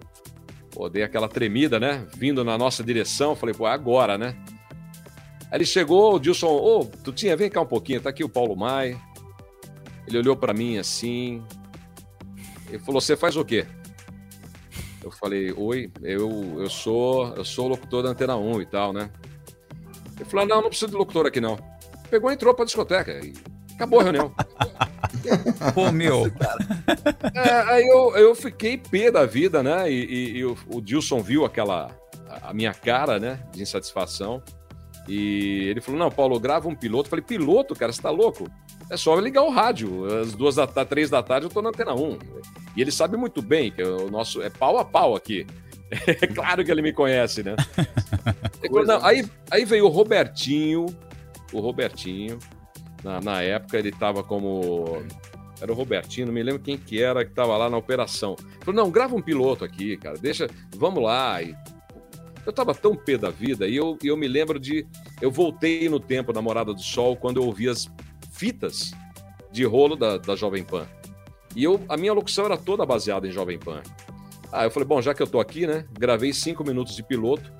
Pô, 0.72 0.88
dei 0.88 1.04
aquela 1.04 1.28
tremida, 1.28 1.78
né? 1.78 2.06
Vindo 2.16 2.42
na 2.46 2.58
nossa 2.58 2.82
direção, 2.82 3.36
falei, 3.36 3.54
pô, 3.54 3.68
é 3.68 3.72
agora, 3.72 4.18
né? 4.18 4.34
Aí 5.52 5.58
ele 5.58 5.66
chegou, 5.66 6.16
o 6.16 6.20
Dilson, 6.20 6.48
ô, 6.48 6.86
Tutinha, 6.86 7.36
vem 7.36 7.50
cá 7.50 7.60
um 7.60 7.66
pouquinho, 7.66 8.00
tá 8.00 8.12
aqui 8.12 8.24
o 8.24 8.30
Paulo 8.30 8.56
Mai. 8.56 8.98
Ele 10.10 10.18
olhou 10.18 10.36
pra 10.36 10.54
mim 10.54 10.78
assim. 10.78 11.44
Ele 12.68 12.80
falou, 12.80 13.00
você 13.00 13.16
faz 13.16 13.36
o 13.38 13.46
quê? 13.46 13.66
Eu 15.04 15.12
falei, 15.12 15.54
oi, 15.56 15.92
eu, 16.02 16.58
eu 16.60 16.70
sou 16.70 17.34
eu 17.36 17.46
sou 17.46 17.68
locutor 17.68 18.04
da 18.04 18.10
Antena 18.10 18.36
1 18.36 18.62
e 18.62 18.66
tal, 18.66 18.92
né? 18.92 19.10
Ele 20.20 20.26
falou, 20.26 20.46
não, 20.46 20.62
não 20.64 20.70
precisa 20.70 20.92
de 20.92 20.96
locutor 20.98 21.26
aqui 21.26 21.40
não. 21.40 21.58
Pegou 22.10 22.30
e 22.30 22.34
entrou 22.34 22.54
pra 22.54 22.66
discoteca 22.66 23.12
e 23.24 23.34
acabou 23.76 24.00
a 24.02 24.04
reunião. 24.04 24.34
Pô, 25.74 25.92
meu. 25.92 26.26
É, 27.34 27.50
aí 27.72 27.88
eu, 27.88 28.16
eu 28.18 28.36
fiquei 28.36 28.78
pé 28.78 29.10
da 29.12 29.26
vida, 29.26 29.64
né? 29.64 29.90
E, 29.90 30.06
e- 30.06 30.38
e 30.38 30.46
o, 30.46 30.58
o 30.68 30.82
Dilson 30.82 31.22
viu 31.22 31.46
aquela 31.46 31.90
a 32.44 32.54
minha 32.54 32.74
cara, 32.74 33.20
né? 33.20 33.40
De 33.52 33.62
insatisfação. 33.62 34.44
E 35.08 35.66
ele 35.70 35.82
falou: 35.82 36.00
Não, 36.00 36.12
Paulo, 36.12 36.40
grava 36.40 36.68
um 36.68 36.76
piloto. 36.76 37.08
Eu 37.08 37.10
falei: 37.12 37.26
Piloto, 37.26 37.74
cara, 37.76 37.92
você 37.92 38.02
tá 38.02 38.10
louco? 38.10 38.50
É 38.90 38.98
só 38.98 39.16
ligar 39.20 39.44
o 39.44 39.50
rádio. 39.50 40.06
Às 40.06 40.34
duas 40.34 40.56
da 40.56 40.66
tarde, 40.66 40.90
três 40.90 41.10
da 41.10 41.22
tarde, 41.22 41.46
eu 41.46 41.50
tô 41.50 41.62
na 41.62 41.70
antena 41.70 41.94
1. 41.94 42.18
E 42.76 42.82
ele 42.82 42.92
sabe 42.92 43.16
muito 43.18 43.42
bem 43.42 43.72
que 43.72 43.84
o 43.84 44.10
nosso 44.10 44.42
é 44.42 44.50
pau 44.50 44.78
a 44.78 44.86
pau 44.86 45.16
aqui. 45.16 45.46
É 46.22 46.28
claro 46.28 46.64
que 46.64 46.70
ele 46.72 46.84
me 46.84 46.94
conhece, 46.94 47.42
né? 47.42 47.56
"Não." 48.86 49.04
aí, 49.04 49.28
aí 49.50 49.66
veio 49.66 49.86
o 49.86 49.90
Robertinho, 49.90 50.86
o 51.52 51.60
Robertinho, 51.60 52.38
na, 53.04 53.20
na 53.20 53.42
época 53.42 53.76
ele 53.76 53.92
tava 53.92 54.24
como. 54.24 55.04
Era 55.60 55.72
o 55.72 55.76
Robertinho, 55.76 56.28
não 56.28 56.34
me 56.34 56.44
lembro 56.44 56.62
quem 56.62 56.78
que 56.78 57.02
era 57.02 57.26
que 57.26 57.32
tava 57.34 57.58
lá 57.58 57.72
na 57.72 57.78
operação. 57.78 58.36
Ele 58.40 58.66
Falou, 58.66 58.84
não, 58.84 58.92
grava 58.92 59.16
um 59.16 59.22
piloto 59.22 59.66
aqui, 59.66 59.98
cara, 59.98 60.16
deixa, 60.16 60.48
vamos 60.76 61.02
lá. 61.02 61.42
E 61.42 61.56
eu 62.46 62.54
tava 62.54 62.74
tão 62.74 62.96
pé 62.96 63.18
da 63.18 63.30
vida 63.30 63.68
e 63.68 63.76
eu, 63.76 63.98
e 64.04 64.08
eu 64.08 64.16
me 64.16 64.28
lembro 64.28 64.60
de. 64.60 64.86
Eu 65.22 65.32
voltei 65.32 65.90
no 65.90 66.00
tempo 66.00 66.32
da 66.32 66.42
Morada 66.42 66.74
do 66.74 66.82
Sol 66.82 67.16
quando 67.16 67.38
eu 67.38 67.46
ouvi 67.46 67.68
as 67.68 67.90
fitas 68.40 68.94
de 69.52 69.66
rolo 69.66 69.98
da, 69.98 70.18
da 70.18 70.36
Jovem 70.36 70.64
Pan. 70.64 70.88
E 71.56 71.64
eu, 71.64 71.84
a 71.90 71.98
minha 71.98 72.14
locução 72.14 72.46
era 72.46 72.56
toda 72.56 72.86
baseada 72.86 73.28
em 73.28 73.32
Jovem 73.32 73.60
Pan. 73.60 73.82
Ah, 74.52 74.64
eu 74.64 74.72
falei, 74.72 74.88
bom, 74.88 75.02
já 75.02 75.14
que 75.14 75.22
eu 75.22 75.28
tô 75.28 75.42
aqui, 75.42 75.68
né? 75.68 75.86
Gravei 75.92 76.32
cinco 76.32 76.64
minutos 76.64 76.96
de 76.96 77.04
piloto. 77.04 77.52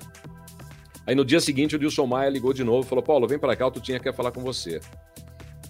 Aí 1.06 1.14
no 1.14 1.24
dia 1.24 1.40
seguinte 1.40 1.76
o 1.76 1.78
Dilson 1.78 2.06
Maia 2.06 2.30
ligou 2.30 2.52
de 2.52 2.64
novo 2.64 2.86
e 2.86 2.88
falou: 2.88 3.04
Paulo, 3.04 3.28
vem 3.28 3.38
pra 3.38 3.54
cá, 3.54 3.70
tu 3.70 3.80
tinha 3.80 4.00
que 4.00 4.12
falar 4.12 4.32
com 4.32 4.40
você. 4.40 4.80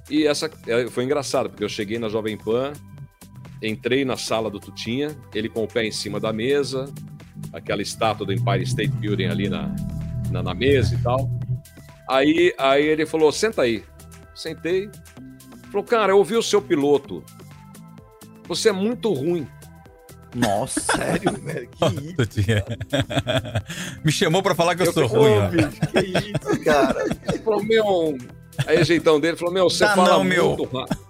E 0.08 0.26
essa 0.26 0.50
é, 0.66 0.86
foi 0.88 1.04
engraçado, 1.04 1.50
porque 1.50 1.64
eu 1.64 1.68
cheguei 1.68 1.98
na 1.98 2.08
Jovem 2.08 2.36
Pan, 2.36 2.72
entrei 3.62 4.04
na 4.04 4.16
sala 4.16 4.50
do 4.50 4.60
Tutinha, 4.60 5.16
ele 5.34 5.48
com 5.48 5.64
o 5.64 5.68
pé 5.68 5.84
em 5.84 5.92
cima 5.92 6.20
da 6.20 6.32
mesa, 6.32 6.92
aquela 7.52 7.82
estátua 7.82 8.26
do 8.26 8.32
Empire 8.32 8.62
State 8.62 8.92
Building 8.96 9.26
ali 9.26 9.48
na, 9.48 9.74
na, 10.30 10.42
na 10.42 10.54
mesa 10.54 10.94
e 10.94 10.98
tal. 10.98 11.30
Aí, 12.08 12.54
aí 12.58 12.84
ele 12.84 13.06
falou: 13.06 13.32
senta 13.32 13.62
aí. 13.62 13.82
Sentei. 14.40 14.90
Falou, 15.70 15.84
cara, 15.84 16.12
eu 16.12 16.18
ouvi 16.18 16.34
o 16.36 16.42
seu 16.42 16.62
piloto. 16.62 17.22
Você 18.48 18.70
é 18.70 18.72
muito 18.72 19.12
ruim. 19.12 19.46
Nossa, 20.34 20.80
sério, 20.96 21.32
velho? 21.42 21.68
Que 21.68 21.86
isso? 21.86 22.16
Tutinha. 22.16 22.64
Me 24.04 24.10
chamou 24.12 24.42
pra 24.42 24.54
falar 24.54 24.74
que 24.76 24.82
eu, 24.82 24.86
Eu 24.86 24.92
sou 24.92 25.08
fico- 25.08 25.20
ruim, 25.20 25.32
ó. 25.38 25.48
bicho, 25.48 25.70
que 25.92 26.00
isso, 26.30 26.64
cara? 26.64 27.04
Ele 27.28 27.38
falou, 27.38 27.62
meu. 27.62 28.18
Aí 28.66 28.80
o 28.80 28.84
jeitão 28.84 29.20
dele 29.20 29.36
falou, 29.36 29.52
meu, 29.52 29.68
você 29.68 29.84
Dá 29.84 29.94
fala 29.94 30.08
não, 30.10 30.24
meu. 30.24 30.56
muito 30.56 30.64
rápido. 30.64 31.00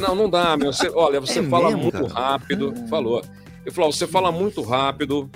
Não, 0.00 0.14
não 0.14 0.30
dá, 0.30 0.56
meu. 0.56 0.72
Você, 0.72 0.88
olha, 0.90 1.20
você 1.20 1.40
É 1.40 1.42
fala 1.42 1.66
mesmo, 1.68 1.82
muito 1.82 2.06
cara? 2.06 2.14
rápido. 2.14 2.74
Falou. 2.88 3.22
Ele 3.64 3.74
falou, 3.74 3.92
você 3.92 4.06
fala 4.06 4.30
muito 4.32 4.62
rápido. 4.62 5.30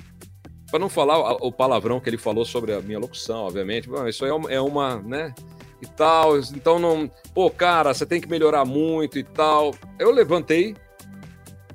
Pra 0.70 0.78
não 0.78 0.88
falar 0.88 1.18
o 1.18 1.48
o 1.48 1.52
palavrão 1.52 1.98
que 2.00 2.08
ele 2.10 2.18
falou 2.18 2.44
sobre 2.44 2.74
a 2.74 2.80
minha 2.80 2.98
locução, 2.98 3.40
obviamente. 3.44 3.88
Bom, 3.88 4.06
isso 4.06 4.24
aí 4.24 4.30
é 4.30 4.34
uma, 4.34 4.52
é 4.52 4.60
uma, 4.60 4.96
né? 5.02 5.34
E 5.82 5.86
tal. 5.86 6.38
Então 6.38 6.78
não. 6.78 7.10
Pô, 7.34 7.50
cara, 7.50 7.94
você 7.94 8.04
tem 8.06 8.20
que 8.20 8.28
melhorar 8.28 8.64
muito 8.64 9.18
e 9.18 9.22
tal. 9.24 9.74
Eu 9.98 10.10
levantei. 10.10 10.74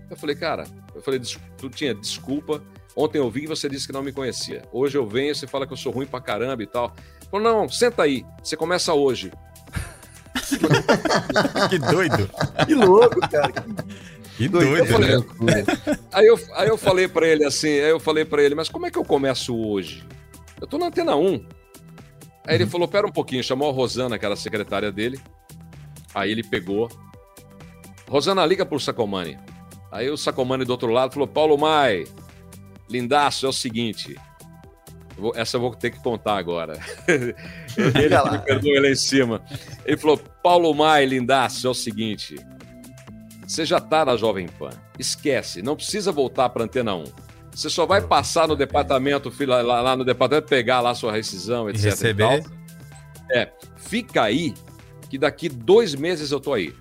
Eu 0.09 0.17
falei, 0.17 0.35
cara, 0.35 0.65
eu 0.93 1.01
falei, 1.01 1.19
"Des- 1.19 1.39
tu 1.57 1.69
tinha 1.69 1.93
desculpa. 1.95 2.61
Ontem 2.95 3.17
eu 3.17 3.29
vi 3.31 3.45
e 3.45 3.47
você 3.47 3.67
disse 3.67 3.87
que 3.87 3.93
não 3.93 4.03
me 4.03 4.11
conhecia. 4.11 4.61
Hoje 4.71 4.97
eu 4.97 5.07
venho 5.07 5.31
e 5.31 5.35
você 5.35 5.47
fala 5.47 5.65
que 5.65 5.73
eu 5.73 5.77
sou 5.77 5.91
ruim 5.91 6.05
pra 6.05 6.21
caramba 6.21 6.61
e 6.61 6.67
tal. 6.67 6.93
Falou, 7.31 7.43
não, 7.43 7.67
senta 7.67 8.03
aí. 8.03 8.23
Você 8.43 8.55
começa 8.55 8.93
hoje. 8.93 9.31
Que 11.69 11.79
doido. 11.79 12.29
Que 12.65 12.75
louco, 12.75 13.19
cara. 13.29 13.51
Que 14.37 14.47
Doido. 14.47 14.69
doido. 14.69 14.77
Eu 14.79 14.85
falei, 14.87 15.17
né? 15.55 15.63
Aí 16.11 16.25
eu, 16.27 16.39
aí 16.55 16.67
eu 16.67 16.77
falei 16.77 17.07
pra 17.07 17.27
ele 17.27 17.43
assim, 17.45 17.69
aí 17.69 17.89
eu 17.89 17.99
falei 17.99 18.23
pra 18.25 18.41
ele, 18.43 18.53
mas 18.55 18.69
como 18.69 18.85
é 18.85 18.91
que 18.91 18.97
eu 18.97 19.03
começo 19.05 19.55
hoje? 19.55 20.03
Eu 20.61 20.67
tô 20.67 20.77
na 20.77 20.87
antena 20.87 21.15
1. 21.15 21.43
Aí 22.45 22.55
ele 22.55 22.65
falou, 22.65 22.87
pera 22.87 23.07
um 23.07 23.11
pouquinho, 23.11 23.43
chamou 23.43 23.69
a 23.69 23.73
Rosana, 23.73 24.17
que 24.19 24.25
era 24.25 24.33
a 24.33 24.37
secretária 24.37 24.91
dele. 24.91 25.19
Aí 26.13 26.31
ele 26.31 26.43
pegou. 26.43 26.89
Rosana, 28.09 28.45
liga 28.45 28.65
pro 28.65 28.79
Sacomani. 28.79 29.37
Aí 29.91 30.09
o 30.09 30.17
Sacomani 30.17 30.65
do 30.65 30.71
outro 30.71 30.91
lado 30.91 31.13
falou, 31.13 31.27
Paulo 31.27 31.57
Mai, 31.57 32.05
lindaço, 32.89 33.45
é 33.45 33.49
o 33.49 33.53
seguinte. 33.53 34.15
eu 35.15 35.21
vou- 35.21 35.33
Essa 35.35 35.57
eu 35.57 35.61
vou 35.61 35.73
ter 35.75 35.91
que 35.91 35.99
contar 36.01 36.37
agora. 36.37 36.79
ele 37.07 38.31
me 38.31 38.39
perdoa 38.39 38.81
lá 38.81 38.89
em 38.89 38.95
cima. 38.95 39.41
Ele 39.85 39.95
falou, 39.97 40.17
Paulo 40.17 40.73
Mai, 40.73 41.05
lindaço, 41.05 41.65
é 41.67 41.69
o 41.69 41.73
seguinte. 41.73 42.35
Você 43.47 43.65
já 43.65 43.79
tá 43.79 44.03
na 44.05 44.17
Jovem 44.17 44.47
Pan. 44.47 44.71
Esquece, 44.97 45.61
não 45.61 45.75
precisa 45.75 46.11
voltar 46.11 46.49
pra 46.49 46.63
Antena 46.63 46.95
1. 46.95 47.03
Você 47.53 47.69
só 47.69 47.85
vai 47.85 48.01
passar 48.01 48.47
no 48.47 48.55
departamento, 48.55 49.29
fila- 49.29 49.61
lá, 49.61 49.81
lá 49.81 49.95
no 49.95 50.03
departamento, 50.03 50.47
pegar 50.47 50.81
lá 50.81 50.95
sua 50.95 51.11
rescisão, 51.11 51.69
E 51.69 51.73
etc. 51.73 51.85
receber. 51.85 52.43
tal. 52.43 52.51
É, 53.31 53.49
fica 53.77 54.23
aí, 54.23 54.53
que 55.09 55.17
daqui 55.17 55.47
dois 55.49 55.93
meses 55.95 56.31
eu 56.31 56.39
tô 56.39 56.53
aí. 56.53 56.73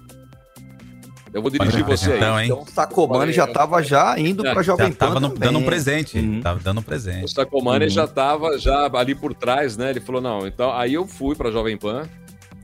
Eu 1.32 1.40
vou 1.40 1.50
dirigir 1.50 1.82
Olha, 1.84 1.96
você 1.96 2.16
então, 2.16 2.34
aí. 2.36 2.44
hein? 2.46 2.50
Então 2.52 2.62
o 2.62 2.70
Sacomani 2.70 3.32
já 3.32 3.46
tava 3.46 3.82
já 3.82 4.18
indo 4.18 4.42
pra 4.42 4.62
Jovem 4.62 4.88
Já 4.88 4.92
Pan 4.92 5.06
tava 5.06 5.20
no- 5.20 5.28
dando 5.34 5.58
um 5.58 5.64
presente. 5.64 6.18
Uhum. 6.18 6.40
Tava 6.42 6.60
dando 6.60 6.78
um 6.78 6.80
O 6.80 6.84
presente. 6.84 7.32
Sacomani 7.32 7.84
Uhum. 7.86 7.90
já 7.90 8.06
tava 8.06 8.58
já 8.58 8.86
ali 8.94 9.14
por 9.14 9.32
trás, 9.34 9.76
né? 9.76 9.90
Ele 9.90 10.00
falou, 10.00 10.20
não, 10.20 10.46
então 10.46 10.70
aí 10.72 10.92
eu 10.94 11.06
fui 11.06 11.34
pra 11.34 11.50
Jovem 11.50 11.76
Pan, 11.78 12.06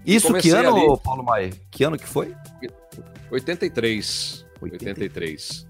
Isso 0.05 0.33
que 0.35 0.51
ano, 0.51 0.75
ali. 0.77 1.01
Paulo 1.03 1.23
Maia? 1.25 1.51
Que 1.71 1.85
ano 1.85 1.97
que 1.97 2.07
foi? 2.07 2.35
83. 3.31 4.45
83. 4.61 5.67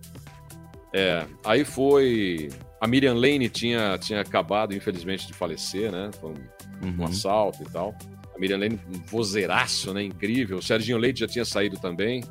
É, 0.99 1.26
aí 1.44 1.64
foi. 1.64 2.49
A 2.80 2.86
Miriam 2.86 3.14
Lane 3.14 3.49
tinha, 3.49 3.99
tinha 3.99 4.20
acabado, 4.20 4.74
infelizmente, 4.74 5.26
de 5.26 5.32
falecer, 5.32 5.90
né? 5.92 6.11
Foi 6.20 6.30
um, 6.30 6.86
um 6.86 6.99
Uhum. 6.99 7.05
assalto 7.05 7.62
e 7.62 7.66
tal. 7.72 7.94
A 8.34 8.38
Miriam 8.38 8.59
Lane, 8.59 8.78
um 8.88 9.01
vozeiraço, 9.07 9.92
né? 9.92 10.03
Incrível. 10.03 10.59
O 10.59 10.62
Serginho 10.62 10.96
Leite 10.99 11.20
já 11.20 11.26
tinha 11.26 11.44
saído 11.44 11.76
também. 11.78 12.22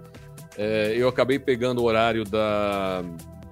É, 0.57 0.93
eu 0.95 1.07
acabei 1.07 1.37
pegando 1.37 1.81
o 1.81 1.83
horário 1.85 2.23
da. 2.23 3.03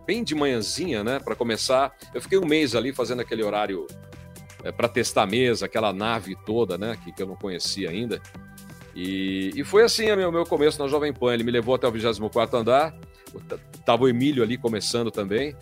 bem 0.07 0.23
de 0.23 0.33
manhãzinha, 0.35 1.03
né? 1.03 1.19
Para 1.19 1.35
começar. 1.35 1.93
Eu 2.13 2.21
fiquei 2.21 2.37
um 2.37 2.45
mês 2.45 2.75
ali 2.75 2.93
fazendo 2.93 3.21
aquele 3.21 3.43
horário 3.43 3.85
é, 4.63 4.71
para 4.71 4.87
testar 4.87 5.23
a 5.23 5.27
mesa, 5.27 5.65
aquela 5.65 5.91
nave 5.91 6.35
toda, 6.45 6.77
né? 6.77 6.97
Que, 7.03 7.11
que 7.11 7.21
eu 7.21 7.27
não 7.27 7.35
conhecia 7.35 7.89
ainda. 7.89 8.21
E, 8.95 9.51
e 9.53 9.63
foi 9.65 9.83
assim 9.83 10.09
o 10.09 10.15
meu, 10.15 10.31
meu 10.31 10.45
começo 10.45 10.81
na 10.81 10.87
Jovem 10.87 11.11
Pan. 11.11 11.33
Ele 11.33 11.43
me 11.43 11.51
levou 11.51 11.75
até 11.75 11.85
o 11.87 11.91
24 11.91 12.57
andar. 12.57 12.95
Tava 13.85 14.03
o 14.03 14.07
Emílio 14.07 14.43
ali 14.43 14.57
começando 14.57 15.11
também. 15.11 15.55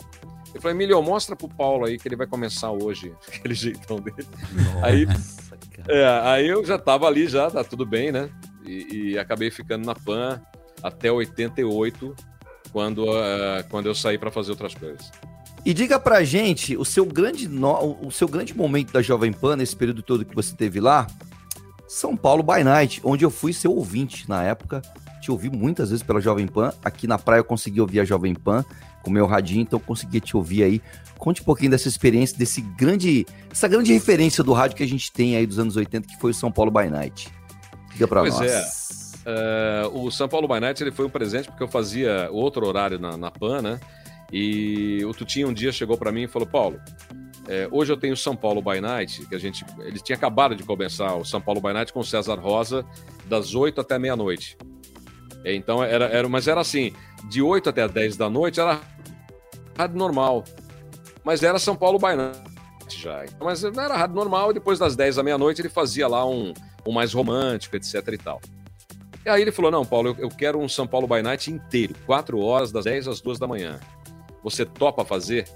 Eu 0.53 0.61
falei, 0.61 0.75
Emílio, 0.75 1.01
mostra 1.01 1.35
pro 1.35 1.49
Paulo 1.49 1.85
aí 1.85 1.97
que 1.97 2.07
ele 2.07 2.15
vai 2.15 2.27
começar 2.27 2.71
hoje, 2.71 3.13
aquele 3.27 3.53
jeitão 3.53 3.99
dele. 3.99 4.27
Aí, 4.83 5.05
é, 5.87 6.05
aí 6.23 6.47
eu 6.47 6.63
já 6.63 6.77
tava 6.77 7.07
ali, 7.07 7.27
já, 7.27 7.49
tá 7.49 7.63
tudo 7.63 7.85
bem, 7.85 8.11
né? 8.11 8.29
E, 8.65 9.11
e 9.11 9.19
acabei 9.19 9.49
ficando 9.49 9.85
na 9.85 9.95
PAN 9.95 10.41
até 10.81 11.11
88, 11.11 12.15
quando, 12.71 13.05
uh, 13.05 13.63
quando 13.69 13.87
eu 13.87 13.95
saí 13.95 14.17
para 14.17 14.29
fazer 14.29 14.51
outras 14.51 14.75
coisas. 14.75 15.11
E 15.65 15.73
diga 15.73 15.99
pra 15.99 16.23
gente 16.23 16.75
o 16.75 16.83
seu 16.83 17.05
grande 17.05 17.47
no... 17.47 17.97
o 18.01 18.11
seu 18.11 18.27
grande 18.27 18.55
momento 18.55 18.91
da 18.91 19.01
Jovem 19.01 19.31
Pan 19.31 19.55
nesse 19.55 19.75
período 19.75 20.03
todo 20.03 20.25
que 20.25 20.35
você 20.35 20.53
teve 20.55 20.79
lá, 20.79 21.07
São 21.87 22.17
Paulo 22.17 22.43
by 22.43 22.63
Night, 22.63 22.99
onde 23.03 23.23
eu 23.23 23.31
fui 23.31 23.53
seu 23.53 23.73
ouvinte 23.73 24.27
na 24.27 24.43
época, 24.43 24.81
te 25.23 25.31
ouvi 25.31 25.49
muitas 25.49 25.89
vezes 25.89 26.03
pela 26.03 26.19
Jovem 26.19 26.45
Pan, 26.45 26.73
aqui 26.83 27.07
na 27.07 27.17
praia 27.17 27.39
eu 27.39 27.45
consegui 27.45 27.79
ouvir 27.79 28.01
a 28.01 28.05
Jovem 28.05 28.35
Pan 28.35 28.65
com 29.01 29.09
o 29.09 29.13
meu 29.13 29.25
radinho, 29.25 29.61
então 29.61 29.79
eu 29.79 29.83
consegui 29.83 30.19
te 30.19 30.35
ouvir 30.35 30.63
aí. 30.63 30.81
Conte 31.17 31.41
um 31.41 31.45
pouquinho 31.45 31.71
dessa 31.71 31.87
experiência, 31.87 32.37
desse 32.37 32.59
grande, 32.59 33.25
essa 33.49 33.67
grande 33.67 33.93
referência 33.93 34.43
do 34.43 34.51
rádio 34.51 34.75
que 34.75 34.83
a 34.83 34.87
gente 34.87 35.09
tem 35.11 35.37
aí 35.37 35.45
dos 35.45 35.59
anos 35.59 35.77
80, 35.77 36.07
que 36.09 36.19
foi 36.19 36.31
o 36.31 36.33
São 36.33 36.51
Paulo 36.51 36.69
by 36.69 36.89
Night. 36.89 37.29
Diga 37.93 38.05
pra 38.05 38.19
Pois 38.19 38.37
nós. 38.37 38.51
é. 38.51 38.63
É, 39.25 39.89
o 39.93 40.11
São 40.11 40.27
Paulo 40.27 40.45
by 40.45 40.59
Night 40.59 40.83
ele 40.83 40.91
foi 40.91 41.05
um 41.05 41.09
presente 41.09 41.47
porque 41.47 41.63
eu 41.63 41.67
fazia 41.69 42.27
outro 42.29 42.67
horário 42.67 42.99
na, 42.99 43.15
na 43.15 43.31
PAN, 43.31 43.61
né? 43.61 43.79
E 44.29 45.05
o 45.05 45.13
Tutinho 45.13 45.47
um 45.47 45.53
dia 45.53 45.71
chegou 45.71 45.97
para 45.97 46.11
mim 46.11 46.23
e 46.23 46.27
falou: 46.27 46.45
Paulo, 46.45 46.81
é, 47.47 47.65
hoje 47.71 47.93
eu 47.93 47.97
tenho 47.97 48.13
o 48.15 48.17
São 48.17 48.35
Paulo 48.35 48.61
by 48.61 48.81
Night, 48.81 49.25
que 49.25 49.35
a 49.35 49.39
gente. 49.39 49.63
Ele 49.79 50.01
tinha 50.01 50.17
acabado 50.17 50.53
de 50.53 50.63
começar 50.63 51.15
o 51.15 51.23
São 51.23 51.39
Paulo 51.39 51.61
by 51.61 51.71
Night 51.71 51.93
com 51.93 52.01
o 52.01 52.03
César 52.03 52.37
Rosa, 52.37 52.85
das 53.25 53.55
8 53.55 53.79
até 53.79 53.97
meia-noite. 53.97 54.57
É, 55.43 55.53
Então 55.55 55.83
era, 55.83 56.05
era. 56.05 56.27
Mas 56.29 56.47
era 56.47 56.61
assim: 56.61 56.93
de 57.29 57.41
8 57.41 57.69
até 57.69 57.87
10 57.87 58.17
da 58.17 58.29
noite 58.29 58.59
era 58.59 58.79
rádio 59.77 59.97
normal. 59.97 60.43
Mas 61.23 61.41
era 61.43 61.57
São 61.59 61.75
Paulo 61.75 61.97
by 61.97 62.15
Night 62.15 62.39
já. 62.97 63.23
Mas 63.39 63.63
era 63.63 63.95
rádio 63.95 64.15
normal, 64.15 64.51
e 64.51 64.53
depois 64.53 64.77
das 64.79 64.95
10 64.95 65.15
da 65.15 65.23
meia-noite 65.23 65.61
ele 65.61 65.69
fazia 65.69 66.07
lá 66.07 66.25
um, 66.25 66.53
um 66.85 66.91
mais 66.91 67.13
romântico, 67.13 67.75
etc 67.75 67.95
e 68.11 68.17
tal. 68.17 68.41
E 69.25 69.29
aí 69.29 69.41
ele 69.41 69.51
falou: 69.51 69.71
Não, 69.71 69.85
Paulo, 69.85 70.09
eu, 70.09 70.15
eu 70.25 70.29
quero 70.29 70.59
um 70.59 70.67
São 70.67 70.85
Paulo 70.85 71.07
by 71.07 71.21
Night 71.21 71.49
inteiro, 71.51 71.95
4 72.05 72.39
horas, 72.39 72.71
das 72.71 72.83
10 72.85 73.07
às 73.07 73.21
2 73.21 73.39
da 73.39 73.47
manhã. 73.47 73.79
Você 74.43 74.65
topa 74.65 75.05
fazer? 75.05 75.47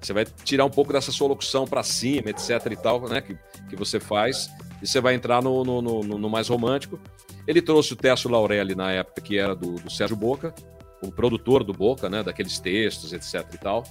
Você 0.00 0.12
vai 0.12 0.24
tirar 0.44 0.64
um 0.64 0.70
pouco 0.70 0.92
dessa 0.92 1.12
sua 1.12 1.28
locução 1.28 1.64
para 1.64 1.82
cima, 1.82 2.30
etc 2.30 2.50
e 2.70 2.76
tal, 2.76 3.00
né? 3.08 3.20
Que, 3.20 3.36
que 3.70 3.76
você 3.76 3.98
faz, 4.00 4.50
e 4.80 4.86
você 4.86 5.00
vai 5.00 5.14
entrar 5.14 5.42
no, 5.42 5.64
no, 5.64 5.82
no- 5.82 6.02
no 6.02 6.30
mais 6.30 6.48
romântico. 6.48 6.98
Ele 7.46 7.60
trouxe 7.60 7.92
o 7.92 7.96
Técio 7.96 8.30
Laurelli 8.30 8.74
na 8.74 8.92
época, 8.92 9.20
que 9.20 9.38
era 9.38 9.54
do, 9.54 9.74
do 9.74 9.90
Sérgio 9.90 10.16
Boca, 10.16 10.54
o 11.02 11.10
produtor 11.10 11.64
do 11.64 11.72
Boca, 11.72 12.08
né? 12.08 12.22
Daqueles 12.22 12.58
textos, 12.58 13.12
etc 13.12 13.44
e 13.52 13.58
tal. 13.58 13.84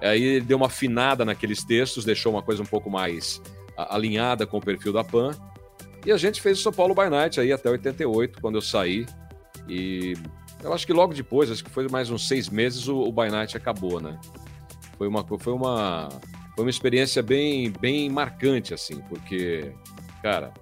Aí 0.00 0.22
ele 0.22 0.44
deu 0.44 0.56
uma 0.56 0.66
afinada 0.66 1.24
naqueles 1.24 1.62
textos, 1.62 2.04
deixou 2.04 2.32
uma 2.32 2.42
coisa 2.42 2.62
um 2.62 2.66
pouco 2.66 2.90
mais 2.90 3.40
alinhada 3.76 4.46
com 4.46 4.58
o 4.58 4.60
perfil 4.60 4.92
da 4.92 5.04
PAN. 5.04 5.30
E 6.04 6.10
a 6.10 6.16
gente 6.16 6.40
fez 6.40 6.58
o 6.58 6.62
São 6.62 6.72
Paulo 6.72 6.94
by 6.94 7.10
Night 7.10 7.38
aí 7.38 7.52
até 7.52 7.68
88, 7.68 8.40
quando 8.40 8.54
eu 8.54 8.62
saí. 8.62 9.04
E 9.68 10.14
eu 10.62 10.72
acho 10.72 10.86
que 10.86 10.92
logo 10.92 11.12
depois, 11.12 11.50
acho 11.50 11.62
que 11.62 11.70
foi 11.70 11.86
mais 11.88 12.10
uns 12.10 12.26
seis 12.26 12.48
meses, 12.48 12.88
o, 12.88 12.96
o 13.00 13.12
by 13.12 13.30
Night 13.30 13.56
acabou, 13.56 14.00
né? 14.00 14.18
Foi 14.96 15.08
uma, 15.08 15.24
foi 15.38 15.52
uma, 15.52 16.08
foi 16.54 16.64
uma 16.64 16.70
experiência 16.70 17.22
bem, 17.22 17.70
bem 17.70 18.08
marcante, 18.08 18.72
assim, 18.74 19.00
porque, 19.08 19.72
cara, 20.22 20.52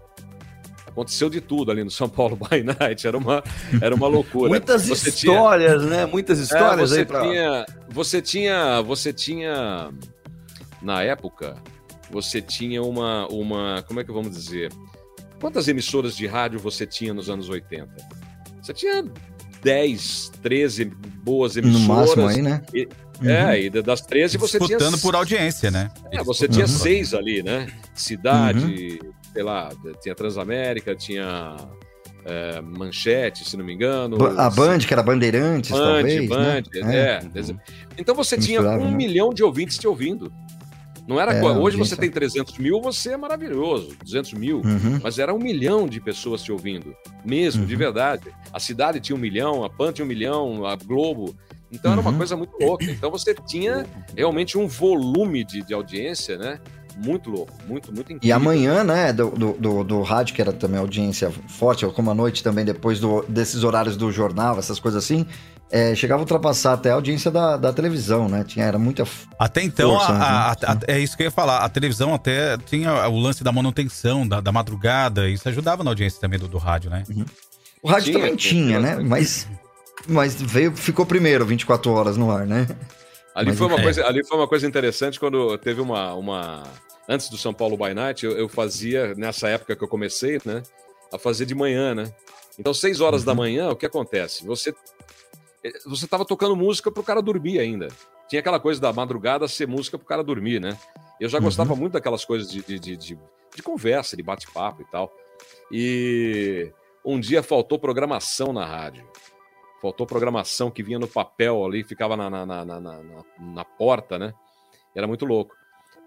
aconteceu 0.89 1.30
de 1.30 1.41
tudo 1.41 1.70
ali 1.70 1.84
no 1.84 1.91
São 1.91 2.09
Paulo 2.09 2.36
by 2.51 2.62
Night. 2.62 3.07
Era 3.07 3.16
uma, 3.16 3.43
era 3.80 3.95
uma 3.95 4.07
loucura. 4.09 4.49
Muitas 4.49 4.89
Você 4.89 5.11
tinha- 5.12 5.32
histórias, 5.34 5.82
né? 5.84 6.07
Muitas 6.07 6.39
histórias 6.39 6.91
é, 6.93 6.95
você 6.95 6.99
aí 7.01 7.05
pra. 7.07 7.20
tinha, 7.22 7.66
você 7.89 8.22
tinha, 8.22 8.82
você 8.82 9.12
tinha 9.12 9.91
na 10.82 11.03
época, 11.03 11.57
você 12.11 12.41
tinha 12.41 12.82
uma, 12.82 13.26
uma, 13.28 13.82
como 13.86 14.01
é 14.01 14.05
que 14.05 14.12
vamos 14.12 14.32
dizer? 14.32 14.72
Quantas 15.41 15.68
emissoras 15.68 16.16
de 16.16 16.26
rádio 16.26 16.59
você 16.59 16.86
tinha 16.86 17.14
nos 17.14 17.28
anos 17.30 17.49
80? 17.49 17.89
Você 18.62 18.72
tinha 18.72 19.05
10, 19.62 20.32
13 20.43 20.84
boas 20.84 21.57
No 21.57 21.62
emissoras. 21.62 21.86
máximo 21.86 22.26
aí, 22.28 22.43
né? 22.43 22.62
E- 22.74 22.89
É, 23.20 23.61
e 23.62 23.68
das 23.68 24.01
13 24.01 24.39
você 24.39 24.59
tinha 24.61 24.78
Disputando 24.78 25.01
por 25.01 25.16
audiência, 25.16 25.72
né? 25.72 25.91
é, 26.12 26.22
você 26.22 26.47
tinha 26.47 26.66
Uhum. 26.66 26.70
seis 26.72 27.12
ali, 27.14 27.43
né? 27.43 27.66
Cidade, 27.93 29.01
sei 29.39 29.45
lá, 29.45 29.68
tinha 30.03 30.16
Transamérica, 30.16 30.97
tinha 30.97 31.57
é, 32.24 32.61
Manchete, 32.61 33.49
se 33.49 33.57
não 33.57 33.64
me 33.64 33.72
engano. 33.72 34.16
A 34.36 34.51
Band, 34.51 34.78
que 34.80 34.93
era 34.93 35.01
Bandeirantes, 35.01 35.70
Band, 35.70 35.78
talvez, 35.78 36.28
Band, 36.28 36.62
né? 36.82 36.97
é. 36.97 37.20
Então 37.97 38.16
você 38.16 38.36
tinha 38.36 38.61
um 38.61 38.91
né? 38.91 38.97
milhão 38.97 39.32
de 39.32 39.45
ouvintes 39.45 39.78
te 39.78 39.86
ouvindo. 39.86 40.32
Não 41.07 41.20
era 41.20 41.32
É, 41.32 41.43
Hoje 41.53 41.76
você 41.76 41.95
tem 41.97 42.11
300 42.11 42.59
mil, 42.59 42.80
você 42.82 43.12
é 43.12 43.16
maravilhoso, 43.16 43.97
200 44.05 44.32
mil. 44.34 44.57
Uhum. 44.59 44.99
Mas 45.03 45.20
era 45.20 45.32
um 45.32 45.39
milhão 45.39 45.86
de 45.86 46.01
pessoas 46.01 46.43
te 46.43 46.51
ouvindo, 46.51 46.93
mesmo, 47.24 47.64
de 47.64 47.74
Uhum. 47.74 47.78
verdade. 47.78 48.24
A 48.53 48.59
cidade 48.59 48.99
tinha 48.99 49.14
um 49.14 49.20
milhão, 49.20 49.62
a 49.64 49.70
PAN 49.70 49.93
tinha 49.93 50.05
um 50.05 50.09
milhão, 50.09 50.66
a 50.66 50.74
Globo. 50.74 51.34
Então 51.70 51.93
era 51.93 52.01
uma 52.01 52.11
Uhum. 52.11 52.16
coisa 52.18 52.36
muito 52.36 52.53
louca. 52.61 52.84
Então 52.86 53.09
você 53.11 53.34
tinha 53.47 53.86
realmente 54.16 54.59
um 54.59 54.66
volume 54.66 55.45
de, 55.45 55.62
de 55.62 55.72
audiência, 55.72 56.36
né? 56.36 56.59
Muito 56.99 57.31
louco, 57.31 57.53
muito, 57.67 57.93
muito 57.95 58.13
incrível. 58.13 58.29
E 58.29 58.33
amanhã, 58.33 58.83
né, 58.83 59.13
do, 59.13 59.31
do, 59.31 59.53
do, 59.53 59.85
do 59.85 60.03
rádio, 60.03 60.35
que 60.35 60.43
era 60.43 60.53
também 60.53 60.81
audiência 60.81 61.31
forte, 61.49 61.87
como 61.87 62.11
a 62.11 62.15
noite 62.15 62.43
também, 62.43 62.65
depois 62.65 62.99
do, 62.99 63.25
desses 63.29 63.63
horários 63.63 63.97
do 63.97 64.11
jornal, 64.11 64.59
essas 64.59 64.81
coisas 64.81 65.05
assim, 65.05 65.25
é, 65.71 65.95
chegava 65.95 66.21
a 66.21 66.25
ultrapassar 66.25 66.73
até 66.73 66.91
a 66.91 66.95
audiência 66.95 67.31
da, 67.31 67.57
da 67.57 67.73
televisão, 67.73 68.29
né? 68.29 68.43
Tinha, 68.43 68.65
era 68.65 68.79
muita. 68.79 69.07
Até 69.39 69.63
então, 69.63 69.91
Força, 69.91 70.13
a- 70.13 70.51
a- 70.51 70.51
né? 70.51 70.57
a- 70.67 70.93
é 70.93 70.99
isso 70.99 71.17
que 71.17 71.23
eu 71.23 71.27
ia 71.27 71.31
falar. 71.31 71.59
A 71.59 71.69
televisão 71.69 72.13
até 72.15 72.57
tinha 72.59 73.07
o 73.09 73.19
lance 73.19 73.45
da 73.45 73.53
manutenção, 73.53 74.27
da, 74.27 74.41
da 74.41 74.51
madrugada. 74.51 75.29
Isso 75.29 75.49
ajudava 75.49 75.85
na 75.85 75.91
audiência 75.91 76.21
também 76.21 76.39
do, 76.39 76.49
do 76.49 76.59
rádio, 76.59 76.91
né? 76.91 77.05
O 77.83 77.89
rádio 77.89 78.07
Tinha, 78.07 78.19
também 78.19 78.35
tinha 78.37 78.65
tinha, 78.65 78.81
né? 78.81 78.97
Mas, 78.97 79.47
mas 80.09 80.35
veio, 80.41 80.75
ficou 80.75 81.07
primeiro 81.07 81.47
24 81.47 81.93
horas 81.93 82.17
no 82.17 82.31
ar, 82.31 82.45
né? 82.47 82.67
Ali 83.35 83.51
Mas 83.51 83.59
foi, 83.59 83.67
uma 83.69 83.75
enfim. 83.75 83.83
coisa, 83.85 84.05
ali 84.07 84.27
foi 84.27 84.37
uma 84.37 84.49
coisa 84.49 84.67
interessante 84.67 85.21
quando 85.21 85.57
teve 85.59 85.81
uma. 85.81 86.13
uma... 86.15 86.65
Antes 87.09 87.29
do 87.31 87.39
São 87.39 87.55
Paulo 87.55 87.77
by 87.77 87.95
Night, 87.95 88.25
eu, 88.27 88.33
eu 88.37 88.49
fazia, 88.49 89.15
nessa 89.15 89.49
época 89.49 89.75
que 89.75 89.83
eu 89.83 89.89
comecei, 89.89 90.39
né? 90.45 90.63
A 91.13 91.19
fazer 91.19 91.47
de 91.47 91.55
manhã, 91.55 91.95
né? 91.95 92.13
Então, 92.59 92.75
seis 92.75 93.01
horas 93.01 93.23
Uhum. 93.23 93.27
da 93.27 93.35
manhã, 93.35 93.71
o 93.71 93.77
que 93.77 93.87
acontece? 93.87 94.45
Você 94.47 94.75
eh, 95.65 95.73
você 95.87 96.07
tava 96.07 96.25
tocando 96.25 96.55
música 96.55 96.91
pro 96.91 97.03
cara 97.03 97.23
dormir 97.23 97.59
ainda. 97.59 97.89
Tinha 98.29 98.41
aquela 98.41 98.61
coisa 98.61 98.79
da 98.81 98.93
madrugada 98.93 99.49
ser 99.49 99.67
música 99.67 99.97
pro 99.97 100.07
cara 100.07 100.23
dormir, 100.23 100.61
né? 100.61 100.77
Eu 101.19 101.29
já 101.31 101.39
Uhum. 101.39 101.45
gostava 101.45 101.75
muito 101.75 101.95
daquelas 101.95 102.25
coisas 102.25 102.51
de, 102.51 102.63
de, 102.63 102.79
de, 102.79 102.97
de- 102.97 103.19
de 103.57 103.63
conversa, 103.63 104.17
de 104.17 104.23
bate-papo 104.23 104.83
e 104.83 104.85
tal. 104.85 105.11
E 105.73 106.71
um 107.05 107.19
dia 107.19 107.43
faltou 107.43 107.79
programação 107.79 108.53
na 108.53 108.65
rádio. 108.67 109.09
Faltou 109.81 110.07
programação 110.07 110.71
que 110.71 110.83
vinha 110.83 110.99
no 110.99 111.09
papel 111.09 111.65
ali, 111.65 111.83
ficava 111.85 112.17
na, 112.17 112.29
na, 112.29 112.45
na, 112.45 112.65
na, 112.65 112.81
na- 112.81 113.25
na 113.39 113.65
porta, 113.65 114.19
né? 114.19 114.35
Era 114.95 115.07
muito 115.07 115.25
louco. 115.25 115.57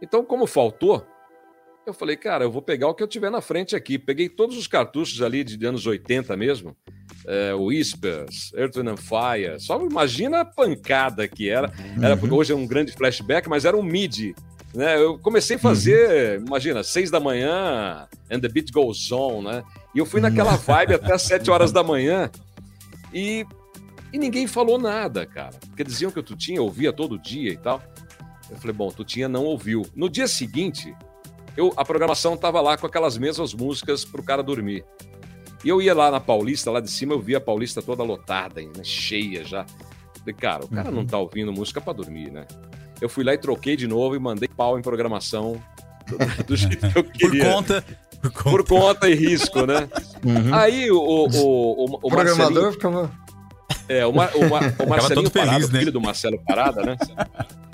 Então, 0.02 0.26
como 0.26 0.48
faltou, 0.48 1.06
eu 1.86 1.94
falei, 1.94 2.16
cara, 2.16 2.44
eu 2.44 2.52
vou 2.52 2.62
pegar 2.62 2.88
o 2.88 2.94
que 2.94 3.02
eu 3.02 3.08
tiver 3.08 3.30
na 3.30 3.42
frente 3.42 3.76
aqui. 3.76 3.98
Peguei 3.98 4.30
todos 4.30 4.58
os 4.58 4.68
cartuchos 4.68 5.22
ali 5.22 5.44
de 5.44 5.66
anos 5.66 5.86
80 5.86 6.36
mesmo. 6.38 6.76
É, 7.26 7.54
Whispers, 7.54 8.52
Earth, 8.56 8.78
and 8.78 8.98
Fire. 8.98 9.60
Só 9.60 9.80
imagina 9.82 10.42
a 10.42 10.46
pancada 10.46 11.28
que 11.28 11.50
era. 11.50 11.72
era 12.02 12.16
porque 12.16 12.34
hoje 12.34 12.52
é 12.52 12.56
um 12.56 12.68
grande 12.68 12.92
flashback, 12.92 13.50
mas 13.50 13.66
era 13.66 13.76
um 13.76 13.84
MIDI. 13.84 14.36
Né? 14.74 14.98
Eu 14.98 15.20
comecei 15.20 15.58
a 15.58 15.60
fazer, 15.60 16.40
imagina, 16.40 16.84
seis 16.84 17.12
da 17.12 17.20
manhã, 17.20 18.08
and 18.32 18.40
the 18.40 18.48
beat 18.48 18.72
goes 18.72 19.12
on, 19.12 19.42
né? 19.42 19.64
E 19.94 20.00
eu 20.00 20.06
fui 20.06 20.22
naquela 20.22 20.56
vibe 20.56 20.96
até 20.96 21.14
às 21.14 21.24
sete 21.24 21.52
horas 21.52 21.72
da 21.72 21.84
manhã. 21.84 22.32
E, 23.14 23.46
e 24.14 24.18
ninguém 24.18 24.48
falou 24.48 24.80
nada, 24.80 25.26
cara. 25.26 25.58
Porque 25.68 25.84
diziam 25.84 26.12
que 26.12 26.20
o 26.20 26.24
Tutinha 26.24 26.62
ouvia 26.62 26.94
todo 26.94 27.20
dia 27.20 27.52
e 27.52 27.58
tal. 27.58 27.84
Eu 28.52 28.58
falei, 28.58 28.76
bom, 28.76 28.90
o 28.90 28.92
Tutinha 28.92 29.30
não 29.30 29.46
ouviu. 29.46 29.84
No 29.96 30.10
dia 30.10 30.28
seguinte, 30.28 30.94
eu, 31.56 31.74
a 31.78 31.86
programação 31.86 32.36
tava 32.36 32.60
lá 32.60 32.78
com 32.78 32.86
aquelas 32.86 33.18
mesmas 33.18 33.54
músicas 33.54 34.04
pro 34.04 34.22
cara 34.22 34.44
dormir. 34.44 34.84
E 35.64 35.70
eu 35.70 35.82
ia 35.82 35.94
lá 35.94 36.12
na 36.12 36.20
Paulista, 36.20 36.70
lá 36.70 36.82
de 36.82 36.92
cima, 36.92 37.14
eu 37.14 37.20
via 37.20 37.38
a 37.38 37.42
Paulista 37.42 37.82
toda 37.82 38.04
lotada, 38.04 38.62
né, 38.62 38.84
cheia 38.84 39.44
já. 39.44 39.66
Falei, 40.20 40.36
cara, 40.36 40.66
o 40.66 40.68
cara 40.68 40.92
não 40.92 41.06
tá 41.06 41.18
ouvindo 41.18 41.52
música 41.52 41.80
pra 41.80 41.94
dormir, 41.94 42.32
né? 42.32 42.46
Eu 43.00 43.10
fui 43.10 43.24
lá 43.24 43.34
e 43.34 43.38
troquei 43.38 43.76
de 43.76 43.88
novo 43.88 44.16
e 44.16 44.20
mandei 44.20 44.48
pau 44.48 44.78
em 44.78 44.82
programação 44.82 45.62
do, 46.08 46.44
do 46.46 46.56
jeito 46.56 46.88
que 46.90 46.98
eu 46.98 47.04
Por 47.04 47.12
queria. 47.14 47.46
conta 47.46 47.84
por 48.30 48.68
conta 48.68 49.10
e 49.10 49.16
risco, 49.16 49.66
né? 49.66 49.90
Uhum. 50.24 50.54
Aí 50.54 50.92
o, 50.92 51.00
o, 51.00 51.28
o, 51.28 51.86
o, 51.86 52.00
o 52.04 52.10
programador 52.10 52.72
ficava. 52.72 53.12
É, 53.88 54.06
o, 54.06 54.14
Mar, 54.14 54.32
o, 54.36 54.50
Mar, 54.50 54.76
o 54.78 54.88
Marcelinho 54.88 55.24
todo 55.24 55.32
feliz, 55.32 55.50
Parada, 55.50 55.68
né? 55.68 55.80
filho 55.80 55.92
do 55.92 56.02
Marcelo 56.02 56.40
Parada, 56.46 56.84
né? 56.84 56.98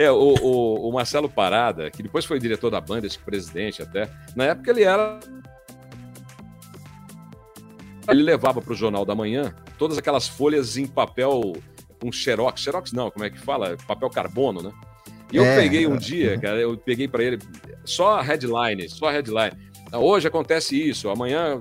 É, 0.00 0.10
o, 0.10 0.16
o, 0.16 0.88
o 0.88 0.92
Marcelo 0.94 1.28
Parada, 1.28 1.90
que 1.90 2.02
depois 2.02 2.24
foi 2.24 2.38
diretor 2.38 2.70
da 2.70 2.80
banda, 2.80 3.06
esse 3.06 3.18
presidente 3.18 3.82
até, 3.82 4.08
na 4.34 4.44
época 4.44 4.70
ele 4.70 4.82
era. 4.82 5.20
Ele 8.08 8.22
levava 8.22 8.62
para 8.62 8.72
o 8.72 8.74
Jornal 8.74 9.04
da 9.04 9.14
Manhã 9.14 9.54
todas 9.76 9.98
aquelas 9.98 10.26
folhas 10.26 10.78
em 10.78 10.86
papel 10.86 11.52
com 12.00 12.10
xerox. 12.10 12.62
Xerox 12.62 12.92
não, 12.92 13.10
como 13.10 13.26
é 13.26 13.30
que 13.30 13.38
fala? 13.38 13.76
Papel 13.86 14.08
carbono, 14.08 14.62
né? 14.62 14.72
E 15.30 15.36
eu 15.36 15.44
É, 15.44 15.56
peguei 15.56 15.86
um 15.86 15.98
dia, 15.98 16.38
cara, 16.38 16.56
eu 16.58 16.78
peguei 16.78 17.06
para 17.06 17.22
ele 17.22 17.38
só 17.84 18.18
a 18.18 18.22
headline, 18.22 18.88
só 18.88 19.08
a 19.08 19.12
headline. 19.12 19.52
Ah, 19.92 19.98
Hoje 19.98 20.26
acontece 20.26 20.80
isso, 20.80 21.10
amanhã. 21.10 21.60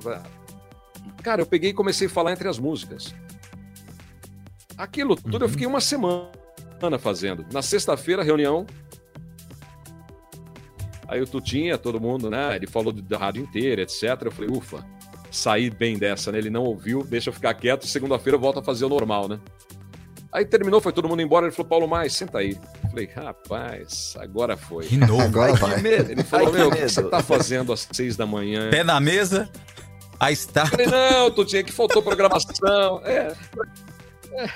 Cara, 1.21 1.41
eu 1.41 1.45
peguei 1.45 1.71
e 1.71 1.73
comecei 1.73 2.07
a 2.07 2.09
falar 2.09 2.31
entre 2.31 2.47
as 2.47 2.57
músicas. 2.57 3.13
Aquilo 4.77 5.17
tudo 5.17 5.43
eu 5.43 5.49
fiquei 5.49 5.67
uma 5.67 5.81
semana 5.81 6.38
fazendo. 6.99 7.45
Na 7.51 7.61
sexta-feira, 7.61 8.23
reunião. 8.23 8.65
Aí 11.07 11.21
o 11.21 11.25
Tutinha, 11.25 11.77
todo 11.77 11.99
mundo, 11.99 12.30
né? 12.30 12.55
Ele 12.55 12.67
falou 12.67 12.93
da 12.93 13.17
rádio 13.17 13.41
inteira, 13.41 13.82
etc. 13.82 14.03
Eu 14.25 14.32
falei, 14.32 14.49
ufa, 14.51 14.86
saí 15.32 15.69
bem 15.69 15.97
dessa, 15.97 16.32
né? 16.32 16.38
Ele 16.38 16.49
não 16.51 16.63
ouviu, 16.63 17.03
deixa 17.03 17.30
eu 17.30 17.34
ficar 17.34 17.53
quieto. 17.55 17.88
Segunda-feira 17.88 18.36
eu 18.38 18.39
volto 18.39 18.59
a 18.59 18.63
fazer 18.63 18.86
o 18.86 18.89
normal, 18.89 19.27
né? 19.27 19.39
Aí 20.32 20.45
terminou, 20.45 20.80
foi 20.80 20.93
todo 20.93 21.09
mundo 21.09 21.23
embora. 21.23 21.47
Ele 21.47 21.55
falou, 21.55 21.67
Paulo 21.67 21.88
Mais, 21.88 22.13
senta 22.13 22.38
aí. 22.38 22.51
Eu 22.84 22.89
falei, 22.91 23.07
rapaz, 23.07 24.13
agora 24.19 24.55
foi. 24.55 24.86
De 24.86 24.97
novo. 24.97 25.21
Agora 25.23 25.53
Que 25.53 25.59
vai. 25.59 25.80
Ele 25.84 26.23
falou, 26.23 26.53
meu, 26.53 26.67
o 26.67 26.71
que 26.71 26.88
você 26.88 27.01
tá 27.03 27.23
fazendo 27.23 27.73
às 27.73 27.88
seis 27.91 28.15
da 28.15 28.27
manhã? 28.27 28.69
Pé 28.69 28.84
na 28.84 28.99
mesa, 28.99 29.49
a 30.19 30.30
Eu 30.30 30.34
estátua. 30.34 30.69
falei, 30.77 30.86
não, 30.86 31.32
Tutinha, 31.32 31.63
que 31.63 31.71
faltou 31.71 32.03
programação. 32.03 33.01
É. 33.05 33.34
É. 34.32 34.49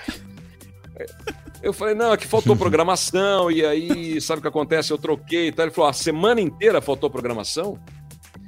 Eu 1.64 1.72
falei, 1.72 1.96
não, 1.96 2.12
é 2.12 2.18
que 2.18 2.28
faltou 2.28 2.58
programação, 2.58 3.50
e 3.50 3.66
aí, 3.66 4.20
sabe 4.20 4.40
o 4.40 4.42
que 4.42 4.50
acontece? 4.50 4.92
Eu 4.92 4.98
troquei 4.98 5.48
e 5.48 5.52
tal. 5.54 5.66
Ele 5.66 5.74
falou, 5.74 5.90
a 5.90 5.94
semana 5.94 6.42
inteira 6.42 6.82
faltou 6.82 7.10
programação? 7.10 7.80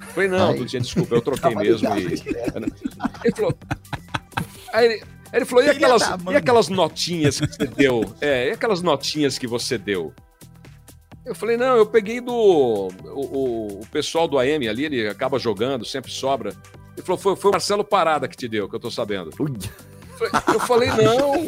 Eu 0.01 0.07
falei, 0.07 0.28
não, 0.28 0.49
Ai. 0.49 0.55
Tutinha, 0.55 0.82
desculpa, 0.82 1.16
eu 1.16 1.22
troquei 1.22 1.55
mesmo. 1.55 1.88
E... 1.97 2.03
Ele 3.24 3.34
falou. 3.34 3.57
Aí 4.74 4.86
ele, 4.86 4.93
aí 4.95 5.39
ele 5.39 5.45
falou, 5.45 5.63
e 5.63 5.70
aquelas, 5.70 6.03
e 6.30 6.36
aquelas 6.36 6.68
notinhas 6.68 7.39
que 7.39 7.47
você 7.47 7.66
deu? 7.68 8.13
É, 8.20 8.49
e 8.49 8.51
aquelas 8.51 8.82
notinhas 8.82 9.38
que 9.38 9.47
você 9.47 9.78
deu? 9.78 10.13
Eu 11.26 11.34
falei, 11.34 11.55
não, 11.55 11.78
eu 11.78 11.86
peguei 11.86 12.20
do. 12.20 12.34
O, 12.34 12.89
o, 13.05 13.68
o 13.80 13.88
pessoal 13.93 14.28
do 14.28 14.38
AM 14.38 14.68
ali, 14.68 14.84
ele 14.84 15.07
acaba 15.07 15.39
jogando, 15.39 15.86
sempre 15.86 16.11
sobra. 16.11 16.49
Ele 16.97 17.05
falou, 17.05 17.18
foi, 17.18 17.36
foi 17.38 17.49
o 17.49 17.53
Marcelo 17.53 17.84
Parada 17.86 18.28
que 18.28 18.36
te 18.36 18.49
deu, 18.49 18.68
que 18.68 18.76
eu 18.76 18.80
tô 18.80 18.91
sabendo. 18.91 19.30
Eu 20.53 20.59
falei, 20.59 20.89
não. 20.89 21.47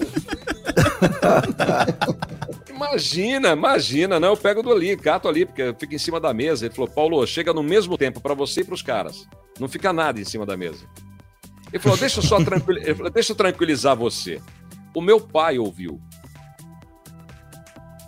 Imagina, 2.69 3.53
imagina, 3.53 4.19
não, 4.19 4.29
eu 4.29 4.37
pego 4.37 4.61
do 4.61 4.71
ali, 4.71 4.95
cato 4.95 5.27
ali, 5.27 5.47
porque 5.47 5.73
fica 5.79 5.95
em 5.95 5.97
cima 5.97 6.19
da 6.19 6.31
mesa. 6.31 6.65
Ele 6.65 6.75
falou, 6.75 6.89
Paulo, 6.89 7.25
chega 7.25 7.51
no 7.51 7.63
mesmo 7.63 7.97
tempo 7.97 8.21
para 8.21 8.35
você 8.35 8.61
e 8.61 8.63
para 8.63 8.75
os 8.75 8.83
caras. 8.83 9.27
Não 9.59 9.67
fica 9.67 9.91
nada 9.91 10.21
em 10.21 10.23
cima 10.23 10.45
da 10.45 10.55
mesa. 10.55 10.85
Ele 11.73 11.81
falou, 11.81 11.97
deixa 11.97 12.21
só 12.21 12.37
tranquil... 12.43 12.77
ele 12.77 12.93
falou, 12.93 13.11
deixa 13.11 13.31
eu 13.31 13.35
tranquilizar 13.35 13.95
você. 13.95 14.39
O 14.93 15.01
meu 15.01 15.19
pai 15.19 15.57
ouviu. 15.57 15.99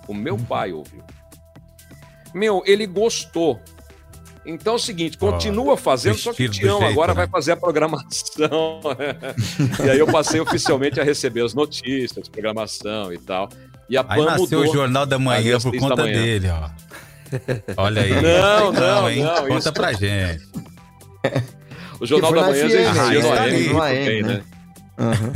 O 0.08 0.14
meu 0.14 0.38
pai 0.38 0.72
ouviu. 0.72 1.04
Meu, 2.34 2.62
ele 2.66 2.86
gostou. 2.86 3.60
Então 4.50 4.74
é 4.74 4.76
o 4.76 4.80
seguinte, 4.80 5.18
continua 5.18 5.78
fazendo, 5.78 6.18
só 6.18 6.34
que 6.34 6.46
o 6.46 6.50
Tião 6.50 6.80
jeito, 6.80 6.92
agora 6.92 7.14
né? 7.14 7.18
vai 7.18 7.28
fazer 7.28 7.52
a 7.54 7.58
programação. 7.58 8.82
e 9.86 9.90
aí 9.90 10.00
eu 10.00 10.08
passei 10.08 10.40
oficialmente 10.40 11.00
a 11.00 11.04
receber 11.04 11.44
as 11.44 11.54
notícias, 11.54 12.28
programação 12.28 13.14
e 13.14 13.18
tal. 13.18 13.50
E 13.90 13.98
a 13.98 14.02
Aí 14.08 14.20
PAN 14.20 14.26
nasceu 14.26 14.60
mudou. 14.60 14.72
o 14.72 14.74
Jornal 14.76 15.06
da 15.06 15.18
Manhã 15.20 15.60
por 15.60 15.76
conta 15.78 16.04
manhã. 16.04 16.14
dele, 16.22 16.48
ó. 16.50 16.70
Olha 17.78 18.02
aí. 18.02 18.10
Não, 18.12 18.72
Sei 18.74 18.82
não, 18.82 19.10
hein? 19.10 19.24
não, 19.24 19.36
Conta 19.48 19.58
isso- 19.58 19.74
pra 19.74 19.94
gente. 19.94 20.44
O 22.00 22.06
Jornal 22.06 22.34
da 22.34 22.42
Manhã 22.44 22.70
já 22.70 22.80
existia 22.80 23.22
no 23.74 23.82
AM 23.82 24.06
bem, 24.06 24.24
né? 24.24 24.34
né? 24.34 24.44
Aham. 24.98 25.32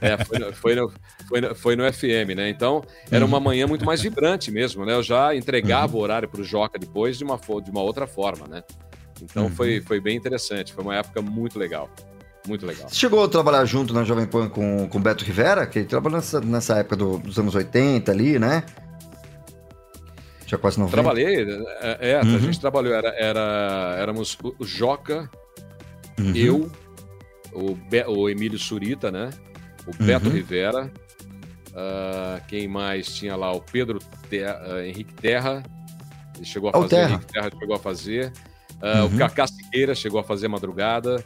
É, 0.00 0.24
foi 0.24 0.52
foi, 0.52 0.74
no, 0.74 0.92
foi, 1.28 1.40
no, 1.40 1.54
foi 1.54 1.76
no 1.76 1.92
FM, 1.92 2.34
né? 2.34 2.48
Então, 2.48 2.82
era 3.10 3.24
uma 3.24 3.38
manhã 3.38 3.66
muito 3.66 3.84
mais 3.84 4.00
vibrante 4.00 4.50
mesmo, 4.50 4.84
né? 4.86 4.94
Eu 4.94 5.02
já 5.02 5.34
entregava 5.34 5.96
o 5.96 6.00
horário 6.00 6.28
para 6.28 6.40
o 6.40 6.44
Joca 6.44 6.78
depois 6.78 7.18
de 7.18 7.24
uma, 7.24 7.38
de 7.62 7.70
uma 7.70 7.82
outra 7.82 8.06
forma, 8.06 8.46
né? 8.48 8.62
Então, 9.22 9.50
foi, 9.50 9.80
foi 9.80 10.00
bem 10.00 10.16
interessante. 10.16 10.72
Foi 10.72 10.82
uma 10.84 10.96
época 10.96 11.20
muito 11.20 11.58
legal. 11.58 11.90
Muito 12.46 12.64
legal. 12.64 12.88
Você 12.88 12.94
chegou 12.94 13.22
a 13.24 13.28
trabalhar 13.28 13.64
junto 13.66 13.92
na 13.92 14.04
Jovem 14.04 14.24
Pan 14.26 14.48
com 14.48 14.88
com 14.88 14.98
o 14.98 15.00
Beto 15.00 15.22
Rivera, 15.24 15.66
que 15.66 15.80
ele 15.80 15.86
trabalhou 15.86 16.16
nessa, 16.18 16.40
nessa 16.40 16.76
época 16.78 16.96
do- 16.96 17.18
dos 17.18 17.38
anos 17.38 17.54
80 17.54 18.10
ali, 18.12 18.38
né? 18.38 18.62
Já 20.46 20.56
quase 20.56 20.78
90. 20.78 20.92
Trabalhei, 20.96 21.42
é, 21.82 22.12
é, 22.12 22.20
Uhum. 22.22 22.36
a 22.36 22.38
gente 22.38 22.58
trabalhou, 22.58 22.94
era, 22.94 23.08
era, 23.18 23.96
éramos 23.98 24.38
o 24.42 24.54
o 24.60 24.64
Joca, 24.64 25.28
Uhum. 26.18 26.32
eu, 26.34 26.70
o, 27.52 27.74
Be- 27.74 28.06
o 28.06 28.28
Emílio 28.30 28.58
Surita, 28.58 29.10
né? 29.10 29.28
O 29.86 30.02
Beto 30.02 30.28
Uhum. 30.28 30.34
Rivera, 30.34 30.90
ah, 31.74 32.40
quem 32.48 32.66
mais 32.68 33.14
tinha 33.14 33.36
lá? 33.36 33.52
O 33.52 33.60
Pedro 33.60 33.98
Te- 34.28 34.44
ah, 34.44 34.84
Henrique 34.86 35.14
Terra, 35.14 35.62
ele 36.36 36.44
chegou 36.44 36.70
a 36.70 36.72
Ah, 36.74 36.78
o 36.78 36.82
fazer, 36.82 36.96
Terra. 36.96 37.10
Henrique 37.14 37.32
Terra 37.32 37.50
chegou 37.58 37.76
a 37.76 37.78
fazer, 37.78 38.32
Ah, 38.80 39.04
Uhum. 39.04 39.14
o 39.14 39.18
Cacá 39.18 39.46
Siqueira 39.46 39.92
chegou 39.94 40.20
a 40.20 40.22
fazer 40.24 40.46
madrugada, 40.46 41.24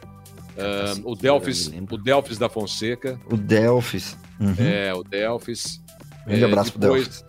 o 1.03 1.15
Delfis, 1.15 1.67
o 1.89 1.97
Delfis 1.97 2.37
da 2.37 2.49
Fonseca, 2.49 3.19
O 3.31 3.37
Delfis. 3.37 4.17
Uhum. 4.39 4.55
é, 4.59 4.93
o 4.93 5.03
Delfis. 5.03 5.81
Grande 6.25 6.41
É, 6.43 6.45
abraço 6.47 6.71
pro 6.71 6.81
depois- 6.81 7.03
Delfis. 7.07 7.25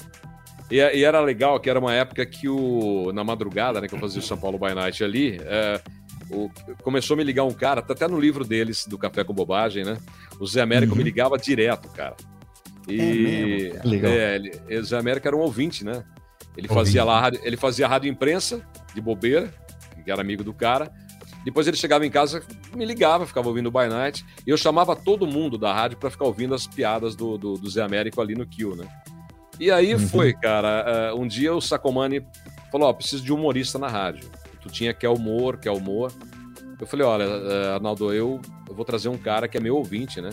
E, 0.71 0.77
e 0.77 1.05
era 1.05 1.21
legal 1.21 1.61
que 1.61 1.69
era 1.69 1.79
uma 1.79 1.93
época 1.93 2.25
que 2.25 2.49
o 2.49 3.13
na 3.13 3.23
madrugada, 3.23 3.81
né, 3.83 3.87
que 3.89 3.95
eu 3.95 3.99
fazia 3.99 4.19
o 4.21 4.23
São 4.23 4.39
Paulo 4.39 4.59
by 4.59 4.75
Night 4.75 5.05
ali, 5.05 5.39
é, 5.43 5.81
o- 6.31 6.51
começou 6.83 7.15
a 7.15 7.19
me 7.19 7.25
ligar 7.25 7.45
um 7.45 7.53
cara, 7.53 7.83
tá 7.83 7.93
até 7.93 8.09
no 8.09 8.19
livro 8.19 8.45
deles 8.47 8.87
do 8.87 8.97
Café 8.97 9.25
com 9.25 9.35
Bobagem, 9.35 9.85
né? 9.85 9.99
O 10.41 10.47
Zé 10.47 10.63
Américo 10.63 10.93
Uhum. 10.93 10.99
me 10.99 11.05
ligava 11.05 11.37
direto, 11.37 11.89
cara. 11.91 12.17
E 12.89 12.97
mesmo, 12.97 13.75
cara? 13.77 13.89
Legal. 13.89 14.13
é, 14.13 14.35
ele, 14.37 14.53
e 14.69 14.77
o 14.77 14.85
Zé 14.85 14.99
Américo 14.99 15.27
era 15.27 15.37
um 15.37 15.41
ouvinte, 15.41 15.85
né? 15.85 16.05
Ele 16.57 16.69
Ouvinte. 16.69 16.75
fazia 16.75 17.05
lá, 17.05 17.21
rádio- 17.21 17.41
ele 17.43 17.57
fazia 17.57 17.89
rádio 17.89 18.11
imprensa 18.11 18.61
de 18.95 19.01
bobeira, 19.01 19.53
que 20.05 20.11
era 20.11 20.21
amigo 20.21 20.45
do 20.45 20.53
cara. 20.53 20.93
Depois 21.45 21.67
ele 21.67 21.77
chegava 21.77 22.07
em 22.07 22.11
casa, 22.11 22.43
me 22.75 22.85
ligava, 22.85 23.27
ficava 23.27 23.49
ouvindo 23.49 23.67
o 23.67 23.71
By 23.71 23.87
Night, 23.89 24.25
e 24.47 24.51
eu 24.51 24.57
chamava 24.57 24.95
todo 24.97 25.27
mundo 25.27 25.59
da 25.59 25.73
rádio 25.75 25.99
para 25.99 26.11
ficar 26.11 26.25
ouvindo 26.25 26.55
as 26.55 26.67
piadas 26.67 27.15
do, 27.15 27.37
do, 27.37 27.55
do 27.55 27.69
Zé 27.69 27.83
Américo 27.83 28.21
ali 28.21 28.35
no 28.35 28.47
Kill, 28.47 28.75
né? 28.77 28.87
E 29.61 29.71
aí 29.71 29.93
Uhum. 29.95 30.01
foi, 30.01 30.33
cara. 30.33 30.85
eh, 30.87 31.15
um 31.15 31.27
dia 31.27 31.55
o 31.55 31.61
Sacomani 31.61 32.27
falou: 32.73 32.89
Ó, 32.89 32.93
preciso 32.93 33.23
de 33.23 33.33
um 33.33 33.37
humorista 33.37 33.79
na 33.79 33.89
rádio. 33.89 34.29
Tu 34.63 34.69
tinha 34.71 34.93
quer 34.95 35.09
humor, 35.11 35.59
quer 35.59 35.71
humor. 35.71 36.11
Eu 36.81 36.87
falei: 36.87 37.07
Olha, 37.07 37.25
eh, 37.25 37.75
Arnaldo, 37.75 38.13
eu, 38.13 38.41
eu 38.69 38.75
vou 38.75 38.85
trazer 38.85 39.09
um 39.09 39.19
cara 39.19 39.47
que 39.47 39.57
é 39.57 39.61
meu 39.61 39.77
ouvinte, 39.77 40.21
né? 40.21 40.31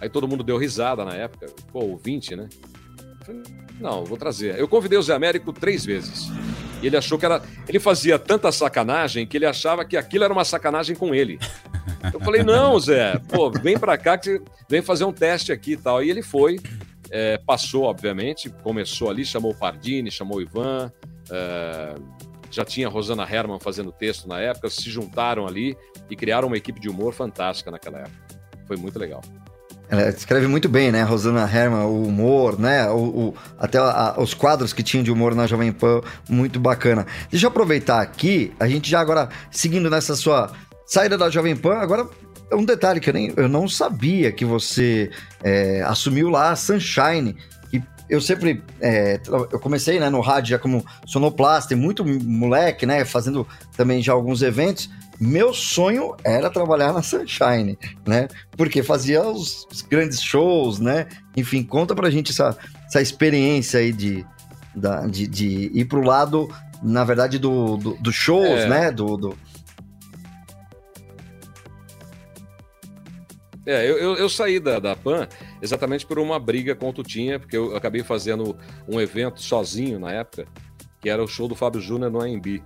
Aí 0.00 0.08
todo 0.08 0.28
mundo 0.28 0.44
deu 0.44 0.56
risada 0.56 1.04
na 1.04 1.14
época. 1.14 1.46
Pô, 1.72 1.84
ouvinte, 1.84 2.36
né? 2.36 2.48
Não, 3.80 4.04
vou 4.04 4.16
trazer. 4.16 4.58
Eu 4.58 4.68
convidei 4.68 4.98
o 4.98 5.02
Zé 5.02 5.14
Américo 5.14 5.52
três 5.52 5.84
vezes. 5.84 6.30
E 6.82 6.86
ele 6.86 6.96
achou 6.96 7.18
que 7.18 7.24
era. 7.24 7.42
Ele 7.68 7.78
fazia 7.78 8.18
tanta 8.18 8.52
sacanagem 8.52 9.26
que 9.26 9.36
ele 9.36 9.46
achava 9.46 9.84
que 9.84 9.96
aquilo 9.96 10.24
era 10.24 10.32
uma 10.32 10.44
sacanagem 10.44 10.94
com 10.94 11.14
ele. 11.14 11.38
Eu 12.12 12.20
falei, 12.20 12.42
não, 12.42 12.78
Zé, 12.78 13.18
pô, 13.28 13.50
vem 13.50 13.78
pra 13.78 13.98
cá 13.98 14.16
que 14.16 14.40
vem 14.68 14.82
fazer 14.82 15.04
um 15.04 15.12
teste 15.12 15.52
aqui 15.52 15.72
e 15.72 15.76
tal. 15.76 16.02
E 16.02 16.10
ele 16.10 16.22
foi, 16.22 16.60
é, 17.10 17.38
passou, 17.38 17.84
obviamente, 17.84 18.50
começou 18.62 19.10
ali, 19.10 19.24
chamou 19.24 19.52
o 19.52 19.54
Pardini, 19.54 20.10
chamou 20.10 20.38
o 20.38 20.42
Ivan, 20.42 20.92
é, 21.30 21.94
já 22.50 22.64
tinha 22.64 22.86
a 22.86 22.90
Rosana 22.90 23.26
Herman 23.28 23.58
fazendo 23.60 23.90
texto 23.90 24.28
na 24.28 24.40
época, 24.40 24.70
se 24.70 24.88
juntaram 24.88 25.46
ali 25.46 25.76
e 26.08 26.14
criaram 26.14 26.48
uma 26.48 26.56
equipe 26.56 26.78
de 26.78 26.88
humor 26.88 27.12
fantástica 27.12 27.70
naquela 27.70 27.98
época. 27.98 28.26
Foi 28.66 28.76
muito 28.76 28.98
legal. 28.98 29.22
Ela 29.88 30.08
escreve 30.08 30.46
muito 30.48 30.68
bem, 30.68 30.90
né? 30.90 31.02
Rosana 31.02 31.42
Herman, 31.52 31.84
o 31.84 32.02
humor, 32.06 32.58
né? 32.58 32.88
O, 32.90 32.96
o- 32.98 33.34
até 33.58 33.78
a- 33.78 34.14
os 34.18 34.34
quadros 34.34 34.72
que 34.72 34.82
tinham 34.82 35.04
de 35.04 35.10
humor 35.12 35.34
na 35.34 35.46
Jovem 35.46 35.70
Pan, 35.72 36.00
muito 36.28 36.58
bacana. 36.58 37.06
Deixa 37.30 37.46
eu 37.46 37.50
aproveitar 37.50 38.00
aqui, 38.00 38.52
a 38.58 38.66
gente 38.66 38.90
já 38.90 39.00
agora, 39.00 39.28
seguindo 39.50 39.88
nessa 39.88 40.16
sua 40.16 40.50
saída 40.86 41.16
da 41.16 41.30
Jovem 41.30 41.54
Pan, 41.56 41.74
agora 41.78 42.08
um 42.52 42.64
detalhe 42.64 43.00
que 43.00 43.10
eu, 43.10 43.14
nem, 43.14 43.32
eu 43.36 43.48
não 43.48 43.68
sabia 43.68 44.30
que 44.32 44.44
você 44.44 45.10
é, 45.42 45.82
assumiu 45.82 46.28
lá 46.30 46.50
a 46.50 46.56
Sunshine. 46.56 47.36
E 47.72 47.80
eu 48.08 48.20
sempre, 48.20 48.62
é, 48.80 49.20
eu 49.28 49.58
comecei 49.60 49.98
né, 50.00 50.08
no 50.10 50.20
rádio 50.20 50.50
já 50.50 50.58
como 50.58 50.84
sonoplasta, 51.06 51.74
e 51.74 51.76
muito 51.76 52.04
moleque, 52.04 52.86
né? 52.86 53.04
Fazendo 53.04 53.46
também 53.76 54.02
já 54.02 54.12
alguns 54.12 54.42
eventos. 54.42 54.88
Meu 55.18 55.54
sonho 55.54 56.14
era 56.22 56.50
trabalhar 56.50 56.92
na 56.92 57.02
Sunshine, 57.02 57.78
né? 58.06 58.28
Porque 58.56 58.82
fazia 58.82 59.22
os, 59.22 59.66
os 59.72 59.82
grandes 59.82 60.20
shows, 60.20 60.78
né? 60.78 61.06
Enfim, 61.36 61.62
conta 61.62 61.94
pra 61.94 62.10
gente 62.10 62.32
essa, 62.32 62.56
essa 62.86 63.00
experiência 63.00 63.80
aí 63.80 63.92
de, 63.92 64.24
da- 64.74 65.06
de, 65.06 65.26
de 65.26 65.70
ir 65.72 65.84
pro 65.86 66.02
lado 66.02 66.48
na 66.82 67.04
verdade, 67.04 67.38
do, 67.38 67.78
do, 67.78 67.94
dos 67.94 68.14
shows, 68.14 68.44
É. 68.60 68.68
né? 68.68 68.92
Do, 68.92 69.16
do... 69.16 69.38
É, 73.64 73.88
eu, 73.90 73.96
eu, 73.98 74.14
eu 74.16 74.28
saí 74.28 74.60
da, 74.60 74.78
da 74.78 74.94
PAN 74.94 75.26
exatamente 75.60 76.06
por 76.06 76.18
uma 76.18 76.38
briga 76.38 76.76
com 76.76 76.88
o 76.90 76.92
Tutinha, 76.92 77.40
porque 77.40 77.56
eu 77.56 77.74
acabei 77.74 78.02
fazendo 78.04 78.56
um 78.86 79.00
evento 79.00 79.42
sozinho 79.42 79.98
na 79.98 80.12
época, 80.12 80.46
que 81.00 81.08
era 81.10 81.22
o 81.22 81.26
show 81.26 81.48
do 81.48 81.56
Fábio 81.56 81.80
Júnior 81.80 82.10
no 82.10 82.20
AMB. 82.22 82.62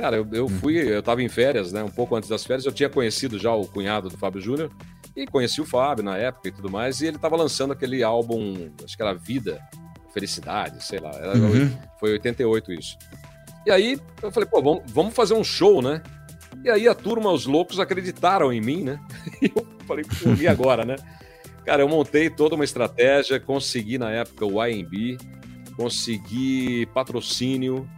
Cara, 0.00 0.16
eu, 0.16 0.26
eu 0.32 0.48
fui, 0.48 0.76
eu 0.78 1.02
tava 1.02 1.22
em 1.22 1.28
férias, 1.28 1.72
né? 1.72 1.82
Um 1.84 1.90
pouco 1.90 2.16
antes 2.16 2.28
das 2.28 2.42
férias, 2.44 2.64
eu 2.64 2.72
tinha 2.72 2.88
conhecido 2.88 3.38
já 3.38 3.52
o 3.54 3.66
cunhado 3.66 4.08
do 4.08 4.16
Fábio 4.16 4.40
Júnior 4.40 4.70
e 5.14 5.26
conheci 5.26 5.60
o 5.60 5.66
Fábio 5.66 6.02
na 6.02 6.16
época 6.16 6.48
e 6.48 6.50
tudo 6.52 6.70
mais, 6.70 7.00
e 7.02 7.06
ele 7.06 7.18
tava 7.18 7.36
lançando 7.36 7.72
aquele 7.74 8.02
álbum, 8.02 8.70
acho 8.82 8.96
que 8.96 9.02
era 9.02 9.12
Vida, 9.12 9.60
Felicidade, 10.14 10.82
sei 10.82 10.98
lá, 11.00 11.10
era- 11.10 11.36
Uhum. 11.36 11.70
foi 11.98 12.12
88 12.12 12.72
isso. 12.72 12.96
E 13.66 13.70
aí 13.70 13.98
eu 14.22 14.32
falei, 14.32 14.48
pô, 14.48 14.62
vamos, 14.62 14.82
vamos 14.86 15.14
fazer 15.14 15.34
um 15.34 15.44
show, 15.44 15.82
né? 15.82 16.02
E 16.64 16.70
aí 16.70 16.88
a 16.88 16.94
turma, 16.94 17.30
os 17.30 17.44
loucos, 17.44 17.78
acreditaram 17.78 18.50
em 18.52 18.60
mim, 18.60 18.82
né? 18.82 18.98
E 19.42 19.52
eu 19.54 19.66
falei, 19.86 20.04
pô, 20.04 20.30
e 20.40 20.48
agora, 20.48 20.84
né? 20.84 20.96
Cara, 21.64 21.82
eu 21.82 21.88
montei 21.88 22.30
toda 22.30 22.54
uma 22.54 22.64
estratégia, 22.64 23.38
consegui 23.38 23.98
na 23.98 24.10
época 24.10 24.46
o 24.46 24.64
IMB, 24.66 25.18
consegui 25.76 26.86
patrocínio, 26.94 27.88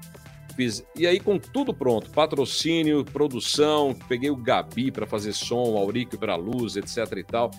E 0.96 1.06
aí, 1.06 1.18
com 1.18 1.38
tudo 1.38 1.72
pronto, 1.72 2.10
patrocínio, 2.10 3.04
produção, 3.04 3.94
peguei 4.08 4.30
o 4.30 4.36
Gabi 4.36 4.90
para 4.90 5.06
fazer 5.06 5.32
som, 5.32 5.70
o 5.70 5.78
Aurico 5.78 6.18
para 6.18 6.36
luz, 6.36 6.76
etc 6.76 7.16
e 7.16 7.24
tal. 7.24 7.50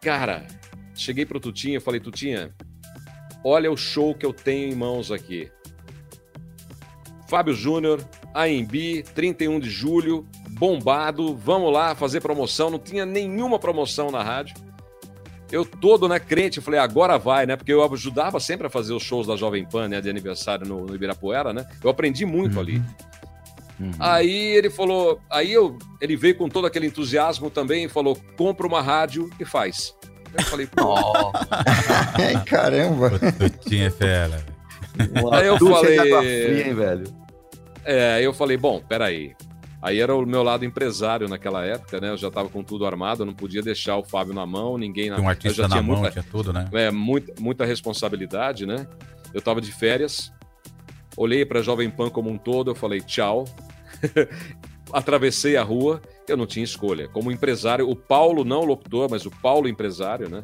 Cara, 0.00 0.46
cheguei 0.94 1.26
pro 1.26 1.40
Tutinha 1.40 1.80
falei, 1.80 2.00
Tutinha, 2.00 2.54
olha 3.44 3.70
o 3.70 3.76
show 3.76 4.14
que 4.14 4.24
eu 4.24 4.32
tenho 4.32 4.72
em 4.72 4.74
mãos 4.74 5.10
aqui. 5.10 5.50
Fábio 7.28 7.52
Júnior, 7.52 8.02
AMB, 8.34 9.02
31 9.14 9.60
de 9.60 9.68
julho, 9.68 10.26
bombado, 10.50 11.36
vamos 11.36 11.70
lá 11.70 11.94
fazer 11.94 12.22
promoção. 12.22 12.70
Não 12.70 12.78
tinha 12.78 13.04
nenhuma 13.04 13.58
promoção 13.58 14.10
na 14.10 14.22
rádio. 14.22 14.56
Eu 15.50 15.64
todo, 15.64 16.08
né, 16.08 16.18
crente, 16.20 16.58
eu 16.58 16.62
falei, 16.62 16.78
agora 16.78 17.18
vai, 17.18 17.46
né? 17.46 17.56
Porque 17.56 17.72
eu 17.72 17.82
ajudava 17.92 18.38
sempre 18.38 18.66
a 18.66 18.70
fazer 18.70 18.92
os 18.92 19.02
shows 19.02 19.26
da 19.26 19.34
Jovem 19.36 19.64
Pan, 19.64 19.88
né, 19.88 20.00
de 20.00 20.10
aniversário 20.10 20.66
no, 20.66 20.84
no 20.86 20.94
Ibirapuera, 20.94 21.52
né? 21.52 21.66
Eu 21.82 21.88
aprendi 21.90 22.26
muito 22.26 22.60
ali. 22.60 22.82
Aí 23.98 24.56
ele 24.56 24.68
falou, 24.70 25.20
aí 25.30 25.52
eu, 25.52 25.78
ele 26.00 26.16
veio 26.16 26.36
com 26.36 26.48
todo 26.48 26.66
aquele 26.66 26.86
entusiasmo 26.86 27.48
também 27.48 27.84
e 27.84 27.88
falou, 27.88 28.18
compra 28.36 28.66
uma 28.66 28.82
rádio 28.82 29.30
e 29.38 29.44
faz. 29.44 29.94
Eu 30.36 30.44
falei, 30.44 30.66
pô, 30.66 30.94
Ai, 32.18 32.44
caramba. 32.44 33.10
Tutinha 33.38 33.86
é 33.86 33.90
fera. 33.90 34.44
Aí 35.32 35.46
eu 35.46 35.56
falei- 35.58 35.96
fria, 36.46 36.66
hein, 36.68 36.74
velho? 36.74 37.04
É, 37.84 38.14
aí 38.14 38.24
eu 38.24 38.34
falei, 38.34 38.56
bom, 38.56 38.82
peraí. 38.86 39.34
Aí 39.80 40.00
era 40.00 40.14
o 40.14 40.26
meu 40.26 40.42
lado 40.42 40.64
empresário 40.64 41.28
naquela 41.28 41.64
época, 41.64 42.00
né? 42.00 42.10
Eu 42.10 42.16
já 42.16 42.30
tava 42.30 42.48
com 42.48 42.64
tudo 42.64 42.84
armado, 42.84 43.22
eu 43.22 43.26
não 43.26 43.34
podia 43.34 43.62
deixar 43.62 43.96
o 43.96 44.04
Fábio 44.04 44.34
na 44.34 44.44
mão, 44.44 44.76
ninguém 44.76 45.08
na 45.08 45.16
Tem 45.16 45.24
um 45.24 45.28
artista 45.28 45.68
na 45.68 45.80
mão, 45.80 45.98
muita, 45.98 46.10
tinha 46.10 46.24
tudo, 46.30 46.52
né? 46.52 46.68
é, 46.72 46.90
muita, 46.90 47.32
muita 47.40 47.64
responsabilidade, 47.64 48.66
né? 48.66 48.86
Eu 49.32 49.40
tava 49.40 49.60
de 49.60 49.70
férias, 49.70 50.32
olhei 51.16 51.44
pra 51.44 51.62
Jovem 51.62 51.88
Pan 51.88 52.10
como 52.10 52.28
um 52.28 52.38
todo, 52.38 52.70
eu 52.70 52.74
falei 52.74 53.00
tchau. 53.00 53.44
Atravessei 54.92 55.56
a 55.56 55.62
rua, 55.62 56.00
eu 56.26 56.36
não 56.36 56.46
tinha 56.46 56.64
escolha. 56.64 57.08
Como 57.08 57.30
empresário, 57.30 57.88
o 57.88 57.94
Paulo, 57.94 58.42
não 58.42 58.64
locutor, 58.64 59.08
mas 59.10 59.26
o 59.26 59.30
Paulo 59.30 59.68
empresário, 59.68 60.28
né? 60.28 60.42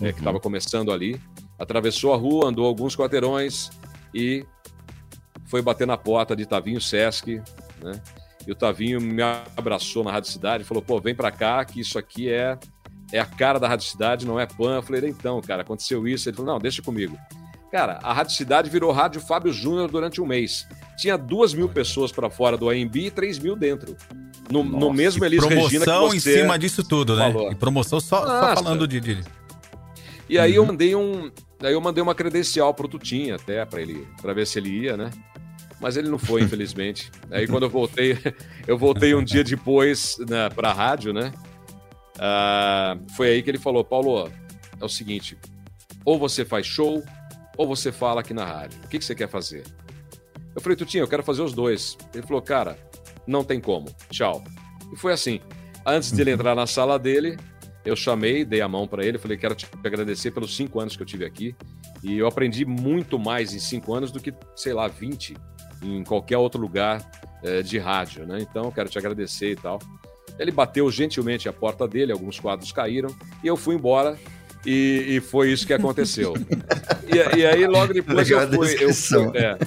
é, 0.00 0.12
que 0.12 0.18
estava 0.18 0.40
começando 0.40 0.92
ali, 0.92 1.20
atravessou 1.58 2.12
a 2.12 2.16
rua, 2.16 2.48
andou 2.48 2.66
alguns 2.66 2.96
quarteirões 2.96 3.70
e 4.14 4.44
foi 5.46 5.62
bater 5.62 5.86
na 5.86 5.96
porta 5.96 6.36
de 6.36 6.46
Tavinho 6.46 6.80
Sesc, 6.80 7.42
né? 7.82 8.00
E 8.48 8.50
o 8.52 8.54
Tavinho 8.54 8.98
me 8.98 9.22
abraçou 9.54 10.02
na 10.02 10.10
Rádio 10.10 10.30
Cidade 10.32 10.64
e 10.64 10.66
falou: 10.66 10.82
pô, 10.82 10.98
vem 10.98 11.14
pra 11.14 11.30
cá, 11.30 11.62
que 11.66 11.80
isso 11.80 11.98
aqui 11.98 12.30
é, 12.30 12.58
é 13.12 13.20
a 13.20 13.26
cara 13.26 13.60
da 13.60 13.68
Rádio 13.68 13.86
Cidade, 13.86 14.26
não 14.26 14.40
é 14.40 14.46
pan. 14.46 14.76
Eu 14.76 14.82
falei: 14.82 15.10
então, 15.10 15.38
cara, 15.42 15.60
aconteceu 15.60 16.08
isso. 16.08 16.28
Ele 16.30 16.36
falou: 16.36 16.52
não, 16.54 16.58
deixa 16.58 16.80
comigo. 16.80 17.14
Cara, 17.70 17.98
a 18.02 18.10
Rádio 18.14 18.34
Cidade 18.34 18.70
virou 18.70 18.90
Rádio 18.90 19.20
Fábio 19.20 19.52
Júnior 19.52 19.90
durante 19.90 20.18
um 20.22 20.26
mês. 20.26 20.66
Tinha 20.96 21.18
duas 21.18 21.52
mil 21.52 21.68
pessoas 21.68 22.10
pra 22.10 22.30
fora 22.30 22.56
do 22.56 22.70
AMB 22.70 22.96
e 22.96 23.10
três 23.10 23.38
mil 23.38 23.54
dentro. 23.54 23.94
No, 24.50 24.64
no 24.64 24.90
mesmo 24.90 25.22
Elis 25.26 25.44
Regina 25.44 25.84
promoção 25.84 26.14
em 26.16 26.18
cima 26.20 26.58
disso 26.58 26.82
tudo, 26.82 27.14
né? 27.14 27.30
falou. 27.30 27.52
E 27.52 27.54
promoção 27.54 28.00
só, 28.00 28.22
só 28.24 28.40
Nossa. 28.40 28.54
falando 28.62 28.88
de, 28.88 28.98
de- 28.98 29.22
E 30.26 30.38
aí 30.38 30.52
Uhum. 30.52 30.64
eu 30.64 30.66
mandei 30.66 30.96
um, 30.96 31.30
aí 31.62 31.72
eu 31.74 31.80
mandei 31.82 32.02
uma 32.02 32.14
credencial 32.14 32.72
pro 32.72 32.88
Tutinha 32.88 33.34
até 33.36 33.62
para 33.66 33.82
ele, 33.82 34.08
para 34.22 34.32
ver 34.32 34.46
se 34.46 34.58
ele 34.58 34.70
ia, 34.84 34.96
né? 34.96 35.10
Mas 35.80 35.96
ele 35.96 36.08
não 36.08 36.18
foi, 36.18 36.42
infelizmente. 36.42 37.10
aí 37.30 37.46
quando 37.46 37.64
eu 37.64 37.70
voltei, 37.70 38.18
eu 38.66 38.76
voltei 38.76 39.14
um 39.14 39.22
dia 39.22 39.44
depois 39.44 40.16
né, 40.28 40.48
para 40.50 40.70
a 40.70 40.72
rádio, 40.72 41.12
né? 41.12 41.32
Ah, 42.18 42.98
foi 43.16 43.28
aí 43.28 43.42
que 43.42 43.50
ele 43.50 43.58
falou, 43.58 43.84
Paulo, 43.84 44.30
é 44.80 44.84
o 44.84 44.88
seguinte, 44.88 45.38
ou 46.04 46.18
você 46.18 46.44
faz 46.44 46.66
show, 46.66 47.02
ou 47.56 47.66
você 47.66 47.92
fala 47.92 48.20
aqui 48.20 48.34
na 48.34 48.44
rádio. 48.44 48.80
O 48.84 48.88
que, 48.88 48.98
que 48.98 49.04
você 49.04 49.14
quer 49.14 49.28
fazer? 49.28 49.64
Eu 50.54 50.60
falei, 50.60 50.76
Tutinha, 50.76 51.02
eu 51.02 51.08
quero 51.08 51.22
fazer 51.22 51.42
os 51.42 51.52
dois. 51.52 51.96
Ele 52.12 52.26
falou, 52.26 52.42
cara, 52.42 52.78
não 53.26 53.44
tem 53.44 53.60
como. 53.60 53.86
Tchau. 54.10 54.42
E 54.92 54.96
foi 54.96 55.12
assim. 55.12 55.40
Antes 55.86 56.10
de 56.10 56.20
ele 56.20 56.32
entrar 56.32 56.54
na 56.54 56.66
sala 56.66 56.98
dele, 56.98 57.36
eu 57.84 57.94
chamei, 57.94 58.44
dei 58.44 58.60
a 58.60 58.68
mão 58.68 58.86
para 58.86 59.04
ele, 59.04 59.18
falei, 59.18 59.36
quero 59.36 59.54
te 59.54 59.66
agradecer 59.84 60.30
pelos 60.30 60.54
cinco 60.54 60.80
anos 60.80 60.96
que 60.96 61.02
eu 61.02 61.06
tive 61.06 61.24
aqui. 61.24 61.54
E 62.02 62.16
eu 62.18 62.26
aprendi 62.26 62.64
muito 62.64 63.18
mais 63.18 63.54
em 63.54 63.58
cinco 63.58 63.94
anos 63.94 64.10
do 64.10 64.20
que, 64.20 64.32
sei 64.56 64.72
lá, 64.72 64.88
20 64.88 65.36
em 65.82 66.02
qualquer 66.04 66.38
outro 66.38 66.60
lugar 66.60 67.02
eh, 67.42 67.62
de 67.62 67.78
rádio, 67.78 68.26
né? 68.26 68.38
Então, 68.40 68.64
eu 68.64 68.72
quero 68.72 68.88
te 68.88 68.98
agradecer 68.98 69.52
e 69.52 69.56
tal. 69.56 69.78
Ele 70.38 70.50
bateu 70.50 70.90
gentilmente 70.90 71.48
a 71.48 71.52
porta 71.52 71.86
dele, 71.86 72.12
alguns 72.12 72.38
quadros 72.38 72.72
caíram, 72.72 73.14
e 73.42 73.46
eu 73.46 73.56
fui 73.56 73.74
embora. 73.74 74.18
E, 74.66 75.04
e 75.08 75.20
foi 75.20 75.52
isso 75.52 75.66
que 75.66 75.72
aconteceu. 75.72 76.34
e, 77.06 77.38
e 77.38 77.46
aí, 77.46 77.66
logo 77.66 77.92
depois, 77.92 78.28
Legal 78.28 78.42
eu 78.42 78.52
fui. 78.52 78.84
Eu 78.84 78.94
fui 78.94 79.38
é. 79.38 79.58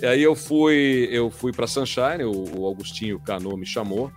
E 0.00 0.06
aí 0.06 0.22
eu 0.22 0.36
fui, 0.36 1.08
eu 1.10 1.28
fui 1.28 1.52
para 1.52 1.66
Sunshine, 1.66 2.22
o, 2.22 2.60
o 2.60 2.64
Augustinho 2.66 3.18
Cano 3.18 3.56
me 3.56 3.66
chamou 3.66 4.12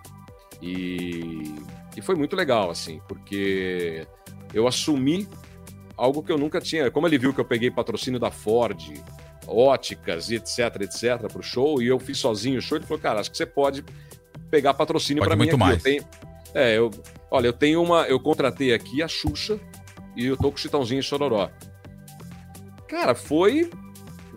e, 0.62 1.56
e 1.96 2.00
foi 2.00 2.14
muito 2.14 2.36
legal, 2.36 2.70
assim, 2.70 3.00
porque 3.08 4.06
eu 4.54 4.68
assumi 4.68 5.26
algo 5.96 6.22
que 6.22 6.30
eu 6.30 6.38
nunca 6.38 6.60
tinha. 6.60 6.88
Como 6.88 7.06
ele 7.06 7.18
viu 7.18 7.34
que 7.34 7.40
eu 7.40 7.44
peguei 7.44 7.68
patrocínio 7.68 8.20
da 8.20 8.30
Ford, 8.30 8.92
óticas 9.46 10.30
e 10.30 10.36
etc, 10.36 10.58
etc, 10.82 11.30
pro 11.32 11.42
show, 11.42 11.82
e 11.82 11.86
eu 11.88 11.98
fiz 11.98 12.18
sozinho 12.18 12.58
o 12.58 12.62
show, 12.62 12.78
ele 12.78 12.86
falou, 12.86 13.00
cara, 13.02 13.20
acho 13.20 13.30
que 13.30 13.36
você 13.36 13.46
pode 13.46 13.84
pegar 14.50 14.74
patrocínio 14.74 15.22
para 15.24 15.34
mim 15.36 15.44
muito 15.46 15.54
aqui. 15.54 15.62
Eu 15.62 15.66
mais. 15.66 15.82
tenho, 15.82 16.04
é, 16.54 16.76
eu, 16.78 16.90
olha, 17.30 17.46
eu 17.48 17.52
tenho 17.52 17.82
uma, 17.82 18.02
eu 18.02 18.20
contratei 18.20 18.72
aqui 18.74 19.02
a 19.02 19.08
Xuxa 19.08 19.58
e 20.16 20.26
eu 20.26 20.36
tô 20.36 20.50
com 20.50 20.56
o 20.56 20.60
Chitãozinho 20.60 21.00
e 21.00 21.02
Chororó. 21.02 21.48
Cara, 22.88 23.14
foi 23.14 23.70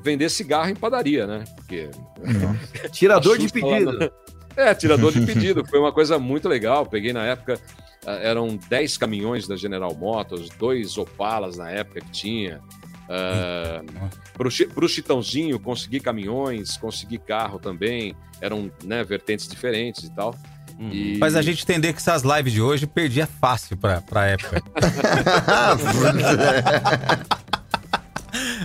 vender 0.02 0.30
cigarro 0.30 0.70
em 0.70 0.76
padaria, 0.76 1.28
né? 1.28 1.44
Porque 1.56 1.90
Tirador 2.92 3.38
de 3.38 3.50
pedido. 3.50 3.92
no- 4.00 4.12
É, 4.56 4.74
tirador 4.74 5.12
de 5.12 5.22
pedido. 5.26 5.66
Foi 5.68 5.80
uma 5.80 5.92
coisa 5.92 6.18
muito 6.18 6.48
legal. 6.48 6.86
Peguei 6.86 7.12
na 7.12 7.26
época, 7.26 7.60
ah, 8.06 8.14
eram 8.14 8.56
10 8.70 8.98
caminhões 8.98 9.48
da 9.48 9.58
General 9.58 9.94
Motors, 9.94 10.50
dois 10.58 10.98
Opalas 10.98 11.58
na 11.58 11.70
época 11.70 12.00
que 12.02 12.12
tinha. 12.12 12.62
Pro, 14.34 14.50
Chi- 14.52 14.68
pro 14.68 14.88
Chitãozinho, 14.90 15.60
consegui 15.60 16.00
caminhões, 16.00 16.78
consegui 16.78 17.18
carro 17.18 17.60
também. 17.60 18.16
Eram 18.42 18.72
né, 18.84 19.04
vertentes 19.04 19.48
diferentes 19.48 20.04
e 20.06 20.14
tal. 20.16 20.36
E- 20.92 21.18
Faz 21.20 21.36
a 21.36 21.42
gente 21.42 21.64
entender 21.64 21.94
que 21.94 22.00
essas 22.00 22.24
lives 22.24 22.52
de 22.52 22.62
hoje 22.62 22.86
perdia 22.86 23.26
fácil 23.26 23.78
pra, 23.78 24.02
pra 24.02 24.26
época. 24.28 24.62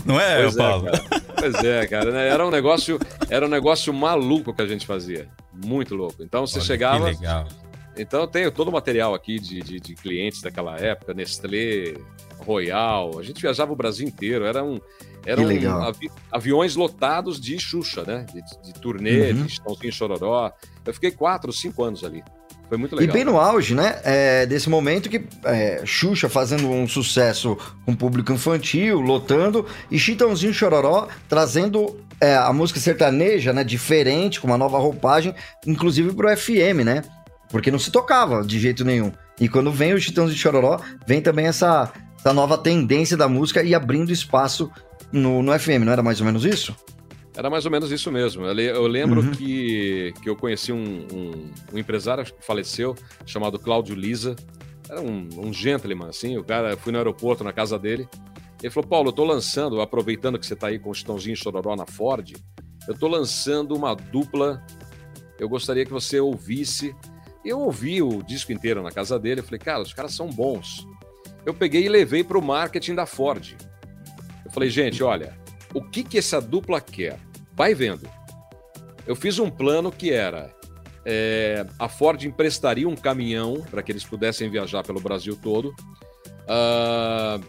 Não 0.05 0.21
é, 0.21 0.43
Pois 0.43 0.57
é, 0.57 0.59
Paulo? 0.59 0.85
cara. 0.87 1.03
Pois 1.39 1.55
é, 1.65 1.87
cara. 1.87 2.11
né? 2.11 2.29
Era 2.29 2.47
um 2.47 2.51
negócio, 2.51 2.99
era 3.29 3.47
um 3.47 3.49
negócio 3.49 3.93
maluco 3.95 4.53
que 4.53 4.63
a 4.63 4.67
gente 4.67 4.87
fazia. 4.87 5.29
Muito 5.53 5.95
louco. 5.95 6.23
Então 6.23 6.47
você 6.47 6.59
Olha, 6.59 6.67
chegava. 6.67 7.11
Que 7.13 7.21
legal. 7.21 7.47
Então 7.97 8.21
eu 8.23 8.27
tenho 8.27 8.51
todo 8.51 8.69
o 8.69 8.73
material 8.73 9.15
aqui 9.15 9.39
de, 9.39 9.61
de, 9.63 9.81
de 9.81 9.95
clientes 9.95 10.43
daquela 10.43 10.77
época, 10.77 11.15
Nestlé, 11.15 11.95
Royal. 12.45 13.19
A 13.19 13.23
gente 13.23 13.41
viajava 13.41 13.73
o 13.73 13.77
Brasil 13.77 14.07
inteiro. 14.07 14.45
Era 14.45 14.63
um, 14.65 14.81
eram 15.27 15.45
avi- 15.83 16.11
aviões 16.31 16.75
lotados 16.77 17.41
de 17.41 17.59
Xuxa, 17.59 18.03
né? 18.07 18.27
De, 18.33 18.41
de 18.73 18.81
turnê, 18.81 19.31
Uhum. 19.33 19.43
de 19.45 19.53
Chitãozinho 19.53 19.89
e 19.89 19.93
Chororó. 19.93 20.53
Eu 20.85 20.95
fiquei 20.95 21.11
quatro, 21.11 21.53
cinco 21.53 21.85
anos 21.85 22.03
ali. 22.05 22.23
Foi 22.69 22.79
muito 22.79 22.95
E 22.95 22.99
legal. 23.01 23.15
bem 23.15 23.25
no 23.25 23.37
auge, 23.41 23.75
né? 23.75 24.01
é, 24.05 24.47
desse 24.47 24.71
momento 24.71 25.09
que 25.11 25.25
é, 25.45 25.83
Xuxa 25.85 26.29
fazendo 26.29 26.69
um 26.71 26.87
sucesso 26.87 27.59
com 27.85 27.91
o 27.93 27.97
público 27.97 28.33
infantil, 28.33 29.01
lotando, 29.01 29.67
e 29.91 29.99
Chitãozinho 29.99 30.55
Chororó 30.55 31.09
trazendo 31.29 31.99
é, 32.21 32.37
a 32.37 32.53
música 32.53 32.79
sertaneja, 32.79 33.53
né? 33.53 33.65
Diferente, 33.65 34.41
com 34.41 34.47
uma 34.47 34.57
nova 34.59 34.79
roupagem, 34.79 35.35
inclusive 35.67 36.13
pro 36.15 36.29
FM, 36.37 36.85
né? 36.85 37.03
Porque 37.49 37.73
não 37.73 37.79
se 37.81 37.91
tocava 37.91 38.45
de 38.45 38.61
jeito 38.61 38.85
nenhum. 38.85 39.11
E 39.41 39.49
quando 39.49 39.73
vem 39.73 39.93
o 39.93 40.01
Chitãozinho 40.01 40.39
Chororó, 40.39 40.79
vem 41.05 41.21
também 41.21 41.47
essa, 41.47 41.91
essa 42.21 42.33
nova 42.33 42.57
tendência 42.59 43.17
da 43.17 43.29
música 43.29 43.63
e 43.63 43.75
abrindo 43.75 44.13
espaço 44.13 44.71
no, 45.13 45.43
no 45.43 45.59
FM, 45.59 45.85
não 45.85 45.93
era 45.93 46.03
mais 46.03 46.21
ou 46.21 46.27
menos 46.27 46.45
isso? 46.45 46.75
Era 47.37 47.49
mais 47.49 47.65
ou 47.65 47.71
menos 47.71 47.91
isso 47.91 48.11
mesmo. 48.13 48.45
Eu, 48.45 48.53
le- 48.53 48.67
eu 48.69 48.87
lembro 48.87 49.21
Uhum. 49.23 49.31
que, 49.31 50.13
que 50.23 50.29
eu 50.29 50.37
conheci 50.37 50.73
um, 50.73 51.07
um- 51.13 51.51
um 51.73 51.79
empresário 51.79 52.25
que 52.25 52.33
faleceu, 52.45 52.95
chamado 53.25 53.59
Cláudio 53.59 53.95
Lisa. 53.95 54.37
Era 54.89 55.01
um, 55.01 55.29
um 55.39 55.53
gentleman, 55.53 56.09
assim. 56.09 56.37
O 56.37 56.45
cara, 56.45 56.77
fui 56.77 56.93
no 56.93 56.99
aeroporto, 56.99 57.43
na 57.45 57.53
casa 57.53 57.79
dele. 57.79 58.09
Ele 58.63 58.71
falou: 58.71 58.89
Paulo, 58.89 59.09
eu 59.09 59.13
tô 59.13 59.25
lançando, 59.25 59.81
aproveitando 59.81 60.39
que 60.39 60.45
você 60.45 60.57
tá 60.57 60.67
aí 60.67 60.79
com 60.79 60.91
o 60.91 60.95
Chitãozinho 60.95 61.37
Chororó 61.37 61.75
na 61.77 61.87
Ford, 61.87 62.35
eu 62.89 62.95
tô 62.99 63.07
lançando 63.09 63.75
uma 63.77 63.95
dupla. 63.95 64.63
Eu 65.39 65.49
gostaria 65.49 65.87
que 65.87 65.93
você 65.93 66.19
ouvisse. 66.21 66.95
Eu 67.45 67.61
ouvi 67.61 68.03
o 68.03 68.23
disco 68.23 68.53
inteiro 68.53 68.83
na 68.83 68.91
casa 68.91 69.19
dele. 69.19 69.41
Eu 69.41 69.45
falei: 69.45 69.61
cara, 69.61 69.81
os 69.81 69.95
caras 69.95 70.13
são 70.13 70.29
bons. 70.29 70.87
Eu 71.45 71.55
peguei 71.55 71.85
e 71.85 71.89
levei 71.89 72.23
para 72.23 72.39
o 72.39 72.43
marketing 72.43 72.95
da 72.95 73.07
Ford. 73.07 73.57
Eu 74.45 74.51
falei: 74.51 74.71
gente, 74.71 75.03
olha, 75.03 75.39
o 75.75 75.83
que, 75.83 76.03
que 76.03 76.19
essa 76.19 76.41
dupla 76.41 76.81
quer? 76.81 77.19
Vai 77.55 77.75
vendo. 77.75 78.09
Eu 79.07 79.17
fiz 79.17 79.39
um 79.39 79.51
plano 79.51 79.91
que 79.91 80.13
era: 80.13 80.55
é, 81.05 81.67
a 81.79 81.89
Ford 81.89 82.23
emprestaria 82.23 82.89
um 82.89 82.97
caminhão 82.97 83.65
para 83.71 83.83
que 83.83 83.93
eles 83.93 84.05
pudessem 84.05 84.51
viajar 84.51 84.83
pelo 84.83 85.01
Brasil 85.01 85.39
todo. 85.41 85.75
Ah, 86.47 87.41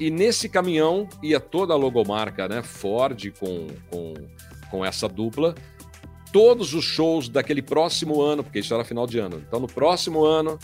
e 0.00 0.10
nesse 0.10 0.48
caminhão 0.48 1.08
ia 1.22 1.40
toda 1.40 1.74
a 1.74 1.76
logomarca, 1.76 2.48
né? 2.48 2.62
Ford 2.62 3.32
com, 3.38 3.66
com, 3.90 4.14
com 4.70 4.84
essa 4.84 5.08
dupla. 5.08 5.54
Todos 6.32 6.74
os 6.74 6.84
shows 6.84 7.28
daquele 7.28 7.62
próximo 7.62 8.20
ano, 8.20 8.44
porque 8.44 8.60
isso 8.60 8.72
era 8.72 8.84
final 8.84 9.06
de 9.06 9.18
ano. 9.18 9.42
Então, 9.46 9.58
no 9.58 9.66
próximo 9.66 10.24
ano, 10.24 10.58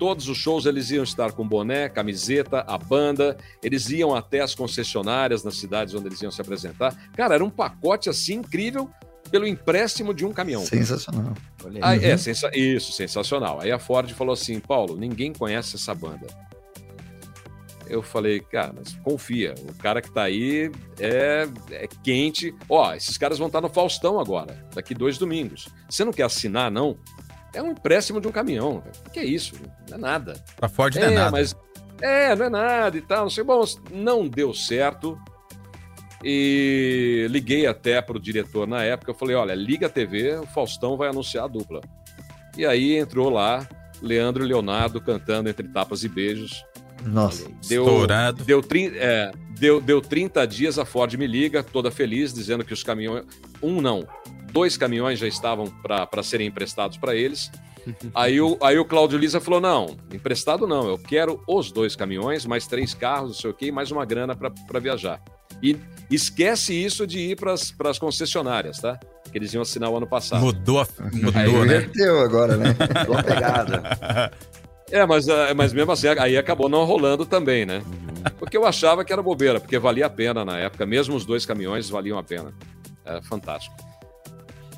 todos 0.00 0.28
os 0.30 0.38
shows 0.38 0.64
eles 0.64 0.90
iam 0.90 1.04
estar 1.04 1.30
com 1.32 1.46
boné, 1.46 1.86
camiseta, 1.90 2.64
a 2.66 2.78
banda. 2.78 3.36
Eles 3.62 3.90
iam 3.90 4.14
até 4.16 4.40
as 4.40 4.54
concessionárias 4.54 5.44
nas 5.44 5.56
cidades 5.58 5.94
onde 5.94 6.06
eles 6.08 6.20
iam 6.22 6.30
se 6.32 6.40
apresentar. 6.40 6.96
Cara, 7.14 7.34
era 7.34 7.44
um 7.44 7.50
pacote 7.50 8.08
assim 8.08 8.36
incrível 8.36 8.90
pelo 9.30 9.46
empréstimo 9.46 10.14
de 10.14 10.24
um 10.24 10.32
caminhão. 10.32 10.64
Sensacional. 10.64 11.34
Aí, 11.82 12.02
É, 12.04 12.16
sensa- 12.16 12.50
isso, 12.54 12.90
sensacional. 12.92 13.60
Aí 13.60 13.70
a 13.70 13.78
Ford 13.78 14.10
falou 14.14 14.32
assim: 14.32 14.58
Paulo, 14.58 14.96
ninguém 14.96 15.32
conhece 15.34 15.76
essa 15.76 15.94
banda. 15.94 16.26
Eu 17.86 18.02
falei, 18.02 18.38
cara, 18.40 18.72
mas 18.74 18.94
confia, 19.02 19.54
o 19.68 19.74
cara 19.74 20.00
que 20.00 20.10
tá 20.12 20.22
aí 20.22 20.70
é, 20.98 21.46
é 21.72 21.88
quente. 22.02 22.54
Ó, 22.68 22.94
esses 22.94 23.18
caras 23.18 23.36
vão 23.36 23.48
estar 23.48 23.60
no 23.60 23.68
Faustão 23.68 24.18
agora, 24.20 24.64
daqui 24.74 24.94
dois 24.94 25.18
domingos. 25.18 25.68
Você 25.88 26.04
não 26.04 26.12
quer 26.12 26.22
assinar, 26.22 26.70
não? 26.70 26.96
É 27.52 27.62
um 27.62 27.72
empréstimo 27.72 28.20
de 28.20 28.28
um 28.28 28.32
caminhão. 28.32 28.82
O 29.06 29.10
que 29.10 29.18
é 29.18 29.24
isso? 29.24 29.54
Não 29.88 29.96
é 29.96 30.00
nada. 30.00 30.34
Pra 30.56 30.68
Ford 30.68 30.94
não 30.94 31.02
é, 31.02 31.10
nada. 31.10 31.30
mas. 31.30 31.56
É, 32.00 32.34
não 32.34 32.46
é 32.46 32.50
nada 32.50 32.96
e 32.96 33.02
tal. 33.02 33.22
Não 33.22 33.30
sei. 33.30 33.44
Bom, 33.44 33.64
não 33.90 34.28
deu 34.28 34.54
certo. 34.54 35.18
E 36.22 37.26
liguei 37.30 37.66
até 37.66 38.00
pro 38.00 38.20
diretor 38.20 38.66
na 38.66 38.82
época. 38.84 39.10
Eu 39.10 39.16
falei: 39.16 39.34
olha, 39.34 39.54
liga 39.54 39.86
a 39.86 39.90
TV, 39.90 40.36
o 40.36 40.46
Faustão 40.46 40.96
vai 40.96 41.08
anunciar 41.08 41.44
a 41.44 41.48
dupla. 41.48 41.80
E 42.56 42.66
aí 42.66 42.96
entrou 42.96 43.30
lá 43.30 43.66
Leandro 44.02 44.44
e 44.44 44.48
Leonardo 44.48 45.00
cantando 45.00 45.48
entre 45.48 45.66
tapas 45.68 46.04
e 46.04 46.08
beijos. 46.08 46.64
Nossa. 47.04 47.48
Deu, 47.66 47.84
Estourado. 47.84 48.44
Deu, 48.44 48.62
é, 48.94 49.32
deu, 49.58 49.80
deu 49.80 50.00
30 50.00 50.46
dias, 50.46 50.78
a 50.78 50.84
Ford 50.84 51.12
me 51.14 51.26
liga, 51.26 51.62
toda 51.62 51.90
feliz, 51.90 52.32
dizendo 52.32 52.64
que 52.64 52.72
os 52.72 52.82
caminhões. 52.82 53.24
Um 53.62 53.80
não, 53.80 54.06
dois 54.52 54.76
caminhões 54.76 55.18
já 55.18 55.26
estavam 55.26 55.66
para 55.66 56.22
serem 56.22 56.48
emprestados 56.48 56.96
para 56.98 57.14
eles. 57.14 57.50
Aí 58.14 58.38
o, 58.42 58.58
aí 58.60 58.78
o 58.78 58.84
Cláudio 58.84 59.18
Lisa 59.18 59.40
falou: 59.40 59.58
não, 59.58 59.96
emprestado 60.12 60.66
não, 60.66 60.86
eu 60.86 60.98
quero 60.98 61.42
os 61.48 61.72
dois 61.72 61.96
caminhões, 61.96 62.44
mais 62.44 62.66
três 62.66 62.92
carros, 62.92 63.28
não 63.28 63.34
sei 63.34 63.50
o 63.50 63.54
quê, 63.54 63.66
e 63.68 63.72
mais 63.72 63.90
uma 63.90 64.04
grana 64.04 64.36
para 64.36 64.78
viajar. 64.78 65.18
E 65.62 65.78
esquece 66.10 66.74
isso 66.74 67.06
de 67.06 67.18
ir 67.18 67.36
para 67.36 67.54
as 67.54 67.98
concessionárias, 67.98 68.78
tá? 68.78 69.00
Que 69.32 69.38
eles 69.38 69.54
iam 69.54 69.62
assinar 69.62 69.88
o 69.90 69.96
ano 69.96 70.06
passado. 70.06 70.42
Mudou, 70.44 70.80
a- 70.82 70.86
Aí 71.34 71.46
mudou, 71.48 71.64
né? 71.64 71.76
Inverteu 71.76 72.20
agora, 72.20 72.56
né? 72.58 72.66
A 73.18 73.22
pegada. 73.22 74.30
É, 74.92 75.06
mas, 75.06 75.28
ah, 75.28 75.54
mas 75.54 75.72
mesmo 75.72 75.92
assim, 75.92 76.08
aí 76.08 76.36
acabou 76.36 76.68
não 76.68 76.84
rolando 76.84 77.24
também, 77.24 77.64
né? 77.64 77.80
Porque 78.40 78.56
eu 78.56 78.66
achava 78.66 79.04
que 79.04 79.12
era 79.12 79.22
bobeira, 79.22 79.60
porque 79.60 79.78
valia 79.78 80.06
a 80.06 80.10
pena 80.10 80.44
na 80.44 80.58
época, 80.58 80.84
mesmo 80.84 81.14
os 81.14 81.24
dois 81.24 81.46
caminhões 81.46 81.88
valiam 81.88 82.18
a 82.18 82.24
pena. 82.24 82.52
É 83.04 83.22
fantástico. 83.22 83.72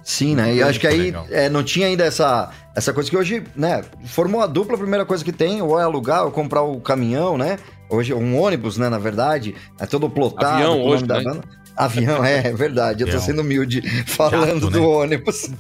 Sim, 0.03 0.35
né? 0.35 0.55
E 0.55 0.59
eu 0.59 0.67
acho 0.67 0.81
que 0.81 0.87
aí 0.87 1.15
é, 1.31 1.49
não 1.49 1.63
tinha 1.63 1.87
ainda 1.87 2.05
essa, 2.05 2.51
essa 2.75 2.93
coisa 2.93 3.09
que 3.09 3.17
hoje, 3.17 3.45
né? 3.55 3.83
Formou 4.07 4.41
a 4.41 4.47
dupla, 4.47 4.75
a 4.75 4.79
primeira 4.79 5.05
coisa 5.05 5.25
que 5.25 5.33
tem, 5.33 5.63
ou 5.63 5.79
é 5.79 5.85
alugar, 5.85 6.25
ou 6.25 6.31
comprar 6.31 6.63
o 6.63 6.81
caminhão, 6.81 7.39
né? 7.39 7.59
Hoje, 7.89 8.13
um 8.13 8.41
ônibus, 8.41 8.79
né? 8.79 8.89
Na 8.89 8.99
verdade, 8.99 9.55
é 9.79 9.87
todo 9.87 10.11
plotado. 10.11 10.55
Avião 10.55 10.79
com 10.79 10.85
o 10.85 10.89
hoje, 10.89 11.05
da 11.05 11.19
né? 11.19 11.25
banda. 11.25 11.43
Avião, 11.77 12.25
é, 12.25 12.49
é 12.49 12.53
verdade. 12.53 13.03
Eu 13.03 13.11
tô 13.11 13.21
sendo 13.21 13.43
humilde 13.43 13.83
falando 14.07 14.61
Jato, 14.61 14.67
né? 14.67 14.73
do 14.73 14.89
ônibus. 14.89 15.51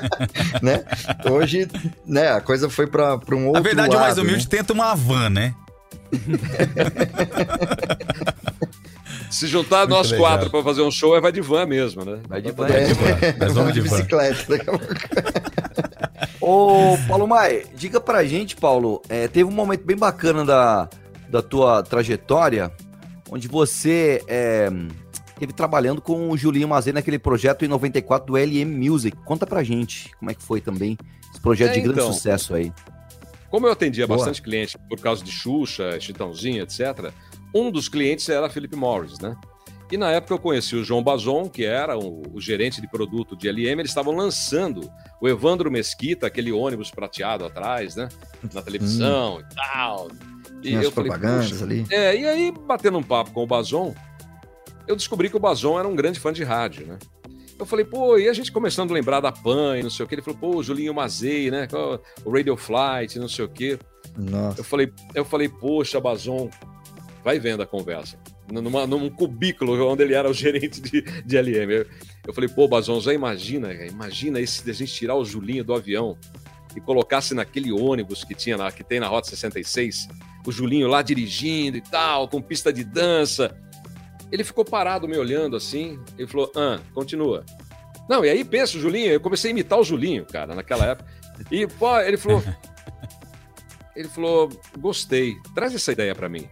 né? 0.62 0.84
Hoje, 1.30 1.68
né, 2.04 2.32
a 2.32 2.40
coisa 2.40 2.70
foi 2.70 2.86
pra, 2.86 3.18
pra 3.18 3.34
um 3.34 3.46
outro 3.46 3.62
Na 3.62 3.68
verdade, 3.68 3.96
o 3.96 3.98
mais 3.98 4.16
lado, 4.16 4.22
humilde 4.22 4.44
né? 4.44 4.50
tenta 4.50 4.72
uma 4.72 4.94
van, 4.94 5.30
né? 5.30 5.54
Se 9.38 9.46
juntar 9.46 9.80
Muito 9.80 9.90
nós 9.90 10.10
legal. 10.10 10.26
quatro 10.30 10.50
para 10.50 10.62
fazer 10.62 10.80
um 10.82 10.90
show, 10.90 11.14
é 11.14 11.20
vai 11.20 11.30
de 11.30 11.42
van 11.42 11.66
mesmo, 11.66 12.04
né? 12.04 12.20
Vai 12.26 12.40
de 12.40 12.52
van. 12.52 12.66
É, 12.68 13.32
Nós 13.38 13.52
vamos 13.52 13.74
de 13.74 13.82
de 13.82 13.88
van. 13.88 13.96
bicicleta. 13.96 14.44
daqui 14.48 14.70
a 14.70 14.78
pouco. 14.78 14.86
Ô, 16.40 16.96
Paulo 17.08 17.26
Mai, 17.26 17.64
diga 17.74 18.00
pra 18.00 18.24
gente, 18.24 18.56
Paulo, 18.56 19.02
é, 19.08 19.28
teve 19.28 19.44
um 19.44 19.52
momento 19.52 19.84
bem 19.84 19.96
bacana 19.96 20.44
da, 20.44 20.88
da 21.28 21.42
tua 21.42 21.82
trajetória, 21.82 22.72
onde 23.30 23.46
você 23.48 24.22
é, 24.26 24.70
teve 25.38 25.52
trabalhando 25.52 26.00
com 26.00 26.30
o 26.30 26.36
Julinho 26.36 26.68
Mazei 26.68 26.92
naquele 26.92 27.18
projeto 27.18 27.64
em 27.64 27.68
94 27.68 28.26
do 28.32 28.38
LM 28.38 28.64
Music. 28.64 29.16
Conta 29.24 29.46
pra 29.46 29.62
gente 29.62 30.10
como 30.18 30.30
é 30.30 30.34
que 30.34 30.42
foi 30.42 30.60
também 30.60 30.96
esse 31.30 31.40
projeto 31.40 31.72
É, 31.72 31.74
de 31.74 31.80
grande 31.80 32.00
então. 32.00 32.12
sucesso 32.12 32.54
aí. 32.54 32.72
Como 33.50 33.66
eu 33.66 33.72
atendia 33.72 34.06
Boa. 34.06 34.18
bastante 34.18 34.40
cliente 34.42 34.76
por 34.88 34.98
causa 35.00 35.22
de 35.22 35.30
Xuxa, 35.30 35.98
Chitãozinho, 36.00 36.62
etc., 36.62 37.12
um 37.54 37.70
dos 37.70 37.88
clientes 37.88 38.28
era 38.28 38.46
a 38.46 38.50
Philip 38.50 38.74
Morris, 38.76 39.18
né? 39.18 39.36
E 39.90 39.96
na 39.96 40.10
época 40.10 40.34
eu 40.34 40.38
conheci 40.38 40.74
o 40.74 40.82
João 40.82 41.02
Bazon, 41.02 41.48
que 41.48 41.64
era 41.64 41.96
o, 41.96 42.22
o 42.34 42.40
gerente 42.40 42.80
de 42.80 42.88
produto 42.88 43.36
de 43.36 43.48
LM, 43.48 43.78
eles 43.78 43.90
estavam 43.90 44.14
lançando 44.14 44.90
o 45.20 45.28
Evandro 45.28 45.70
Mesquita, 45.70 46.26
aquele 46.26 46.50
ônibus 46.50 46.90
prateado 46.90 47.44
atrás, 47.44 47.94
né? 47.94 48.08
Na 48.52 48.62
televisão 48.62 49.40
e 49.40 49.54
tal. 49.54 50.08
E 50.62 50.76
as 50.76 50.84
eu 50.84 50.90
falei, 50.90 51.10
propagandas 51.10 51.50
"Puxa, 51.52 51.64
ali. 51.64 51.86
É, 51.90 52.16
e 52.16 52.26
aí, 52.26 52.52
batendo 52.66 52.98
um 52.98 53.02
papo 53.02 53.30
com 53.30 53.44
o 53.44 53.46
Bazon, 53.46 53.94
eu 54.88 54.96
descobri 54.96 55.30
que 55.30 55.36
o 55.36 55.40
Bazon 55.40 55.78
era 55.78 55.86
um 55.86 55.94
grande 55.94 56.18
fã 56.18 56.32
de 56.32 56.42
rádio, 56.42 56.86
né? 56.86 56.98
Eu 57.58 57.64
falei, 57.64 57.84
pô, 57.84 58.18
e 58.18 58.28
a 58.28 58.32
gente 58.32 58.52
começando 58.52 58.90
a 58.90 58.94
lembrar 58.94 59.20
da 59.20 59.32
PAN 59.32 59.78
e 59.78 59.82
não 59.82 59.88
sei 59.88 60.04
o 60.04 60.08
que. 60.08 60.14
Ele 60.14 60.22
falou, 60.22 60.38
pô, 60.38 60.56
o 60.56 60.62
Julinho 60.62 60.92
Mazei, 60.92 61.50
né? 61.50 61.66
O 62.24 62.30
Radio 62.30 62.56
Flight, 62.56 63.18
não 63.18 63.28
sei 63.28 63.44
o 63.44 63.48
quê. 63.48 63.78
Nossa. 64.16 64.60
Eu 64.60 64.64
falei, 64.64 64.92
eu 65.14 65.24
falei, 65.24 65.48
poxa, 65.48 65.98
Bazon, 65.98 66.50
vai 67.26 67.40
vendo 67.40 67.60
a 67.60 67.66
conversa. 67.66 68.16
Numa, 68.48 68.86
num 68.86 69.10
cubículo 69.10 69.84
onde 69.84 70.04
ele 70.04 70.14
era 70.14 70.30
o 70.30 70.32
gerente 70.32 70.80
de, 70.80 71.02
de 71.02 71.36
LM. 71.36 71.72
Eu, 71.72 71.86
eu 72.28 72.32
falei, 72.32 72.48
pô, 72.48 72.68
Bazon, 72.68 73.00
já 73.00 73.12
imagina, 73.12 73.74
imagina 73.84 74.38
esse 74.38 74.62
de 74.62 74.70
a 74.70 74.74
gente 74.74 74.94
tirar 74.94 75.16
o 75.16 75.24
Julinho 75.24 75.64
do 75.64 75.74
avião 75.74 76.16
e 76.76 76.80
colocasse 76.80 77.34
naquele 77.34 77.72
ônibus 77.72 78.22
que 78.22 78.32
tinha 78.32 78.56
na, 78.56 78.70
que 78.70 78.84
tem 78.84 79.00
na 79.00 79.08
Rota 79.08 79.28
66, 79.28 80.06
o 80.46 80.52
Julinho 80.52 80.86
lá 80.86 81.02
dirigindo 81.02 81.76
e 81.76 81.80
tal, 81.80 82.28
com 82.28 82.40
pista 82.40 82.72
de 82.72 82.84
dança. 82.84 83.60
Ele 84.30 84.44
ficou 84.44 84.64
parado 84.64 85.08
me 85.08 85.18
olhando 85.18 85.56
assim, 85.56 85.98
ele 86.16 86.28
falou, 86.28 86.52
ah, 86.54 86.78
continua. 86.94 87.44
Não, 88.08 88.24
e 88.24 88.30
aí 88.30 88.44
pensa, 88.44 88.76
o 88.76 88.80
Julinho, 88.80 89.10
eu 89.10 89.20
comecei 89.20 89.50
a 89.50 89.52
imitar 89.52 89.80
o 89.80 89.84
Julinho, 89.84 90.24
cara, 90.26 90.54
naquela 90.54 90.86
época. 90.86 91.10
E, 91.50 91.66
pô, 91.66 91.98
ele 91.98 92.16
falou, 92.16 92.40
ele 93.96 94.06
falou, 94.06 94.48
gostei, 94.78 95.34
traz 95.56 95.74
essa 95.74 95.90
ideia 95.90 96.14
pra 96.14 96.28
mim. 96.28 96.48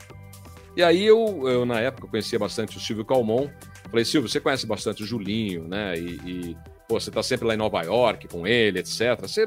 E 0.76 0.82
aí 0.82 1.04
eu, 1.04 1.48
eu, 1.48 1.64
na 1.64 1.80
época, 1.80 2.08
conhecia 2.08 2.38
bastante 2.38 2.76
o 2.76 2.80
Silvio 2.80 3.04
Calmon. 3.04 3.48
Falei, 3.88 4.04
Silvio, 4.04 4.28
você 4.28 4.40
conhece 4.40 4.66
bastante 4.66 5.02
o 5.02 5.06
Julinho, 5.06 5.68
né? 5.68 5.96
E, 5.96 6.20
e, 6.26 6.56
pô, 6.88 6.98
você 6.98 7.10
tá 7.10 7.22
sempre 7.22 7.46
lá 7.46 7.54
em 7.54 7.58
Nova 7.58 7.80
York 7.82 8.26
com 8.28 8.46
ele, 8.46 8.80
etc. 8.80 9.20
Você 9.20 9.46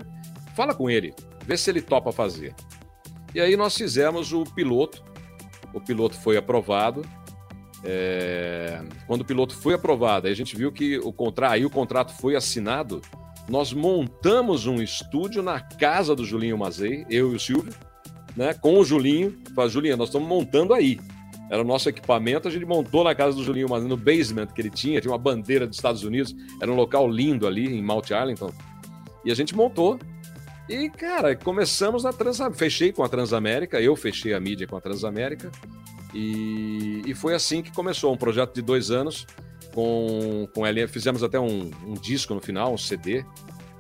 fala 0.56 0.74
com 0.74 0.90
ele, 0.90 1.14
vê 1.46 1.58
se 1.58 1.70
ele 1.70 1.82
topa 1.82 2.12
fazer. 2.12 2.56
E 3.36 3.42
aí 3.42 3.58
nós 3.58 3.76
fizemos 3.76 4.32
o 4.32 4.44
piloto. 4.44 5.04
O 5.74 5.82
piloto 5.82 6.16
foi 6.16 6.38
aprovado. 6.38 7.02
É, 7.84 8.82
Quando 9.06 9.22
o 9.22 9.26
piloto 9.26 9.56
foi 9.56 9.74
aprovado, 9.74 10.28
a 10.28 10.34
gente 10.34 10.56
viu 10.56 10.72
que 10.72 10.98
o 11.00 11.12
contrato, 11.14 11.52
aí 11.52 11.66
o 11.66 11.70
contrato 11.70 12.14
foi 12.14 12.36
assinado. 12.36 13.02
Nós 13.50 13.74
montamos 13.74 14.66
um 14.66 14.82
estúdio 14.82 15.44
na 15.44 15.60
casa 15.60 16.16
do 16.16 16.26
Julinho 16.26 16.58
Mazei, 16.58 17.06
eu 17.10 17.32
e 17.34 17.36
o 17.36 17.40
Silvio, 17.40 17.74
né? 18.36 18.54
Com 18.54 18.80
o 18.80 18.84
Julinho. 18.84 19.38
Falei, 19.54 19.70
Julinho, 19.70 19.98
nós 19.98 20.10
estamos 20.10 20.28
montando 20.28 20.74
aí. 20.74 21.00
Era 21.50 21.62
o 21.62 21.66
nosso 21.66 21.88
equipamento, 21.88 22.48
a 22.48 22.52
gente 22.52 22.66
montou 22.66 23.04
na 23.04 23.16
casa 23.16 23.38
do 23.38 23.44
Julinho 23.44 23.70
Mazei, 23.70 23.88
no 23.88 23.96
basement 23.96 24.48
que 24.48 24.62
ele 24.62 24.70
tinha, 24.70 25.00
tinha 25.00 25.12
uma 25.12 25.18
bandeira 25.18 25.66
dos 25.66 25.78
Estados 25.78 26.04
Unidos, 26.04 26.36
era 26.62 26.72
um 26.72 26.76
local 26.76 27.10
lindo 27.10 27.48
ali 27.48 27.78
em 27.78 27.82
Mount 27.82 28.12
Arlington. 28.12 28.52
E 29.24 29.32
a 29.32 29.36
gente 29.36 29.56
montou. 29.56 30.00
E, 30.70 30.90
cara, 30.90 31.36
começamos 31.36 32.04
na 32.04 32.12
Transamérica. 32.12 32.60
Fechei 32.60 32.92
com 32.92 33.04
a 33.04 33.10
Transamérica, 33.10 33.80
eu 33.80 33.96
fechei 33.96 34.34
a 34.34 34.40
mídia 34.40 34.68
com 34.68 34.76
a 34.76 34.82
Transamérica. 34.82 35.50
E, 36.14 37.02
e 37.06 37.14
foi 37.14 37.34
assim 37.34 37.62
que 37.62 37.72
começou 37.72 38.14
um 38.14 38.18
projeto 38.18 38.54
de 38.56 38.62
dois 38.62 38.92
anos, 38.92 39.26
com, 39.74 40.48
com 40.54 40.66
LM. 40.66 40.88
Fizemos 40.88 41.24
até 41.24 41.40
um, 41.40 41.72
um 41.86 41.94
disco 41.94 42.34
no 42.34 42.42
final, 42.42 42.74
um 42.74 42.78
CD. 42.78 43.24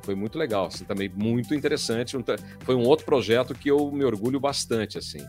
Foi 0.03 0.15
muito 0.15 0.37
legal, 0.37 0.67
assim, 0.67 0.85
também 0.85 1.11
muito 1.13 1.53
interessante. 1.53 2.15
Foi 2.61 2.75
um 2.75 2.83
outro 2.83 3.05
projeto 3.05 3.53
que 3.53 3.69
eu 3.69 3.91
me 3.91 4.05
orgulho 4.05 4.39
bastante, 4.39 4.97
assim. 4.97 5.25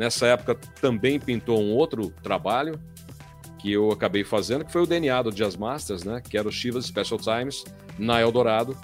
Nessa 0.00 0.28
época 0.28 0.54
também 0.80 1.20
pintou 1.20 1.60
um 1.60 1.74
outro 1.74 2.08
trabalho 2.22 2.80
que 3.58 3.70
eu 3.70 3.92
acabei 3.92 4.24
fazendo, 4.24 4.64
que 4.64 4.72
foi 4.72 4.80
o 4.80 4.86
DNA 4.86 5.20
do 5.24 5.30
Jazz 5.30 5.56
Masters, 5.56 6.04
né? 6.04 6.22
Que 6.26 6.38
era 6.38 6.48
o 6.48 6.50
Chivas 6.50 6.86
Special 6.86 7.20
Times 7.20 7.64
na 7.98 8.18
Eldorado. 8.18 8.74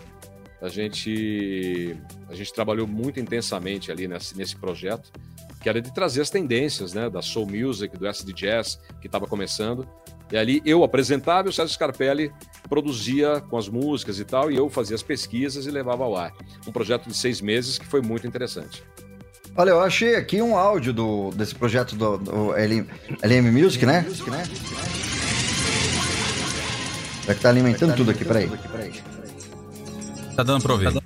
A 0.60 0.68
gente, 0.68 1.96
a 2.28 2.34
gente 2.34 2.52
trabalhou 2.52 2.86
muito 2.86 3.18
intensamente 3.18 3.90
ali 3.90 4.06
nesse, 4.06 4.36
nesse 4.36 4.56
projeto, 4.56 5.10
que 5.62 5.70
era 5.70 5.80
de 5.80 5.90
trazer 5.90 6.20
as 6.20 6.28
tendências, 6.28 6.92
né? 6.92 7.08
Da 7.08 7.22
soul 7.22 7.46
music, 7.46 7.96
do 7.96 8.06
acid 8.06 8.30
jazz, 8.34 8.78
que 9.00 9.06
estava 9.06 9.26
começando. 9.26 9.88
E 10.30 10.36
ali 10.36 10.60
eu 10.66 10.84
apresentava 10.84 11.48
e 11.48 11.50
o 11.50 11.52
Sérgio 11.52 11.72
Scarpelli 11.72 12.30
produzia 12.68 13.40
com 13.40 13.56
as 13.56 13.70
músicas 13.70 14.20
e 14.20 14.24
tal, 14.26 14.52
e 14.52 14.56
eu 14.56 14.68
fazia 14.68 14.94
as 14.94 15.02
pesquisas 15.02 15.64
e 15.64 15.70
levava 15.70 16.04
ao 16.04 16.14
ar. 16.14 16.34
Um 16.68 16.72
projeto 16.72 17.08
de 17.08 17.16
seis 17.16 17.40
meses 17.40 17.78
que 17.78 17.86
foi 17.86 18.02
muito 18.02 18.26
interessante. 18.26 18.84
Olha, 19.56 19.70
eu 19.70 19.80
achei 19.80 20.16
aqui 20.16 20.42
um 20.42 20.56
áudio 20.56 20.92
do, 20.92 21.30
desse 21.30 21.54
projeto 21.54 21.96
do, 21.96 22.18
do 22.18 22.52
LM, 22.52 22.86
LM 23.22 23.50
Music, 23.50 23.86
né? 23.86 24.04
É 27.26 27.34
que 27.34 27.40
tá 27.40 27.48
alimentando 27.48 27.94
tudo 27.96 28.10
aqui, 28.10 28.24
peraí. 28.24 28.50
Tá 30.36 30.42
dando 30.42 30.62
pra 30.62 30.72
ouvir. 30.74 31.05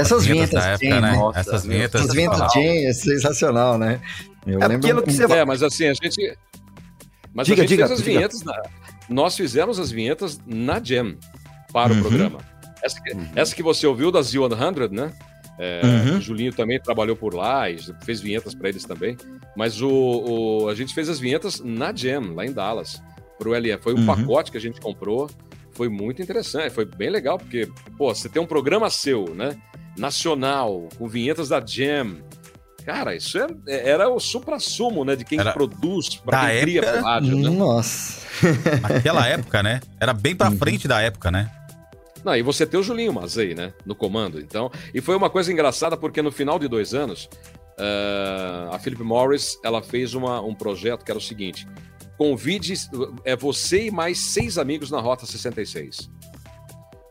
Essas 0.00 0.24
vinhetas 0.26 0.50
vinhetas 0.50 0.64
da 0.64 0.70
época, 0.70 0.88
Jam, 0.88 1.00
né? 1.00 1.12
nossa, 1.16 1.40
Essas 1.40 1.64
vinhetas 1.66 2.00
Essas 2.02 2.14
vinhetas. 2.14 2.38
Jam 2.52 2.62
é 2.88 2.92
sensacional, 2.92 3.78
né? 3.78 4.00
Eu 4.46 4.60
É 4.60 4.66
lembro 4.68 4.86
aquilo 4.86 5.02
que 5.02 5.12
você 5.12 5.24
É, 5.32 5.44
mas 5.44 5.62
assim, 5.62 5.86
a 5.86 5.94
gente. 5.94 6.36
Mas 7.32 7.46
Diga, 7.46 7.62
a 7.62 7.64
gente 7.64 7.68
diga, 7.70 7.86
fez 7.86 7.98
as 8.00 8.04
diga. 8.04 8.16
vinhetas. 8.18 8.42
na- 8.42 8.62
Nós 9.08 9.36
fizemos 9.36 9.78
as 9.78 9.90
vinhetas 9.90 10.40
na 10.46 10.80
Jam 10.82 11.16
para 11.72 11.92
Uhum. 11.92 11.98
o 11.98 12.02
programa. 12.02 12.38
Essa 12.82 13.00
que, 13.02 13.16
essa 13.36 13.54
que 13.54 13.62
você 13.62 13.86
ouviu 13.86 14.10
das 14.10 14.28
Z100, 14.32 14.90
né? 14.90 15.12
É, 15.58 15.82
Uhum. 15.84 16.16
O 16.16 16.20
Julinho 16.20 16.52
também 16.54 16.80
trabalhou 16.80 17.14
por 17.14 17.34
lá 17.34 17.68
e 17.68 17.76
fez 18.04 18.20
vinhetas 18.20 18.54
para 18.54 18.68
eles 18.70 18.84
também. 18.84 19.16
Mas 19.56 19.82
o, 19.82 19.88
o- 19.90 20.68
a 20.68 20.74
gente 20.74 20.94
fez 20.94 21.08
as 21.08 21.20
vinhetas 21.20 21.60
na 21.60 21.94
Jam, 21.94 22.34
lá 22.34 22.46
em 22.46 22.52
Dallas, 22.52 23.02
para 23.38 23.48
o 23.48 23.54
LF. 23.54 23.82
Foi 23.82 23.94
um 23.94 23.98
Uhum. 23.98 24.06
pacote 24.06 24.50
que 24.50 24.56
a 24.56 24.60
gente 24.60 24.80
comprou. 24.80 25.28
Foi 25.72 25.88
muito 25.88 26.20
interessante, 26.22 26.70
foi 26.70 26.84
bem 26.84 27.10
legal, 27.10 27.38
porque, 27.38 27.68
pô, 27.98 28.14
você 28.14 28.28
tem 28.28 28.40
um 28.42 28.46
programa 28.46 28.88
seu, 28.90 29.34
né? 29.34 29.56
Nacional, 29.96 30.88
com 30.98 31.08
vinhetas 31.08 31.48
da 31.48 31.64
Jam. 31.64 32.16
Cara, 32.84 33.14
isso 33.14 33.38
é- 33.38 33.46
é- 33.68 33.88
era 33.90 34.08
o 34.08 34.18
supra-sumo, 34.18 35.04
né? 35.04 35.14
De 35.14 35.24
quem 35.24 35.38
Era- 35.38 35.52
produz, 35.52 36.16
da 36.16 36.22
para 36.24 36.50
quem 36.50 36.60
cria 36.62 36.80
época, 36.80 36.92
pro 36.98 37.02
rádio, 37.04 37.36
né? 37.36 37.50
Nossa. 37.50 38.26
Naquela 38.80 39.26
época, 39.28 39.62
né? 39.62 39.80
Era 40.00 40.12
bem 40.14 40.34
pra 40.34 40.48
Uhum. 40.50 40.56
frente 40.56 40.88
da 40.88 41.00
época, 41.00 41.30
né? 41.30 41.50
Não, 42.24 42.34
e 42.36 42.42
você 42.42 42.66
tem 42.66 42.78
o 42.80 42.82
Julinho 42.82 43.12
Mazei, 43.12 43.54
né? 43.54 43.72
No 43.84 43.94
comando. 43.94 44.40
Então, 44.40 44.70
e 44.94 45.00
foi 45.00 45.14
uma 45.16 45.28
coisa 45.30 45.52
engraçada 45.52 45.96
porque 45.96 46.20
no 46.22 46.30
final 46.32 46.58
de 46.58 46.68
dois 46.68 46.92
anos, 46.94 47.28
eh, 47.78 48.68
a 48.72 48.78
Philip 48.78 49.02
Morris 49.02 49.58
ela 49.64 49.82
fez 49.82 50.14
uma, 50.14 50.40
um 50.40 50.54
projeto 50.54 51.04
que 51.04 51.10
era 51.10 51.18
o 51.18 51.22
seguinte: 51.22 51.66
convide 52.18 52.74
é 53.24 53.34
você 53.36 53.86
e 53.86 53.90
mais 53.90 54.18
seis 54.18 54.58
amigos 54.58 54.90
na 54.90 55.00
Rota 55.00 55.24
66. 55.26 56.10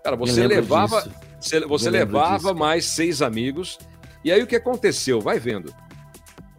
Cara, 0.03 0.15
você 0.15 0.45
levava, 0.47 1.01
disso. 1.01 1.11
Você, 1.39 1.59
você 1.61 1.89
levava 1.89 2.37
disso, 2.37 2.55
mais 2.55 2.85
seis 2.85 3.21
amigos. 3.21 3.77
E 4.23 4.31
aí 4.31 4.41
o 4.43 4.47
que 4.47 4.55
aconteceu? 4.55 5.21
Vai 5.21 5.39
vendo. 5.39 5.73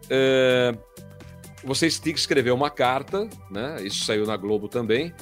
É, 0.09 0.75
vocês 1.63 1.99
tinham 1.99 2.13
que 2.13 2.19
escrever 2.19 2.51
uma 2.51 2.69
carta, 2.69 3.29
né? 3.49 3.77
Isso 3.83 4.03
saiu 4.05 4.25
na 4.25 4.35
Globo 4.35 4.67
também. 4.67 5.13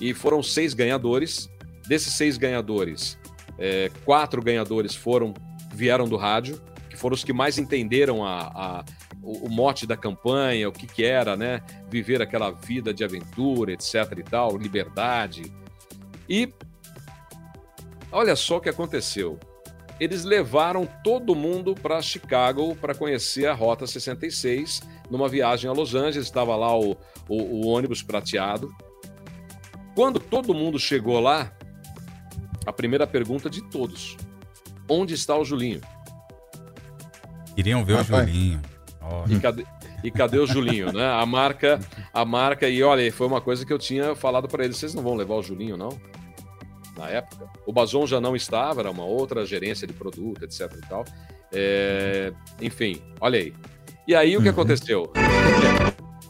E 0.00 0.14
foram 0.14 0.42
seis 0.42 0.74
ganhadores. 0.74 1.48
Desses 1.86 2.14
seis 2.14 2.38
ganhadores, 2.38 3.18
é, 3.58 3.90
quatro 4.04 4.40
ganhadores 4.40 4.94
foram 4.94 5.34
vieram 5.74 6.06
do 6.08 6.16
rádio, 6.16 6.60
que 6.88 6.96
foram 6.96 7.14
os 7.14 7.24
que 7.24 7.32
mais 7.32 7.58
entenderam 7.58 8.24
a, 8.24 8.38
a- 8.40 8.84
o, 9.20 9.46
o 9.46 9.50
mote 9.50 9.84
da 9.86 9.96
campanha, 9.96 10.68
o 10.68 10.72
que, 10.72 10.86
que 10.86 11.04
era, 11.04 11.36
né? 11.36 11.60
Viver 11.90 12.22
aquela 12.22 12.50
vida 12.50 12.94
de 12.94 13.02
aventura, 13.04 13.72
etc. 13.72 13.94
e 14.16 14.22
tal, 14.22 14.56
liberdade. 14.56 15.52
E 16.28 16.52
olha 18.12 18.36
só 18.36 18.58
o 18.58 18.60
que 18.60 18.68
aconteceu. 18.68 19.38
Eles 20.00 20.24
levaram 20.24 20.86
todo 21.04 21.34
mundo 21.34 21.74
para 21.74 22.02
Chicago 22.02 22.74
para 22.76 22.94
conhecer 22.94 23.46
a 23.46 23.54
Rota 23.54 23.86
66 23.86 24.82
numa 25.10 25.28
viagem 25.28 25.70
a 25.70 25.72
Los 25.72 25.94
Angeles. 25.94 26.26
Estava 26.26 26.56
lá 26.56 26.76
o, 26.76 26.96
o- 27.28 27.42
o 27.42 27.66
ônibus 27.68 28.02
prateado. 28.02 28.70
Quando 29.94 30.18
todo 30.18 30.54
mundo 30.54 30.78
chegou 30.78 31.20
lá, 31.20 31.52
a 32.66 32.72
primeira 32.72 33.06
pergunta 33.06 33.48
de 33.50 33.62
todos: 33.70 34.16
onde 34.88 35.14
está 35.14 35.36
o 35.36 35.44
Julinho? 35.44 35.80
Queriam 37.54 37.84
ver 37.84 37.96
Rapaz. 37.98 38.10
o 38.28 38.32
Julinho. 38.32 38.62
Ó, 39.00 39.24
E 39.28 39.38
cadê, 39.38 39.66
e 40.02 40.10
cadê 40.10 40.38
o 40.38 40.46
Julinho, 40.46 40.92
né? 40.92 41.06
A 41.12 41.24
marca, 41.26 41.78
a 42.12 42.24
marca, 42.24 42.68
e 42.68 42.82
olha, 42.82 43.12
foi 43.12 43.26
uma 43.26 43.40
coisa 43.40 43.64
que 43.66 43.72
eu 43.72 43.78
tinha 43.78 44.14
falado 44.16 44.48
para 44.48 44.64
eles: 44.64 44.76
vocês 44.78 44.94
não 44.94 45.02
vão 45.02 45.14
levar 45.14 45.34
o 45.34 45.42
Julinho, 45.42 45.76
não? 45.76 45.90
Na 46.96 47.08
época. 47.08 47.48
O 47.66 47.72
Bazon 47.72 48.06
já 48.06 48.20
não 48.20 48.36
estava, 48.36 48.80
era 48.80 48.90
uma 48.90 49.04
outra 49.04 49.46
gerência 49.46 49.86
de 49.86 49.92
produto, 49.92 50.44
etc 50.44 50.70
e 50.76 50.88
tal. 50.88 51.04
É, 51.52 52.32
enfim, 52.60 53.00
olha 53.20 53.38
aí. 53.38 53.54
E 54.06 54.14
aí 54.14 54.36
o 54.36 54.40
que 54.42 54.48
Uhum. 54.48 54.52
aconteceu? 54.52 55.12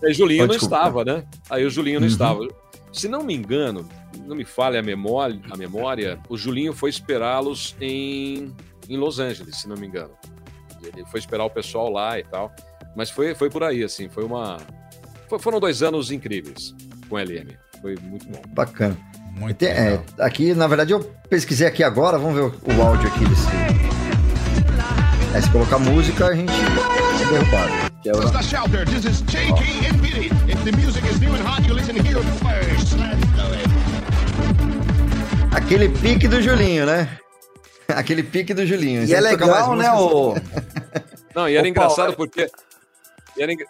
Aí 0.05 0.13
Julinho 0.13 0.45
Oh, 0.45 0.47
não 0.47 0.53
desculpa. 0.55 0.77
estava, 0.77 1.05
né? 1.05 1.25
Aí 1.49 1.65
o 1.65 1.71
Julinho 1.71 2.01
não 2.01 2.07
Uhum. 2.07 2.13
estava. 2.13 2.49
Se 2.93 3.09
não 3.09 3.23
me 3.25 3.35
engano, 3.35 3.89
não 4.27 4.37
me 4.37 4.45
falha 4.45 4.81
a 4.81 4.83
memória, 4.83 5.41
a 5.51 5.57
memória, 5.57 6.19
o 6.29 6.37
Julinho 6.37 6.73
foi 6.73 6.91
esperá-los 6.91 7.75
em, 7.81 8.55
em 8.89 8.97
Los 8.97 9.19
Angeles, 9.19 9.57
se 9.61 9.69
não 9.69 9.77
me 9.77 9.87
engano. 9.87 10.13
Ele 10.83 11.05
foi 11.07 11.21
esperar 11.21 11.45
o 11.45 11.51
pessoal 11.51 11.91
lá 11.91 12.19
e 12.19 12.25
tal. 12.25 12.53
Mas 12.97 13.09
foi, 13.11 13.35
foi 13.35 13.49
por 13.49 13.63
aí, 13.63 13.83
assim, 13.83 14.09
foi 14.09 14.25
uma. 14.25 14.59
foi- 15.29 15.39
foram 15.39 15.59
dois 15.59 15.83
anos 15.83 16.11
incríveis 16.11 16.75
com 17.09 17.17
a 17.17 17.23
LM. 17.23 17.57
Foi 17.81 17.95
muito 18.03 18.27
bom. 18.29 18.43
Bacana. 18.49 18.97
Muito 19.43 19.57
Tem- 19.59 19.68
é, 19.70 20.01
aqui, 20.18 20.55
na 20.55 20.66
verdade, 20.66 20.93
eu 20.93 21.01
pesquisei 21.28 21.66
aqui 21.66 21.82
agora, 21.82 22.16
vamos 22.18 22.34
ver 22.34 22.43
o, 22.43 22.76
o 22.78 22.82
áudio 22.82 23.09
aqui 23.09 23.24
desse. 23.26 23.47
É, 25.34 25.40
se 25.40 25.51
colocar 25.51 25.78
música, 25.78 26.26
a 26.26 26.34
gente 26.34 26.53
é 26.53 27.24
derrubado. 27.32 27.93
Que 28.03 28.11
é 28.11 28.12
o-. 28.12 28.22
Aquele 35.55 35.88
pique 35.88 36.28
do 36.28 36.40
Julinho, 36.40 36.86
né? 36.86 37.09
Aquele 37.88 38.22
pique 38.22 38.55
do 38.55 38.66
Julinho. 38.66 39.05
E 39.05 39.14
é 39.14 39.20
legal, 39.20 39.76
né, 39.76 39.90
o... 39.93 40.34
Não, 41.34 41.49
e 41.49 41.57
era 41.57 41.64
Ô, 41.64 41.68
engraçado 41.68 42.12
é- 42.12 42.16
porque. 42.16 42.51
e 43.36 43.43
era 43.43 43.53
engra- 43.53 43.66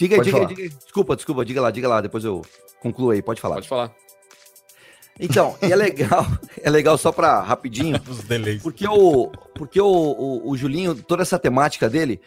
Diga, 0.00 0.16
Pode 0.16 0.28
diga, 0.30 0.38
falar. 0.38 0.54
diga. 0.54 0.68
Desculpa, 0.70 1.14
desculpa, 1.14 1.44
diga 1.44 1.60
lá, 1.60 1.70
diga 1.70 1.86
lá, 1.86 2.00
depois 2.00 2.24
eu 2.24 2.40
concluo 2.80 3.10
aí, 3.10 3.20
pode 3.20 3.38
falar. 3.38 3.56
Pode 3.56 3.68
falar. 3.68 3.94
Então, 5.20 5.54
e 5.60 5.70
é 5.70 5.76
legal, 5.76 6.26
é 6.62 6.70
legal 6.70 6.96
só 6.96 7.12
pra 7.12 7.42
rapidinho, 7.42 8.00
Os 8.08 8.24
delays. 8.24 8.62
porque 8.62 8.88
o, 8.88 9.30
porque 9.54 9.78
o, 9.78 9.86
o, 9.86 10.50
o 10.50 10.56
Julinho, 10.56 10.94
toda 10.94 11.20
essa 11.20 11.38
temática 11.38 11.86
dele, 11.90 12.18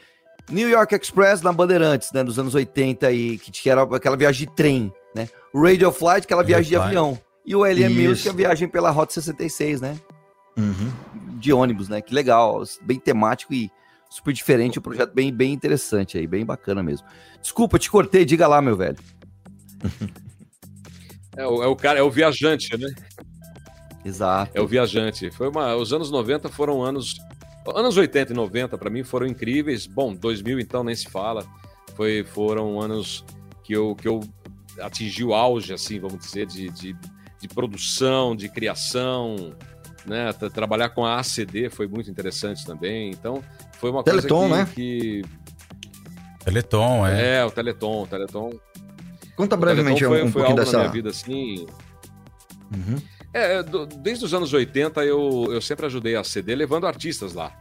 New 0.51 0.69
York 0.69 0.93
Express 0.93 1.41
na 1.41 1.51
Bandeirantes, 1.51 2.11
né, 2.11 2.23
dos 2.23 2.37
anos 2.37 2.53
80, 2.53 3.11
e 3.11 3.39
que, 3.39 3.67
era 3.67 3.81
aquela 3.81 4.15
viagem 4.15 4.47
de 4.47 4.53
trem, 4.53 4.93
né? 5.15 5.27
O 5.51 5.63
Radio 5.63 5.91
Flight, 5.91 6.25
aquela 6.25 6.43
Radio 6.43 6.55
viagem 6.55 6.69
de 6.69 6.75
Flight. 6.75 6.89
avião. 6.89 7.19
E 7.43 7.55
o 7.55 7.65
LM 7.65 7.89
Isso. 7.89 8.09
Music, 8.09 8.29
a 8.29 8.33
viagem 8.33 8.67
pela 8.67 8.91
Rota 8.91 9.13
66, 9.13 9.81
né? 9.81 9.97
Uhum. 10.55 10.91
De 11.39 11.51
ônibus, 11.51 11.89
né? 11.89 12.01
Que 12.01 12.13
legal, 12.13 12.61
bem 12.83 12.99
temático 12.99 13.51
e 13.51 13.71
super 14.15 14.33
diferente, 14.33 14.79
um 14.79 14.81
projeto 14.81 15.13
bem, 15.13 15.33
bem 15.33 15.51
interessante 15.53 16.17
aí, 16.17 16.27
bem 16.27 16.45
bacana 16.45 16.81
mesmo. 16.83 17.07
Desculpa, 17.41 17.77
te 17.79 17.89
cortei, 17.89 18.23
diga 18.25 18.47
lá, 18.47 18.61
meu 18.61 18.75
velho. 18.77 18.97
É 21.35 21.47
o, 21.47 21.63
é 21.63 21.67
o 21.67 21.75
cara, 21.75 21.97
é 21.97 22.03
o 22.03 22.11
viajante, 22.11 22.77
né? 22.77 22.87
Exato. 24.05 24.51
É 24.53 24.61
o 24.61 24.67
viajante. 24.67 25.31
Foi 25.31 25.49
uma, 25.49 25.75
os 25.75 25.91
anos 25.91 26.11
90 26.11 26.47
foram 26.49 26.83
anos. 26.83 27.15
Anos 27.75 27.97
80 27.97 28.33
e 28.33 28.35
90 28.35 28.77
para 28.77 28.89
mim 28.89 29.03
foram 29.03 29.25
incríveis. 29.25 29.87
Bom, 29.87 30.13
2000 30.13 30.59
então 30.59 30.83
nem 30.83 30.95
se 30.95 31.09
fala. 31.09 31.43
Foi, 31.95 32.23
foram 32.23 32.79
anos 32.79 33.25
que 33.63 33.73
eu, 33.73 33.95
que 33.95 34.07
eu 34.07 34.19
atingi 34.79 35.23
o 35.23 35.33
auge, 35.33 35.73
assim, 35.73 35.99
vamos 35.99 36.19
dizer, 36.19 36.45
de, 36.45 36.69
de, 36.69 36.95
de 37.41 37.47
produção, 37.47 38.35
de 38.35 38.47
criação. 38.49 39.55
né? 40.05 40.31
Tra- 40.33 40.49
Trabalhar 40.51 40.89
com 40.89 41.03
a 41.03 41.17
ACD 41.19 41.67
foi 41.69 41.87
muito 41.87 42.11
interessante 42.11 42.63
também. 42.63 43.09
Então, 43.09 43.43
foi 43.83 43.91
uma 43.91 44.01
Teleton, 44.01 44.39
coisa 44.47 44.55
né? 44.55 44.69
que, 44.73 45.21
que 45.21 46.45
Teleton, 46.45 47.05
é. 47.05 47.35
é, 47.39 47.45
o 47.45 47.51
Teleton, 47.51 48.03
o 48.03 48.07
Teleton. 48.07 48.49
Conta 49.35 49.55
o 49.55 49.59
brevemente 49.59 49.99
Teleton 49.99 50.15
foi, 50.15 50.23
um 50.23 50.31
foi 50.31 50.41
pouquinho 50.43 50.59
algo 50.61 50.71
na 50.71 50.77
minha 50.77 50.83
dessa. 50.83 50.93
vida 50.93 51.09
assim. 51.09 51.65
Uhum. 52.73 53.01
É, 53.33 53.61
do- 53.61 53.85
desde 53.85 54.23
os 54.23 54.33
anos 54.33 54.53
80 54.53 55.03
eu, 55.03 55.47
eu 55.51 55.59
sempre 55.59 55.85
ajudei 55.85 56.15
a 56.15 56.23
CD 56.23 56.55
levando 56.55 56.87
artistas 56.87 57.33
lá. 57.33 57.51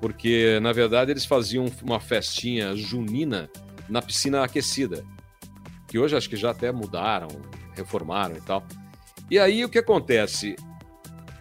Porque, 0.00 0.60
na 0.62 0.72
verdade, 0.72 1.10
eles 1.10 1.24
faziam 1.24 1.66
uma 1.82 1.98
festinha 1.98 2.76
junina 2.76 3.50
na 3.88 4.00
piscina 4.00 4.44
aquecida. 4.44 5.04
Que 5.88 5.98
hoje 5.98 6.16
acho 6.16 6.30
que 6.30 6.36
já 6.36 6.52
até 6.52 6.70
mudaram, 6.70 7.26
reformaram 7.76 8.36
e 8.36 8.40
tal. 8.40 8.64
E 9.28 9.36
aí 9.36 9.64
o 9.64 9.68
que 9.68 9.80
acontece? 9.80 10.54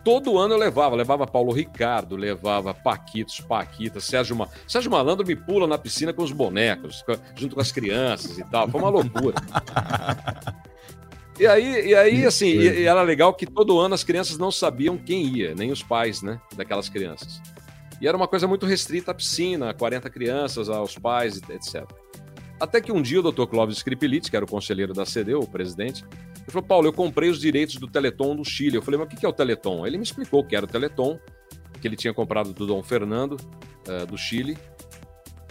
Todo 0.03 0.37
ano 0.37 0.53
eu 0.53 0.57
levava, 0.57 0.95
levava 0.95 1.27
Paulo 1.27 1.51
Ricardo, 1.51 2.15
levava 2.15 2.73
Paquitos, 2.73 3.39
Paquita, 3.41 3.99
Sérgio, 3.99 4.35
Ma... 4.35 4.47
Sérgio 4.67 4.89
Malandro 4.89 5.25
me 5.25 5.35
pula 5.35 5.67
na 5.67 5.77
piscina 5.77 6.13
com 6.13 6.23
os 6.23 6.31
bonecos, 6.31 7.03
junto 7.35 7.55
com 7.55 7.61
as 7.61 7.71
crianças 7.71 8.37
e 8.37 8.43
tal. 8.45 8.69
Foi 8.69 8.79
uma 8.79 8.89
loucura. 8.89 9.35
E 11.39 11.47
aí, 11.47 11.87
e 11.87 11.95
aí 11.95 12.25
assim, 12.25 12.47
e, 12.47 12.81
e 12.81 12.83
era 12.83 13.01
legal 13.01 13.33
que 13.33 13.45
todo 13.45 13.79
ano 13.79 13.95
as 13.95 14.03
crianças 14.03 14.37
não 14.37 14.51
sabiam 14.51 14.97
quem 14.97 15.25
ia, 15.25 15.55
nem 15.55 15.71
os 15.71 15.81
pais, 15.81 16.21
né, 16.21 16.37
daquelas 16.53 16.89
crianças. 16.89 17.41
E 18.01 18.07
era 18.07 18.17
uma 18.17 18.27
coisa 18.27 18.45
muito 18.45 18.65
restrita 18.65 19.11
à 19.11 19.13
piscina, 19.13 19.73
40 19.73 20.09
crianças, 20.09 20.67
aos 20.67 20.97
pais, 20.97 21.39
etc. 21.49 21.85
Até 22.59 22.81
que 22.81 22.91
um 22.91 23.01
dia 23.01 23.21
o 23.21 23.31
Dr. 23.31 23.45
Clóvis 23.45 23.77
Skripelitz, 23.77 24.29
que 24.29 24.35
era 24.35 24.43
o 24.43 24.47
conselheiro 24.49 24.93
da 24.93 25.05
CD, 25.05 25.33
o 25.33 25.47
presidente, 25.47 26.03
ele 26.49 26.53
falou: 26.53 26.67
Paulo, 26.67 26.87
eu 26.87 26.93
comprei 26.93 27.29
os 27.29 27.39
direitos 27.39 27.75
do 27.75 27.87
Teleton 27.87 28.35
do 28.35 28.43
Chile. 28.43 28.75
Eu 28.75 28.81
falei: 28.81 28.99
mas 28.99 29.07
o 29.07 29.15
que 29.15 29.25
é 29.25 29.29
o 29.29 29.33
Teleton? 29.33 29.85
Ele 29.85 29.97
me 29.97 30.03
explicou 30.03 30.43
que 30.43 30.55
era 30.55 30.65
o 30.65 30.67
Teleton, 30.67 31.19
que 31.79 31.87
ele 31.87 31.95
tinha 31.95 32.13
comprado 32.13 32.53
do 32.53 32.65
Dom 32.65 32.81
Fernando, 32.81 33.37
eh, 33.87 34.05
do 34.05 34.17
Chile. 34.17 34.57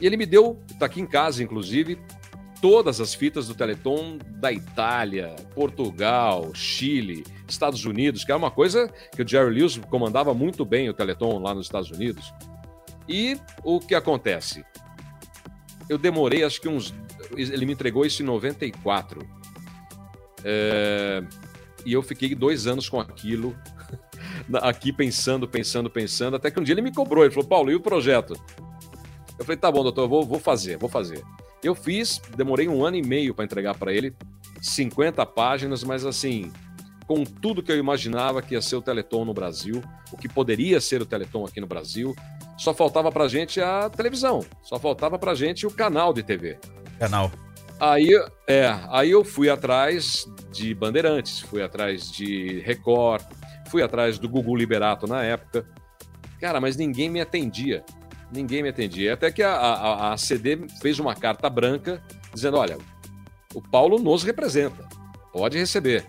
E 0.01 0.07
ele 0.07 0.17
me 0.17 0.27
deu, 0.27 0.59
tá 0.79 0.87
aqui 0.87 1.01
em 1.01 1.07
casa, 1.07 1.43
inclusive, 1.43 1.99
todas 2.61 3.01
as 3.01 3.15
fitas 3.15 3.49
do 3.49 3.55
Teleton 3.55 4.19
da 4.29 4.53
Itália, 4.53 5.35
Portugal, 5.55 6.53
Chile, 6.55 7.25
Estados 7.49 7.85
Unidos, 7.85 8.25
que 8.25 8.31
era 8.31 8.39
uma 8.39 8.51
coisa 8.51 8.93
que 9.15 9.23
o 9.23 9.29
Jerry 9.29 9.55
Lewis 9.55 9.79
comandava 9.89 10.35
muito 10.35 10.65
bem 10.65 10.89
o 10.89 10.95
Teleton 10.95 11.39
lá 11.39 11.55
nos 11.55 11.67
Estados 11.67 11.91
Unidos. 11.91 12.33
E 13.09 13.39
o 13.65 13.81
que 13.81 13.95
acontece? 13.95 14.65
Eu 15.89 15.97
demorei, 15.97 16.45
acho 16.45 16.61
que 16.61 16.69
uns. 16.69 16.95
Ele 17.37 17.67
me 17.67 17.73
entregou 17.73 18.05
isso 18.05 18.23
em 18.23 18.27
94. 18.27 19.38
É, 20.45 21.23
E 21.85 21.93
eu 21.93 22.03
fiquei 22.03 22.35
dois 22.35 22.67
anos 22.67 22.89
com 22.89 23.01
aquilo, 23.01 23.57
aqui 24.63 24.93
pensando, 24.93 25.49
pensando, 25.49 25.89
pensando, 25.91 26.37
até 26.37 26.51
que 26.51 26.59
um 26.59 26.63
dia 26.63 26.75
ele 26.75 26.83
me 26.83 26.93
cobrou. 26.93 27.25
Ele 27.25 27.33
falou: 27.33 27.49
Paulo, 27.49 27.71
e 27.71 27.75
o 27.75 27.81
projeto? 27.81 28.35
Eu 29.39 29.45
falei: 29.45 29.57
tá 29.57 29.71
bom, 29.71 29.83
doutor, 29.83 30.03
eu 30.03 30.09
vou, 30.09 30.25
vou 30.25 30.41
fazer, 30.41 30.77
vou 30.77 30.89
fazer. 30.89 31.23
Eu 31.63 31.75
fiz, 31.75 32.21
demorei 32.37 32.69
um 32.69 32.85
ano 32.85 32.97
e 32.97 33.03
meio 33.03 33.35
para 33.35 33.45
entregar 33.45 33.75
para 33.75 33.93
ele, 33.93 34.15
50 34.61 35.25
páginas, 35.27 35.83
mas 35.83 36.07
assim, 36.07 36.53
com 37.07 37.25
tudo 37.25 37.63
que 37.63 37.73
eu 37.73 37.79
imaginava 37.79 38.43
que 38.43 38.55
ia 38.55 38.63
ser 38.63 38.77
o 38.77 38.83
Teleton 38.83 39.25
no 39.25 39.35
Brasil, 39.35 39.83
o 40.13 40.17
que 40.17 40.29
poderia 40.29 40.81
ser 40.81 41.03
o 41.03 41.07
Teleton 41.07 41.45
aqui 41.45 41.61
no 41.61 41.67
Brasil, 41.67 42.15
só 42.57 42.75
faltava 42.75 43.11
pra 43.11 43.27
gente 43.27 43.61
a 43.61 43.89
televisão, 43.89 44.45
só 44.63 44.79
faltava 44.79 45.19
pra 45.19 45.35
gente 45.35 45.67
o 45.67 45.71
canal 45.71 46.13
de 46.13 46.23
TV. 46.23 46.59
Canal. 46.99 47.33
Aí, 47.81 48.11
é, 48.47 48.77
aí 48.91 49.11
eu 49.11 49.25
fui 49.25 49.49
atrás 49.49 50.27
de 50.51 50.75
Bandeirantes, 50.75 51.41
fui 51.41 51.63
atrás 51.63 52.11
de 52.11 52.61
Record, 52.61 53.23
fui 53.69 53.83
atrás 53.83 54.19
do 54.19 54.29
Gugu 54.29 54.57
Liberato 54.57 55.07
na 55.07 55.23
época. 55.23 55.65
Cara, 56.41 56.61
mas 56.61 56.77
ninguém 56.77 57.09
me 57.09 57.21
atendia. 57.21 57.85
Ninguém 58.33 58.63
me 58.63 58.69
atendia. 58.69 59.15
Até 59.15 59.31
que 59.31 59.43
a, 59.43 59.53
a, 59.55 60.13
a 60.13 60.17
CD 60.17 60.67
fez 60.81 60.99
uma 60.99 61.15
carta 61.15 61.49
branca 61.49 62.03
dizendo: 62.35 62.57
olha, 62.57 62.77
o 63.55 63.63
Paulo 63.63 63.99
nos 63.99 64.23
representa, 64.23 64.87
pode 65.33 65.57
receber. 65.57 66.05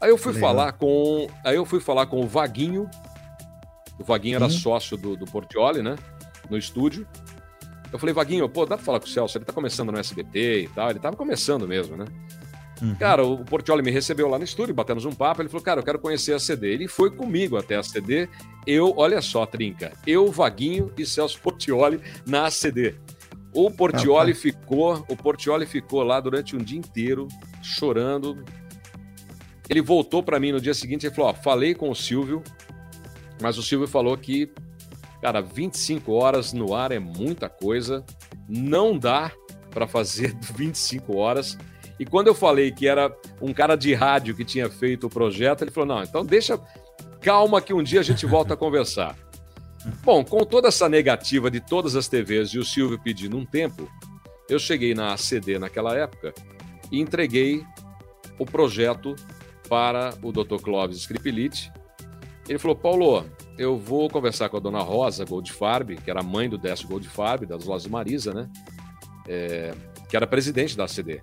Aí 0.00 0.10
eu 0.10 0.18
fui 0.18 0.32
Legal. 0.32 0.50
falar 0.50 0.72
com. 0.72 1.28
Aí 1.44 1.56
eu 1.56 1.64
fui 1.64 1.80
falar 1.80 2.06
com 2.06 2.20
o 2.20 2.26
Vaguinho. 2.26 2.88
O 3.98 4.04
Vaguinho 4.04 4.36
era 4.36 4.50
Sim. 4.50 4.58
sócio 4.58 4.96
do, 4.96 5.16
do 5.16 5.24
Portioli, 5.24 5.82
né? 5.82 5.96
No 6.50 6.58
estúdio. 6.58 7.06
Eu 7.94 7.98
falei, 8.00 8.12
Vaguinho, 8.12 8.48
pô, 8.48 8.66
dá 8.66 8.76
pra 8.76 8.84
falar 8.84 8.98
com 8.98 9.06
o 9.06 9.08
Celso? 9.08 9.38
Ele 9.38 9.44
tá 9.44 9.52
começando 9.52 9.92
no 9.92 9.98
SBT 10.00 10.62
e 10.62 10.68
tal. 10.68 10.90
Ele 10.90 10.98
tava 10.98 11.14
começando 11.14 11.68
mesmo, 11.68 11.96
né? 11.96 12.06
Uhum. 12.82 12.92
Cara, 12.96 13.24
o 13.24 13.44
Portioli 13.44 13.84
me 13.84 13.90
recebeu 13.92 14.28
lá 14.28 14.36
no 14.36 14.42
estúdio, 14.42 14.74
batemos 14.74 15.04
um 15.04 15.12
papo. 15.12 15.40
Ele 15.40 15.48
falou, 15.48 15.62
cara, 15.62 15.78
eu 15.78 15.84
quero 15.84 16.00
conhecer 16.00 16.32
a 16.32 16.40
CD. 16.40 16.72
Ele 16.72 16.88
foi 16.88 17.08
comigo 17.08 17.56
até 17.56 17.76
a 17.76 17.84
CD. 17.84 18.28
Eu, 18.66 18.94
olha 18.96 19.22
só, 19.22 19.46
Trinca, 19.46 19.92
eu, 20.04 20.26
Vaguinho 20.32 20.92
e 20.98 21.06
Celso 21.06 21.40
Portioli 21.40 22.00
na 22.26 22.50
CD. 22.50 22.96
O 23.52 23.70
Portioli 23.70 24.34
ficou, 24.34 25.06
o 25.08 25.16
Portioli 25.16 25.64
ficou 25.64 26.02
lá 26.02 26.18
durante 26.18 26.56
um 26.56 26.58
dia 26.58 26.80
inteiro 26.80 27.28
chorando. 27.62 28.44
Ele 29.70 29.80
voltou 29.80 30.20
pra 30.20 30.40
mim 30.40 30.50
no 30.50 30.60
dia 30.60 30.74
seguinte 30.74 31.06
e 31.06 31.10
falou: 31.12 31.30
ó, 31.30 31.32
falei 31.34 31.76
com 31.76 31.88
o 31.88 31.94
Silvio, 31.94 32.42
mas 33.40 33.56
o 33.56 33.62
Silvio 33.62 33.86
falou 33.86 34.18
que, 34.18 34.50
cara, 35.24 35.40
25 35.40 36.12
horas 36.12 36.52
no 36.52 36.74
ar 36.74 36.92
é 36.92 36.98
muita 36.98 37.48
coisa, 37.48 38.04
não 38.46 38.98
dá 38.98 39.32
pra 39.70 39.86
fazer 39.86 40.36
25 40.54 41.16
horas. 41.16 41.56
E 41.98 42.04
quando 42.04 42.26
eu 42.26 42.34
falei 42.34 42.70
que 42.70 42.86
era 42.86 43.10
um 43.40 43.50
cara 43.50 43.74
de 43.74 43.94
rádio 43.94 44.36
que 44.36 44.44
tinha 44.44 44.68
feito 44.68 45.06
o 45.06 45.10
projeto, 45.10 45.62
ele 45.64 45.70
falou: 45.70 45.96
não, 45.96 46.02
então 46.02 46.26
deixa, 46.26 46.60
calma 47.22 47.62
que 47.62 47.72
um 47.72 47.82
dia 47.82 48.00
a 48.00 48.02
gente 48.02 48.26
volta 48.26 48.52
a 48.52 48.56
conversar. 48.56 49.16
Bom, 50.04 50.22
com 50.22 50.44
toda 50.44 50.68
essa 50.68 50.90
negativa 50.90 51.50
de 51.50 51.58
todas 51.58 51.96
as 51.96 52.06
TVs 52.06 52.50
e 52.50 52.58
o 52.58 52.64
Silvio 52.64 53.00
pedindo 53.02 53.38
um 53.38 53.46
tempo, 53.46 53.90
eu 54.46 54.58
cheguei 54.58 54.94
na 54.94 55.14
ACD 55.14 55.58
naquela 55.58 55.96
época 55.96 56.34
e 56.92 57.00
entreguei 57.00 57.64
o 58.38 58.44
projeto 58.44 59.16
para 59.70 60.12
o 60.22 60.30
Dr. 60.30 60.60
Clóvis 60.60 60.98
Skripelitz. 60.98 61.70
Ele 62.46 62.58
falou: 62.58 62.76
Paulo, 62.76 63.24
eu 63.58 63.78
vou 63.78 64.08
conversar 64.08 64.48
com 64.48 64.56
a 64.56 64.60
dona 64.60 64.80
Rosa 64.80 65.24
Goldfarb, 65.24 65.96
que 65.96 66.10
era 66.10 66.20
a 66.20 66.24
mãe 66.24 66.48
do 66.48 66.58
Décio 66.58 66.88
Goldfarb, 66.88 67.46
das 67.46 67.64
lojas 67.64 67.86
Marisa, 67.86 68.32
né? 68.32 68.48
É, 69.28 69.74
que 70.08 70.16
era 70.16 70.26
presidente 70.26 70.76
da 70.76 70.84
ACD. 70.84 71.22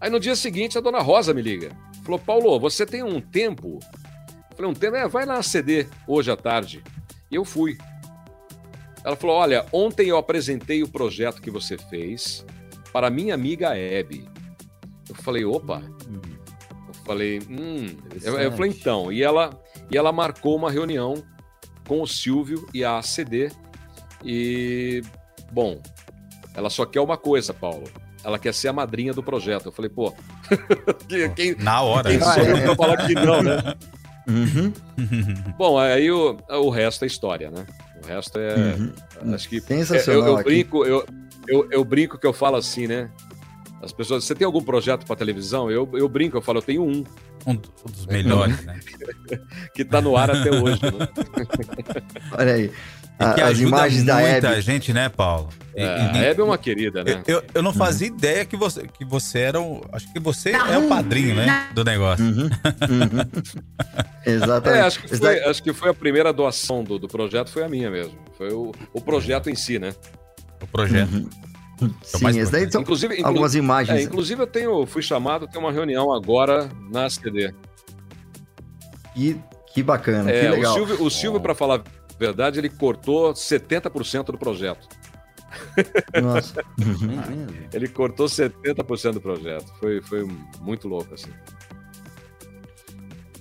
Aí 0.00 0.10
no 0.10 0.18
dia 0.18 0.34
seguinte 0.34 0.78
a 0.78 0.80
dona 0.80 1.00
Rosa 1.00 1.34
me 1.34 1.42
liga. 1.42 1.76
Falou: 2.04 2.18
Paulo, 2.18 2.58
você 2.58 2.86
tem 2.86 3.02
um 3.02 3.20
tempo? 3.20 3.78
Eu 4.50 4.56
falei: 4.56 4.70
um 4.70 4.74
tempo? 4.74 4.96
É, 4.96 5.06
vai 5.06 5.24
na 5.24 5.36
ACD 5.36 5.86
hoje 6.06 6.30
à 6.30 6.36
tarde. 6.36 6.82
E 7.30 7.34
eu 7.34 7.44
fui. 7.44 7.78
Ela 9.04 9.16
falou: 9.16 9.36
Olha, 9.36 9.66
ontem 9.72 10.08
eu 10.08 10.16
apresentei 10.16 10.82
o 10.82 10.88
projeto 10.88 11.40
que 11.40 11.50
você 11.50 11.76
fez 11.76 12.44
para 12.92 13.10
minha 13.10 13.34
amiga 13.34 13.76
Hebe. 13.76 14.28
Eu 15.08 15.14
falei: 15.14 15.44
opa. 15.44 15.82
Eu 16.88 16.94
falei: 17.04 17.40
hum. 17.48 17.96
Eu, 18.22 18.38
eu 18.38 18.52
falei: 18.52 18.70
então. 18.70 19.12
E 19.12 19.22
ela, 19.22 19.50
e 19.90 19.96
ela 19.96 20.12
marcou 20.12 20.56
uma 20.56 20.70
reunião 20.70 21.22
com 21.86 22.02
o 22.02 22.06
Silvio 22.06 22.68
e 22.72 22.84
a 22.84 22.98
ACD. 22.98 23.50
E, 24.24 25.02
bom, 25.50 25.80
ela 26.54 26.70
só 26.70 26.84
quer 26.84 27.00
uma 27.00 27.16
coisa, 27.16 27.52
Paulo. 27.52 27.84
Ela 28.22 28.38
quer 28.38 28.52
ser 28.52 28.68
a 28.68 28.72
madrinha 28.72 29.12
do 29.14 29.22
projeto. 29.22 29.66
Eu 29.66 29.72
falei: 29.72 29.90
pô, 29.90 30.12
quem, 31.34 31.54
Na 31.56 31.80
hora. 31.82 32.10
quem 32.10 32.18
né? 32.18 32.24
sou 32.24 32.42
eu 32.42 32.62
pra 32.62 32.76
falar 32.76 32.96
que 33.06 33.14
não, 33.14 33.42
né? 33.42 33.56
Uhum. 34.28 34.72
Bom, 35.58 35.78
aí 35.78 36.08
o, 36.12 36.36
o 36.48 36.70
resto 36.70 37.04
é 37.04 37.06
história, 37.08 37.50
né? 37.50 37.66
O 38.04 38.06
resto 38.06 38.38
é. 38.38 38.74
Uhum. 38.74 39.34
Acho 39.34 39.48
que. 39.48 39.60
Sensacional 39.60 40.20
Eu, 40.22 40.28
eu 40.28 40.34
aqui. 40.36 40.44
brinco, 40.44 40.84
eu, 40.84 41.04
eu, 41.48 41.68
eu 41.72 41.84
brinco 41.84 42.16
que 42.18 42.26
eu 42.26 42.32
falo 42.32 42.56
assim, 42.56 42.86
né? 42.86 43.10
As 43.82 43.92
pessoas, 43.92 44.24
você 44.24 44.34
tem 44.34 44.44
algum 44.44 44.62
projeto 44.62 45.06
para 45.06 45.16
televisão? 45.16 45.70
Eu, 45.70 45.88
eu 45.94 46.08
brinco, 46.08 46.36
eu 46.36 46.42
falo, 46.42 46.58
eu 46.58 46.62
tenho 46.62 46.82
um 46.84 47.02
Um 47.46 47.54
dos 47.90 48.04
melhores, 48.06 48.62
né? 48.64 48.78
que 49.74 49.84
tá 49.84 50.00
no 50.02 50.16
ar 50.16 50.30
até 50.30 50.50
hoje. 50.50 50.80
Né? 50.82 51.08
Olha 52.36 52.54
aí. 52.54 52.64
E 53.20 53.22
A- 53.22 53.34
que 53.34 53.40
as 53.42 53.58
imagens 53.60 54.02
da 54.04 54.16
muita 54.18 54.48
Hebe. 54.48 54.60
gente, 54.62 54.92
né, 54.92 55.08
Paulo? 55.08 55.48
É, 55.74 55.82
e- 55.84 55.86
a 55.88 56.16
Hebe 56.16 56.40
é 56.40 56.44
uma 56.44 56.58
querida, 56.58 57.02
né? 57.04 57.22
Eu, 57.26 57.42
eu 57.54 57.62
não 57.62 57.72
fazia 57.72 58.06
ideia 58.08 58.44
que 58.44 58.56
você, 58.56 58.86
que 58.86 59.04
você 59.04 59.38
era 59.40 59.60
o. 59.60 59.82
Acho 59.92 60.10
que 60.12 60.18
você 60.20 60.50
é 60.52 60.78
o 60.78 60.88
padrinho, 60.88 61.34
né? 61.34 61.68
Do 61.74 61.84
negócio. 61.84 62.24
Uhum, 62.24 62.44
uhum. 62.44 62.50
Exatamente. 64.26 64.78
É, 64.78 64.86
acho 64.86 65.00
que, 65.00 65.16
foi, 65.16 65.40
acho 65.44 65.62
que 65.62 65.72
foi 65.72 65.90
a 65.90 65.94
primeira 65.94 66.32
doação 66.32 66.82
do, 66.84 66.98
do 66.98 67.08
projeto, 67.08 67.50
foi 67.50 67.62
a 67.62 67.68
minha 67.68 67.90
mesmo. 67.90 68.14
Foi 68.36 68.52
o, 68.52 68.72
o 68.92 69.00
projeto 69.00 69.48
em 69.50 69.54
si, 69.54 69.78
né? 69.78 69.94
O 70.62 70.66
projeto. 70.66 71.28
É 71.80 72.16
o 72.18 72.22
mais 72.22 72.36
Sim, 72.36 72.42
esse 72.42 72.52
daí 72.52 72.70
são 72.70 72.82
Inclusive, 72.82 73.14
inclu- 73.14 73.26
algumas 73.26 73.54
É, 73.54 73.58
imagens. 73.58 74.02
inclusive 74.04 74.42
eu 74.42 74.46
tenho, 74.46 74.86
fui 74.86 75.02
chamado, 75.02 75.46
tem 75.48 75.60
uma 75.60 75.72
reunião 75.72 76.12
agora 76.12 76.68
na 76.90 77.08
CD. 77.08 77.52
Que, 79.14 79.36
que 79.74 79.82
bacana, 79.82 80.30
É, 80.30 80.40
que 80.42 80.46
o 80.46 80.50
legal. 80.52 80.74
Silvio, 80.74 81.02
o 81.04 81.10
Silvio 81.10 81.40
para 81.40 81.54
falar 81.54 81.76
a 81.78 81.82
verdade, 82.18 82.58
ele 82.58 82.68
cortou 82.68 83.32
70% 83.32 84.26
do 84.26 84.38
projeto. 84.38 84.86
Nossa. 86.22 86.62
Ele 87.74 87.88
cortou 87.88 88.26
70% 88.26 89.14
do 89.14 89.20
projeto. 89.20 89.66
Foi, 89.80 90.00
foi 90.00 90.24
muito 90.60 90.86
louco, 90.86 91.12
assim. 91.14 91.30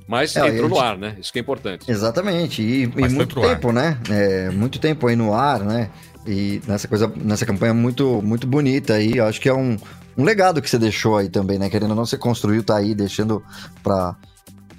Mas 0.07 0.35
É, 0.35 0.47
entrou 0.47 0.65
a 0.65 0.69
no 0.69 0.75
gente- 0.75 0.83
ar, 0.83 0.97
né? 0.97 1.15
Isso 1.19 1.31
que 1.31 1.37
é 1.37 1.41
importante. 1.41 1.89
Exatamente. 1.89 2.63
E, 2.63 2.83
e 2.83 2.87
muito 3.09 3.35
pro 3.35 3.43
ar. 3.47 3.49
tempo, 3.55 3.71
né? 3.71 3.99
É, 4.09 4.49
muito 4.49 4.79
tempo 4.79 5.05
aí 5.07 5.15
no 5.15 5.33
ar, 5.35 5.59
né? 5.59 5.91
E 6.27 6.61
nessa 6.67 6.87
coisa, 6.87 7.11
nessa 7.15 7.45
campanha 7.45 7.73
muito, 7.73 8.21
muito 8.21 8.45
bonita 8.45 8.93
aí. 8.95 9.17
Eu 9.17 9.25
acho 9.25 9.39
que 9.41 9.49
é 9.49 9.53
um, 9.53 9.77
um 10.17 10.23
legado 10.23 10.61
que 10.61 10.69
você 10.69 10.77
deixou 10.77 11.17
aí 11.17 11.29
também, 11.29 11.57
né? 11.57 11.69
Querendo 11.69 11.91
ou 11.91 11.95
não, 11.95 12.05
você 12.05 12.17
construiu, 12.17 12.63
tá 12.63 12.77
aí, 12.77 12.93
deixando 12.93 13.43
pra, 13.81 14.15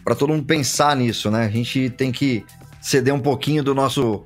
pra 0.05 0.15
todo 0.15 0.31
mundo 0.33 0.45
pensar 0.45 0.95
nisso, 0.97 1.31
né? 1.31 1.47
A 1.47 1.51
gente 1.51 1.91
tem 1.91 2.13
que 2.13 2.45
ceder 2.81 3.13
um 3.15 3.21
pouquinho 3.21 3.63
do 3.65 3.75
nosso, 3.75 4.25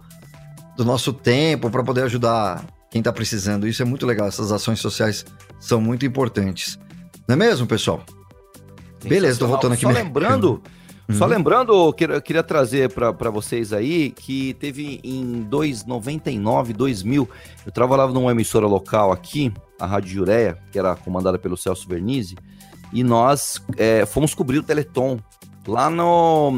do 0.77 0.85
nosso 0.85 1.13
tempo 1.13 1.71
para 1.71 1.83
poder 1.83 2.03
ajudar 2.03 2.65
quem 2.91 3.03
tá 3.03 3.13
precisando. 3.13 3.67
Isso 3.67 3.81
é 3.83 3.85
muito 3.85 4.07
legal. 4.07 4.27
Essas 4.29 4.53
ações 4.53 4.81
sociais 4.81 5.25
são 5.59 5.81
muito 5.81 6.05
importantes. 6.05 6.79
Não 7.27 7.35
é 7.35 7.37
mesmo, 7.37 7.67
pessoal? 7.67 8.05
Beleza, 9.03 9.39
tô 9.39 9.47
voltando 9.47 9.73
aqui 9.73 9.83
Só 9.83 9.89
minha- 9.91 10.03
lembrando, 10.03 10.63
só 11.13 11.25
Uhum. 11.25 11.31
lembrando, 11.31 11.73
eu 11.73 11.93
queria, 11.93 12.21
queria 12.21 12.43
trazer 12.43 12.91
para 12.91 13.31
vocês 13.31 13.73
aí 13.73 14.11
que 14.11 14.55
teve 14.55 15.01
em 15.05 15.43
299, 15.43 16.73
2000, 16.73 17.29
eu 17.67 17.73
trabalhava 17.73 18.13
numa 18.13 18.31
emissora 18.31 18.67
local 18.67 19.13
aqui, 19.13 19.53
a 19.79 19.87
Rádio 19.87 20.11
Jureia, 20.11 20.59
que 20.73 20.79
era 20.79 20.97
comandada 20.97 21.39
pelo 21.39 21.57
Celso 21.57 21.87
Vernizzi, 21.89 22.37
e 22.93 23.03
nós 23.03 23.63
é, 23.77 24.07
fomos 24.07 24.35
cobrir 24.35 24.59
o 24.59 24.63
Teleton 24.63 25.19
lá 25.67 25.91
no 25.91 26.53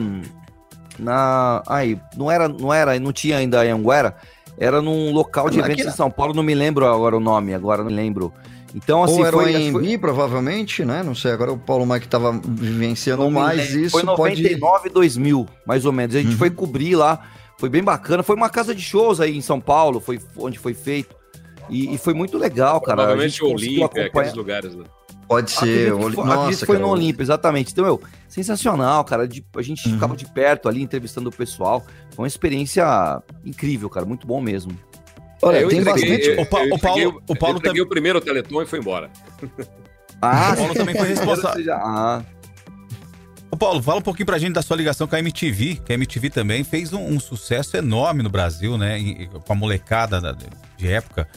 na, 0.98 1.62
ai, 1.66 2.01
não 2.16 2.31
era, 2.31 2.48
não 2.48 2.73
era, 2.73 2.98
não 2.98 3.12
tinha 3.12 3.36
ainda 3.39 3.60
a 3.60 3.74
Anguera, 3.74 4.16
era 4.59 4.81
num 4.81 5.12
local 5.12 5.51
de 5.51 5.59
eventos 5.59 5.86
em 5.86 5.90
São 5.90 6.10
Paulo, 6.10 6.32
não 6.32 6.43
me 6.43 6.55
lembro 6.55 6.86
agora 6.86 7.16
o 7.16 7.20
nome, 7.20 7.52
agora 7.52 7.82
não 7.82 7.90
me 7.90 7.97
lembro. 7.97 8.32
Então 8.76 9.02
assim, 9.02 9.20
Ou 9.20 9.26
era 9.26 9.32
foi, 9.36 9.70
o 9.72 9.78
AMB, 9.78 9.98
provavelmente, 9.98 10.84
né? 10.84 11.02
Não 11.02 11.14
sei, 11.14 11.30
agora 11.32 11.50
o 11.50 11.56
Paulo 11.56 11.86
Mike 11.86 12.06
tava 12.08 12.38
vivenciando 12.44 13.22
Não 13.22 13.30
mais 13.30 13.58
lembro. 13.70 13.80
isso. 13.80 13.90
Foi 13.92 14.04
pode... 14.04 14.42
99, 14.42 14.90
2000, 14.90 15.46
mais 15.66 15.86
ou 15.86 15.92
menos. 15.92 16.14
A 16.14 16.20
gente 16.20 16.32
Uhum. 16.32 16.36
foi 16.38 16.50
cobrir 16.50 16.94
lá, 16.94 17.20
foi 17.56 17.70
bem 17.70 17.82
bacana. 17.82 18.22
Foi 18.22 18.36
uma 18.36 18.50
casa 18.50 18.74
de 18.74 18.82
shows 18.82 19.18
aí 19.18 19.34
em 19.34 19.40
São 19.40 19.58
Paulo, 19.58 19.98
foi 19.98 20.20
onde 20.36 20.58
foi 20.58 20.74
feito. 20.74 21.16
E, 21.70 21.94
e 21.94 21.98
foi 21.98 22.12
muito 22.12 22.36
legal, 22.36 22.78
cara. 22.82 22.92
A 22.92 23.04
Provavelmente 23.06 23.42
o 23.42 23.48
Olímpia, 23.52 24.06
aqueles 24.06 24.34
lugares 24.34 24.74
lá. 24.74 24.84
Pode 25.26 25.50
ser. 25.50 25.92
Acredito 25.92 26.14
foi, 26.14 26.24
Nossa, 26.24 26.58
que 26.60 26.66
foi 26.66 26.78
no 26.78 26.88
Olímpio, 26.88 27.22
exatamente. 27.22 27.72
Então, 27.72 27.84
meu, 27.84 28.00
sensacional, 28.28 29.02
cara. 29.04 29.26
de- 29.26 29.44
a 29.56 29.62
gente 29.62 29.84
Uhum. 29.88 29.94
ficava 29.94 30.14
de 30.16 30.26
perto 30.26 30.68
ali, 30.68 30.82
entrevistando 30.82 31.30
o 31.30 31.32
pessoal. 31.32 31.82
Foi 32.14 32.24
uma 32.24 32.28
experiência 32.28 32.84
incrível, 33.44 33.88
cara. 33.90 34.04
Muito 34.06 34.26
bom 34.26 34.40
mesmo. 34.40 34.70
Olha, 35.42 35.58
Eu 35.60 35.68
tem 35.68 35.80
entreguei- 35.80 36.08
bastante. 36.10 36.28
eu- 36.36 36.42
O 36.42 36.46
Pa- 36.46 36.64
eu 36.64 36.74
o 36.74 36.78
Paulo- 36.78 37.00
entreguei 37.00 37.06
o 37.06 37.36
Paulo 37.36 37.54
eu 37.56 37.58
entreguei 37.58 37.80
tam- 37.80 37.86
o 37.86 37.88
primeiro 37.88 38.20
Teleton 38.20 38.62
e 38.62 38.66
foi 38.66 38.78
embora. 38.78 39.10
Ah, 40.20 40.52
O 40.52 40.56
Paulo 40.56 40.74
também 40.74 40.94
foi 40.96 41.08
responsável. 41.08 41.56
seja, 41.58 41.74
ah, 41.76 42.22
Ô 43.50 43.56
Paulo, 43.56 43.80
fala 43.82 43.98
um 44.00 44.02
pouquinho 44.02 44.26
pra 44.26 44.38
gente 44.38 44.54
da 44.54 44.62
sua 44.62 44.76
ligação 44.76 45.06
com 45.06 45.14
a 45.14 45.18
MTV, 45.20 45.76
que 45.84 45.92
a 45.92 45.94
MTV 45.94 46.30
também 46.30 46.64
fez 46.64 46.92
um, 46.92 47.00
um 47.06 47.20
sucesso 47.20 47.76
enorme 47.76 48.22
no 48.22 48.28
Brasil, 48.28 48.76
né? 48.76 48.98
em- 48.98 49.26
com 49.28 49.52
a 49.52 49.56
molecada 49.56 50.20
da- 50.20 50.32
de 50.76 50.88
época. 50.88 51.28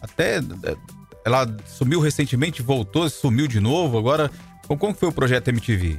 Até 0.00 0.38
eh, 0.38 0.76
ela 1.24 1.46
sumiu 1.66 2.00
recentemente, 2.00 2.62
voltou, 2.62 3.08
sumiu 3.10 3.46
de 3.46 3.60
novo. 3.60 3.98
Agora, 3.98 4.30
como, 4.66 4.78
como 4.80 4.94
foi 4.94 5.08
o 5.10 5.12
projeto 5.12 5.48
MTV? 5.48 5.98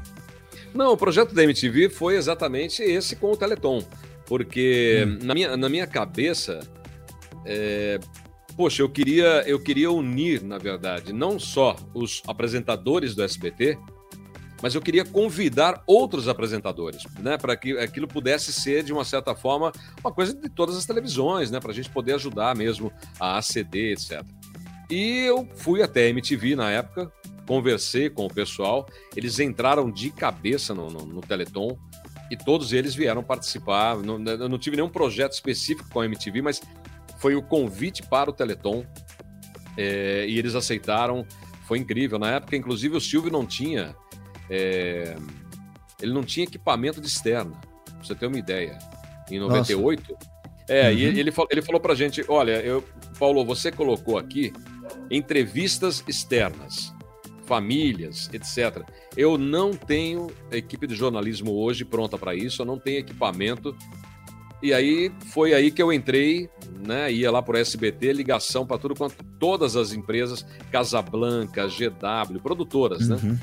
Não, 0.74 0.94
o 0.94 0.98
projeto 0.98 1.34
da 1.36 1.44
MTV 1.44 1.90
foi 1.90 2.16
exatamente 2.16 2.82
esse 2.82 3.16
com 3.16 3.32
o 3.32 3.38
Teleton. 3.38 3.84
Porque 4.26 5.04
Hum. 5.06 5.20
na, 5.22 5.34
minha, 5.34 5.56
na 5.58 5.70
minha 5.70 5.86
cabeça, 5.86 6.62
é, 7.46 8.00
poxa, 8.56 8.82
eu 8.82 8.90
queria, 8.90 9.44
eu 9.48 9.60
queria 9.60 9.92
unir, 9.92 10.44
na 10.44 10.58
verdade, 10.58 11.14
não 11.14 11.40
só 11.40 11.76
os 11.94 12.22
apresentadores 12.28 13.16
do 13.16 13.24
SBT, 13.24 13.78
mas 14.62 14.76
eu 14.76 14.82
queria 14.82 15.04
convidar 15.04 15.82
outros 15.88 16.28
apresentadores, 16.28 17.04
né, 17.20 17.38
para 17.38 17.56
que 17.56 17.78
aquilo 17.80 18.08
pudesse 18.08 18.54
ser, 18.54 18.84
de 18.84 18.94
uma 18.94 19.04
certa 19.04 19.34
forma, 19.34 19.72
uma 20.04 20.12
coisa 20.12 20.34
de 20.36 20.50
todas 20.50 20.78
as 20.78 20.86
televisões, 20.86 21.50
né, 21.50 21.60
para 21.60 21.72
a 21.72 21.74
gente 21.74 21.90
poder 21.90 22.14
ajudar 22.14 22.56
mesmo 22.56 22.92
a 23.20 23.38
aceder, 23.38 23.94
etc. 23.94 24.24
E 24.90 25.26
eu 25.26 25.48
fui 25.56 25.82
até 25.82 26.06
a 26.06 26.10
MTV 26.10 26.56
na 26.56 26.70
época, 26.70 27.12
conversei 27.48 28.10
com 28.10 28.26
o 28.26 28.34
pessoal, 28.34 28.88
eles 29.16 29.40
entraram 29.40 29.90
de 29.90 30.12
cabeça 30.12 30.76
no, 30.76 30.90
no, 30.90 31.06
no 31.06 31.22
Teleton 31.22 31.78
e 32.30 32.38
todos 32.38 32.72
eles 32.72 32.96
vieram 32.96 33.22
participar. 33.22 33.98
Eu 33.98 34.50
não 34.50 34.58
tive 34.58 34.78
nenhum 34.78 34.90
projeto 34.90 35.34
específico 35.34 35.90
com 35.90 36.00
a 36.00 36.06
MTV, 36.06 36.42
mas 36.42 36.62
foi 37.22 37.36
o 37.36 37.42
convite 37.42 38.02
para 38.04 38.30
o 38.30 38.34
Teleton 38.34 38.84
é, 39.78 40.26
e 40.28 40.38
eles 40.38 40.56
aceitaram. 40.56 41.26
Foi 41.68 41.78
incrível. 41.78 42.18
Na 42.20 42.32
época, 42.32 42.56
inclusive, 42.58 42.98
o 42.98 43.00
Silvio 43.02 43.32
não 43.32 43.46
tinha. 43.46 43.96
é, 44.50 45.16
ele 46.02 46.12
não 46.14 46.24
tinha 46.24 46.46
equipamento 46.46 47.00
de 47.00 47.08
externa, 47.08 47.52
pra 47.86 48.04
você 48.04 48.16
ter 48.16 48.26
uma 48.26 48.38
ideia. 48.40 48.78
Em 49.30 49.40
98. 49.40 50.18
É, 50.68 50.92
e 50.94 51.06
Uhum. 51.08 51.16
ele, 51.18 51.32
fal- 51.32 51.48
ele 51.52 51.62
falou 51.62 51.80
pra 51.80 51.94
gente: 51.96 52.26
olha, 52.28 52.60
eu, 52.62 52.84
Paulo, 53.20 53.46
você 53.46 53.72
colocou 53.72 54.18
aqui 54.18 54.52
entrevistas 55.10 56.04
externas, 56.08 56.94
famílias, 57.46 58.30
etc. 58.34 58.84
Eu 59.16 59.38
não 59.38 59.72
tenho 59.74 60.28
equipe 60.52 60.88
de 60.88 60.96
jornalismo 60.96 61.52
hoje 61.54 61.86
pronta 61.86 62.18
para 62.18 62.34
isso, 62.36 62.62
eu 62.62 62.66
não 62.66 62.80
tenho 62.80 63.00
equipamento. 63.00 63.76
E 64.62 64.74
aí 64.74 65.12
foi 65.34 65.54
aí 65.54 65.72
que 65.72 65.82
eu 65.82 65.92
entrei, 65.92 66.50
né? 66.86 67.12
Ia 67.12 67.32
lá 67.32 67.42
pro 67.42 67.58
SBT, 67.58 68.14
ligação 68.14 68.66
para 68.66 68.78
tudo 68.78 68.96
quanto 68.96 69.16
todas 69.40 69.76
as 69.76 69.92
empresas, 69.92 70.46
Casablanca, 70.72 71.68
GW, 71.68 72.40
produtoras, 72.42 73.10
né? 73.10 73.18
Uhum. 73.24 73.38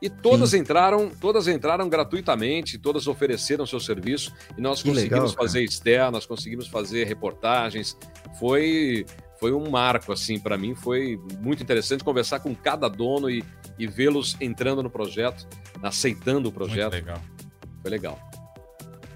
E 0.00 0.10
todas 0.10 0.52
entraram, 0.52 1.10
todas 1.18 1.48
entraram 1.48 1.88
gratuitamente, 1.88 2.76
todas 2.76 3.06
ofereceram 3.06 3.64
seu 3.64 3.80
serviço 3.80 4.34
e 4.56 4.60
nós 4.60 4.82
Que 4.82 4.90
conseguimos 4.90 5.30
legal, 5.30 5.36
fazer 5.46 5.64
externas, 5.64 6.26
conseguimos 6.26 6.68
fazer 6.68 7.04
reportagens. 7.04 7.96
Foi 8.38 9.06
foi 9.40 9.52
um 9.52 9.70
marco 9.70 10.12
assim 10.12 10.38
para 10.38 10.56
mim, 10.56 10.74
foi 10.74 11.18
muito 11.40 11.62
interessante 11.62 12.04
conversar 12.04 12.40
com 12.40 12.54
cada 12.54 12.88
dono 12.88 13.28
e, 13.28 13.42
e 13.78 13.86
vê-los 13.86 14.36
entrando 14.40 14.82
no 14.82 14.90
projeto, 14.90 15.46
aceitando 15.82 16.48
o 16.48 16.52
Muito 16.52 16.54
projeto. 16.54 16.92
legal. 16.92 17.20
Foi 17.82 17.90
legal. 17.90 18.18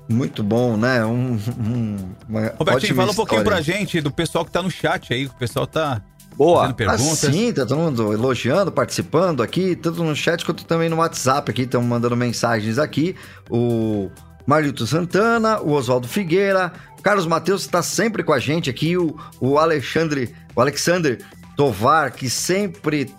Muito 0.09 0.43
bom, 0.43 0.77
né? 0.77 1.05
Um, 1.05 1.39
um, 1.61 1.97
uma 2.29 2.41
Robertinho, 2.59 2.77
ótima 2.77 2.97
fala 2.97 3.13
um 3.13 3.15
pouquinho 3.15 3.45
pra 3.45 3.61
gente 3.61 4.01
do 4.01 4.11
pessoal 4.11 4.45
que 4.45 4.51
tá 4.51 4.63
no 4.63 4.71
chat 4.71 5.13
aí, 5.13 5.27
o 5.27 5.35
pessoal 5.35 5.67
tá 5.67 6.01
boa. 6.35 6.61
fazendo 6.61 6.77
perguntas. 6.77 7.25
Ah, 7.25 7.33
sim, 7.33 7.53
tá 7.53 7.67
todo 7.67 7.79
mundo 7.79 8.13
elogiando, 8.13 8.73
participando 8.73 9.43
aqui, 9.43 9.77
tanto 9.77 10.03
no 10.03 10.17
chat 10.17 10.45
quanto 10.45 10.65
também 10.65 10.89
no 10.89 10.97
WhatsApp 10.97 11.51
aqui, 11.51 11.63
estão 11.63 11.83
mandando 11.83 12.17
mensagens 12.17 12.79
aqui. 12.79 13.15
O 13.51 14.11
Marlito 14.47 14.87
Santana, 14.87 15.61
o 15.61 15.73
Oswaldo 15.73 16.09
Figueira, 16.09 16.73
Carlos 17.03 17.27
Matheus 17.27 17.63
está 17.63 17.83
sempre 17.83 18.23
com 18.23 18.33
a 18.33 18.39
gente 18.39 18.71
aqui, 18.71 18.97
o, 18.97 19.15
o 19.41 19.59
Alexandre, 19.59 20.35
o 20.55 20.61
Alexander 20.61 21.19
Tovar, 21.57 22.13
que 22.13 22.31
sempre. 22.31 23.13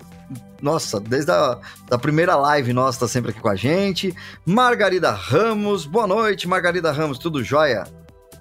Nossa, 0.62 1.00
desde 1.00 1.32
a 1.32 1.58
da 1.90 1.98
primeira 1.98 2.36
live 2.36 2.74
nossa, 2.74 3.00
tá 3.02 3.08
sempre 3.08 3.32
aqui 3.32 3.40
com 3.40 3.50
a 3.50 3.56
gente. 3.56 4.14
Margarida 4.46 5.12
Ramos, 5.12 5.86
boa 5.86 6.06
noite, 6.06 6.48
Margarida 6.48 6.92
Ramos, 6.92 7.18
tudo 7.18 7.44
jóia? 7.44 7.86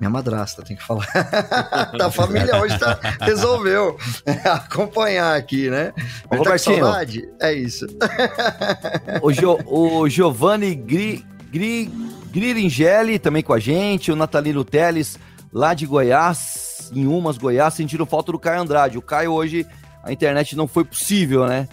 Minha 0.01 0.10
madrasta, 0.10 0.62
tem 0.62 0.77
que 0.77 0.82
falar. 0.85 1.06
da 1.98 2.10
família 2.10 2.60
hoje 2.60 2.78
tá, 2.78 2.98
resolveu 3.20 3.97
acompanhar 4.44 5.36
aqui, 5.36 5.69
né? 5.70 5.93
Ô, 6.31 6.36
Ele 6.36 6.44
tá 6.44 6.52
com 6.52 6.59
saudade? 6.59 7.28
É 7.40 7.52
isso. 7.52 7.86
O, 9.23 9.32
Jo- 9.32 9.59
o 9.66 10.09
Giovanni 10.09 10.74
Gri, 10.74 11.27
Gri, 11.51 11.86
Griringelli 12.31 13.19
também 13.19 13.43
com 13.43 13.52
a 13.52 13.59
gente, 13.59 14.12
o 14.12 14.16
Natalino 14.16 14.65
Teles, 14.65 15.19
lá 15.52 15.74
de 15.74 15.86
Goiás, 15.86 16.90
em 16.94 17.06
Umas, 17.06 17.36
Goiás, 17.39 17.74
sentiram 17.74 18.06
falta 18.06 18.31
do 18.32 18.39
Caio 18.39 18.60
Andrade. 18.60 18.98
O 18.98 19.02
Caio 19.02 19.32
hoje, 19.32 19.66
a 20.05 20.12
internet 20.12 20.55
não 20.56 20.69
foi 20.69 20.85
possível, 20.85 21.47
né? 21.47 21.69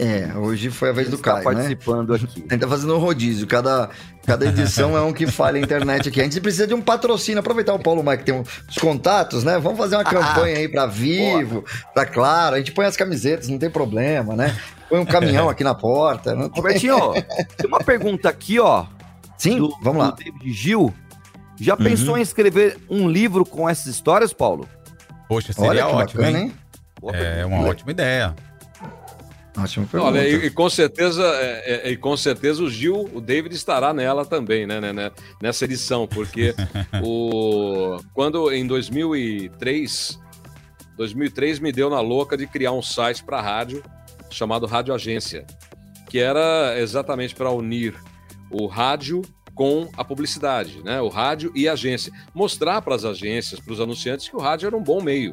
É, 0.00 0.32
hoje 0.36 0.70
foi 0.70 0.90
a 0.90 0.92
vez 0.92 1.10
do 1.10 1.18
Caio, 1.18 1.38
né? 1.38 1.42
participando 1.42 2.14
aqui. 2.14 2.44
A 2.48 2.52
gente 2.52 2.60
tá 2.60 2.68
fazendo 2.68 2.94
um 2.94 2.98
rodízio, 2.98 3.48
cada, 3.48 3.90
cada 4.24 4.46
edição 4.46 4.96
é 4.96 5.02
um 5.02 5.12
que 5.12 5.26
falha 5.26 5.58
a 5.58 5.60
internet 5.60 6.08
aqui. 6.08 6.20
A 6.20 6.24
gente 6.24 6.40
precisa 6.40 6.68
de 6.68 6.74
um 6.74 6.80
patrocínio, 6.80 7.40
aproveitar 7.40 7.74
o 7.74 7.80
Paulo 7.80 8.00
Mike 8.04 8.18
que 8.18 8.24
tem 8.30 8.40
os 8.40 8.78
contatos, 8.80 9.42
né? 9.42 9.58
Vamos 9.58 9.76
fazer 9.76 9.96
uma 9.96 10.04
campanha 10.04 10.56
aí 10.58 10.68
pra 10.68 10.86
Vivo, 10.86 11.64
pra 11.92 12.06
Claro, 12.06 12.54
a 12.54 12.58
gente 12.58 12.70
põe 12.70 12.86
as 12.86 12.96
camisetas, 12.96 13.48
não 13.48 13.58
tem 13.58 13.68
problema, 13.68 14.36
né? 14.36 14.56
Põe 14.88 15.00
um 15.00 15.04
caminhão 15.04 15.48
aqui 15.50 15.64
na 15.64 15.74
porta. 15.74 16.32
Não 16.32 16.48
tem... 16.48 16.62
Robertinho, 16.62 17.14
tem 17.58 17.66
uma 17.66 17.80
pergunta 17.80 18.28
aqui, 18.28 18.60
ó. 18.60 18.86
Sim, 19.36 19.58
do, 19.58 19.76
vamos 19.82 19.98
lá. 19.98 20.10
do 20.10 20.16
David 20.16 20.52
Gil. 20.52 20.94
Já 21.60 21.76
pensou 21.76 22.16
em 22.16 22.20
escrever 22.20 22.78
um 22.88 23.08
livro 23.08 23.44
com 23.44 23.68
essas 23.68 23.86
histórias, 23.86 24.32
Paulo? 24.32 24.68
Poxa, 25.28 25.52
seria 25.52 25.70
Olha 25.70 25.82
que 25.86 25.92
ótimo, 25.92 26.22
bacana, 26.22 26.38
hein? 26.38 26.54
hein? 27.02 27.10
É 27.14 27.44
uma 27.44 27.66
ótima 27.66 27.90
ideia. 27.90 28.36
Ótima 29.62 29.86
pergunta. 29.86 30.12
Olha, 30.12 30.28
e, 30.28 30.46
e 30.46 30.50
com 30.50 30.68
certeza, 30.70 31.22
é, 31.24 31.88
é, 31.88 31.90
e 31.90 31.96
com 31.96 32.16
certeza 32.16 32.62
o 32.62 32.70
Gil, 32.70 33.10
o 33.12 33.20
David 33.20 33.54
estará 33.54 33.92
nela 33.92 34.24
também, 34.24 34.66
né, 34.66 34.80
né, 34.80 34.92
né, 34.92 35.10
nessa 35.42 35.64
edição, 35.64 36.06
porque 36.06 36.54
o 37.02 37.98
quando 38.14 38.52
em 38.52 38.66
2003, 38.66 40.18
2003 40.96 41.58
me 41.58 41.72
deu 41.72 41.90
na 41.90 42.00
louca 42.00 42.36
de 42.36 42.46
criar 42.46 42.72
um 42.72 42.82
site 42.82 43.24
para 43.24 43.40
rádio 43.40 43.82
chamado 44.30 44.66
Rádio 44.66 44.94
Agência, 44.94 45.46
que 46.08 46.18
era 46.18 46.78
exatamente 46.78 47.34
para 47.34 47.50
unir 47.50 47.94
o 48.50 48.66
rádio 48.66 49.22
com 49.54 49.90
a 49.96 50.04
publicidade, 50.04 50.80
né? 50.84 51.00
O 51.00 51.08
rádio 51.08 51.50
e 51.52 51.68
a 51.68 51.72
agência. 51.72 52.12
Mostrar 52.32 52.80
para 52.80 52.94
as 52.94 53.04
agências, 53.04 53.58
para 53.58 53.72
os 53.72 53.80
anunciantes, 53.80 54.28
que 54.28 54.36
o 54.36 54.38
rádio 54.38 54.68
era 54.68 54.76
um 54.76 54.82
bom 54.82 55.02
meio. 55.02 55.32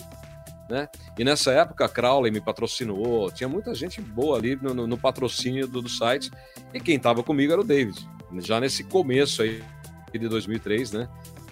Né? 0.69 0.89
E 1.17 1.23
nessa 1.23 1.51
época 1.51 1.85
a 1.85 1.89
Crowley 1.89 2.31
me 2.31 2.41
patrocinou, 2.41 3.31
tinha 3.31 3.47
muita 3.47 3.73
gente 3.75 4.01
boa 4.01 4.37
ali 4.37 4.55
no, 4.55 4.87
no, 4.87 4.97
patrocínio 4.97 5.67
do, 5.67 5.81
do, 5.81 5.89
site, 5.89 6.31
e 6.73 6.79
quem 6.79 6.95
estava 6.95 7.21
comigo 7.21 7.53
era 7.53 7.61
o 7.61 7.63
David, 7.63 8.07
já 8.39 8.59
nesse 8.59 8.83
começo 8.83 9.43
aí 9.43 9.63
de 10.11 10.27
2003, 10.27 10.91
né? 10.91 11.09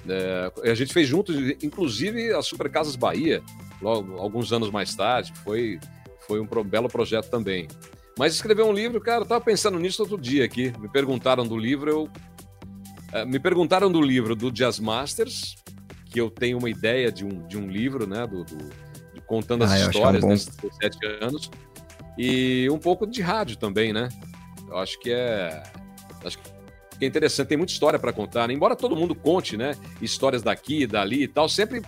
É, 0.08 0.52
a 0.72 0.74
gente 0.74 0.94
fez 0.94 1.08
juntos, 1.08 1.36
inclusive 1.62 2.34
a 2.34 2.42
Super 2.42 2.70
Casas 2.70 2.96
Bahia, 2.96 3.42
logo 3.82 4.18
alguns 4.18 4.52
anos 4.52 4.72
mais 4.72 4.96
tarde, 4.96 5.32
foi, 5.44 5.80
foi 6.28 6.40
um 6.40 6.48
belo 6.64 6.90
projeto 6.90 7.30
também. 7.30 7.68
Mas 8.18 8.34
escrever 8.34 8.64
um 8.64 8.74
livro, 8.74 9.00
cara, 9.02 9.22
eu 9.22 9.26
tava 9.26 9.44
pensando 9.44 9.80
nisso 9.80 10.02
outro 10.02 10.18
dia 10.18 10.46
aqui. 10.46 10.74
Me 10.80 10.88
perguntaram 10.88 11.48
do 11.48 11.58
livro, 11.58 11.90
eu 11.90 12.10
é, 13.12 13.26
me 13.26 13.40
perguntaram 13.40 13.92
do 13.92 14.02
livro 14.02 14.36
do 14.36 14.52
Jazz 14.52 14.80
Masters, 14.80 15.56
que 16.06 16.20
eu 16.20 16.30
tenho 16.30 16.58
uma 16.58 16.70
ideia 16.70 17.12
de 17.12 17.26
um, 17.26 17.48
de 17.48 17.58
um 17.58 17.68
livro, 17.68 18.06
né? 18.06 18.28
Do, 18.28 18.44
do 18.44 18.83
contando 19.34 19.64
as 19.64 19.72
ah, 19.72 19.80
histórias 19.80 20.24
nesses 20.24 20.52
sete 20.80 21.06
anos. 21.22 21.50
E 22.18 22.70
um 22.70 22.78
pouco 22.78 23.08
de 23.08 23.22
rádio 23.22 23.58
também, 23.58 23.92
né? 23.92 24.10
Eu 24.70 24.78
acho 24.78 25.00
que 25.00 25.12
é. 25.12 25.64
Acho 26.24 26.38
que 26.38 26.54
é 27.02 27.08
interessante, 27.08 27.48
tem 27.48 27.58
muita 27.58 27.74
história 27.74 27.98
para 27.98 28.14
contar, 28.14 28.48
né? 28.48 28.54
embora 28.54 28.76
todo 28.76 28.96
mundo 28.96 29.16
conte, 29.16 29.58
né? 29.58 29.76
Histórias 30.02 30.42
daqui, 30.42 30.86
dali 30.86 31.24
e 31.24 31.28
tal, 31.28 31.50
sempre 31.50 31.82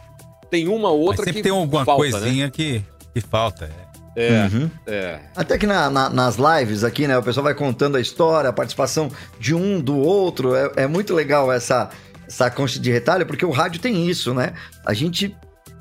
tem 0.50 0.68
uma 0.68 0.90
ou 0.90 1.00
outra 1.00 1.18
Mas 1.18 1.26
sempre 1.26 1.34
que 1.34 1.44
tem 1.44 1.52
alguma 1.52 1.86
falta, 1.86 2.02
coisinha 2.02 2.46
né? 2.46 2.52
que, 2.52 2.84
que 3.14 3.22
falta. 3.22 3.66
É. 3.66 3.86
É, 4.18 4.50
uhum. 4.52 4.72
é. 4.88 5.20
Até 5.36 5.58
que 5.58 5.68
na, 5.68 5.90
na, 5.90 6.10
nas 6.10 6.38
lives 6.38 6.84
aqui, 6.84 7.06
né? 7.06 7.18
O 7.18 7.24
pessoal 7.24 7.44
vai 7.44 7.54
contando 7.54 7.98
a 7.98 8.02
história, 8.02 8.50
a 8.50 8.54
participação 8.54 9.12
de 9.40 9.54
um, 9.54 9.80
do 9.80 9.98
outro. 9.98 10.56
É, 10.56 10.72
é 10.78 10.88
muito 10.88 11.14
legal 11.14 11.52
essa, 11.52 11.90
essa 12.26 12.50
concha 12.50 12.80
de 12.80 12.90
retalho, 12.92 13.26
porque 13.26 13.46
o 13.46 13.52
rádio 13.52 13.82
tem 13.82 14.08
isso, 14.10 14.34
né? 14.34 14.54
A 14.86 14.94
gente 14.94 15.36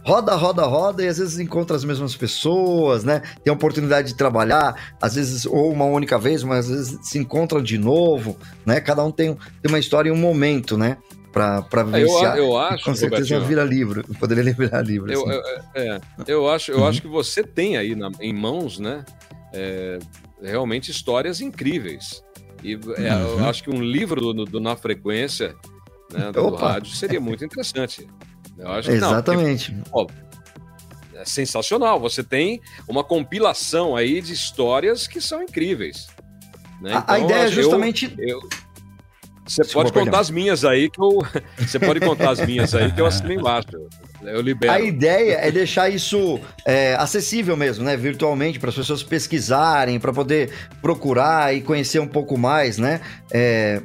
roda, 0.04 0.34
roda, 0.34 0.64
roda 0.64 1.02
e 1.02 1.08
às 1.08 1.18
vezes 1.18 1.38
encontra 1.38 1.74
as 1.74 1.84
mesmas 1.84 2.14
pessoas, 2.14 3.04
né? 3.04 3.22
Tem 3.42 3.50
a 3.50 3.54
oportunidade 3.54 4.08
de 4.08 4.14
trabalhar, 4.14 4.94
às 5.00 5.14
vezes 5.14 5.46
ou 5.46 5.72
uma 5.72 5.86
única 5.86 6.18
vez, 6.18 6.42
mas 6.42 6.70
às 6.70 6.76
vezes 6.76 7.08
se 7.08 7.18
encontram 7.18 7.62
de 7.62 7.78
novo, 7.78 8.36
né? 8.64 8.80
Cada 8.80 9.02
um 9.02 9.10
tem, 9.10 9.34
tem 9.34 9.68
uma 9.68 9.78
história 9.78 10.08
e 10.08 10.12
um 10.12 10.16
momento, 10.16 10.76
né? 10.76 10.98
para 11.34 11.82
vivenciar. 11.82 12.36
Eu, 12.36 12.44
eu 12.44 12.56
acho, 12.56 12.84
com 12.84 12.94
certeza 12.94 13.40
vira 13.40 13.64
livro, 13.64 14.04
poderia 14.20 14.52
virar 14.54 14.82
livro. 14.82 15.12
Eu, 15.12 15.28
assim. 15.28 15.40
eu, 15.74 15.82
é, 15.82 16.00
eu 16.28 16.48
acho, 16.48 16.70
eu 16.70 16.78
uhum. 16.78 16.86
acho 16.86 17.02
que 17.02 17.08
você 17.08 17.42
tem 17.42 17.76
aí 17.76 17.96
na, 17.96 18.08
em 18.20 18.32
mãos, 18.32 18.78
né, 18.78 19.04
é, 19.52 19.98
realmente 20.40 20.92
histórias 20.92 21.40
incríveis. 21.40 22.22
E 22.62 22.74
é, 22.74 22.76
uhum. 22.76 23.38
eu 23.40 23.44
acho 23.46 23.64
que 23.64 23.70
um 23.70 23.82
livro 23.82 24.32
do, 24.32 24.44
do 24.44 24.60
Na 24.60 24.76
Frequência, 24.76 25.56
né, 26.12 26.30
do, 26.30 26.50
do, 26.50 26.54
rádio, 26.54 26.94
seria 26.94 27.20
muito 27.20 27.44
interessante. 27.44 28.06
Eu 28.58 28.70
acho 28.70 28.88
que 28.88 28.94
Exatamente. 28.94 29.72
Não, 29.72 29.82
porque, 29.82 30.14
ó, 30.14 30.24
é 31.20 31.24
sensacional. 31.24 32.00
Você 32.00 32.22
tem 32.22 32.60
uma 32.88 33.04
compilação 33.04 33.96
aí 33.96 34.20
de 34.20 34.32
histórias 34.32 35.06
que 35.06 35.20
são 35.20 35.42
incríveis. 35.42 36.08
Né? 36.80 36.90
Então, 36.96 37.14
a, 37.14 37.18
ideia 37.18 37.44
é 37.44 37.48
justamente. 37.48 38.14
Eu, 38.18 38.40
você 39.46 39.62
pode 39.64 39.92
contar 39.92 40.04
perdão. 40.04 40.20
as 40.20 40.30
minhas 40.30 40.64
aí 40.64 40.88
que 40.88 41.00
eu. 41.00 41.22
Você 41.58 41.78
pode 41.78 42.00
contar 42.00 42.30
as 42.30 42.40
minhas 42.40 42.74
aí 42.74 42.90
que 42.90 43.00
eu 43.00 43.06
assino 43.06 43.32
embaixo. 43.32 43.68
Eu 44.22 44.40
libero. 44.40 44.72
A 44.72 44.80
ideia 44.80 45.34
é 45.34 45.50
deixar 45.50 45.90
isso 45.90 46.40
é, 46.66 46.94
acessível 46.94 47.54
mesmo, 47.54 47.84
né? 47.84 47.94
Virtualmente, 47.94 48.58
para 48.58 48.70
as 48.70 48.74
pessoas 48.74 49.02
pesquisarem, 49.02 50.00
para 50.00 50.14
poder 50.14 50.50
procurar 50.80 51.54
e 51.54 51.60
conhecer 51.60 51.98
um 51.98 52.06
pouco 52.06 52.38
mais, 52.38 52.78
né? 52.78 53.02
É, 53.30 53.82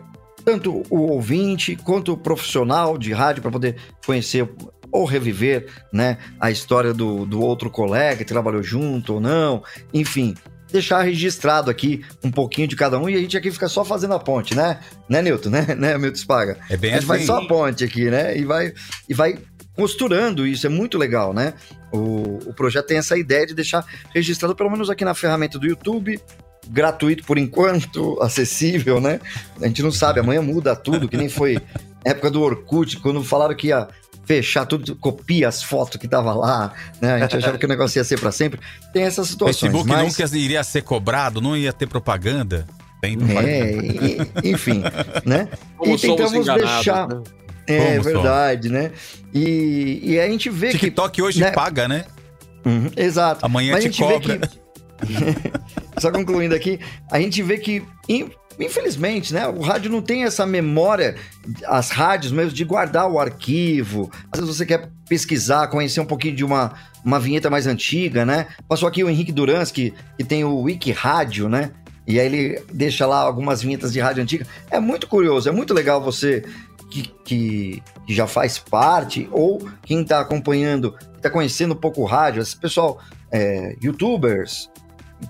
tanto 0.50 0.84
o 0.90 1.02
ouvinte 1.12 1.76
quanto 1.76 2.14
o 2.14 2.18
profissional 2.18 2.98
de 2.98 3.14
rádio 3.14 3.40
para 3.44 3.52
poder 3.52 3.76
conhecer 4.04 4.50
ou 4.92 5.06
reviver, 5.06 5.68
né, 5.94 6.18
a 6.40 6.50
história 6.50 6.92
do, 6.92 7.24
do 7.24 7.40
outro 7.40 7.70
colega 7.70 8.18
que 8.18 8.26
trabalhou 8.26 8.64
junto 8.64 9.14
ou 9.14 9.22
não, 9.22 9.64
enfim, 9.94 10.34
deixar 10.72 11.04
registrado 11.04 11.70
aqui 11.70 12.04
um 12.24 12.32
pouquinho 12.32 12.68
de 12.68 12.76
cada 12.76 12.98
um 12.98 13.08
e 13.08 13.16
a 13.16 13.20
gente 13.20 13.38
aqui 13.38 13.52
fica 13.52 13.68
só 13.68 13.86
fazendo 13.86 14.16
a 14.16 14.20
ponte, 14.20 14.56
né? 14.56 14.80
Né, 15.08 15.22
Nilton? 15.22 15.50
Né, 15.54 15.76
né 15.76 15.98
Milton 16.00 16.18
Spaga? 16.18 16.58
É 16.68 16.76
bem 16.76 16.90
a 16.90 16.94
gente 16.96 17.04
assim. 17.04 17.08
faz 17.08 17.26
só 17.28 17.44
a 17.44 17.48
ponte 17.48 17.84
aqui, 17.84 18.10
né? 18.10 18.36
E 18.36 18.44
vai, 18.44 18.74
e 19.08 19.14
vai 19.14 19.38
costurando 19.76 20.48
isso, 20.48 20.66
é 20.66 20.70
muito 20.70 20.98
legal, 20.98 21.32
né? 21.32 21.54
O, 21.92 22.40
o 22.50 22.54
projeto 22.56 22.88
tem 22.88 22.98
essa 22.98 23.16
ideia 23.16 23.46
de 23.46 23.54
deixar 23.54 23.86
registrado, 24.12 24.56
pelo 24.56 24.72
menos 24.72 24.90
aqui 24.90 25.06
na 25.06 25.14
ferramenta 25.14 25.60
do 25.60 25.68
YouTube, 25.68 26.20
gratuito 26.70 27.24
por 27.24 27.38
enquanto, 27.38 28.18
acessível, 28.24 29.02
né? 29.02 29.20
A 29.62 29.68
gente 29.68 29.82
não 29.82 29.91
sabe, 29.91 30.20
amanhã 30.20 30.41
muda 30.41 30.76
tudo, 30.76 31.10
que 31.10 31.18
nem 31.18 31.30
foi 31.30 31.58
época 32.06 32.30
do 32.30 32.41
Orkut, 32.41 32.98
quando 33.00 33.24
falaram 33.24 33.56
que 33.56 33.68
ia 33.68 33.88
fechar 34.26 34.64
tudo, 34.66 34.96
copia 34.96 35.48
as 35.48 35.64
fotos 35.64 35.98
que 35.98 36.08
tava 36.08 36.34
lá, 36.34 36.72
né? 37.02 37.16
A 37.16 37.20
gente 37.22 37.38
achava 37.38 37.58
que 37.58 37.66
o 37.66 37.70
negócio 37.70 37.98
ia 37.98 38.04
ser 38.04 38.20
para 38.20 38.32
sempre. 38.32 38.60
Tem 38.94 39.02
essas 39.02 39.28
situações. 39.28 39.60
Facebook 39.60 39.90
mas... 39.90 40.18
nunca 40.18 40.38
iria 40.38 40.64
ser 40.64 40.84
cobrado, 40.84 41.41
não 41.41 41.58
ia 41.58 41.74
ter 41.74 41.88
propaganda. 41.88 42.68
Tem 43.02 43.18
propaganda. 43.18 43.50
É, 43.50 43.72
e, 43.74 44.52
enfim, 44.52 44.84
né? 45.26 45.48
Como 45.76 45.96
e 45.96 45.98
tentamos 45.98 46.46
deixar. 46.46 47.08
Né? 47.08 47.24
É 47.66 47.91
Como 47.91 48.04
verdade, 48.04 48.68
somos? 48.68 48.84
né? 48.84 48.91
E, 49.34 50.00
e 50.04 50.20
a 50.20 50.28
gente 50.30 50.50
vê 50.50 50.70
TikTok 50.70 50.80
que. 50.80 50.86
TikTok 50.86 51.22
hoje 51.24 51.40
né? 51.40 51.52
paga, 51.52 51.88
né? 51.88 52.06
Uhum, 52.64 52.91
exato. 52.96 53.44
Amanhã 53.44 53.74
Mas 53.74 53.84
te 53.86 54.02
cobra. 54.02 54.38
Que... 54.38 54.60
Só 56.00 56.12
concluindo 56.12 56.56
aqui, 56.56 56.80
a 57.12 57.20
gente 57.20 57.42
vê 57.42 57.58
que 57.58 57.84
Infelizmente, 58.60 59.34
né? 59.34 59.48
O 59.48 59.62
rádio 59.62 59.90
não 59.90 60.02
tem 60.02 60.26
essa 60.26 60.46
memória, 60.46 61.16
as 61.66 61.92
rádios 61.92 62.34
mesmo, 62.34 62.52
de 62.52 62.66
guardar 62.66 63.10
o 63.10 63.18
arquivo. 63.18 64.12
Às 64.30 64.42
vezes 64.42 64.58
você 64.58 64.66
quer 64.66 64.90
pesquisar, 65.08 65.68
conhecer 65.68 66.02
um 66.02 66.06
pouquinho 66.06 66.36
de 66.36 66.44
uma, 66.44 66.74
uma 67.04 67.20
vinheta 67.22 67.50
mais 67.50 67.66
antiga, 67.66 68.26
né? 68.26 68.48
Passou 68.68 68.90
aqui 68.90 69.02
o 69.02 69.10
Henrique 69.10 69.32
Durans, 69.32 69.72
que, 69.72 69.94
que 70.18 70.26
tem 70.26 70.44
o 70.44 70.60
Wiki 70.60 70.92
Rádio, 70.92 71.48
né? 71.48 71.72
E 72.06 72.20
aí 72.20 72.26
ele 72.26 72.62
deixa 72.74 73.06
lá 73.08 73.20
algumas 73.22 73.62
vinhetas 73.62 73.94
de 73.94 74.00
rádio 74.02 74.24
antiga. 74.24 74.46
É 74.70 74.80
muito 74.80 75.08
curioso, 75.08 75.48
é 75.48 75.52
muito 75.54 75.74
legal 75.74 76.02
você 76.02 76.44
que, 76.90 77.04
que, 77.24 77.84
já 78.10 78.28
faz 78.28 78.58
parte, 78.58 79.30
ou 79.32 79.70
quem 79.84 80.02
está 80.02 80.20
acompanhando, 80.20 80.96
está 81.16 81.30
conhecendo 81.30 81.76
um 81.76 81.78
pouco 81.78 82.02
o 82.02 82.06
rádio, 82.06 82.42
esse 82.42 82.58
pessoal, 82.58 83.00
é, 83.32 83.76
youtubers, 83.82 84.70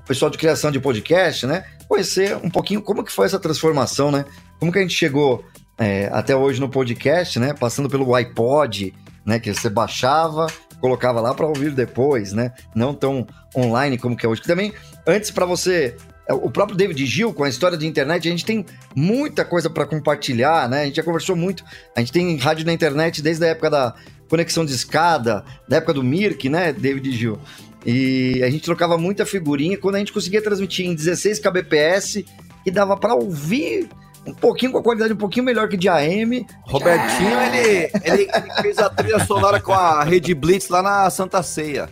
pessoal 0.07 0.30
de 0.32 0.38
criação 0.38 0.72
de 0.72 0.80
podcast, 0.80 1.45
né? 1.45 1.66
conhecer 1.90 2.38
um 2.38 2.49
pouquinho 2.52 2.82
como 2.84 3.03
que 3.03 3.11
foi 3.11 3.26
essa 3.26 3.40
transformação, 3.40 4.11
né? 4.11 4.24
Como 4.60 4.72
que 4.72 4.78
a 4.78 4.82
gente 4.84 4.94
chegou 4.94 5.44
é, 5.78 6.07
até 6.14 6.36
hoje 6.36 6.61
no 6.61 6.70
podcast, 6.70 7.40
né? 7.40 7.53
Passando 7.53 7.90
pelo 7.90 8.14
iPod, 8.14 8.94
né? 9.26 9.40
Que 9.40 9.52
você 9.52 9.70
baixava, 9.70 10.45
colocava 10.80 11.20
lá 11.20 11.34
para 11.34 11.48
ouvir 11.48 11.72
depois, 11.72 12.32
né? 12.32 12.53
Não 12.76 12.94
tão 12.94 13.26
online 13.57 13.98
como 13.98 14.16
que 14.16 14.24
é 14.24 14.30
hoje. 14.30 14.41
Que 14.41 14.48
também, 14.48 14.72
antes 15.07 15.32
para 15.32 15.48
você 15.48 15.95
é, 16.28 16.34
o 16.34 16.52
próprio 16.52 16.78
David 16.78 17.03
Gil, 17.07 17.34
com 17.34 17.44
a 17.44 17.49
história 17.49 17.76
de 17.76 17.88
internet, 17.88 18.28
a 18.28 18.32
gente 18.32 18.45
tem 18.45 18.64
muita 18.95 19.44
coisa 19.44 19.68
para 19.68 19.88
compartilhar, 19.88 20.70
né? 20.70 20.84
A 20.84 20.86
gente 20.86 20.98
já 20.98 21.03
conversou 21.03 21.36
muito. 21.36 21.66
A 21.95 22.02
gente 22.02 22.11
tem 22.11 22.38
rádio 22.38 22.68
na 22.68 22.72
internet 22.72 23.20
desde 23.20 23.44
a 23.45 23.48
época 23.48 23.72
da 23.72 23.95
conexão 24.30 24.64
de 24.64 24.74
escada, 24.74 25.44
da 25.68 25.78
época 25.78 25.94
do 25.94 26.03
Mirk, 26.03 26.48
né, 26.49 26.72
David 26.72 27.11
Gil? 27.14 27.40
E 27.85 28.41
a 28.43 28.49
gente 28.49 28.64
trocava 28.64 28.97
muita 28.97 29.26
figurinha. 29.26 29.77
Quando 29.77 29.95
a 29.95 29.99
gente 29.99 30.14
conseguia 30.14 30.41
transmitir 30.41 30.85
em 30.85 30.93
16 30.93 31.39
kbps, 31.39 32.26
e 32.65 32.72
dava 32.72 32.97
para 32.97 33.14
ouvir 33.14 33.89
um 34.26 34.34
pouquinho 34.34 34.72
com 34.72 34.77
a 34.77 34.84
qualidade 34.84 35.14
um 35.14 35.18
pouquinho 35.18 35.45
melhor 35.45 35.68
que 35.68 35.77
de 35.77 35.89
AM. 35.89 36.45
Robertinho, 36.64 37.39
é. 37.39 37.57
ele, 37.57 37.91
ele, 38.03 38.27
fez 38.61 38.77
a 38.77 38.89
trilha 38.89 39.19
sonora 39.26 39.60
com 39.60 39.73
a 39.73 40.03
Rede 40.03 40.34
Blitz 40.34 40.69
lá 40.69 40.81
na 40.81 41.10
Santa 41.10 41.41
Ceia. 41.41 41.89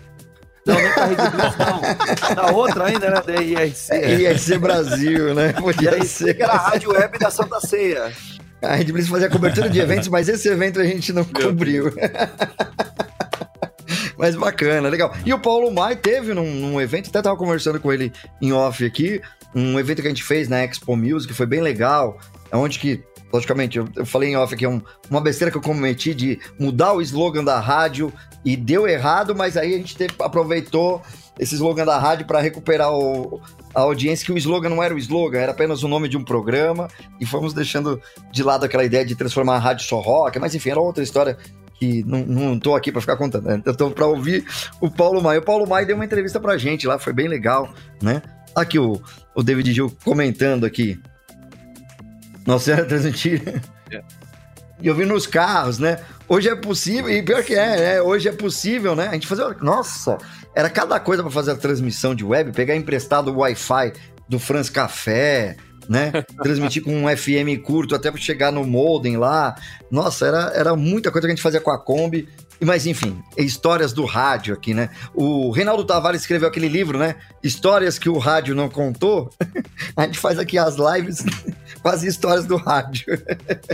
Não, 0.66 0.76
nem 0.76 0.92
com 0.92 1.00
a 1.00 1.06
Rede 1.06 1.22
Blitz, 1.30 1.56
não. 1.58 2.36
Da 2.36 2.52
outra 2.52 2.86
ainda, 2.86 3.10
né? 3.10 3.22
Da 3.26 3.42
IRC. 3.42 3.92
É, 3.92 4.14
IRC 4.20 4.58
Brasil, 4.60 5.34
né? 5.34 5.54
Podia 5.60 6.04
ser. 6.04 6.36
Que 6.36 6.44
era 6.44 6.54
a 6.54 6.70
Rádio 6.70 6.92
Web 6.92 7.18
da 7.18 7.32
Santa 7.32 7.60
Ceia. 7.62 8.12
A 8.62 8.76
Rede 8.76 8.92
Blitz 8.92 9.10
fazia 9.10 9.30
cobertura 9.30 9.70
de 9.70 9.80
eventos, 9.80 10.10
mas 10.10 10.28
esse 10.28 10.48
evento 10.50 10.80
a 10.80 10.86
gente 10.86 11.14
não 11.14 11.24
cobriu. 11.24 11.94
Mas 14.18 14.36
bacana, 14.36 14.90
legal. 14.90 15.14
E 15.26 15.34
o 15.34 15.40
Paulo 15.40 15.72
Mai 15.72 15.96
teve 15.96 16.34
num, 16.34 16.52
num, 16.56 16.82
evento, 16.82 17.10
até 17.10 17.22
tava 17.22 17.38
conversando 17.38 17.80
com 17.80 17.94
ele 17.94 18.12
em 18.42 18.52
off 18.52 18.84
aqui, 18.84 19.22
um 19.54 19.80
evento 19.80 20.02
que 20.02 20.08
a 20.08 20.12
gente 20.12 20.24
fez 20.24 20.50
na 20.50 20.64
Expo 20.64 20.96
Music, 20.96 21.34
foi 21.34 21.46
bem 21.46 21.62
legal, 21.62 22.18
onde 22.52 22.80
que 22.80 23.04
logicamente, 23.32 23.78
eu, 23.78 23.88
eu, 23.96 24.06
falei 24.06 24.30
em 24.30 24.38
off 24.38 24.54
aqui, 24.54 24.66
é 24.66 24.70
um, 24.70 24.82
uma 25.10 25.22
besteira 25.22 25.52
que 25.52 25.58
eu 25.58 25.62
cometi 25.62 26.14
de 26.14 26.40
mudar 26.60 26.94
o 26.94 27.02
slogan 27.02 27.44
da 27.44 27.60
rádio 27.60 28.12
e 28.44 28.56
deu 28.56 28.88
errado, 28.88 29.36
mas 29.36 29.58
aí 29.58 29.74
a 29.74 29.78
gente 29.78 29.96
teve, 29.96 30.14
aproveitou 30.20 31.02
esse 31.40 31.56
slogan 31.56 31.86
da 31.86 31.98
rádio 32.00 32.26
para 32.26 32.40
recuperar 32.40 32.92
o, 32.92 33.42
a 33.76 33.82
audiência, 33.82 34.26
que 34.26 34.32
o 34.32 34.38
slogan 34.38 34.70
não 34.70 34.82
era 34.82 34.96
o 34.96 34.98
slogan, 34.98 35.40
era 35.40 35.52
apenas 35.52 35.84
o 35.84 35.88
nome 35.88 36.08
de 36.08 36.18
um 36.18 36.24
programa, 36.24 36.88
e 37.20 37.26
fomos 37.26 37.54
deixando 37.54 38.02
de 38.32 38.44
lado 38.44 38.64
aquela 38.64 38.84
ideia 38.84 39.06
de 39.06 39.16
transformar 39.16 39.56
a 39.56 39.60
rádio 39.60 39.86
só 39.86 40.00
rock, 40.00 40.40
mas 40.40 40.56
enfim, 40.56 40.70
era 40.70 40.80
outra 40.80 41.04
história 41.04 41.38
que 41.78 42.04
não, 42.04 42.26
não 42.26 42.60
tô 42.60 42.76
aqui 42.76 42.92
para 42.92 43.02
ficar 43.02 43.18
contando, 43.18 43.46
né? 43.46 43.62
eu 43.66 43.76
tô 43.76 43.92
para 43.92 44.06
ouvir 44.06 44.46
o 44.82 44.90
Paulo 44.90 45.22
Maia. 45.22 45.40
O 45.40 45.44
Paulo 45.44 45.68
Maia 45.68 45.86
deu 45.86 45.96
uma 45.96 46.06
entrevista 46.06 46.40
pra 46.40 46.58
gente 46.58 46.88
lá, 46.88 46.98
foi 46.98 47.14
bem 47.14 47.28
legal, 47.28 47.74
né? 48.02 48.22
Aqui 48.56 48.80
o, 48.80 49.02
o 49.36 49.44
David 49.44 49.74
Gil 49.74 49.96
comentando 50.04 50.66
aqui. 50.66 51.00
Nossa, 52.46 52.74
era 52.74 52.86
transmitir. 52.86 53.62
É. 53.92 54.02
E 54.82 54.88
eu 54.88 54.96
vi 54.96 55.06
nos 55.06 55.26
carros, 55.26 55.80
né? 55.80 56.00
Hoje 56.28 56.50
é 56.50 56.56
possível, 56.56 57.10
e 57.10 57.24
pior 57.24 57.44
que 57.44 57.56
é, 57.56 57.78
né? 57.78 58.02
Hoje 58.02 58.28
é 58.28 58.32
possível, 58.32 58.96
né? 58.96 59.08
A 59.08 59.14
gente 59.14 59.28
fazer. 59.28 59.58
Nossa, 59.62 60.18
era 60.56 60.70
cada 60.70 61.00
coisa 61.00 61.24
pra 61.24 61.32
fazer 61.32 61.52
a 61.52 61.56
transmissão 61.56 62.14
de 62.14 62.24
web, 62.24 62.52
pegar 62.52 62.76
emprestado 62.76 63.32
o 63.32 63.38
Wi-Fi 63.38 63.94
do 64.28 64.40
France 64.40 64.72
Café, 64.72 65.56
né? 65.88 66.12
Transmitir 66.42 66.84
com 66.84 67.06
um 67.06 67.18
FM 67.18 67.62
curto 67.64 67.96
até 67.96 68.16
chegar 68.18 68.52
no 68.52 68.64
modem 68.66 69.18
lá. 69.18 69.56
Nossa, 69.92 70.26
era, 70.26 70.52
era 70.56 70.76
muita 70.76 71.12
coisa 71.12 71.28
que 71.28 71.32
a 71.32 71.36
gente 71.36 71.44
fazia 71.44 71.62
com 71.62 71.72
a 71.72 71.78
Kombi. 71.78 72.28
Mas 72.60 72.88
enfim, 72.88 73.22
histórias 73.38 73.94
do 73.94 74.04
rádio 74.04 74.54
aqui, 74.54 74.74
né? 74.74 74.90
O 75.14 75.52
Reinaldo 75.52 75.86
Tavares 75.86 76.22
escreveu 76.22 76.48
aquele 76.48 76.68
livro, 76.68 76.98
né? 76.98 77.16
Histórias 77.44 78.00
que 78.00 78.10
o 78.10 78.18
rádio 78.18 78.56
não 78.56 78.68
contou. 78.68 79.30
A 79.96 80.04
gente 80.04 80.18
faz 80.18 80.40
aqui 80.40 80.58
as 80.58 80.76
lives, 80.76 81.24
quase 81.82 82.08
histórias 82.08 82.46
do 82.46 82.56
rádio. 82.56 83.06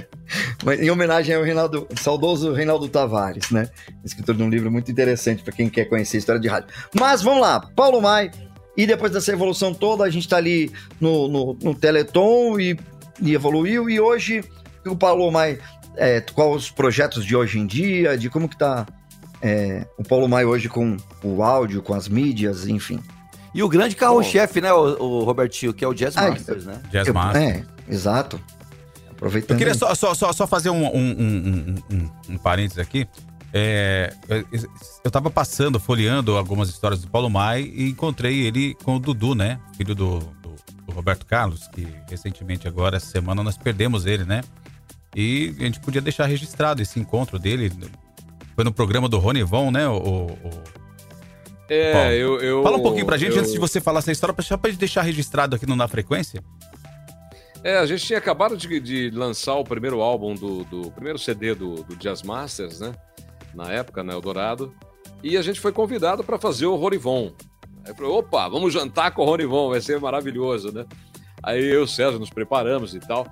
Em 0.80 0.90
homenagem 0.90 1.36
ao 1.36 1.44
Reinaldo, 1.44 1.88
saudoso 1.96 2.54
Reinaldo 2.54 2.88
Tavares, 2.90 3.52
né? 3.52 3.70
Escritor 4.04 4.36
de 4.36 4.44
um 4.44 4.50
livro 4.50 4.72
muito 4.72 4.92
interessante 4.92 5.44
para 5.44 5.54
quem 5.54 5.70
quer 5.70 5.86
conhecer 5.86 6.18
a 6.18 6.20
história 6.20 6.42
de 6.42 6.48
rádio. 6.48 6.70
Mas 6.94 7.22
vamos 7.22 7.42
lá, 7.42 7.62
Paulo 7.76 8.02
Mai. 8.02 8.32
E 8.76 8.86
depois 8.88 9.12
dessa 9.12 9.32
evolução 9.32 9.74
toda, 9.74 10.04
a 10.04 10.10
gente 10.10 10.28
tá 10.28 10.38
ali 10.38 10.72
no, 11.00 11.28
no, 11.28 11.58
no 11.62 11.76
Teleton 11.76 12.60
e, 12.60 12.78
e 13.22 13.34
evoluiu. 13.34 13.90
E 13.90 14.00
hoje, 14.00 14.44
o 14.86 14.96
Paulo 14.96 15.30
Mai 15.32 15.60
é, 15.96 16.20
qual 16.22 16.52
os 16.54 16.72
projetos 16.72 17.24
de 17.24 17.36
hoje 17.36 17.60
em 17.60 17.68
dia, 17.68 18.18
de 18.18 18.30
como 18.30 18.50
que 18.50 18.58
tá 18.58 18.86
é, 19.42 19.86
o 19.98 20.04
Paulo 20.04 20.28
Maia 20.28 20.48
hoje 20.48 20.68
com 20.70 20.98
o 21.24 21.44
áudio, 21.44 21.82
com 21.84 21.94
as 21.94 22.08
mídias, 22.08 22.68
enfim. 22.68 23.00
E 23.54 23.62
o 23.62 23.70
grande 23.70 23.96
carro-chefe, 23.96 24.60
né, 24.60 24.74
o, 24.74 24.96
o 25.00 25.24
Robertinho, 25.24 25.72
que 25.74 25.86
é 25.86 25.88
o 25.88 25.94
Jazz 25.94 26.18
Ah, 26.18 26.30
Masters, 26.32 26.66
né? 26.66 26.82
Jazz 26.90 27.08
Eu- 27.08 27.14
Master. 27.14 27.42
É, 27.88 27.94
exato. 27.94 28.42
Aproveitando. 29.12 29.52
Eu 29.52 29.58
queria 29.58 29.74
só, 29.76 29.94
só, 29.94 30.14
só, 30.16 30.34
só 30.34 30.48
fazer 30.48 30.72
um, 30.72 30.84
um, 30.84 30.98
um, 30.98 31.76
um, 31.92 31.96
um- 31.96 32.10
um 32.34 32.38
parênteses 32.40 32.80
aqui. 32.80 33.08
É, 33.56 34.12
eu- 34.30 34.46
eu 35.04 35.12
tava 35.12 35.30
passando, 35.30 35.80
folheando 35.80 36.36
algumas 36.36 36.70
histórias 36.70 37.02
do 37.02 37.08
Paulo 37.10 37.30
Mai 37.30 37.62
e 37.62 37.90
encontrei 37.90 38.42
ele 38.48 38.74
com 38.84 38.96
o 38.96 39.00
Dudu, 39.00 39.36
né? 39.36 39.60
Filho 39.78 39.94
do, 39.94 40.20
do- 40.20 40.56
do 40.88 40.92
Roberto 40.92 41.24
Carlos, 41.26 41.68
que 41.68 41.88
recentemente, 42.10 42.68
agora, 42.68 42.98
essa 42.98 43.06
semana, 43.06 43.44
nós 43.44 43.56
perdemos 43.58 44.06
ele, 44.08 44.24
né? 44.26 44.42
E 45.16 45.54
a 45.60 45.64
gente 45.66 45.80
podia 45.80 46.02
deixar 46.02 46.26
registrado 46.26 46.82
esse 46.82 47.00
encontro 47.00 47.38
dele. 47.38 47.72
Foi 48.56 48.64
no 48.64 48.74
programa 48.74 49.08
do 49.08 49.20
Ronivon, 49.20 49.70
né? 49.70 49.88
O, 49.88 49.98
o- 49.98 50.32
o- 50.32 50.64
É, 51.70 51.94
Paulo, 51.94 52.10
eu, 52.12 52.40
eu. 52.42 52.64
Fala 52.64 52.78
um 52.78 52.82
pouquinho 52.82 53.06
pra 53.06 53.18
gente, 53.18 53.34
eu- 53.36 53.40
antes 53.42 53.52
de 53.54 53.60
você 53.60 53.80
falar 53.80 54.00
essa 54.00 54.12
história, 54.12 54.36
só 54.42 54.58
pra 54.58 54.72
gente 54.72 54.80
deixar 54.80 55.04
registrado 55.04 55.56
aqui 55.56 55.68
no 55.68 55.76
Na 55.76 55.88
Frequência. 55.88 56.44
É, 57.64 57.78
a 57.78 57.86
gente 57.86 58.04
tinha 58.06 58.18
acabado 58.20 58.58
de, 58.58 58.80
de 58.80 59.10
lançar 59.12 59.56
o 59.56 59.64
primeiro 59.64 60.02
álbum 60.02 60.34
do, 60.36 60.64
do 60.66 60.92
primeiro 60.92 61.18
CD 61.20 61.56
do, 61.56 61.76
do 61.84 61.96
Jazz 61.96 62.22
Masters, 62.24 62.80
né? 62.82 62.94
Na 63.54 63.72
época, 63.72 64.04
na 64.04 64.14
Eldorado. 64.14 64.74
E 65.22 65.38
a 65.38 65.42
gente 65.42 65.60
foi 65.60 65.72
convidado 65.72 66.24
para 66.24 66.38
fazer 66.38 66.66
o 66.66 66.76
Ronivon. 66.76 67.32
Aí 67.86 67.92
eu 67.92 67.96
falei, 67.96 68.12
opa, 68.12 68.48
vamos 68.50 68.74
jantar 68.74 69.12
com 69.12 69.22
o 69.22 69.26
Ronivon, 69.26 69.70
vai 69.70 69.80
ser 69.82 70.00
maravilhoso, 70.00 70.72
né? 70.72 70.86
Aí 71.42 71.60
eu 71.64 71.82
e 71.82 71.84
o 71.84 71.88
César 71.88 72.18
nos 72.20 72.30
preparamos 72.30 72.94
e 72.96 73.00
tal. 73.00 73.28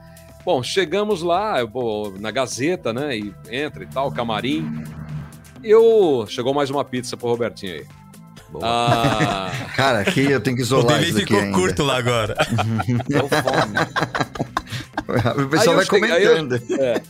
Bom, 0.45 0.61
chegamos 0.64 1.22
lá, 1.22 1.56
na 2.19 2.31
Gazeta, 2.31 2.91
né? 2.91 3.18
E 3.18 3.34
entra 3.49 3.84
e 3.84 3.88
tal, 3.88 4.11
camarim. 4.11 4.84
Eu. 5.64 6.26
Chegou 6.27 6.53
mais 6.53 6.69
uma 6.69 6.84
pizza 6.84 7.15
pro 7.15 7.27
Robertinho 7.30 7.76
aí. 7.76 7.85
Ah, 8.61 9.49
Cara, 9.77 9.99
aqui 10.02 10.22
eu 10.30 10.41
tenho 10.41 10.56
que 10.57 10.61
O 10.61 10.65
isolar 10.65 10.95
delay 10.98 11.10
isso 11.10 11.18
aqui 11.19 11.27
ficou 11.27 11.39
ainda. 11.39 11.57
curto 11.57 11.84
lá 11.84 11.98
agora. 11.98 12.35
O 15.38 15.48
pessoal 15.49 15.77
Aí 15.80 15.85
vai 15.85 15.85
cheguei- 15.85 16.11
aí 16.11 16.23
eu- 16.23 16.35
comentando. 16.35 16.81
É. 16.81 17.02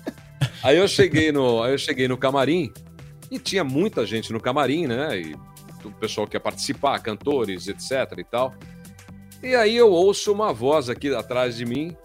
Aí 0.64 0.78
eu 0.78 0.88
cheguei 0.88 1.32
no, 1.32 1.62
aí 1.64 1.72
eu 1.74 1.78
cheguei 1.78 2.08
no 2.08 2.18
camarim 2.18 2.72
e 3.32 3.40
tinha 3.40 3.64
muita 3.64 4.06
gente 4.06 4.32
no 4.34 4.40
camarim, 4.40 4.86
né? 4.86 5.18
E 5.20 5.36
o 5.84 5.92
pessoal 5.92 6.28
que 6.28 6.36
ia 6.36 6.40
participar, 6.40 7.00
cantores, 7.00 7.68
etc 7.68 8.14
e 8.18 8.24
tal. 8.24 8.54
E 9.42 9.56
aí 9.56 9.76
eu 9.76 9.90
ouço 9.90 10.32
uma 10.32 10.54
voz 10.54 10.90
aqui 10.90 11.12
atrás 11.16 11.56
de 11.56 11.66
mim 11.66 11.96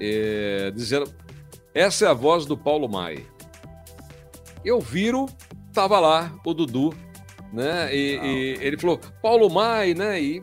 é, 0.00 0.70
dizendo: 0.74 1.12
essa 1.74 2.04
é 2.04 2.08
a 2.08 2.14
voz 2.14 2.46
do 2.46 2.56
Paulo 2.56 2.88
Mai. 2.88 3.26
Eu 4.64 4.80
viro, 4.80 5.26
tava 5.72 5.98
lá 5.98 6.32
o 6.44 6.52
Dudu, 6.52 6.94
né? 7.52 7.94
E, 7.94 8.18
e 8.22 8.58
ele 8.60 8.76
falou: 8.78 9.00
Paulo 9.22 9.48
Mai, 9.50 9.94
né? 9.94 10.20
E 10.20 10.40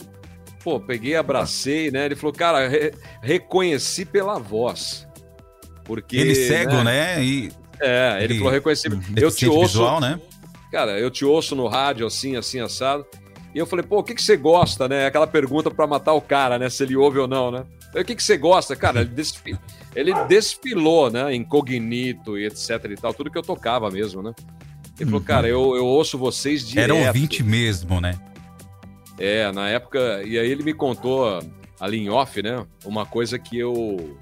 pô, 0.64 0.80
peguei, 0.80 1.15
abracei, 1.15 1.91
né? 1.91 2.06
Ele 2.06 2.15
falou: 2.15 2.34
cara, 2.34 2.68
re- 2.68 2.94
reconheci 3.22 4.06
pela 4.06 4.40
voz. 4.40 5.07
Porque, 5.86 6.15
Ele 6.15 6.34
cego, 6.34 6.82
né? 6.84 7.22
E 7.24 7.52
É, 7.80 8.16
ele 8.18 8.26
Ele- 8.34 8.38
falou 8.38 8.54
reconhecível. 8.54 9.00
Eu 9.16 9.32
te 9.32 9.48
ouço, 9.48 9.68
visual, 9.74 10.00
né? 10.00 10.20
cara, 10.72 11.00
eu 11.00 11.12
te 11.12 11.26
ouço 11.26 11.56
no 11.56 11.68
rádio 11.68 12.06
assim, 12.08 12.36
assim, 12.36 12.60
assado. 12.60 13.06
E 13.54 13.60
eu 13.60 13.68
falei, 13.68 13.86
pô, 13.86 14.00
o 14.00 14.04
que, 14.04 14.16
que 14.16 14.24
você 14.24 14.36
gosta, 14.36 14.88
né? 14.88 15.06
Aquela 15.06 15.28
pergunta 15.28 15.70
pra 15.70 15.86
matar 15.86 16.14
o 16.14 16.22
cara, 16.22 16.58
né? 16.58 16.70
Se 16.70 16.84
ele 16.84 16.95
ouve 16.95 17.20
ou 17.20 17.28
não, 17.28 17.52
né? 17.52 17.64
Eu, 17.94 18.02
O 18.02 18.06
que, 18.06 18.16
que 18.16 18.24
você 18.24 18.36
gosta? 18.36 18.76
Cara, 18.76 19.02
ele, 19.02 19.60
ele 19.95 20.14
desfilou, 20.28 21.12
né? 21.12 21.36
Incognito 21.36 22.36
e 22.38 22.45
etc 22.48 22.84
e 22.90 22.95
tal, 22.95 23.14
tudo 23.14 23.30
que 23.30 23.38
eu 23.38 23.44
tocava 23.44 23.91
mesmo, 23.91 24.24
né? 24.24 24.34
Ele 25.00 25.10
falou, 25.10 25.22
cara, 25.22 25.48
eu, 25.48 25.76
eu 25.76 25.86
ouço 25.86 26.18
vocês 26.18 26.68
direto. 26.68 26.95
Era 26.95 27.08
ouvinte 27.08 27.44
mesmo, 27.44 28.02
né? 28.02 28.20
É, 29.20 29.52
na 29.52 29.70
época. 29.70 30.24
E 30.24 30.40
aí 30.40 30.50
ele 30.50 30.64
me 30.64 30.74
contou 30.74 31.40
ali 31.80 31.98
em 32.00 32.10
off, 32.10 32.41
né? 32.41 32.66
Uma 32.86 33.06
coisa 33.06 33.38
que 33.38 33.58
eu. 33.58 34.18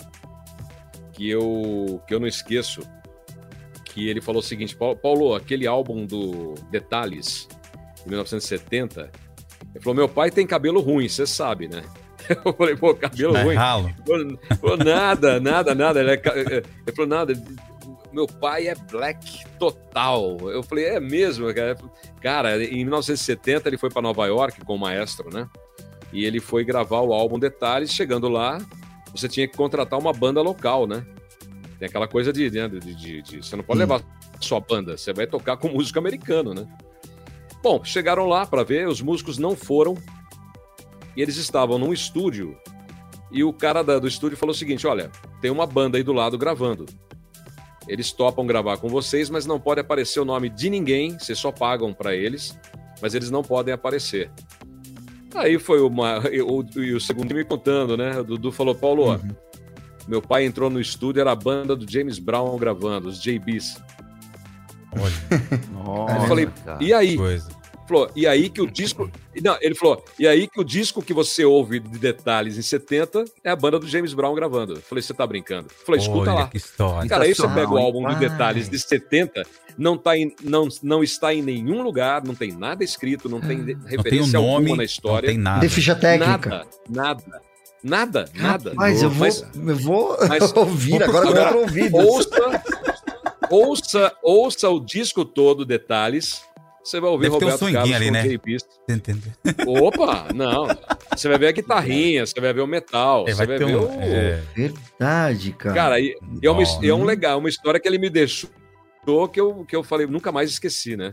que 1.14 1.30
eu. 1.30 2.02
que 2.07 2.14
eu 2.14 2.19
não 2.19 2.28
esqueço. 2.28 2.82
Que 3.93 4.07
ele 4.09 4.22
falou 4.22 4.39
o 4.39 4.43
seguinte: 4.43 4.76
"Paulo- 4.76 5.35
aquele 5.35 5.68
álbum 5.68 6.05
do 6.05 6.53
Detalhes, 6.69 7.47
de 8.03 8.09
1970. 8.09 9.11
Ele 9.73 9.84
falou: 9.84 9.95
meu 9.95 10.09
pai 10.09 10.31
tem 10.31 10.45
cabelo 10.47 10.80
ruim, 10.81 11.07
você 11.09 11.26
sabe, 11.27 11.68
né? 11.68 11.84
Eu 12.45 12.53
falei, 12.53 12.76
pô, 12.76 12.93
cabelo 12.95 13.35
É 13.35 13.43
ruim. 13.43 13.55
ralo. 13.55 13.89
Falou, 14.07 14.39
falou, 14.61 14.77
nada, 14.77 15.39
nada, 15.39 15.73
nada. 15.76 15.99
Ele, 15.99 16.11
é 16.11 16.18
ca- 16.18 16.35
ele 16.38 16.63
falou, 16.95 17.07
nada. 17.09 17.34
Meu 18.13 18.27
pai 18.27 18.68
é 18.68 18.76
black 18.76 19.45
total. 19.57 20.38
Eu 20.49 20.61
falei, 20.63 20.85
é 20.85 20.99
mesmo, 20.99 21.51
cara. 21.53 21.76
Cara, 22.22 22.63
em 22.63 22.84
1970 22.84 23.68
ele 23.69 23.77
foi 23.77 23.89
para 23.89 24.01
Nova 24.01 24.26
York 24.27 24.63
com 24.63 24.76
o 24.76 24.80
maestro, 24.80 25.30
né? 25.34 25.47
E 26.13 26.26
ele 26.26 26.39
foi 26.39 26.63
gravar 26.63 27.01
o 27.01 27.13
álbum 27.13 27.39
Detalhes. 27.39 27.91
Chegando 27.91 28.27
lá, 28.30 28.59
você 29.13 29.27
tinha 29.27 29.47
que 29.47 29.55
contratar 29.57 29.97
uma 29.99 30.13
banda 30.13 30.41
local, 30.41 30.85
né? 30.85 31.03
Tem 31.81 31.87
aquela 31.89 32.07
coisa 32.07 32.31
de, 32.31 32.47
né, 32.51 32.67
de, 32.67 32.79
de- 32.93 33.21
de- 33.23 33.37
você 33.43 33.55
não 33.55 33.63
pode 33.63 33.79
levar 33.79 34.03
sua 34.39 34.59
banda, 34.59 34.95
você 34.95 35.11
vai 35.11 35.25
tocar 35.25 35.57
com 35.57 35.67
músico 35.67 35.97
americano, 35.97 36.53
né? 36.53 36.67
Bom, 37.63 37.83
chegaram 37.83 38.27
lá 38.27 38.45
para 38.45 38.63
ver, 38.63 38.87
os 38.87 39.01
músicos 39.01 39.39
não 39.39 39.55
foram. 39.55 39.95
E 41.17 41.23
eles 41.23 41.37
estavam 41.37 41.79
num 41.79 41.91
estúdio 41.91 42.55
e 43.31 43.43
o 43.43 43.51
cara 43.51 43.81
da- 43.83 43.97
do 43.97 44.07
estúdio 44.07 44.37
falou 44.37 44.53
o 44.53 44.55
seguinte: 44.57 44.85
olha, 44.85 45.09
tem 45.41 45.49
uma 45.49 45.65
banda 45.65 45.97
aí 45.97 46.03
do 46.03 46.13
lado 46.13 46.37
gravando. 46.37 46.85
Eles 47.87 48.11
topam 48.11 48.45
gravar 48.45 48.77
com 48.77 48.87
vocês, 48.87 49.27
mas 49.31 49.47
não 49.47 49.59
pode 49.59 49.81
aparecer 49.81 50.19
o 50.19 50.25
nome 50.25 50.49
de 50.49 50.69
ninguém, 50.69 51.17
vocês 51.17 51.39
só 51.39 51.51
pagam 51.51 51.91
para 51.95 52.15
eles, 52.15 52.55
mas 53.01 53.15
eles 53.15 53.31
não 53.31 53.41
podem 53.41 53.73
aparecer. 53.73 54.29
Aí 55.33 55.57
foi 55.57 55.81
uma. 55.81 56.21
E 56.31 56.93
o, 56.93 56.99
segundo 56.99 57.33
me 57.33 57.43
contando, 57.43 57.97
né? 57.97 58.19
O 58.19 58.23
Dudu 58.23 58.51
falou: 58.51 58.75
Paulo, 58.75 59.05
ó, 59.07 59.19
meu 60.07 60.22
pai 60.22 60.45
entrou 60.45 60.69
no 60.69 60.80
estúdio, 60.80 61.22
era 61.22 61.32
a 61.32 61.36
banda 61.36 61.76
do 61.76 61.90
James 61.90 62.19
Brown 62.19 62.57
gravando, 62.57 63.07
os 63.10 63.22
JBs. 63.22 63.82
Nossa, 65.72 66.15
Eu 66.15 66.22
falei, 66.28 66.48
cara. 66.65 66.84
e 66.84 66.94
aí? 66.94 67.18
Falou, 67.88 68.10
e 68.15 68.26
aí 68.28 68.49
que 68.49 68.61
o 68.61 68.69
disco. 68.69 69.10
Não, 69.44 69.57
ele 69.61 69.76
falou, 69.76 70.03
e 70.19 70.28
aí 70.28 70.48
que 70.48 70.60
o 70.60 70.64
disco 70.64 71.02
que 71.02 71.14
você 71.14 71.44
ouve 71.45 71.80
de 71.80 71.98
detalhes 71.98 72.57
em 72.57 72.61
70 72.61 73.26
é 73.44 73.49
a 73.49 73.56
banda 73.56 73.80
do 73.80 73.88
James 73.88 74.14
Brown 74.14 74.34
gravando. 74.36 74.73
Eu 74.73 74.82
falei, 74.82 75.02
você 75.02 75.14
tá 75.14 75.26
brincando? 75.26 75.68
Eu 75.69 75.86
falei, 75.86 76.02
escuta 76.02 76.19
Olha 76.32 76.34
lá. 76.41 76.48
que 76.48 76.57
história. 76.57 77.10
Cara, 77.10 77.23
aí 77.23 77.34
você 77.36 77.48
pega 77.49 77.69
o 77.72 77.78
álbum 77.78 78.07
de 78.10 78.15
detalhes 78.15 78.69
de 78.69 78.78
70, 78.80 79.44
não, 79.78 79.98
tá 79.98 80.18
em, 80.18 80.34
não, 80.44 80.68
não 80.84 81.02
está 81.03 81.34
em 81.34 81.41
nenhum 81.41 81.82
lugar, 81.82 82.23
não 82.23 82.36
tem 82.36 82.52
nada 82.52 82.84
escrito, 82.84 83.28
não 83.30 83.40
tem 83.41 83.64
de- 83.64 83.73
Não 83.76 83.82
tem 83.84 83.94
o 83.94 83.98
referência 83.98 84.40
nome, 84.40 84.48
alguma 84.56 84.69
na 84.69 84.76
não 84.78 84.84
história. 84.84 85.30
tem 85.30 85.38
nada. 85.38 85.60
De 85.61 85.69
ficha 85.69 85.95
técnica. 85.95 86.49
Nada, 86.90 87.23
nada, 87.30 87.41
nada, 87.83 88.25
nada. 88.35 88.73
Mas 88.75 89.01
eu 89.03 89.09
vou, 89.09 89.27
Mas- 89.27 89.45
eu 89.55 89.75
vou 89.77 90.17
mas- 90.29 90.51
ouvir 90.57 91.03
agora 91.03 91.25
com 91.31 91.39
outro 91.39 91.59
ouvido. 91.61 91.97
ouça, 91.97 92.63
ouça, 93.49 94.13
ouça 94.23 94.69
o 94.69 94.79
disco 94.79 95.25
todo, 95.25 95.65
detalhes. 95.65 96.41
Você 96.83 96.99
vai 96.99 97.11
ouvir 97.11 97.25
Deve 97.29 97.35
um 97.35 97.39
Roberto 97.39 97.59
swinguinho 97.59 97.83
Carlos 97.83 97.95
ali, 97.95 98.05
com 98.07 98.11
né? 98.89 98.95
Entendeu? 98.95 99.31
Opa, 99.67 100.27
não. 100.33 100.67
Você 101.15 101.29
vai 101.29 101.37
ver 101.37 101.47
a 101.49 101.51
guitarrinha, 101.51 102.25
você 102.25 102.41
vai 102.41 102.51
ver 102.53 102.61
o 102.61 102.65
metal, 102.67 103.25
É, 103.27 103.31
você 103.33 103.37
vai 103.45 103.47
vai 103.47 103.57
ver 103.59 103.75
um. 103.75 103.83
o. 103.85 104.01
é, 104.01 104.41
Verdade, 104.55 105.51
cara. 105.53 105.75
Cara, 105.75 105.99
e, 105.99 106.17
e 106.41 106.47
é, 106.47 106.49
uma, 106.49 106.63
é 106.63 106.93
um 106.93 107.03
legal, 107.03 107.37
uma 107.37 107.49
história 107.49 107.79
que 107.79 107.87
ele 107.87 107.99
me 107.99 108.09
deixou 108.09 108.49
que 109.31 109.39
eu, 109.39 109.63
que 109.65 109.75
eu 109.75 109.83
falei, 109.83 110.07
nunca 110.07 110.31
mais 110.31 110.49
esqueci, 110.49 110.95
né? 110.97 111.11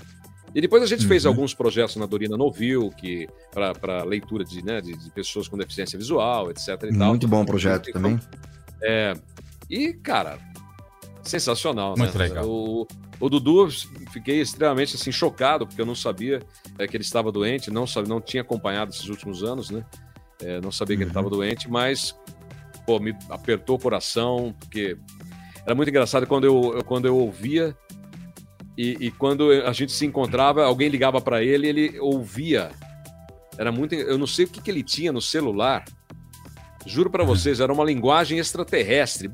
E 0.55 0.61
depois 0.61 0.83
a 0.83 0.87
gente 0.87 1.07
fez 1.07 1.25
Uhum. 1.25 1.31
alguns 1.33 1.53
projetos 1.55 1.97
na 1.97 2.07
Dorina 2.07 2.37
Novil, 2.37 2.91
que 2.97 3.29
para 3.53 4.03
leitura 4.05 4.45
de, 4.45 4.65
né, 4.65 4.81
de, 4.81 4.97
de 4.97 5.11
pessoas 5.11 5.47
com 5.49 5.57
deficiência 5.59 5.99
visual, 5.99 6.51
etc. 6.51 6.69
E 6.85 6.97
tal. 6.99 7.09
Muito 7.11 7.29
bom 7.29 7.45
projeto 7.45 7.91
E- 7.91 7.93
também. 7.93 8.19
É, 8.83 9.13
E, 9.71 9.93
cara, 9.93 10.39
sensacional, 11.23 11.95
Muito 11.97 12.17
né? 12.17 12.29
legal. 12.29 12.47
O, 12.49 12.87
o 13.21 13.29
Dudu, 13.29 13.69
fiquei 14.13 14.41
extremamente 14.41 14.95
assim, 14.97 15.13
chocado, 15.13 15.67
porque 15.67 15.81
eu 15.81 15.87
não 15.87 15.95
sabia 15.95 16.41
é, 16.79 16.87
que 16.87 16.97
ele 16.97 17.05
estava 17.05 17.31
doente, 17.31 17.71
não, 17.71 17.87
sabe, 17.87 18.09
não 18.09 18.21
tinha 18.21 18.41
acompanhado 18.43 18.91
esses 18.93 19.09
últimos 19.09 19.43
anos, 19.43 19.71
né? 19.71 19.85
É, 20.41 20.61
não 20.61 20.71
sabia 20.73 20.97
que 20.97 21.03
ele 21.03 21.11
estava 21.11 21.29
doente, 21.29 21.69
mas 21.69 22.15
pô, 22.87 22.99
me 22.99 23.15
apertou 23.29 23.77
o 23.77 23.79
coração, 23.79 24.55
porque 24.59 24.97
era 25.67 25.75
muito 25.75 25.89
engraçado 25.91 26.27
quando 26.27 26.45
eu, 26.45 26.75
eu- 26.77 26.85
quando 26.85 27.07
eu 27.07 27.17
ouvia 27.19 27.77
e, 28.79 28.97
e 29.07 29.11
quando 29.11 29.51
a 29.51 29.73
gente 29.73 29.91
se 29.91 30.07
encontrava, 30.07 30.65
alguém 30.65 30.89
ligava 30.89 31.21
para 31.21 31.43
ele 31.43 31.67
e 31.67 31.69
ele 31.71 31.99
ouvia. 31.99 32.71
Era 33.59 33.73
muito. 33.73 33.93
Eu 33.97 34.17
não 34.17 34.27
sei 34.27 34.45
o 34.45 34.49
que, 34.49 34.63
que 34.63 34.71
ele 34.71 34.85
tinha 34.85 35.11
no 35.11 35.21
celular. 35.21 35.85
Juro 36.87 37.11
para 37.11 37.25
vocês, 37.25 37.59
era 37.59 37.73
uma 37.73 37.85
linguagem 37.85 38.39
extraterrestre. 38.39 39.29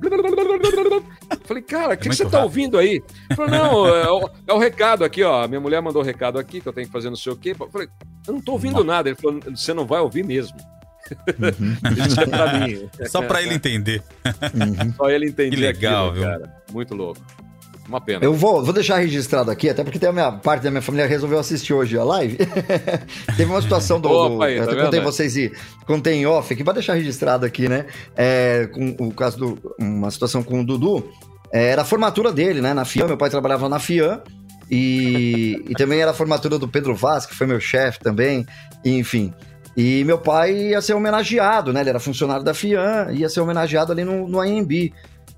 Falei, 1.45 1.63
cara, 1.63 1.93
o 1.93 1.97
que, 1.97 2.05
que 2.05 2.09
muito 2.09 2.17
você 2.17 2.25
tá 2.25 2.39
rápido. 2.39 2.43
ouvindo 2.45 2.79
aí? 2.79 3.03
Falei, 3.37 3.59
não, 3.59 3.87
é 3.87 4.11
o, 4.11 4.31
é 4.49 4.53
o 4.55 4.59
recado 4.59 5.05
aqui, 5.05 5.23
ó. 5.23 5.47
Minha 5.47 5.61
mulher 5.61 5.83
mandou 5.83 6.01
o 6.01 6.05
recado 6.05 6.39
aqui 6.39 6.63
que 6.63 6.67
eu 6.67 6.73
tenho 6.73 6.87
que 6.87 6.93
fazer 6.93 7.11
não 7.11 7.17
sei 7.17 7.33
o 7.33 7.37
quê. 7.37 7.55
Falei, 7.55 7.89
eu 8.27 8.33
não 8.33 8.41
tô 8.41 8.53
ouvindo 8.53 8.83
nada. 8.83 9.11
Ele 9.11 9.17
falou, 9.17 9.41
você 9.55 9.75
não 9.75 9.87
vai 9.87 10.01
ouvir 10.01 10.25
mesmo. 10.25 10.57
É 11.27 11.33
pra. 12.97 13.09
Só 13.09 13.21
pra 13.21 13.43
ele 13.43 13.55
entender. 13.55 14.03
Só 14.97 15.11
ele 15.11 15.27
entender 15.27 15.55
Que 15.55 15.61
legal, 15.63 16.09
aquilo, 16.09 16.23
viu? 16.23 16.33
cara. 16.33 16.57
Muito 16.73 16.95
louco. 16.95 17.21
Uma 17.89 18.01
pena. 18.01 18.25
Eu 18.25 18.33
vou, 18.33 18.65
vou 18.65 18.73
deixar 18.73 18.97
registrado 18.97 19.51
aqui, 19.51 19.69
até 19.69 19.85
porque 19.85 19.99
tem 19.99 20.09
a 20.09 20.13
minha 20.13 20.33
parte 20.33 20.63
da 20.63 20.71
minha 20.71 20.81
família 20.83 21.07
resolveu 21.07 21.39
assistir 21.39 21.75
hoje 21.75 21.99
a 21.99 22.05
live. 22.05 22.39
Teve 23.37 23.45
uma 23.51 23.61
situação 23.61 24.01
do. 24.01 24.09
do- 24.09 24.15
Opa 24.15 24.47
aí, 24.47 24.57
eu 24.57 24.67
tá 24.67 24.75
contei 24.75 25.01
vendo? 25.01 25.05
vocês 25.05 25.37
e 25.37 25.53
contei 25.87 26.15
em 26.15 26.27
off 26.27 26.53
aqui, 26.53 26.65
pra 26.65 26.73
deixar 26.73 26.95
registrado 26.95 27.45
aqui, 27.45 27.69
né? 27.69 27.85
É, 28.17 28.67
com 28.73 28.97
o 28.99 29.13
caso 29.13 29.37
do. 29.39 29.75
Uma 29.79 30.11
situação 30.11 30.43
com 30.43 30.61
o 30.61 30.65
Dudu. 30.65 31.07
é, 31.53 31.69
era 31.71 31.83
a 31.83 31.85
formatura 31.85 32.33
dele, 32.33 32.61
né? 32.63 32.73
Na 32.73 32.85
FIAM, 32.87 33.07
meu 33.07 33.19
pai 33.19 33.29
trabalhava 33.31 33.69
na 33.69 33.79
FIAM. 33.79 34.21
E, 34.71 35.63
e 35.69 35.75
também 35.75 36.01
era 36.01 36.11
a 36.11 36.15
formatura 36.15 36.59
do 36.59 36.67
Pedro 36.67 36.95
Vaz, 36.97 37.27
que 37.27 37.35
foi 37.35 37.47
meu 37.47 37.61
chefe 37.61 37.99
também, 38.01 38.47
e, 38.83 38.99
enfim. 38.99 39.33
E 39.77 40.03
meu 40.05 40.17
pai 40.19 40.57
ia 40.71 40.81
ser 40.81 40.95
homenageado, 40.95 41.73
né? 41.73 41.81
Ele 41.81 41.91
era 41.91 42.01
funcionário 42.01 42.43
da 42.43 42.55
FIAM, 42.55 43.11
ia 43.13 43.29
ser 43.29 43.41
homenageado 43.41 43.93
ali 43.93 44.05
no, 44.05 44.27
no 44.27 44.41
AMB. 44.41 44.73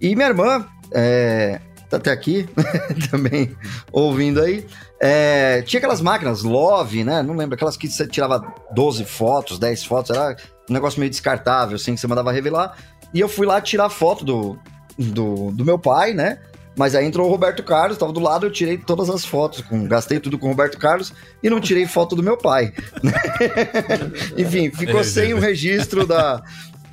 E 0.01 0.15
minha 0.15 0.29
irmã, 0.29 0.65
é, 0.93 1.61
tá 1.89 1.97
até 1.97 2.11
aqui, 2.11 2.49
também 3.11 3.57
ouvindo 3.93 4.41
aí, 4.41 4.67
é, 5.01 5.63
tinha 5.63 5.79
aquelas 5.79 6.01
máquinas 6.01 6.43
Love, 6.43 7.05
né? 7.05 7.23
Não 7.23 7.35
lembro, 7.35 7.55
aquelas 7.55 7.77
que 7.77 7.89
você 7.89 8.07
tirava 8.07 8.43
12 8.73 9.05
fotos, 9.05 9.59
10 9.59 9.85
fotos, 9.85 10.17
era 10.17 10.37
um 10.69 10.73
negócio 10.73 10.99
meio 10.99 11.11
descartável, 11.11 11.77
assim, 11.77 11.95
que 11.95 12.01
você 12.01 12.07
mandava 12.07 12.33
revelar. 12.33 12.77
E 13.13 13.21
eu 13.21 13.29
fui 13.29 13.47
lá 13.47 13.61
tirar 13.61 13.89
foto 13.89 14.25
do, 14.25 14.59
do, 14.99 15.51
do 15.53 15.65
meu 15.65 15.79
pai, 15.79 16.13
né? 16.13 16.39
Mas 16.77 16.95
aí 16.95 17.07
entrou 17.07 17.27
o 17.27 17.31
Roberto 17.31 17.63
Carlos, 17.63 17.97
tava 17.97 18.13
do 18.13 18.21
lado, 18.21 18.45
eu 18.45 18.51
tirei 18.53 18.77
todas 18.77 19.09
as 19.09 19.25
fotos, 19.25 19.63
com- 19.63 19.87
gastei 19.87 20.21
tudo 20.21 20.39
com 20.39 20.47
o 20.47 20.51
Roberto 20.51 20.77
Carlos 20.77 21.11
e 21.43 21.49
não 21.49 21.59
tirei 21.59 21.87
foto 21.87 22.15
do 22.15 22.23
meu 22.23 22.37
pai. 22.37 22.75
Enfim, 24.37 24.71
ficou 24.71 25.03
sem 25.03 25.33
o 25.33 25.39
registro 25.39 26.07
da, 26.07 26.43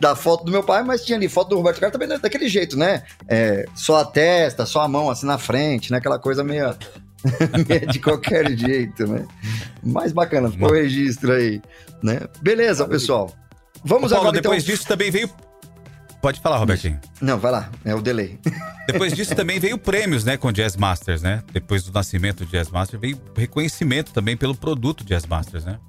da 0.04 0.16
foto 0.18 0.44
do 0.44 0.52
meu 0.52 0.62
pai, 0.64 0.84
mas 0.84 1.04
tinha 1.06 1.18
ali 1.18 1.30
foto 1.30 1.50
do 1.50 1.56
Roberto 1.56 1.80
Carlos 1.80 1.94
também 1.94 2.08
da- 2.10 2.18
daquele 2.18 2.50
jeito, 2.50 2.78
né? 2.78 3.04
É, 3.28 3.66
só 3.74 4.02
a 4.02 4.06
testa, 4.06 4.66
só 4.66 4.82
a 4.82 4.88
mão 4.88 5.10
assim 5.10 5.26
na 5.26 5.38
frente, 5.38 5.92
né? 5.92 5.98
Aquela 5.98 6.20
coisa 6.20 6.44
meio, 6.44 6.76
meio 7.68 7.88
de 7.88 8.00
qualquer 8.00 8.52
jeito, 8.58 9.08
né? 9.08 9.26
Mais 9.82 10.12
bacana, 10.12 10.52
ficou 10.52 10.70
o 10.70 10.74
registro 10.74 11.32
aí, 11.32 11.62
né? 12.04 12.20
Beleza, 12.42 12.86
pessoal. 12.86 13.32
Vamos 13.84 14.12
Ô, 14.12 14.16
Paulo, 14.16 14.30
agora 14.30 14.42
depois 14.42 14.64
então... 14.64 14.76
disso 14.76 14.88
também 14.88 15.10
veio. 15.10 15.30
Pode 16.22 16.40
falar, 16.40 16.58
Robertinho. 16.58 17.00
Não, 17.22 17.38
vai 17.38 17.52
lá, 17.52 17.70
é 17.84 17.94
o 17.96 18.02
delay. 18.02 18.40
Depois 18.88 19.14
disso 19.14 19.34
também 19.34 19.60
veio 19.62 19.78
prêmios, 19.78 20.26
né, 20.26 20.36
com 20.36 20.52
Jazz 20.52 20.76
Masters, 20.76 21.22
né? 21.22 21.42
Depois 21.54 21.84
do 21.84 21.94
nascimento 21.94 22.44
do 22.44 22.50
Jazz 22.52 22.70
Masters, 22.70 23.00
veio 23.00 23.18
reconhecimento 23.34 24.12
também 24.12 24.36
pelo 24.36 24.54
produto 24.54 25.06
Jazz 25.06 25.26
Masters, 25.26 25.64
né? 25.64 25.80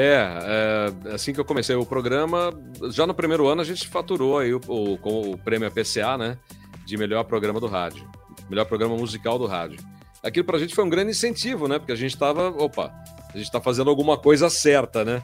É, 0.00 0.92
é, 1.10 1.12
assim 1.12 1.32
que 1.32 1.40
eu 1.40 1.44
comecei 1.44 1.74
o 1.74 1.84
programa, 1.84 2.52
já 2.92 3.04
no 3.04 3.12
primeiro 3.12 3.48
ano 3.48 3.62
a 3.62 3.64
gente 3.64 3.88
faturou 3.88 4.38
aí 4.38 4.54
o, 4.54 4.60
o- 4.68 5.32
o 5.32 5.38
prêmio 5.38 5.66
APCA, 5.66 6.16
né? 6.16 6.38
De 6.86 6.96
melhor 6.96 7.24
programa 7.24 7.58
do 7.58 7.66
rádio. 7.66 8.08
Melhor 8.48 8.64
programa 8.64 8.96
musical 8.96 9.38
do 9.40 9.46
rádio. 9.46 9.80
Aquilo 10.22 10.44
pra 10.46 10.58
gente 10.58 10.72
foi 10.72 10.84
um 10.84 10.88
grande 10.88 11.10
incentivo, 11.10 11.66
né? 11.66 11.80
Porque 11.80 11.90
a 11.90 11.96
gente 11.96 12.16
tava, 12.16 12.48
opa, 12.48 12.92
a 13.34 13.36
gente 13.36 13.50
tá 13.50 13.60
fazendo 13.60 13.90
alguma 13.90 14.16
coisa 14.16 14.48
certa, 14.48 15.04
né? 15.04 15.20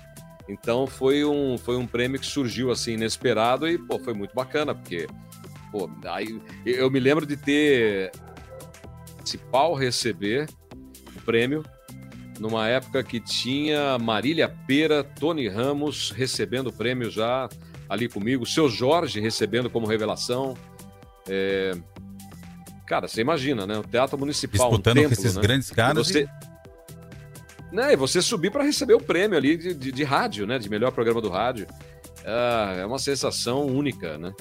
Então 0.49 0.89
foi 0.89 1.25
um, 1.25 1.57
foi 1.57 1.77
um 1.77 1.87
prêmio 1.87 2.19
que 2.19 2.27
surgiu 2.27 2.73
assim 2.73 2.95
inesperado 2.95 3.69
e, 3.69 3.79
pô, 3.79 3.99
foi 4.01 4.13
muito 4.13 4.35
bacana, 4.35 4.75
porque, 4.75 5.07
pô, 5.71 5.89
aí 6.07 6.41
eu 6.67 6.91
me 6.91 6.99
lembro 6.99 7.25
de 7.25 7.37
ter 7.37 8.11
pau 9.53 9.73
receber 9.75 10.47
o 11.17 11.21
prêmio 11.23 11.63
numa 12.39 12.69
época 12.69 13.03
que 13.03 13.21
tinha 13.21 13.99
Marília 13.99 14.49
Pera, 14.67 15.05
Tony 15.05 15.49
Ramos 15.49 16.11
recebendo 16.11 16.69
o 16.69 16.73
prêmio 16.73 17.11
já 17.11 17.49
ali 17.89 18.09
comigo, 18.09 18.47
seu 18.47 18.69
Jorge 18.69 19.21
recebendo 19.21 19.69
como 19.71 19.87
revelação. 19.87 20.57
É, 21.29 21.73
Cara, 22.87 23.09
você 23.09 23.21
imagina, 23.23 23.67
né? 23.67 23.79
O 23.79 23.83
Teatro 23.83 24.19
Municipal, 24.19 24.69
Disputando 24.69 24.99
um 24.99 25.03
com 25.03 25.09
templo, 25.09 25.25
esses 25.25 25.37
né? 25.37 25.43
grandes 25.43 25.71
E 25.71 25.75
caras. 25.75 26.07
Você... 26.07 26.29
Né, 27.73 27.93
e 27.93 27.97
você 27.97 28.23
subir 28.23 28.53
para 28.53 28.63
receber 28.63 28.95
o 28.95 29.01
prêmio 29.01 29.37
ali 29.37 29.57
de, 29.57 29.75
de, 29.75 29.91
de 29.91 30.05
rádio, 30.05 30.47
né? 30.47 30.59
De 30.59 30.69
melhor 30.69 30.93
programa 30.93 31.21
do 31.21 31.29
rádio. 31.29 31.67
Ah, 32.25 32.75
é 32.79 32.87
uma 32.87 32.99
sensação 32.99 33.67
única, 33.67 34.17
né? 34.17 34.33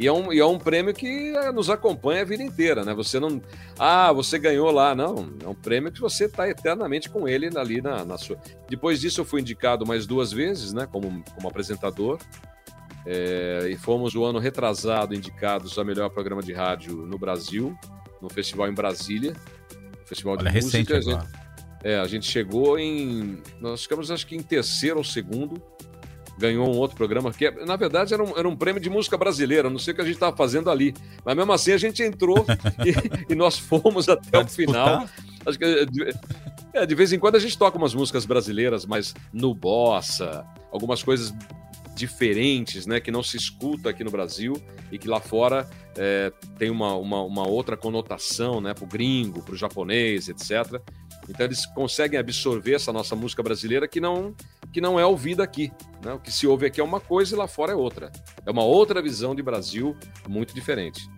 E 0.00 0.06
é, 0.06 0.12
um, 0.12 0.32
e 0.32 0.38
é 0.38 0.46
um 0.46 0.58
prêmio 0.58 0.94
que 0.94 1.34
eh, 1.36 1.52
nos 1.52 1.68
acompanha 1.68 2.22
a 2.22 2.24
vida 2.24 2.42
inteira, 2.42 2.82
né? 2.86 2.94
Você 2.94 3.20
não. 3.20 3.38
Ah, 3.78 4.10
você 4.12 4.38
ganhou 4.38 4.70
lá. 4.70 4.94
Não, 4.94 5.30
é 5.44 5.46
um 5.46 5.54
prêmio 5.54 5.92
que 5.92 6.00
você 6.00 6.24
está 6.24 6.48
eternamente 6.48 7.10
com 7.10 7.28
ele 7.28 7.50
ali 7.54 7.82
na, 7.82 8.02
na 8.02 8.16
sua. 8.16 8.38
Depois 8.66 8.98
disso, 8.98 9.20
eu 9.20 9.26
fui 9.26 9.42
indicado 9.42 9.84
mais 9.86 10.06
duas 10.06 10.32
vezes, 10.32 10.72
né? 10.72 10.88
Como, 10.90 11.22
como 11.34 11.46
apresentador. 11.48 12.18
É, 13.06 13.68
e 13.70 13.76
fomos 13.76 14.14
o 14.14 14.24
ano 14.24 14.38
retrasado 14.38 15.14
indicados 15.14 15.78
a 15.78 15.84
melhor 15.84 16.08
programa 16.10 16.42
de 16.42 16.52
rádio 16.54 16.96
no 16.96 17.18
Brasil, 17.18 17.76
no 18.22 18.30
festival 18.30 18.68
em 18.68 18.74
Brasília. 18.74 19.34
Festival 20.06 20.36
de 20.38 20.44
Olha, 20.44 20.50
recente 20.50 20.92
música. 20.94 20.96
A 21.16 21.20
gente- 21.20 21.32
é, 21.84 21.98
a 21.98 22.06
gente 22.06 22.26
chegou 22.30 22.78
em. 22.78 23.42
Nós 23.60 23.82
ficamos, 23.82 24.10
acho 24.10 24.26
que 24.26 24.34
em 24.34 24.42
terceiro 24.42 24.96
ou 24.96 25.04
segundo. 25.04 25.62
Ganhou 26.40 26.66
um 26.66 26.78
outro 26.78 26.96
programa, 26.96 27.30
que 27.30 27.50
na 27.50 27.76
verdade 27.76 28.14
era 28.14 28.24
um, 28.24 28.36
era 28.36 28.48
um 28.48 28.56
prêmio 28.56 28.80
de 28.80 28.88
música 28.88 29.18
brasileira, 29.18 29.68
não 29.68 29.78
sei 29.78 29.92
o 29.92 29.94
que 29.94 30.00
a 30.00 30.04
gente 30.04 30.14
estava 30.14 30.34
fazendo 30.34 30.70
ali. 30.70 30.94
Mas 31.22 31.36
mesmo 31.36 31.52
assim 31.52 31.72
a 31.72 31.76
gente 31.76 32.02
entrou 32.02 32.46
e, 33.28 33.32
e 33.32 33.34
nós 33.34 33.58
fomos 33.58 34.08
até 34.08 34.38
o 34.38 34.46
final. 34.46 35.00
disputar. 35.00 35.30
Acho 35.46 35.58
que 35.58 35.64
é, 35.64 35.84
de, 35.84 36.14
é, 36.72 36.86
de 36.86 36.94
vez 36.94 37.12
em 37.12 37.18
quando 37.18 37.36
a 37.36 37.38
gente 37.38 37.58
toca 37.58 37.76
umas 37.76 37.92
músicas 37.92 38.24
brasileiras, 38.24 38.86
mas 38.86 39.14
no 39.32 39.54
bossa, 39.54 40.46
algumas 40.72 41.02
coisas 41.02 41.34
diferentes, 41.94 42.86
né, 42.86 43.00
que 43.00 43.10
não 43.10 43.22
se 43.22 43.36
escuta 43.36 43.90
aqui 43.90 44.02
no 44.02 44.10
Brasil 44.10 44.54
e 44.90 44.98
que 44.98 45.06
lá 45.06 45.20
fora 45.20 45.68
é, 45.96 46.32
tem 46.58 46.70
uma, 46.70 46.94
uma, 46.94 47.22
uma 47.22 47.46
outra 47.46 47.76
conotação, 47.76 48.60
né, 48.60 48.72
pro 48.72 48.86
gringo, 48.86 49.42
pro 49.42 49.54
japonês, 49.54 50.28
etc. 50.28 50.80
Então 51.28 51.44
eles 51.44 51.66
conseguem 51.66 52.18
absorver 52.18 52.74
essa 52.74 52.92
nossa 52.92 53.14
música 53.14 53.42
brasileira 53.42 53.86
que 53.86 54.00
não 54.00 54.34
que 54.72 54.80
não 54.80 54.98
é 54.98 55.04
ouvida 55.04 55.42
aqui, 55.42 55.72
né? 56.04 56.12
O 56.14 56.18
que 56.18 56.30
se 56.32 56.46
ouve 56.46 56.66
aqui 56.66 56.80
é 56.80 56.84
uma 56.84 57.00
coisa 57.00 57.34
e 57.34 57.38
lá 57.38 57.46
fora 57.48 57.72
é 57.72 57.74
outra. 57.74 58.10
É 58.46 58.50
uma 58.50 58.62
outra 58.62 59.02
visão 59.02 59.34
de 59.34 59.42
Brasil 59.42 59.96
muito 60.28 60.54
diferente. 60.54 61.08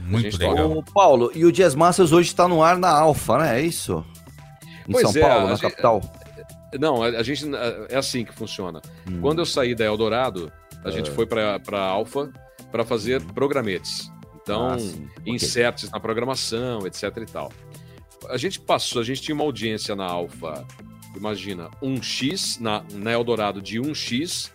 Muito 0.00 0.30
gente 0.30 0.38
legal. 0.38 0.70
Ô, 0.70 0.82
Paulo, 0.82 1.30
e 1.34 1.44
o 1.44 1.52
Jazz 1.52 1.74
Masters 1.74 2.12
hoje 2.12 2.28
está 2.28 2.46
no 2.46 2.62
ar 2.62 2.76
na 2.76 2.90
Alfa, 2.90 3.38
né? 3.38 3.60
É 3.60 3.62
isso? 3.62 4.04
Em 4.88 4.92
Pois 4.92 5.10
São 5.10 5.22
é, 5.22 5.24
Paulo, 5.26 5.46
a 5.46 5.48
na 5.50 5.54
gente- 5.54 5.60
capital. 5.62 6.00
Não, 6.78 7.02
a, 7.02 7.06
a 7.06 7.22
gente 7.22 7.44
é 7.88 7.96
assim 7.96 8.24
que 8.24 8.34
funciona. 8.34 8.82
Hum. 9.08 9.20
Quando 9.20 9.38
eu 9.38 9.46
saí 9.46 9.74
da 9.74 9.84
Eldorado, 9.84 10.52
a 10.84 10.90
gente 10.90 11.10
foi 11.10 11.24
para 11.24 11.58
para 11.60 11.78
Alfa 11.80 12.30
para 12.72 12.84
fazer 12.84 13.22
programetes. 13.32 14.10
Então, 14.42 14.72
Ah, 14.72 14.76
inserts 15.24 15.88
na 15.90 15.98
programação, 16.00 16.86
etc 16.86 17.16
e 17.16 17.26
tal. 17.26 17.50
A 18.28 18.36
gente 18.36 18.60
passou, 18.60 19.00
a 19.00 19.04
gente 19.04 19.22
tinha 19.22 19.34
uma 19.34 19.44
audiência 19.44 19.94
na 19.96 20.04
Alfa, 20.04 20.66
imagina, 21.16 21.70
1x, 21.82 22.60
na, 22.60 22.84
na 22.92 23.12
Eldorado 23.12 23.60
de 23.60 23.80
1x, 23.80 24.50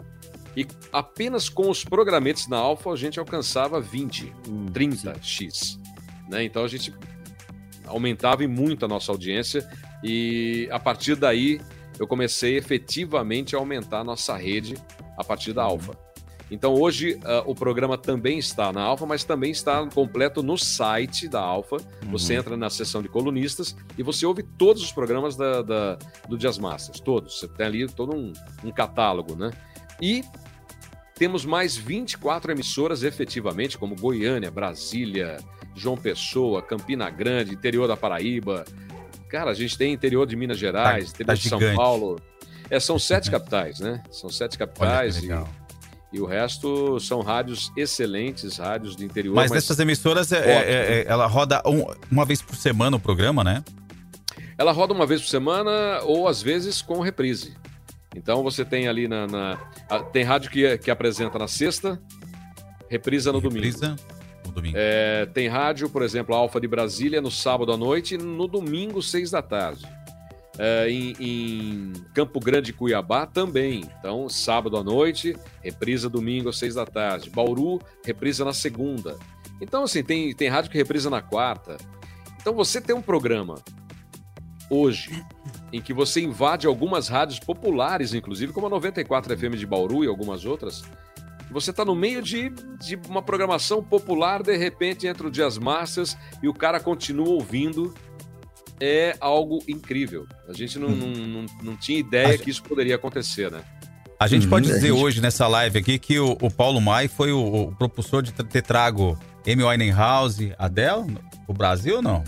e 0.55 0.67
apenas 0.91 1.47
com 1.47 1.69
os 1.69 1.83
programetes 1.83 2.47
na 2.47 2.57
Alfa 2.57 2.91
a 2.91 2.95
gente 2.95 3.19
alcançava 3.19 3.79
20, 3.79 4.33
Hum, 4.47 4.65
30x. 4.67 5.79
Né? 6.29 6.43
Então 6.43 6.63
a 6.63 6.67
gente 6.67 6.93
aumentava 7.85 8.47
muito 8.47 8.85
a 8.85 8.87
nossa 8.87 9.11
audiência, 9.11 9.67
e 10.03 10.67
a 10.71 10.79
partir 10.79 11.15
daí 11.15 11.61
eu 11.99 12.07
comecei 12.07 12.57
efetivamente 12.57 13.55
a 13.55 13.59
aumentar 13.59 13.99
a 13.99 14.03
nossa 14.03 14.35
rede 14.37 14.75
a 15.17 15.23
partir 15.23 15.53
da 15.53 15.63
Alfa. 15.63 16.08
Então 16.51 16.73
hoje 16.73 17.19
ah, 17.23 17.43
o 17.45 17.53
programa 17.53 17.97
também 17.97 18.39
está 18.39 18.73
na 18.73 18.81
Alfa, 18.81 19.05
mas 19.05 19.23
também 19.23 19.51
está 19.51 19.85
completo 19.87 20.41
no 20.41 20.57
site 20.57 21.27
da 21.27 21.39
Alfa. 21.39 21.77
Você 22.11 22.33
entra 22.35 22.57
na 22.57 22.69
seção 22.69 23.01
de 23.01 23.07
colunistas 23.07 23.75
e 23.97 24.01
você 24.03 24.25
ouve 24.25 24.41
todos 24.43 24.81
os 24.81 24.91
programas 24.91 25.35
da, 25.35 25.61
da- 25.61 25.97
do 26.27 26.37
Jazz 26.37 26.57
Masters, 26.57 26.99
todos. 26.99 27.39
Você 27.39 27.47
tem 27.47 27.65
ali 27.65 27.87
todo 27.87 28.15
um, 28.15 28.33
um 28.63 28.71
catálogo, 28.71 29.35
né? 29.35 29.51
E 30.01 30.23
temos 31.15 31.45
mais 31.45 31.75
24 31.75 32.51
emissoras 32.51 33.03
efetivamente, 33.03 33.77
como 33.77 33.95
Goiânia, 33.95 34.49
Brasília, 34.49 35.37
João 35.75 35.97
Pessoa, 35.97 36.61
Campina 36.61 37.09
Grande, 37.09 37.53
interior 37.53 37.87
da 37.87 37.97
Paraíba. 37.97 38.65
Cara, 39.29 39.51
a 39.51 39.53
gente 39.53 39.77
tem 39.77 39.93
interior 39.93 40.25
de 40.25 40.35
Minas 40.35 40.57
Gerais, 40.57 41.05
Tá- 41.05 41.09
interior 41.11 41.27
tá 41.27 41.33
de 41.35 41.49
São. 41.49 41.75
Paulo. 41.75 42.19
É, 42.71 42.79
são 42.79 42.97
sete 42.97 43.29
capitais, 43.29 43.79
né? 43.79 44.01
São 44.11 44.29
sete 44.29 44.53
Olha 44.57 44.67
capitais 44.67 45.21
legal. 45.21 45.47
E 46.11 46.19
o 46.19 46.25
resto 46.25 46.99
são 46.99 47.21
rádios 47.21 47.71
excelentes, 47.77 48.57
rádios 48.57 48.95
do 48.95 49.03
interior. 49.03 49.35
Mas 49.35 49.51
nessas 49.51 49.79
emissoras, 49.79 50.31
é- 50.31 50.37
é- 50.37 50.57
Ótimo. 50.57 50.73
é- 50.73 51.05
ela 51.07 51.27
roda 51.27 51.61
um- 51.65 51.85
uma 52.11 52.25
vez 52.25 52.41
por 52.41 52.55
semana 52.55 52.97
o 52.97 52.99
programa, 52.99 53.43
né? 53.43 53.63
Ela 54.57 54.71
roda 54.71 54.93
uma 54.93 55.05
vez 55.05 55.21
por 55.21 55.27
semana 55.27 56.01
ou 56.03 56.27
às 56.27 56.41
vezes 56.41 56.81
com 56.81 56.99
reprise. 56.99 57.53
Então 58.15 58.41
você 58.43 58.65
tem 58.65 58.87
ali 58.87 59.07
na. 59.07 59.27
na- 59.27 59.57
a- 59.89 59.99
tem 59.99 60.23
rádio 60.23 60.49
que, 60.51 60.77
que 60.79 60.89
apresenta 60.91 61.37
na 61.37 61.47
sexta, 61.47 62.01
reprisa 62.89 63.31
no 63.31 63.39
domingo. 63.39 63.63
Reprisa 63.65 63.95
no 64.45 64.51
domingo. 64.51 64.75
É, 64.77 65.27
tem 65.27 65.47
rádio, 65.47 65.89
por 65.89 66.01
exemplo, 66.01 66.33
Alfa 66.33 66.59
de 66.59 66.67
Brasília 66.67 67.21
no 67.21 67.29
sábado 67.29 67.71
à 67.71 67.77
noite 67.77 68.15
e 68.15 68.17
no 68.17 68.47
domingo, 68.47 69.01
seis 69.01 69.29
da 69.29 69.41
tarde. 69.43 69.85
É, 70.61 70.89
em, 70.89 71.15
em 71.17 71.93
Campo 72.13 72.37
Grande, 72.37 72.73
Cuiabá 72.73 73.25
também. 73.25 73.89
Então, 73.97 74.27
sábado 74.27 74.75
à 74.75 74.83
noite, 74.83 75.33
reprisa 75.63 76.09
domingo 76.09 76.49
às 76.49 76.57
seis 76.57 76.75
da 76.75 76.85
tarde. 76.85 77.29
Bauru, 77.29 77.79
reprisa 78.03 78.43
na 78.43 78.51
segunda. 78.51 79.17
Então, 79.61 79.83
assim, 79.83 80.03
tem, 80.03 80.33
tem 80.35 80.49
rádio 80.49 80.69
que 80.69 80.77
reprisa 80.77 81.09
na 81.09 81.21
quarta. 81.21 81.77
Então, 82.41 82.53
você 82.53 82.81
tem 82.81 82.93
um 82.93 83.01
programa 83.01 83.55
hoje 84.69 85.25
em 85.71 85.81
que 85.81 85.93
você 85.93 86.21
invade 86.21 86.67
algumas 86.67 87.07
rádios 87.07 87.39
populares, 87.39 88.13
inclusive, 88.13 88.51
como 88.53 88.67
a 88.67 88.69
94 88.69 89.37
FM 89.37 89.55
de 89.55 89.65
Bauru 89.65 90.03
e 90.03 90.07
algumas 90.07 90.45
outras, 90.45 90.83
você 91.51 91.71
está 91.71 91.83
no 91.83 91.95
meio 91.95 92.21
de, 92.21 92.49
de 92.49 92.95
uma 93.07 93.21
programação 93.21 93.83
popular, 93.83 94.43
de 94.43 94.55
repente 94.55 95.07
entra 95.07 95.27
o 95.27 95.31
Jazz 95.31 95.57
Masters 95.57 96.15
e 96.43 96.47
o 96.47 96.53
cara 96.53 96.79
continua 96.79 97.29
ouvindo. 97.29 97.93
É 98.81 99.15
algo 99.19 99.59
incrível. 99.67 100.25
A 100.47 100.53
gente 100.53 100.79
não, 100.79 100.89
não, 100.95 101.07
não, 101.09 101.45
não 101.61 101.75
tinha 101.77 101.99
ideia 101.99 102.37
que 102.37 102.49
isso 102.49 102.63
poderia 102.63 102.95
acontecer, 102.95 103.51
né? 103.51 103.61
A 104.19 104.27
gente 104.27 104.43
Uhum, 104.43 104.49
pode 104.49 104.65
dizer 104.67 104.87
gente- 104.87 104.91
hoje 104.91 105.21
nessa 105.21 105.47
live 105.47 105.79
aqui 105.79 105.97
que 105.99 106.19
o, 106.19 106.37
o 106.41 106.51
Paulo 106.51 106.79
Mai 106.81 107.07
foi 107.07 107.31
o, 107.31 107.39
o 107.69 107.75
propulsor 107.75 108.21
de 108.21 108.31
ter 108.33 108.61
trago 108.61 109.17
Amy 109.47 109.63
Winehouse, 109.63 110.53
Adele, 110.57 111.17
o 111.47 111.53
Brasil 111.53 111.97
ou 111.97 112.01
não? 112.01 112.23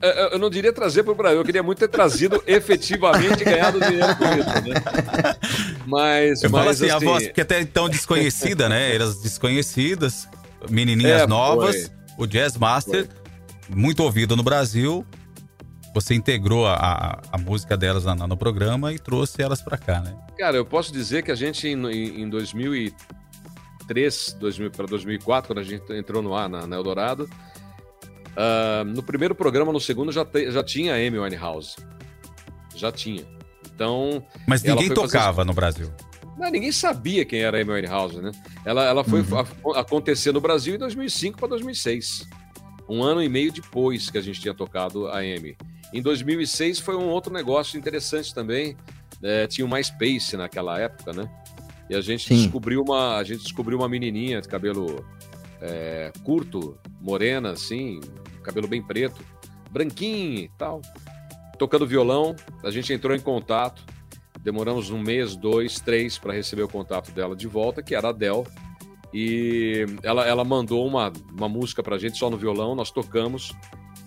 É, 0.00 0.08
é, 0.30 0.34
Eu 0.34 0.38
não 0.38 0.50
diria 0.50 0.72
trazer 0.72 1.04
para 1.04 1.12
o 1.12 1.14
Brasil, 1.14 1.38
eu 1.38 1.44
queria 1.44 1.62
muito 1.62 1.78
ter 1.78 1.88
trazido 1.88 2.42
efetivamente 2.46 3.40
e 3.42 3.44
ganhado 3.44 3.80
dinheiro 3.80 4.16
com 4.16 4.24
isso, 4.24 4.68
né? 4.68 5.36
Mas, 5.86 6.42
Eu 6.42 6.50
falo 6.50 6.64
mas 6.66 6.82
assim, 6.82 6.90
a 6.90 6.96
assim, 6.96 7.04
voz 7.06 7.28
que 7.28 7.40
até 7.40 7.60
então 7.60 7.88
desconhecida, 7.88 8.68
né? 8.68 8.94
Elas 8.94 9.20
desconhecidas, 9.22 10.28
menininhas 10.68 11.22
É, 11.22 11.26
novas, 11.26 11.76
foi. 12.16 12.24
o 12.24 12.26
Jazz 12.26 12.56
Master, 12.56 13.06
muito 13.74 14.02
ouvido 14.02 14.36
no 14.36 14.42
Brasil. 14.42 15.04
Você 15.94 16.14
integrou 16.14 16.66
a, 16.66 17.20
a, 17.30 17.38
música 17.38 17.76
delas 17.76 18.04
na- 18.06 18.26
no 18.26 18.36
programa 18.36 18.92
e 18.92 18.98
trouxe 18.98 19.42
elas 19.42 19.60
pra 19.60 19.76
cá, 19.76 20.00
né? 20.00 20.16
Cara, 20.38 20.56
eu 20.56 20.64
posso 20.64 20.90
dizer 20.92 21.22
que 21.22 21.30
a 21.30 21.34
gente 21.34 21.68
em, 21.68 21.86
em 21.86 22.22
em 22.22 22.28
2003, 22.30 24.36
2000 24.40 24.70
para 24.70 24.86
2004, 24.86 25.48
quando 25.48 25.58
a 25.58 25.62
gente 25.62 25.92
entrou 25.92 26.22
no 26.22 26.34
ar 26.34 26.48
na, 26.48 26.66
na 26.66 26.76
Eldorado, 26.76 27.28
ah, 28.36 28.84
no 28.86 29.02
primeiro 29.02 29.34
programa, 29.34 29.72
no 29.72 29.80
segundo, 29.80 30.10
já, 30.12 30.24
te- 30.24 30.50
já 30.50 30.62
tinha 30.64 30.94
a 30.94 30.96
Amy 30.96 31.18
Winehouse. 31.18 31.76
Já 32.74 32.90
tinha. 32.90 33.24
Então, 33.74 34.24
Mas 34.46 34.62
ninguém 34.62 34.86
foi 34.86 34.96
fazer- 34.96 35.12
tocava 35.18 35.44
no 35.44 35.52
Brasil. 35.52 35.90
não, 36.38 36.50
ninguém 36.50 36.72
sabia 36.72 37.24
quem 37.24 37.40
era 37.40 37.58
a 37.58 37.60
Amy 37.60 37.70
Winehouse, 37.72 38.20
né? 38.20 38.30
Ela, 38.64 38.84
ela 38.84 39.04
foi 39.04 39.20
Uhum. 39.20 39.38
a- 39.74 39.80
acontecer 39.80 40.32
no 40.32 40.40
Brasil 40.40 40.74
em 40.74 40.78
2005 40.78 41.38
para 41.38 41.48
2006. 41.48 42.26
Um 42.88 43.02
ano 43.02 43.22
e 43.22 43.28
meio 43.28 43.52
depois 43.52 44.10
que 44.10 44.18
a 44.18 44.20
gente 44.20 44.40
tinha 44.40 44.54
tocado 44.54 45.08
a 45.08 45.18
Amy. 45.18 45.56
Em 45.92 46.00
2006 46.02 46.78
foi 46.78 46.96
um 46.96 47.08
outro 47.08 47.32
negócio 47.32 47.78
interessante 47.78 48.34
também. 48.34 48.76
É, 49.22 49.46
tinha 49.46 49.64
o 49.64 49.70
MySpace 49.70 50.36
naquela 50.36 50.78
época, 50.78 51.12
né? 51.12 51.30
E 51.88 51.94
a 51.94 52.00
gente 52.00 52.26
Sim. 52.26 52.42
descobriu 52.42 52.82
uma, 52.82 53.16
a 53.16 53.24
gente 53.24 53.42
descobriu 53.42 53.78
uma 53.78 53.88
menininha 53.88 54.40
de 54.40 54.48
cabelo 54.48 55.04
é, 55.60 56.10
curto, 56.24 56.78
morena, 57.00 57.50
assim, 57.50 58.00
cabelo 58.42 58.66
bem 58.66 58.82
preto, 58.82 59.22
branquinho 59.70 60.38
e 60.40 60.50
tal, 60.58 60.80
tocando 61.58 61.86
violão. 61.86 62.34
A 62.64 62.70
gente 62.70 62.92
entrou 62.92 63.14
em 63.14 63.20
contato. 63.20 63.84
Demoramos 64.40 64.90
um 64.90 64.98
mês, 64.98 65.36
dois, 65.36 65.78
três 65.78 66.18
para 66.18 66.32
receber 66.32 66.62
o 66.62 66.68
contato 66.68 67.12
dela 67.12 67.36
de 67.36 67.46
volta, 67.46 67.82
que 67.82 67.94
era 67.94 68.08
a 68.08 68.10
Adele. 68.10 68.44
E 69.12 69.84
ela, 70.02 70.26
ela 70.26 70.44
mandou 70.44 70.86
uma, 70.86 71.12
uma 71.30 71.48
música 71.48 71.82
pra 71.82 71.98
gente 71.98 72.18
só 72.18 72.30
no 72.30 72.36
violão, 72.36 72.74
nós 72.74 72.90
tocamos. 72.90 73.52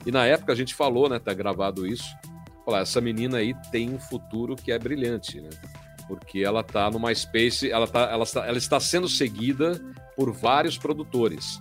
E 0.06 0.12
na 0.12 0.26
época 0.26 0.52
a 0.54 0.56
gente 0.56 0.74
falou, 0.74 1.10
né? 1.10 1.20
Tá 1.20 1.34
gravado 1.34 1.86
isso. 1.86 2.16
Falar, 2.66 2.80
essa 2.80 3.00
menina 3.00 3.38
aí 3.38 3.54
tem 3.72 3.94
um 3.94 4.00
futuro 4.00 4.56
que 4.56 4.72
é 4.72 4.80
brilhante, 4.80 5.40
né? 5.40 5.50
Porque 6.08 6.40
ela 6.40 6.64
tá 6.64 6.90
no 6.90 7.00
MySpace, 7.00 7.72
ela, 7.72 7.88
tá, 7.88 8.10
ela, 8.12 8.24
está, 8.24 8.46
ela 8.46 8.58
está 8.58 8.80
sendo 8.80 9.08
seguida 9.08 9.80
por 10.16 10.32
vários 10.32 10.78
produtores. 10.78 11.60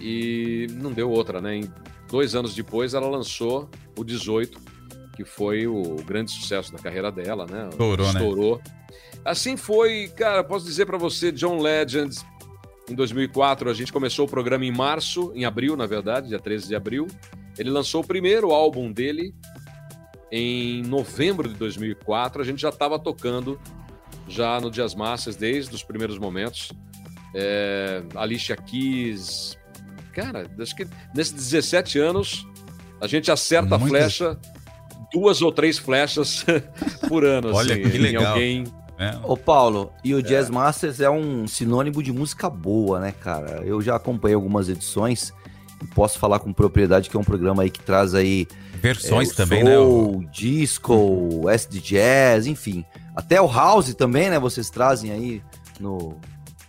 E 0.00 0.66
não 0.72 0.92
deu 0.92 1.10
outra, 1.10 1.40
né? 1.40 1.56
Em 1.56 1.72
dois 2.08 2.34
anos 2.34 2.54
depois 2.54 2.94
ela 2.94 3.08
lançou 3.08 3.68
o 3.98 4.04
18, 4.04 4.58
que 5.14 5.24
foi 5.24 5.66
o 5.66 5.96
grande 6.04 6.30
sucesso 6.30 6.72
da 6.72 6.78
carreira 6.78 7.12
dela, 7.12 7.46
né? 7.46 7.68
Estourou, 7.70 8.06
né? 8.06 8.12
Estourou. 8.12 8.60
Assim 9.24 9.56
foi, 9.56 10.08
cara, 10.16 10.42
posso 10.42 10.64
dizer 10.66 10.86
pra 10.86 10.98
você, 10.98 11.30
John 11.30 11.60
Legend, 11.60 12.14
em 12.92 12.94
2004, 12.94 13.70
a 13.70 13.74
gente 13.74 13.92
começou 13.92 14.26
o 14.26 14.28
programa 14.28 14.64
em 14.64 14.70
março, 14.70 15.32
em 15.34 15.44
abril, 15.44 15.76
na 15.76 15.86
verdade, 15.86 16.28
dia 16.28 16.38
13 16.38 16.68
de 16.68 16.76
abril. 16.76 17.08
Ele 17.58 17.70
lançou 17.70 18.02
o 18.02 18.06
primeiro 18.06 18.50
álbum 18.50 18.92
dele 18.92 19.34
em 20.30 20.82
novembro 20.82 21.48
de 21.48 21.54
2004. 21.54 22.42
A 22.42 22.44
gente 22.44 22.60
já 22.60 22.68
estava 22.68 22.98
tocando 22.98 23.58
já 24.28 24.60
no 24.60 24.70
Jazz 24.70 24.94
Masters 24.94 25.36
desde 25.36 25.74
os 25.74 25.82
primeiros 25.82 26.18
momentos. 26.18 26.70
É, 27.34 28.02
Alicia 28.14 28.56
Keys. 28.56 29.58
Cara, 30.12 30.46
acho 30.58 30.76
que 30.76 30.86
nesses 31.14 31.32
17 31.32 31.98
anos 31.98 32.46
a 33.00 33.06
gente 33.06 33.30
acerta 33.30 33.76
a 33.76 33.78
flecha, 33.78 34.38
duas 35.12 35.40
ou 35.40 35.50
três 35.50 35.78
flechas 35.78 36.44
por 37.08 37.24
ano. 37.24 37.54
Olha, 37.54 37.74
assim, 37.74 37.90
que 37.90 37.96
em 37.96 38.00
legal. 38.00 38.26
alguém. 38.26 38.64
Né? 39.02 39.20
Ô 39.24 39.36
Paulo, 39.36 39.92
e 40.04 40.14
o 40.14 40.22
Jazz 40.22 40.48
Masters 40.48 41.00
é 41.00 41.10
um 41.10 41.46
sinônimo 41.46 42.02
de 42.02 42.12
música 42.12 42.48
boa, 42.48 43.00
né, 43.00 43.12
cara? 43.12 43.62
Eu 43.64 43.80
já 43.82 43.96
acompanhei 43.96 44.34
algumas 44.34 44.68
edições 44.68 45.32
e 45.82 45.86
posso 45.88 46.18
falar 46.18 46.38
com 46.38 46.52
propriedade 46.52 47.10
que 47.10 47.16
é 47.16 47.20
um 47.20 47.24
programa 47.24 47.62
aí 47.64 47.70
que 47.70 47.80
traz 47.80 48.14
aí 48.14 48.46
Versões 48.74 49.30
é, 49.30 49.32
o 49.32 49.36
também, 49.36 49.64
né? 49.64 49.78
o- 49.78 49.82
soul, 49.82 50.24
disco, 50.32 51.48
SD 51.50 51.80
jazz, 51.80 52.46
enfim. 52.46 52.84
Até 53.16 53.40
o 53.40 53.46
house 53.46 53.92
também, 53.94 54.30
né? 54.30 54.38
Vocês 54.38 54.70
trazem 54.70 55.10
aí 55.10 55.42
no, 55.80 56.16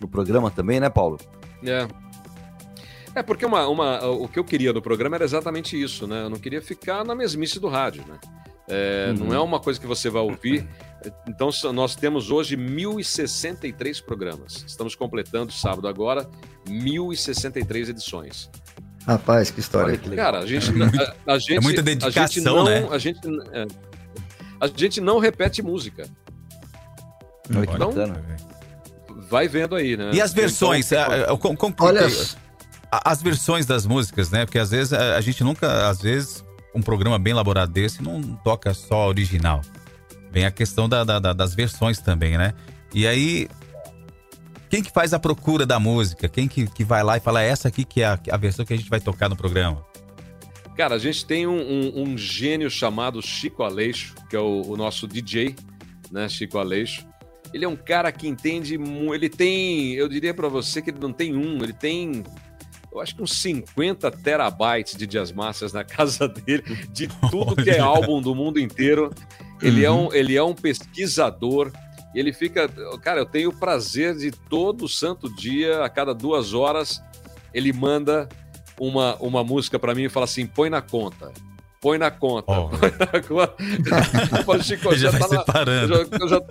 no 0.00 0.08
programa 0.08 0.50
também, 0.50 0.80
né, 0.80 0.90
Paulo? 0.90 1.18
É. 1.64 1.86
É, 3.14 3.22
porque 3.22 3.46
uma, 3.46 3.66
uma, 3.68 4.04
o 4.06 4.26
que 4.26 4.38
eu 4.40 4.44
queria 4.44 4.72
do 4.72 4.82
programa 4.82 5.14
era 5.16 5.24
exatamente 5.24 5.80
isso, 5.80 6.04
né? 6.06 6.24
Eu 6.24 6.30
não 6.30 6.38
queria 6.38 6.60
ficar 6.60 7.04
na 7.04 7.14
mesmice 7.14 7.60
do 7.60 7.68
rádio, 7.68 8.04
né? 8.08 8.16
É, 8.68 9.14
Uhum. 9.18 9.26
Não 9.26 9.34
é 9.34 9.38
uma 9.38 9.60
coisa 9.60 9.78
que 9.78 9.86
você 9.86 10.08
vai 10.10 10.22
ouvir. 10.22 10.66
Então, 11.28 11.50
nós 11.72 11.94
temos 11.94 12.30
hoje 12.30 12.56
1.063 12.56 14.02
programas. 14.04 14.64
Estamos 14.66 14.94
completando 14.94 15.52
sábado 15.52 15.86
agora 15.88 16.28
1.063 16.66 17.90
edições. 17.90 18.50
Rapaz, 19.06 19.50
que 19.50 19.60
história. 19.60 20.00
Olha. 20.06 20.16
Cara, 20.16 20.38
a 20.38 20.46
gente. 20.46 20.70
A, 21.26 21.34
a 21.34 21.38
gente 21.38 21.60
muita 21.60 21.80
a 21.82 21.84
gente 21.84 21.98
dedicação, 21.98 22.56
não, 22.56 22.64
né? 22.64 22.88
A 22.90 22.98
gente, 22.98 23.20
é, 23.52 23.66
a 24.60 24.66
gente 24.66 25.00
não 25.00 25.18
repete 25.18 25.62
música. 25.62 26.08
Olha 27.50 27.64
Então, 27.64 27.88
bacana. 27.88 28.22
Vai 29.28 29.46
vendo 29.48 29.74
aí, 29.74 29.96
né? 29.96 30.10
E 30.12 30.20
as 30.20 30.32
versões? 30.32 30.90
Então, 30.90 31.12
é, 31.12 31.20
é, 31.22 31.36
com- 31.36 31.56
com- 31.56 31.74
Olha, 31.80 32.06
as 32.90 33.22
versões 33.22 33.66
das 33.66 33.84
músicas, 33.86 34.30
né? 34.30 34.44
Porque 34.46 34.58
às 34.58 34.70
vezes 34.70 34.92
a, 34.92 35.16
a 35.16 35.20
gente 35.20 35.42
nunca, 35.44 35.88
às 35.88 36.00
vezes, 36.00 36.44
um 36.74 36.80
programa 36.80 37.18
bem 37.18 37.32
elaborado 37.32 37.72
desse 37.72 38.02
não 38.02 38.22
toca 38.36 38.72
só 38.72 39.02
a 39.02 39.06
original. 39.08 39.60
Vem 40.34 40.44
a 40.44 40.50
questão 40.50 40.88
da- 40.88 41.04
da- 41.04 41.18
da- 41.20 41.32
das 41.32 41.54
versões 41.54 42.00
também, 42.00 42.36
né? 42.36 42.52
E 42.92 43.06
aí, 43.06 43.48
quem 44.68 44.82
que 44.82 44.90
faz 44.90 45.14
a 45.14 45.18
procura 45.18 45.64
da 45.64 45.78
música? 45.78 46.28
Quem 46.28 46.48
que, 46.48 46.66
que 46.66 46.82
vai 46.84 47.02
lá 47.04 47.16
e 47.16 47.20
fala, 47.20 47.40
essa 47.40 47.68
aqui 47.68 47.84
que 47.84 48.02
é 48.02 48.06
a, 48.06 48.18
a 48.32 48.36
versão 48.36 48.64
que 48.64 48.74
a 48.74 48.76
gente 48.76 48.90
vai 48.90 48.98
tocar 49.00 49.28
no 49.28 49.36
programa? 49.36 49.84
Cara, 50.76 50.96
a 50.96 50.98
gente 50.98 51.24
tem 51.24 51.46
um, 51.46 51.56
um- 51.56 52.02
um 52.02 52.18
gênio 52.18 52.68
chamado 52.68 53.22
Chico 53.22 53.62
Aleixo, 53.62 54.12
que 54.28 54.34
é 54.34 54.40
o, 54.40 54.62
o 54.72 54.76
nosso 54.76 55.06
DJ, 55.06 55.54
né, 56.10 56.28
Chico 56.28 56.58
Aleixo. 56.58 57.06
Ele 57.52 57.64
é 57.64 57.68
um 57.68 57.76
cara 57.76 58.10
que 58.10 58.26
entende, 58.26 58.74
ele 58.74 59.28
tem, 59.28 59.92
eu 59.92 60.08
diria 60.08 60.34
pra 60.34 60.48
você 60.48 60.82
que 60.82 60.90
ele 60.90 60.98
não 60.98 61.12
tem 61.12 61.36
um, 61.36 61.62
ele 61.62 61.72
tem, 61.72 62.24
eu 62.92 63.00
acho 63.00 63.14
que 63.14 63.22
uns 63.22 63.34
50 63.40 64.10
terabytes 64.10 64.96
de 64.96 65.06
Jazz 65.06 65.30
Masters 65.30 65.72
na 65.72 65.84
casa 65.86 66.26
dele, 66.26 66.64
de 66.92 67.06
tudo 67.30 67.54
que 67.62 67.70
é 67.70 67.78
álbum 67.78 68.20
do 68.20 68.34
mundo 68.34 68.58
inteiro. 68.58 69.12
Ele, 69.66 69.84
é 69.84 69.90
um, 69.90 70.12
ele 70.12 70.36
é 70.36 70.42
um 70.42 70.54
pesquisador, 70.54 71.70
E 72.14 72.18
ele 72.20 72.32
fica. 72.32 72.68
Cara, 73.02 73.20
eu 73.20 73.26
tenho 73.26 73.50
o 73.50 73.56
prazer 73.58 74.16
de 74.16 74.30
todo 74.30 74.88
santo 74.88 75.28
dia, 75.34 75.82
a 75.84 75.88
cada 75.88 76.14
duas 76.14 76.52
horas, 76.54 77.02
ele 77.52 77.72
manda 77.72 78.28
uma, 78.78 79.16
uma 79.16 79.42
música 79.42 79.78
para 79.78 79.94
mim 79.94 80.04
e 80.04 80.08
fala 80.08 80.24
assim: 80.24 80.46
põe 80.46 80.70
na 80.70 80.80
conta. 80.80 81.32
Põe 81.80 81.98
na 81.98 82.10
conta. 82.10 82.50
Ó. 82.52 82.68
Põe 82.68 82.90
na 82.98 83.20
conta. 83.20 84.62
Chico, 84.62 84.94
já 84.94 85.10
já 85.10 85.18
tá 85.18 85.28
na- 85.28 85.28
separando. 85.28 85.94
já, 85.94 86.18
eu 86.20 86.28
já, 86.28 86.42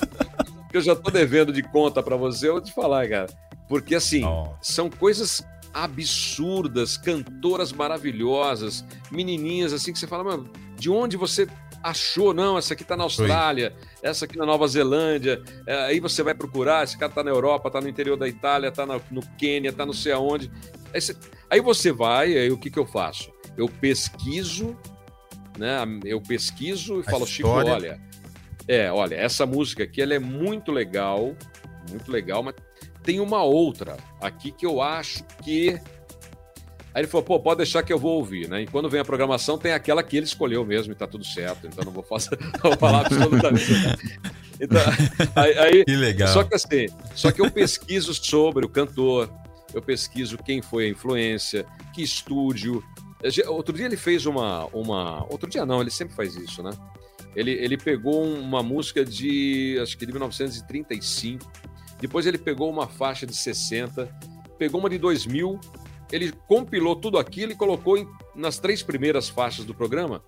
eu 0.74 0.82
já 0.82 0.96
tô 0.96 1.10
devendo 1.10 1.52
de 1.54 1.64
conta 1.64 2.04
para 2.04 2.16
você, 2.16 2.50
eu 2.50 2.54
vou 2.54 2.62
te 2.62 2.72
falar, 2.74 3.08
cara. 3.10 3.28
Porque 3.70 3.96
assim, 3.96 4.20
Nossa. 4.22 4.58
são 4.62 4.90
coisas 4.90 5.42
absurdas, 5.74 6.98
cantoras 6.98 7.72
maravilhosas, 7.72 8.84
menininhas 9.12 9.74
assim 9.74 9.92
que 9.92 9.98
você 10.00 10.06
fala, 10.08 10.24
mano, 10.24 10.50
de 10.78 10.90
onde 10.90 11.18
você 11.18 11.48
achou? 11.84 12.34
Não, 12.34 12.58
essa 12.58 12.74
aqui 12.74 12.84
tá 12.84 12.96
na 12.96 13.04
Austrália, 13.04 13.76
essa 14.02 14.26
aqui 14.26 14.38
na 14.38 14.46
Nova 14.46 14.66
Zelândia. 14.68 15.44
É, 15.68 15.76
aí 15.86 16.00
você 16.00 16.24
vai 16.24 16.34
procurar, 16.34 16.84
esse 16.84 16.98
cara 16.98 17.12
tá 17.12 17.24
na 17.24 17.30
Europa, 17.32 17.70
tá 17.70 17.82
no 17.82 17.90
interior 17.90 18.16
da 18.18 18.28
Itália, 18.28 18.72
tá 18.72 18.86
na- 18.86 19.00
no 19.12 19.22
Quênia, 19.38 19.72
tá 19.74 19.86
não 19.86 19.94
sei 19.94 20.14
aonde. 20.14 20.50
Aí 20.94 21.02
você, 21.02 21.16
aí 21.50 21.60
você 21.62 21.92
vai, 21.92 22.38
aí 22.38 22.50
o 22.52 22.58
que 22.58 22.72
que 22.72 22.80
eu 22.80 22.86
faço? 22.86 23.32
Eu 23.58 23.68
pesquiso, 23.68 24.76
né? 25.58 25.78
Eu 26.06 26.22
pesquiso 26.22 26.98
e 26.98 27.02
A 27.02 27.04
falo, 27.12 27.26
Chico, 27.28 27.50
olha, 27.74 28.02
é, 28.68 28.92
olha, 28.92 29.16
essa 29.16 29.46
música 29.46 29.84
aqui 29.84 30.02
ela 30.02 30.14
é 30.14 30.20
muito 30.20 30.72
legal, 30.72 31.36
muito 31.90 32.12
legal, 32.12 32.42
mas 32.42 32.56
tem 33.04 33.20
uma 33.20 33.44
outra 33.44 33.98
aqui 34.22 34.52
que 34.52 34.66
eu 34.66 34.82
acho 34.82 35.24
que. 35.44 35.78
Aí 36.94 37.02
ele 37.02 37.08
falou, 37.08 37.24
pô, 37.26 37.40
pode 37.40 37.58
deixar 37.58 37.82
que 37.82 37.92
eu 37.92 37.98
vou 37.98 38.18
ouvir, 38.18 38.48
né? 38.48 38.62
E 38.62 38.68
quando 38.68 38.88
vem 38.90 39.02
a 39.02 39.06
programação, 39.06 39.58
tem 39.58 39.72
aquela 39.74 40.04
que 40.04 40.16
ele 40.16 40.26
escolheu 40.28 40.64
mesmo 40.64 40.94
e 40.94 40.96
tá 40.96 41.08
tudo 41.08 41.26
certo, 41.26 41.66
então 41.66 41.84
não 41.84 41.92
vou, 41.92 42.04
fazer, 42.04 42.38
não 42.64 42.70
vou 42.70 42.78
falar 42.78 43.02
absolutamente. 43.06 43.72
nada. 43.74 44.00
Então, 44.62 44.82
aí, 45.36 45.58
aí- 45.58 45.86
Que 45.86 45.96
legal. 45.96 46.28
só 46.28 46.44
que 46.44 46.54
assim, 46.56 46.86
só 47.16 47.32
que 47.32 47.42
eu 47.42 47.50
pesquiso 47.50 48.14
sobre 48.14 48.64
o 48.66 48.70
cantor, 48.70 49.28
eu 49.74 49.82
pesquiso 49.82 50.38
quem 50.38 50.62
foi 50.62 50.86
a 50.86 50.90
influência, 50.90 51.66
que 51.96 52.04
estúdio. 52.04 52.84
Outro 53.48 53.76
dia 53.76 53.86
ele 53.88 53.98
fez 53.98 54.26
uma, 54.28 54.66
uma. 54.68 55.26
Outro 55.32 55.50
dia 55.50 55.66
não, 55.66 55.82
ele 55.82 55.90
sempre 55.90 56.14
faz 56.14 56.36
isso, 56.36 56.62
né? 56.62 56.72
Ele, 57.36 57.52
ele 57.52 57.78
pegou 57.78 58.24
uma 58.24 58.62
música 58.62 59.04
de. 59.04 59.80
acho 59.82 59.98
que 59.98 60.06
de 60.06 60.12
1935. 60.12 61.52
Depois 62.00 62.28
ele 62.28 62.38
pegou 62.38 62.70
uma 62.70 62.86
faixa 62.88 63.26
de 63.26 63.34
60, 63.36 64.08
pegou 64.60 64.80
uma 64.80 64.90
de 64.90 64.98
2000, 65.00 65.60
ele 66.14 66.32
compilou 66.48 66.96
tudo 66.96 67.18
aquilo 67.18 67.52
e 67.52 67.56
colocou 67.56 67.98
em- 67.98 68.08
nas 68.36 68.58
três 68.60 68.82
primeiras 68.84 69.28
faixas 69.28 69.66
do 69.66 69.74
programa. 69.74 70.24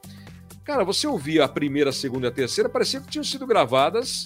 Cara, 0.64 0.84
você 0.84 1.06
ouvia 1.06 1.45
a 1.45 1.48
primeira, 1.48 1.91
a 1.91 1.94
segunda 1.94 2.26
e 2.28 2.30
a 2.30 2.34
terceira, 2.34 2.68
parecia 2.68 2.99
que 2.99 3.07
tinham 3.07 3.24
sido 3.24 3.45
gravadas 3.45 4.26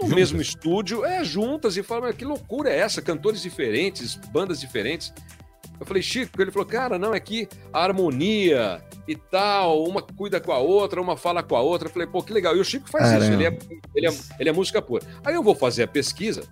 no 0.00 0.06
Juntas. 0.08 0.14
mesmo 0.14 0.40
estúdio, 0.40 1.04
é, 1.04 1.24
juntas, 1.24 1.76
e 1.76 1.82
fala, 1.82 2.02
"Mas 2.02 2.16
que 2.16 2.24
loucura 2.24 2.70
é 2.70 2.78
essa? 2.78 3.00
Cantores 3.02 3.40
diferentes, 3.42 4.14
bandas 4.30 4.60
diferentes. 4.60 5.12
Eu 5.78 5.86
falei, 5.86 6.02
Chico, 6.02 6.40
ele 6.42 6.50
falou, 6.50 6.66
cara, 6.66 6.98
não, 6.98 7.14
é 7.14 7.20
que 7.20 7.48
a 7.72 7.82
harmonia 7.82 8.82
e 9.08 9.16
tal, 9.16 9.82
uma 9.84 10.02
cuida 10.02 10.38
com 10.38 10.52
a 10.52 10.58
outra, 10.58 11.00
uma 11.00 11.16
fala 11.16 11.42
com 11.42 11.56
a 11.56 11.62
outra. 11.62 11.88
Eu 11.88 11.92
falei, 11.92 12.06
pô, 12.06 12.22
que 12.22 12.34
legal. 12.34 12.54
E 12.54 12.60
o 12.60 12.64
Chico 12.64 12.86
faz 12.90 13.04
Caramba. 13.04 13.24
isso, 13.24 13.32
ele 13.32 13.44
é, 13.46 13.58
ele, 13.94 14.06
é, 14.06 14.18
ele 14.38 14.48
é 14.50 14.52
música 14.52 14.82
pura. 14.82 15.02
Aí 15.24 15.34
eu 15.34 15.42
vou 15.42 15.54
fazer 15.54 15.84
a 15.84 15.88
pesquisa 15.88 16.42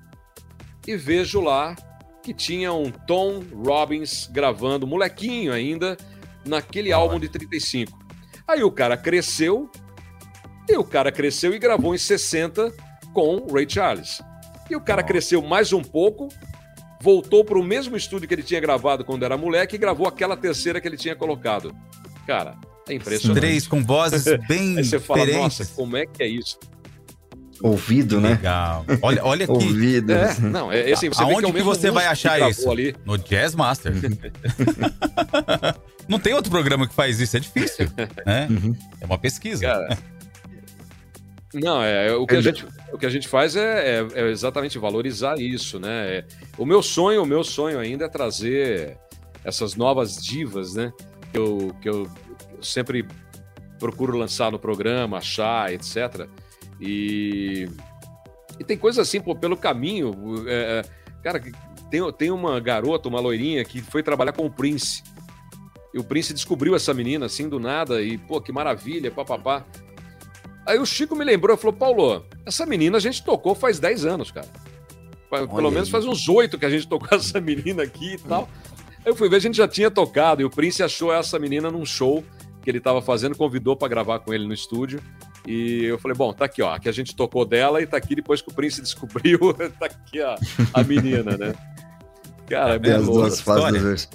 e 0.86 0.96
vejo 0.96 1.42
lá 1.42 1.76
que 2.22 2.34
tinha 2.34 2.72
um 2.72 2.90
Tom 2.90 3.42
Robbins 3.54 4.28
gravando, 4.30 4.86
molequinho 4.86 5.52
ainda, 5.52 5.96
naquele 6.44 6.92
álbum 6.92 7.18
de 7.18 7.28
35. 7.28 7.98
Aí 8.46 8.62
o 8.62 8.70
cara 8.70 8.96
cresceu, 8.96 9.70
e 10.68 10.76
o 10.76 10.84
cara 10.84 11.10
cresceu 11.10 11.54
e 11.54 11.58
gravou 11.58 11.94
em 11.94 11.98
60 11.98 12.72
com 13.12 13.46
Ray 13.52 13.66
Charles. 13.68 14.22
E 14.70 14.76
o 14.76 14.80
cara 14.80 15.02
cresceu 15.02 15.40
mais 15.40 15.72
um 15.72 15.82
pouco, 15.82 16.28
voltou 17.00 17.44
para 17.44 17.58
o 17.58 17.64
mesmo 17.64 17.96
estúdio 17.96 18.28
que 18.28 18.34
ele 18.34 18.42
tinha 18.42 18.60
gravado 18.60 19.04
quando 19.04 19.24
era 19.24 19.36
moleque 19.36 19.76
e 19.76 19.78
gravou 19.78 20.06
aquela 20.06 20.36
terceira 20.36 20.80
que 20.80 20.86
ele 20.86 20.96
tinha 20.96 21.16
colocado. 21.16 21.74
Cara, 22.26 22.54
é 22.88 22.94
impressionante. 22.94 23.40
Três 23.40 23.66
com 23.66 23.82
vozes 23.82 24.24
bem 24.46 24.76
Aí 24.76 24.84
você 24.84 24.98
fala, 24.98 25.20
diferentes. 25.24 25.58
nossa, 25.58 25.74
como 25.74 25.96
é 25.96 26.06
que 26.06 26.22
é 26.22 26.26
isso? 26.26 26.58
Ouvido, 27.62 28.20
né? 28.20 28.30
Legal. 28.30 28.84
Olha, 29.02 29.24
olha 29.24 29.44
aqui. 29.44 29.52
Ouvido. 29.52 30.12
É, 30.12 30.38
não, 30.40 30.70
é 30.70 30.92
assim, 30.92 31.08
você 31.08 31.24
vê 31.24 31.32
Aonde 31.32 31.40
que, 31.40 31.46
é 31.46 31.50
o 31.50 31.54
que 31.54 31.62
você 31.62 31.90
vai 31.90 32.06
achar 32.06 32.48
isso? 32.50 32.70
Ali. 32.70 32.94
No 33.04 33.18
Jazz 33.18 33.54
Master. 33.54 33.92
Não 36.08 36.18
tem 36.18 36.32
outro 36.34 36.50
programa 36.50 36.86
que 36.88 36.94
faz 36.94 37.20
isso, 37.20 37.36
é 37.36 37.40
difícil. 37.40 37.86
Né? 38.24 38.48
É 39.00 39.04
uma 39.04 39.18
pesquisa. 39.18 39.62
Cara, 39.62 39.98
Não, 41.52 41.82
é, 41.82 42.08
é, 42.08 42.12
o, 42.14 42.26
que 42.26 42.36
a 42.36 42.40
gente, 42.40 42.64
o 42.92 42.98
que 42.98 43.06
a 43.06 43.10
gente 43.10 43.28
faz 43.28 43.56
é, 43.56 44.00
é- 44.00 44.06
é 44.14 44.30
exatamente 44.30 44.78
valorizar 44.78 45.38
isso, 45.38 45.78
né? 45.78 46.18
É, 46.18 46.24
o 46.56 46.64
meu 46.64 46.82
sonho, 46.82 47.22
o 47.22 47.26
meu 47.26 47.44
sonho 47.44 47.78
ainda 47.78 48.06
é 48.06 48.08
trazer 48.08 48.96
essas 49.44 49.74
novas 49.74 50.16
divas, 50.16 50.74
né? 50.74 50.92
Que 51.32 51.38
eu, 51.38 51.76
que 51.82 51.88
eu 51.88 52.08
sempre 52.62 53.06
procuro 53.78 54.16
lançar 54.16 54.50
no 54.50 54.58
programa, 54.58 55.18
achar, 55.18 55.72
etc. 55.72 56.26
E, 56.80 57.68
e 58.58 58.64
tem 58.64 58.76
coisas 58.76 59.06
assim, 59.06 59.20
pô, 59.20 59.34
pelo 59.34 59.56
caminho. 59.56 60.12
é, 60.46 60.84
é, 60.84 61.22
cara, 61.22 61.42
tem, 61.90 62.12
tem 62.12 62.30
uma 62.30 62.60
garota, 62.60 63.08
uma 63.08 63.20
loirinha, 63.20 63.64
que 63.64 63.80
foi 63.80 64.02
trabalhar 64.02 64.32
com 64.32 64.46
o 64.46 64.50
Prince. 64.50 65.02
E 65.92 65.98
o 65.98 66.04
Prince 66.04 66.34
descobriu 66.34 66.74
essa 66.74 66.92
menina 66.92 67.26
assim 67.26 67.48
do 67.48 67.58
nada, 67.58 68.02
e 68.02 68.18
pô, 68.18 68.40
que 68.40 68.52
maravilha, 68.52 69.10
papapá. 69.10 69.64
Aí 70.66 70.78
o 70.78 70.84
Chico 70.84 71.16
me 71.16 71.24
lembrou 71.24 71.56
e 71.56 71.58
falou: 71.58 71.74
Paulo, 71.74 72.26
essa 72.44 72.66
menina 72.66 72.98
a 72.98 73.00
gente 73.00 73.24
tocou 73.24 73.54
faz 73.54 73.78
10 73.78 74.04
anos, 74.04 74.30
cara. 74.30 74.48
Pelo 75.30 75.48
Olha 75.50 75.70
menos 75.70 75.88
aí. 75.88 75.92
faz 75.92 76.04
uns 76.04 76.28
oito 76.28 76.58
que 76.58 76.66
a 76.66 76.70
gente 76.70 76.86
tocou 76.86 77.08
essa 77.16 77.40
menina 77.40 77.82
aqui 77.82 78.14
e 78.14 78.18
tal. 78.18 78.48
Aí 78.98 79.12
eu 79.12 79.16
fui 79.16 79.28
ver, 79.28 79.36
a 79.36 79.40
gente 79.40 79.56
já 79.56 79.66
tinha 79.66 79.90
tocado, 79.90 80.42
e 80.42 80.44
o 80.44 80.50
Prince 80.50 80.82
achou 80.82 81.12
essa 81.12 81.38
menina 81.38 81.70
num 81.70 81.86
show 81.86 82.22
que 82.62 82.68
ele 82.68 82.80
tava 82.80 83.00
fazendo, 83.00 83.36
convidou 83.36 83.76
pra 83.76 83.88
gravar 83.88 84.18
com 84.18 84.34
ele 84.34 84.46
no 84.46 84.52
estúdio. 84.52 85.00
E 85.46 85.84
eu 85.84 85.98
falei, 85.98 86.16
bom, 86.16 86.32
tá 86.32 86.44
aqui, 86.44 86.62
ó, 86.62 86.78
que 86.78 86.88
a 86.88 86.92
gente 86.92 87.14
tocou 87.14 87.44
dela 87.44 87.80
e 87.80 87.86
tá 87.86 87.96
aqui 87.96 88.14
depois 88.14 88.42
que 88.42 88.50
o 88.50 88.52
Prince 88.52 88.80
descobriu, 88.82 89.38
tá 89.78 89.86
aqui 89.86 90.20
a, 90.20 90.36
a 90.74 90.82
menina, 90.82 91.36
né? 91.36 91.54
Cara, 92.46 92.74
é 92.74 92.78
bem 92.78 92.92
as 92.92 93.04
duas 93.04 93.40
fases. 93.40 94.08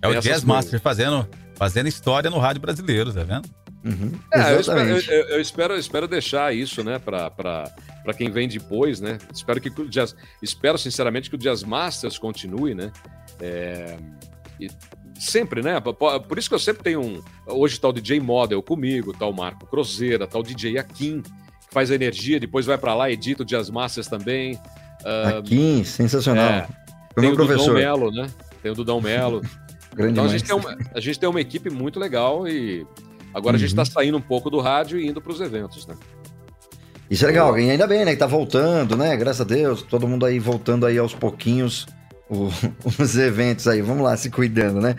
É 0.00 0.08
o 0.08 0.20
Jazz. 0.20 0.44
Master 0.44 0.80
fazendo, 0.80 1.28
fazendo 1.54 1.88
história 1.88 2.30
no 2.30 2.38
rádio 2.38 2.60
brasileiro, 2.60 3.12
tá 3.12 3.24
vendo? 3.24 3.48
Uhum. 3.84 4.12
É, 4.32 4.54
eu 4.54 4.60
espero, 4.60 4.80
Exatamente. 4.80 5.10
eu, 5.10 5.28
eu 5.28 5.40
espero, 5.40 5.74
eu 5.74 5.78
espero 5.78 6.08
deixar 6.08 6.54
isso, 6.54 6.82
né, 6.82 6.98
pra, 6.98 7.30
pra, 7.30 7.64
pra 8.02 8.12
quem 8.12 8.30
vem 8.30 8.48
depois, 8.48 9.00
né? 9.00 9.18
Espero 9.32 9.60
que 9.60 9.68
o 9.68 9.88
Jazz, 9.88 10.14
espero 10.42 10.76
sinceramente 10.78 11.30
que 11.30 11.36
o 11.36 11.38
Jazz 11.38 11.62
Masters 11.62 12.18
continue, 12.18 12.74
né? 12.74 12.92
É, 13.40 13.96
e 14.60 14.68
sempre, 15.18 15.62
né? 15.62 15.80
Por, 15.80 16.38
isso 16.38 16.48
que 16.48 16.54
eu 16.54 16.58
sempre 16.58 16.82
tenho 16.82 17.00
um. 17.00 17.22
Hoje 17.46 17.78
tá 17.80 17.88
o 17.88 17.92
DJ 17.92 18.20
Model 18.20 18.62
comigo, 18.62 19.12
tá 19.12 19.26
o 19.26 19.32
Marco 19.32 19.66
Cruzeira, 19.66 20.26
tá 20.26 20.38
o 20.38 20.42
DJ 20.42 20.78
Akin, 20.78 21.22
que 21.22 21.30
faz 21.70 21.90
a 21.90 21.94
energia, 21.94 22.38
depois 22.40 22.66
vai 22.66 22.78
pra 22.78 22.94
lá, 22.94 23.10
edita 23.10 23.42
o 23.42 23.46
Jazz 23.46 23.70
Masters 23.70 24.06
também. 24.08 24.58
Ah, 25.04 25.38
Aqui, 25.38 25.84
sensacional. 25.84 26.44
é, 26.44 26.68
Foi 27.14 27.22
tem 27.22 27.24
meu 27.24 27.32
o 27.32 27.36
Dudão 27.36 27.46
professor. 27.46 27.74
Melo, 27.74 28.10
né? 28.10 28.26
Tem 28.62 28.72
o 28.72 28.74
Dudão 28.74 29.00
Melo. 29.00 29.42
Grande 29.94 30.12
Então 30.12 30.24
a 30.24 30.28
gente, 30.28 30.44
tem 30.44 30.54
uma, 30.54 30.76
a 30.94 31.00
gente 31.00 31.18
tem 31.18 31.28
uma 31.28 31.40
equipe 31.40 31.70
muito 31.70 31.98
legal 31.98 32.46
e 32.46 32.86
agora 33.34 33.56
a 33.56 33.58
gente 33.58 33.74
Uhum. 33.74 33.80
está 33.82 33.84
saindo 34.00 34.16
um 34.18 34.20
pouco 34.20 34.48
do 34.50 34.60
rádio 34.60 35.00
e 35.00 35.06
indo 35.08 35.20
para 35.20 35.32
os 35.32 35.40
eventos, 35.40 35.86
né? 35.86 35.96
Isso 37.10 37.24
é 37.24 37.28
legal, 37.28 37.58
e 37.58 37.70
ainda 37.70 37.86
bem, 37.86 38.04
né? 38.04 38.12
Que 38.12 38.18
tá 38.18 38.26
voltando, 38.26 38.94
né? 38.96 39.16
Graças 39.16 39.40
a 39.40 39.44
Deus, 39.44 39.82
todo 39.82 40.06
mundo 40.06 40.26
aí 40.26 40.38
voltando 40.38 40.84
aí 40.84 40.98
aos 40.98 41.14
pouquinhos 41.14 41.86
os 42.30 43.16
eventos 43.16 43.66
aí. 43.66 43.80
Vamos 43.80 44.02
lá, 44.02 44.16
se 44.16 44.30
cuidando, 44.30 44.80
né? 44.80 44.94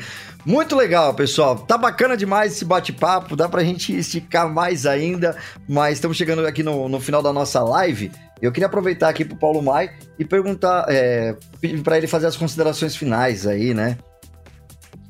Muito 0.46 0.76
legal, 0.76 1.14
pessoal. 1.14 1.58
Tá 1.58 1.78
bacana 1.78 2.18
demais 2.18 2.54
esse 2.54 2.66
bate-papo, 2.66 3.36
dá 3.36 3.48
pra 3.48 3.64
gente 3.64 3.96
esticar 3.96 4.52
mais 4.52 4.86
ainda, 4.86 5.38
mas 5.68 5.96
estamos 5.98 6.18
chegando 6.18 6.46
aqui 6.46 6.64
no, 6.64 6.90
no 6.90 7.00
final 7.00 7.22
da 7.22 7.32
nossa 7.32 7.62
live. 7.62 8.12
Eu 8.42 8.52
queria 8.52 8.68
aproveitar 8.68 9.10
aqui 9.10 9.26
pro 9.26 9.36
Paulo 9.36 9.62
Mai 9.62 9.92
e 10.18 10.24
perguntar, 10.24 10.86
é, 10.88 11.36
pedir 11.60 11.84
ele 11.92 12.08
fazer 12.08 12.28
as 12.28 12.38
considerações 12.38 12.96
finais 12.96 13.46
aí, 13.46 13.74
né? 13.74 13.98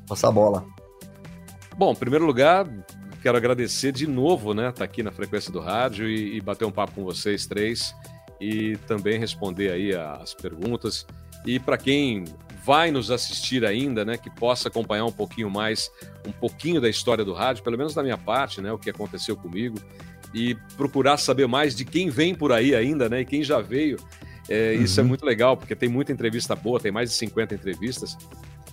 Passar 0.06 0.28
a 0.28 0.32
bola. 0.32 0.66
Bom, 1.76 1.92
em 1.92 1.96
primeiro 1.96 2.26
lugar, 2.26 2.66
quero 3.22 3.36
agradecer 3.36 3.92
de 3.92 4.06
novo, 4.06 4.52
né? 4.52 4.70
Estar 4.70 4.84
aqui 4.84 5.02
na 5.02 5.12
frequência 5.12 5.52
do 5.52 5.60
rádio 5.60 6.08
e, 6.08 6.36
e 6.36 6.40
bater 6.40 6.64
um 6.64 6.72
papo 6.72 6.92
com 6.94 7.04
vocês 7.04 7.46
três 7.46 7.94
e 8.40 8.76
também 8.88 9.18
responder 9.18 9.70
aí 9.70 9.94
as 9.94 10.34
perguntas. 10.34 11.06
E 11.46 11.58
para 11.58 11.76
quem 11.78 12.24
vai 12.64 12.90
nos 12.90 13.10
assistir 13.10 13.64
ainda, 13.64 14.04
né, 14.04 14.16
que 14.18 14.28
possa 14.30 14.68
acompanhar 14.68 15.04
um 15.06 15.12
pouquinho 15.12 15.50
mais, 15.50 15.90
um 16.26 16.32
pouquinho 16.32 16.80
da 16.80 16.88
história 16.88 17.24
do 17.24 17.32
rádio, 17.32 17.64
pelo 17.64 17.78
menos 17.78 17.94
da 17.94 18.02
minha 18.02 18.18
parte, 18.18 18.60
né, 18.60 18.70
o 18.72 18.78
que 18.78 18.90
aconteceu 18.90 19.34
comigo, 19.36 19.78
e 20.34 20.54
procurar 20.76 21.16
saber 21.16 21.48
mais 21.48 21.74
de 21.74 21.84
quem 21.84 22.10
vem 22.10 22.34
por 22.34 22.52
aí 22.52 22.74
ainda, 22.74 23.08
né, 23.08 23.22
e 23.22 23.24
quem 23.24 23.42
já 23.42 23.60
veio. 23.60 23.96
É, 24.48 24.74
Isso 24.74 25.00
é 25.00 25.02
Uhum. 25.02 25.08
muito 25.08 25.24
legal, 25.24 25.56
porque 25.56 25.74
tem 25.74 25.88
muita 25.88 26.12
entrevista 26.12 26.54
boa, 26.54 26.78
tem 26.78 26.92
mais 26.92 27.10
de 27.10 27.16
50 27.16 27.54
entrevistas. 27.54 28.16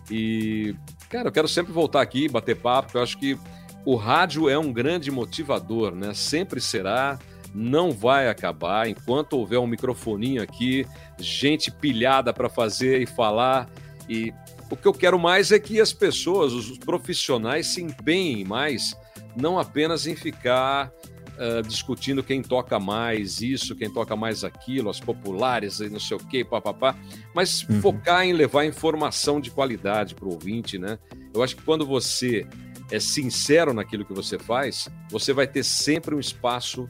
E, 0.10 0.76
cara, 1.10 1.28
eu 1.30 1.32
quero 1.32 1.48
sempre 1.48 1.72
voltar 1.72 2.02
aqui 2.02 2.28
bater 2.28 2.56
papo, 2.56 2.88
porque 2.88 2.98
eu 2.98 3.04
acho 3.04 3.18
que 3.18 3.38
o 3.86 3.96
rádio 3.96 4.50
é 4.50 4.58
um 4.58 4.72
grande 4.72 5.10
motivador, 5.12 5.94
né? 5.96 6.14
Sempre 6.14 6.60
será. 6.60 7.20
Não 7.54 7.92
vai 7.92 8.28
acabar 8.28 8.88
enquanto 8.88 9.34
houver 9.34 9.60
um 9.60 9.68
microfoninho 9.68 10.42
aqui, 10.42 10.86
gente 11.20 11.72
pilhada 11.72 12.34
para 12.34 12.50
fazer 12.50 13.02
e 13.02 13.06
falar. 13.06 13.70
E 14.10 14.34
o 14.70 14.76
que 14.76 14.88
eu 14.88 14.94
quero 14.94 15.18
mais 15.18 15.52
é 15.52 15.60
que 15.60 15.80
as 15.80 15.94
pessoas, 15.94 16.54
os 16.54 16.78
profissionais, 16.78 17.68
se 17.68 17.82
empenhem 17.82 18.44
mais, 18.44 18.96
não 19.36 19.58
apenas 19.58 20.08
em 20.08 20.16
ficar 20.16 20.92
uh, 21.38 21.62
discutindo 21.66 22.24
quem 22.24 22.42
toca 22.42 22.80
mais 22.80 23.42
isso, 23.42 23.76
quem 23.76 23.90
toca 23.90 24.16
mais 24.16 24.44
aquilo, 24.44 24.90
as 24.90 25.00
populares 25.00 25.80
e 25.80 25.90
não 25.90 26.00
sei 26.00 26.18
o 26.18 26.20
quê, 26.20 26.44
papapá, 26.44 26.96
mas 27.34 27.64
uhum. 27.64 27.82
focar 27.82 28.26
em 28.26 28.34
levar 28.34 28.66
informação 28.66 29.40
de 29.40 29.52
qualidade 29.52 30.16
para 30.16 30.28
o 30.28 30.34
ouvinte, 30.34 30.78
né? 30.78 30.98
Eu 31.34 31.44
acho 31.44 31.56
que 31.56 31.62
quando 31.62 31.86
você 31.86 32.48
é 32.92 33.00
sincero 33.00 33.74
naquilo 33.74 34.06
que 34.06 34.14
você 34.14 34.40
faz, 34.40 34.90
você 35.10 35.34
vai 35.34 35.46
ter 35.46 35.64
sempre 35.64 36.16
um 36.16 36.20
espaço 36.20 36.90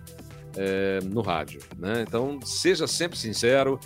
é, 0.57 0.99
no 1.03 1.21
rádio. 1.21 1.61
Né? 1.77 2.03
Então, 2.07 2.39
seja 2.43 2.87
sempre 2.87 3.17
sincero, 3.17 3.79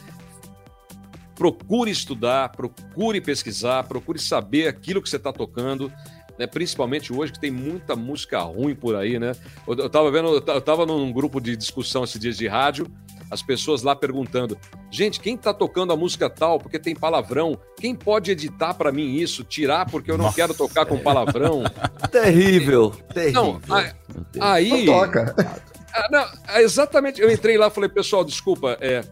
procure 1.36 1.92
estudar, 1.92 2.50
procure 2.50 3.20
pesquisar, 3.20 3.84
procure 3.84 4.20
saber 4.20 4.68
aquilo 4.68 5.02
que 5.02 5.10
você 5.10 5.18
está 5.18 5.34
tocando. 5.34 5.92
Né? 6.40 6.48
Principalmente 6.48 7.14
hoje 7.14 7.34
que 7.34 7.40
tem 7.40 7.52
muita 7.52 7.96
música 7.96 8.40
ruim 8.40 8.74
por 8.74 8.96
aí, 8.96 9.20
né? 9.20 9.34
Eu, 9.68 9.76
eu 9.76 9.90
tava 9.90 10.10
vendo, 10.10 10.28
eu 10.28 10.62
tava 10.62 10.86
num 10.86 11.12
grupo 11.12 11.40
de 11.40 11.56
discussão 11.56 12.04
esses 12.04 12.20
dias 12.20 12.38
de 12.38 12.48
rádio, 12.48 12.88
as 13.30 13.42
pessoas 13.42 13.82
lá 13.82 13.96
perguntando: 13.96 14.58
gente, 14.92 15.20
quem 15.20 15.38
tá 15.38 15.54
tocando 15.54 15.94
a 15.94 15.96
música 15.96 16.30
tal? 16.30 16.60
Porque 16.60 16.78
tem 16.78 16.94
palavrão. 16.94 17.58
Quem 17.78 17.96
pode 17.96 18.32
editar 18.32 18.74
para 18.74 18.92
mim 18.92 19.16
isso? 19.16 19.44
Tirar 19.44 19.90
porque 19.90 20.12
eu 20.12 20.18
não 20.18 20.26
Nossa. 20.26 20.36
quero 20.36 20.54
tocar 20.54 20.86
com 20.86 20.98
palavrão? 20.98 21.64
terrível, 22.12 22.92
terrível. 23.14 23.62
Não, 23.70 23.82
aí. 24.40 24.86
Não 24.86 24.86
toca. 24.86 25.36
Ah, 25.94 26.08
não, 26.12 26.26
é 26.50 26.62
exatamente. 26.62 27.22
Eu 27.22 27.32
entrei 27.32 27.58
lá 27.58 27.68
e 27.68 27.72
falei, 27.72 27.90
pessoal, 27.90 28.24
desculpa, 28.24 28.78
é, 28.80 29.04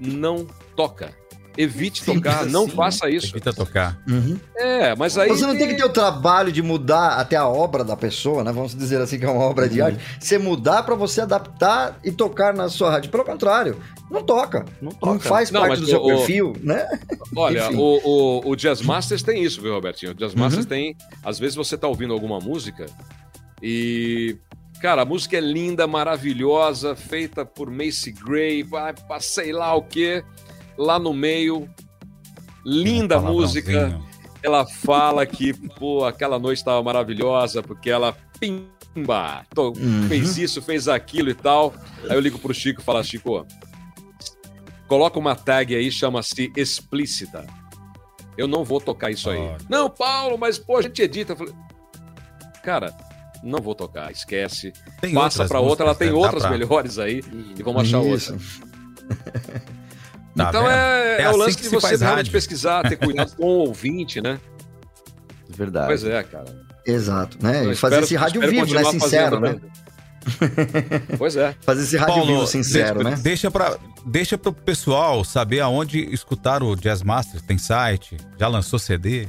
não 0.00 0.46
toca. 0.76 1.12
Evite 1.56 2.02
tocar, 2.02 2.46
não 2.46 2.64
assim, 2.64 2.74
faça 2.74 3.10
isso. 3.10 3.26
Evita 3.26 3.52
tocar. 3.52 4.00
Uhum. 4.08 4.38
É, 4.56 4.96
mas 4.96 5.18
aí. 5.18 5.28
Você 5.28 5.46
não 5.46 5.56
tem 5.56 5.68
que 5.68 5.74
ter 5.74 5.84
o 5.84 5.90
trabalho 5.90 6.50
de 6.50 6.62
mudar 6.62 7.18
até 7.18 7.36
a 7.36 7.46
obra 7.46 7.84
da 7.84 7.94
pessoa, 7.94 8.42
né? 8.42 8.50
Vamos 8.50 8.74
dizer 8.74 9.00
assim, 9.02 9.18
que 9.18 9.26
é 9.26 9.28
uma 9.28 9.44
obra 9.44 9.66
uhum. 9.66 9.70
de 9.70 9.82
arte. 9.82 9.98
Você 10.18 10.38
mudar 10.38 10.82
para 10.82 10.94
você 10.94 11.20
adaptar 11.20 11.98
e 12.02 12.10
tocar 12.10 12.54
na 12.54 12.70
sua 12.70 12.90
rádio. 12.90 13.10
Pelo 13.10 13.24
contrário, 13.24 13.76
não 14.10 14.22
toca. 14.22 14.64
Não, 14.80 14.92
toca. 14.92 15.12
não 15.12 15.20
faz 15.20 15.50
não, 15.50 15.60
parte 15.60 15.80
do 15.80 15.86
seu 15.86 16.02
o, 16.02 16.06
perfil, 16.06 16.54
né? 16.62 16.88
Olha, 17.36 17.70
o, 17.70 18.00
o, 18.02 18.50
o, 18.50 18.56
Jazz 18.56 18.80
Masters 18.80 19.22
tem 19.22 19.42
isso, 19.42 19.60
viu, 19.60 19.74
Robertinho? 19.74 20.12
O 20.12 20.14
Jazz 20.14 20.34
Masters 20.34 20.64
uhum. 20.64 20.70
tem. 20.70 20.96
Às 21.22 21.38
vezes 21.38 21.54
você 21.54 21.76
tá 21.76 21.86
ouvindo 21.86 22.14
alguma 22.14 22.38
música 22.38 22.86
e 23.62 24.38
Cara, 24.82 25.02
a 25.02 25.04
música 25.04 25.36
é 25.36 25.40
linda, 25.40 25.86
maravilhosa, 25.86 26.96
feita 26.96 27.46
por 27.46 27.70
Macy 27.70 28.10
Gray, 28.10 28.66
sei 29.20 29.52
lá 29.52 29.72
o 29.76 29.82
que, 29.82 30.24
lá 30.76 30.98
no 30.98 31.14
meio. 31.14 31.70
Linda 32.66 33.20
um 33.20 33.32
música. 33.32 33.96
Ela 34.42 34.66
fala 34.66 35.24
que, 35.24 35.54
pô, 35.78 36.04
aquela 36.04 36.36
noite 36.36 36.58
estava 36.58 36.82
maravilhosa, 36.82 37.62
porque 37.62 37.90
ela 37.90 38.16
pimba, 38.40 39.46
tô, 39.54 39.68
uhum. 39.68 40.08
fez 40.08 40.36
isso, 40.36 40.60
fez 40.60 40.88
aquilo 40.88 41.30
e 41.30 41.34
tal. 41.34 41.72
Aí 42.10 42.16
eu 42.16 42.20
ligo 42.20 42.40
pro 42.40 42.52
Chico 42.52 42.80
e 42.80 42.84
falo, 42.84 43.04
Chico, 43.04 43.46
coloca 44.88 45.16
uma 45.16 45.36
tag 45.36 45.76
aí, 45.76 45.92
chama-se 45.92 46.52
explícita. 46.56 47.46
Eu 48.36 48.48
não 48.48 48.64
vou 48.64 48.80
tocar 48.80 49.12
isso 49.12 49.30
aí. 49.30 49.38
Não, 49.68 49.88
Paulo, 49.88 50.36
mas 50.36 50.58
pô, 50.58 50.78
a 50.78 50.82
gente 50.82 51.00
edita. 51.00 51.34
Eu 51.34 51.36
falei, 51.36 51.54
cara, 52.64 53.11
não 53.42 53.60
vou 53.60 53.74
tocar, 53.74 54.10
esquece. 54.12 54.72
Tem 55.00 55.14
Passa 55.14 55.46
para 55.46 55.60
outra, 55.60 55.86
ela 55.86 55.94
tem 55.94 56.08
né? 56.08 56.14
outras 56.14 56.42
pra... 56.42 56.50
melhores 56.50 56.98
aí 56.98 57.22
e 57.56 57.62
vamos 57.62 57.82
achar 57.82 58.02
Isso. 58.04 58.32
outra. 58.32 59.72
Tá 60.34 60.48
então 60.48 60.70
é, 60.70 61.18
é, 61.18 61.22
é, 61.22 61.26
o 61.26 61.30
assim 61.30 61.38
lance 61.38 61.60
de 61.60 61.68
você 61.68 61.96
realmente 61.96 62.30
pesquisar, 62.30 62.88
ter 62.88 62.96
cuidado 62.98 63.36
com 63.36 63.44
o 63.44 63.66
ouvinte, 63.66 64.20
né? 64.20 64.40
Verdade. 65.48 65.88
Pois 65.88 66.04
é, 66.04 66.22
cara. 66.22 66.62
Exato, 66.86 67.36
né? 67.42 67.60
Então, 67.60 67.72
e 67.72 67.76
fazer 67.76 67.96
espero, 67.96 68.04
esse 68.04 68.16
rádio 68.16 68.40
vivo, 68.40 68.74
né? 68.74 68.84
Sincero, 68.84 69.40
né? 69.40 69.60
pois 71.18 71.36
é. 71.36 71.54
Fazer 71.60 71.82
esse 71.82 71.96
rádio 71.96 72.14
Paulo, 72.14 72.32
vivo 72.32 72.46
sincero, 72.46 73.00
deixa, 73.00 73.10
né? 73.10 73.22
Deixa 73.22 73.50
para 73.50 73.76
deixa 74.06 74.38
pro 74.38 74.52
pessoal 74.52 75.22
saber 75.22 75.60
aonde 75.60 75.98
escutar 76.12 76.62
o 76.62 76.74
Jazz 76.74 77.02
Master. 77.02 77.40
Tem 77.42 77.58
site? 77.58 78.16
Já 78.38 78.48
lançou 78.48 78.78
CD? 78.78 79.28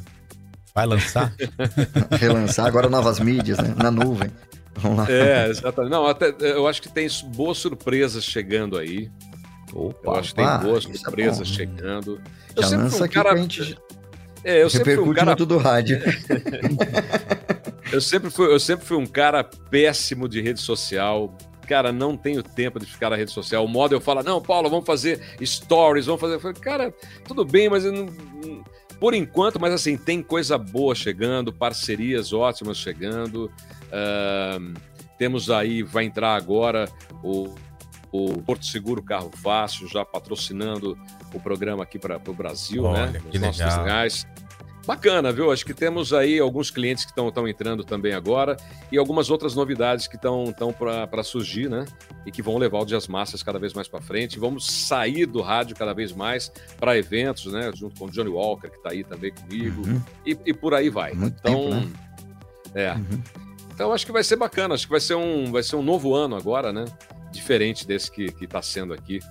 Vai 0.74 0.88
lançar? 0.88 1.34
Relançar 2.20 2.66
agora 2.66 2.90
novas 2.90 3.20
mídias, 3.20 3.60
né? 3.60 3.76
Na 3.78 3.92
nuvem. 3.92 4.32
Vamos 4.76 4.98
lá. 4.98 5.12
É, 5.12 5.48
exatamente. 5.50 5.92
Não, 5.92 6.08
até, 6.08 6.34
eu 6.40 6.68
acho 6.68 6.82
que 6.82 6.90
tem 6.90 7.08
boas 7.36 7.60
surpresas 7.60 8.24
chegando 8.24 8.78
aí. 8.78 9.12
Opa, 9.72 10.00
eu 10.04 10.16
acho 10.16 10.30
que 10.30 10.36
tem 10.36 10.60
boas 10.60 10.86
é 10.86 10.94
surpresas 10.94 11.42
é 11.42 11.46
chegando. 11.46 12.22
Eu 12.56 12.64
Já 12.64 12.70
sempre 12.70 12.90
fui 12.90 13.08
um 13.08 13.10
cara. 13.10 13.38
Gente... 13.38 13.78
É, 14.46 14.62
eu 14.62 14.70
sempre 14.70 14.98
fui 14.98 15.08
um 15.08 15.14
cara. 15.14 15.36
do 15.38 15.58
rádio. 15.58 16.02
eu, 17.94 18.02
sempre 18.02 18.30
fui, 18.30 18.54
eu 18.54 18.60
sempre 18.60 18.86
fui 18.86 18.98
um 18.98 19.06
cara 19.06 19.42
péssimo 19.42 20.28
de 20.28 20.42
rede 20.42 20.60
social. 20.60 21.34
Cara, 21.66 21.94
não 21.94 22.18
tenho 22.18 22.44
tempo 22.44 22.78
de 22.78 22.86
ficar 22.86 23.10
na 23.10 23.16
rede 23.16 23.32
social. 23.32 23.64
O 23.64 23.70
modo 23.70 23.96
eu 23.96 24.02
falo, 24.02 24.22
não, 24.22 24.42
Paulo, 24.42 24.70
vamos 24.70 24.86
fazer 24.86 25.22
stories, 25.42 26.08
vamos 26.08 26.20
fazer. 26.20 26.34
Eu 26.34 26.40
falei, 26.42 26.58
cara, 26.60 26.94
tudo 27.26 27.46
bem, 27.46 27.70
mas 27.70 27.86
eu 27.86 27.94
não 27.94 28.08
por 29.04 29.14
enquanto, 29.14 29.60
mas 29.60 29.74
assim, 29.74 29.98
tem 29.98 30.24
coisa 30.24 30.58
boa 30.58 30.96
chegando, 30.96 31.52
parcerias 31.52 32.32
ótimas 32.32 32.78
chegando. 32.78 33.52
Uh, 33.92 34.74
temos 35.18 35.50
aí, 35.50 35.84
vai 35.84 36.06
entrar 36.06 36.38
agora 36.38 36.90
o, 37.22 37.54
o 38.14 38.42
Porto 38.44 38.66
Seguro 38.66 39.04
Carro 39.04 39.30
Fácil, 39.44 39.90
já 39.90 40.06
patrocinando 40.06 40.98
o 41.34 41.40
programa 41.42 41.84
aqui 41.84 42.00
para 42.00 42.18
o 42.26 42.34
Brasil, 42.34 42.84
né? 42.84 43.02
Olha, 43.02 43.12
né? 43.12 43.22
Nos 43.26 43.42
nossos 43.42 43.60
legal. 43.60 43.86
Bacana, 44.86 45.32
viu? 45.32 45.50
Acho 45.50 45.66
que 45.66 45.74
temos 45.74 46.12
aí 46.12 46.40
alguns 46.40 46.70
clientes 46.70 47.06
que 47.06 47.12
estão 47.12 47.48
entrando 47.48 47.86
também 47.86 48.14
agora 48.14 48.58
e 48.92 48.98
algumas 48.98 49.30
outras 49.30 49.56
novidades 49.56 50.08
que 50.08 50.18
estão 50.18 50.54
para 50.78 51.24
surgir, 51.24 51.70
né? 51.70 51.86
E 52.26 52.32
que 52.32 52.42
vão 52.42 52.58
levar 52.58 52.80
o 52.80 52.86
Dias 52.86 53.08
Massas 53.08 53.42
cada 53.42 53.58
vez 53.58 53.74
mais 53.74 53.88
para 53.88 54.02
frente. 54.02 54.38
Vamos 54.38 54.66
sair 54.66 55.26
do 55.26 55.42
rádio 55.42 55.74
cada 55.76 55.94
vez 55.94 56.12
mais 56.12 56.52
para 56.78 56.98
eventos, 56.98 57.52
né? 57.54 57.72
Junto 57.74 57.98
com 57.98 58.06
o 58.08 58.12
Johnny 58.12 58.30
Walker, 58.30 58.70
que 58.70 58.76
está 58.76 58.92
aí 58.92 59.06
também 59.06 59.32
comigo. 59.32 59.88
Uhum. 59.88 60.02
E, 60.26 60.38
e, 60.46 60.54
por 60.54 60.74
aí 60.74 60.90
vai. 60.90 61.14
Muito 61.14 61.38
então, 61.40 61.70
tempo, 61.70 61.76
né? 61.76 61.92
é. 62.76 62.92
Uhum. 62.94 63.24
Então 63.74 63.94
acho 63.94 64.06
que 64.06 64.12
vai 64.12 64.24
ser 64.24 64.36
bacana. 64.36 64.76
Acho 64.76 64.86
que 64.86 64.92
vai 64.92 65.02
ser 65.02 65.16
um, 65.16 65.50
vai 65.50 65.64
ser 65.64 65.78
um 65.78 65.84
novo 65.84 66.14
ano 66.14 66.36
agora, 66.36 66.74
né? 66.74 66.84
Diferente 67.32 67.88
desse 67.88 68.12
que 68.12 68.34
está 68.42 68.62
sendo 68.62 68.94
aqui 68.94 69.22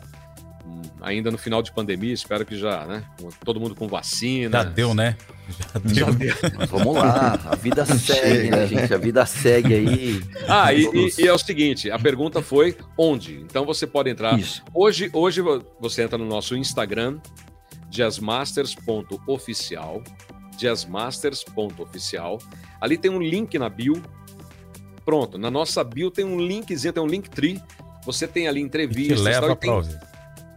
ainda 1.01 1.31
no 1.31 1.39
final 1.39 1.63
de 1.63 1.71
pandemia, 1.73 2.15
espero 2.15 2.47
que 2.47 2.57
já, 2.57 2.87
né? 2.87 3.05
Todo 3.45 3.61
mundo 3.61 3.75
com 3.75 3.89
vacina. 3.89 4.59
Já 4.59 4.65
deu, 4.65 4.95
né? 4.95 5.17
Já 5.59 5.81
deu. 5.81 6.07
Já 6.07 6.13
deu. 6.13 6.35
Vamos 6.69 6.95
lá, 6.95 7.39
a 7.45 7.57
vida 7.57 7.85
segue, 7.85 8.51
né, 8.51 8.67
gente? 8.67 8.95
A 8.95 8.99
vida 8.99 9.27
segue 9.27 9.75
aí. 9.75 10.23
Ah, 10.49 10.73
e, 10.73 10.85
e, 10.85 11.13
e, 11.19 11.27
é 11.27 11.33
o 11.33 11.39
seguinte: 11.39 11.91
a 11.91 11.99
pergunta 11.99 12.41
foi 12.41 12.77
onde? 12.97 13.41
Então 13.41 13.67
você 13.67 13.85
pode 13.87 14.09
entrar. 14.11 14.39
Isso. 14.39 14.63
Hoje, 14.73 15.11
hoje 15.13 15.43
você 15.81 16.03
entra 16.03 16.17
no 16.17 16.27
nosso 16.27 16.57
Instagram, 16.57 17.19
jazzmasters.oficial. 17.91 20.01
Jazzmasters.oficial. 20.57 22.39
Ali 22.81 22.97
tem 22.97 23.11
um 23.11 23.21
link 23.21 23.59
na 23.59 23.69
bio. 23.69 24.01
Pronto, 25.05 25.37
na 25.37 25.51
nossa 25.51 25.83
bio 25.83 26.13
tem 26.13 26.25
um 26.25 26.41
linkzinho, 26.41 26.93
tem 26.93 27.03
um 27.03 27.09
link 27.09 27.29
tree. 27.29 27.61
Você 28.05 28.29
tem 28.29 28.47
ali 28.47 28.61
entrevistas. 28.61 29.19
Que 29.19 29.25
leva 29.25 29.49
tal, 29.49 29.57
tem, 29.57 29.71
ouvir 29.71 30.12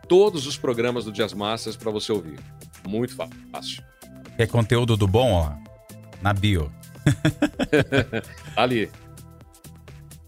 todos 0.07 0.47
os 0.47 0.57
programas 0.57 1.05
do 1.05 1.11
Jazz 1.11 1.33
Masters 1.33 1.75
para 1.75 1.91
você 1.91 2.11
ouvir. 2.11 2.39
Muito 2.87 3.15
fácil. 3.15 3.83
Quer 4.37 4.47
conteúdo 4.47 4.97
do 4.97 5.07
bom, 5.07 5.31
ó? 5.31 5.51
Na 6.21 6.33
bio. 6.33 6.71
Ali. 8.55 8.89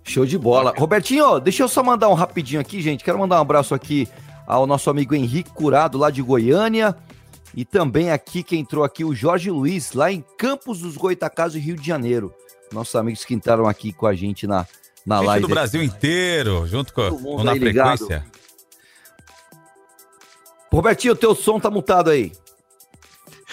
Show 0.04 0.26
de 0.26 0.38
bola. 0.38 0.74
Robertinho, 0.78 1.40
deixa 1.40 1.64
eu 1.64 1.68
só 1.68 1.84
mandar 1.84 2.08
um 2.10 2.14
rapidinho 2.14 2.62
aqui, 2.62 2.82
gente. 2.82 3.04
Quero 3.04 3.20
mandar 3.20 3.38
um 3.38 3.42
abraço 3.42 3.76
aqui 3.76 4.08
ao 4.46 4.66
nosso 4.66 4.90
amigo 4.90 5.14
Henrique 5.14 5.52
Curado, 5.52 5.98
lá 5.98 6.10
de 6.10 6.22
Goiânia. 6.22 6.96
E 7.54 7.66
também 7.66 8.12
aqui, 8.12 8.44
que 8.44 8.56
entrou 8.56 8.84
aqui, 8.84 9.04
o 9.04 9.14
Jorge 9.14 9.50
Luiz, 9.50 9.94
lá 9.94 10.12
em 10.12 10.24
Campos 10.38 10.80
dos 10.80 10.96
Goitacazes, 10.96 11.62
Rio 11.62 11.76
de 11.76 11.86
Janeiro. 11.86 12.34
Nossos 12.72 12.96
amigos 12.96 13.26
que 13.26 13.34
entraram 13.34 13.68
aqui 13.68 13.92
com 13.92 14.06
a 14.06 14.14
gente 14.14 14.46
na, 14.46 14.66
na 15.06 15.18
gente 15.18 15.28
live. 15.28 15.42
do 15.42 15.50
Brasil 15.50 15.84
inteiro, 15.84 16.68
junto 16.68 16.94
com, 16.94 17.10
com 17.10 17.44
Na 17.44 17.56
Frequência. 17.56 18.26
Robertinho, 20.72 21.16
teu 21.16 21.34
som 21.34 21.60
tá 21.60 21.70
mutado 21.70 22.10
aí. 22.10 22.32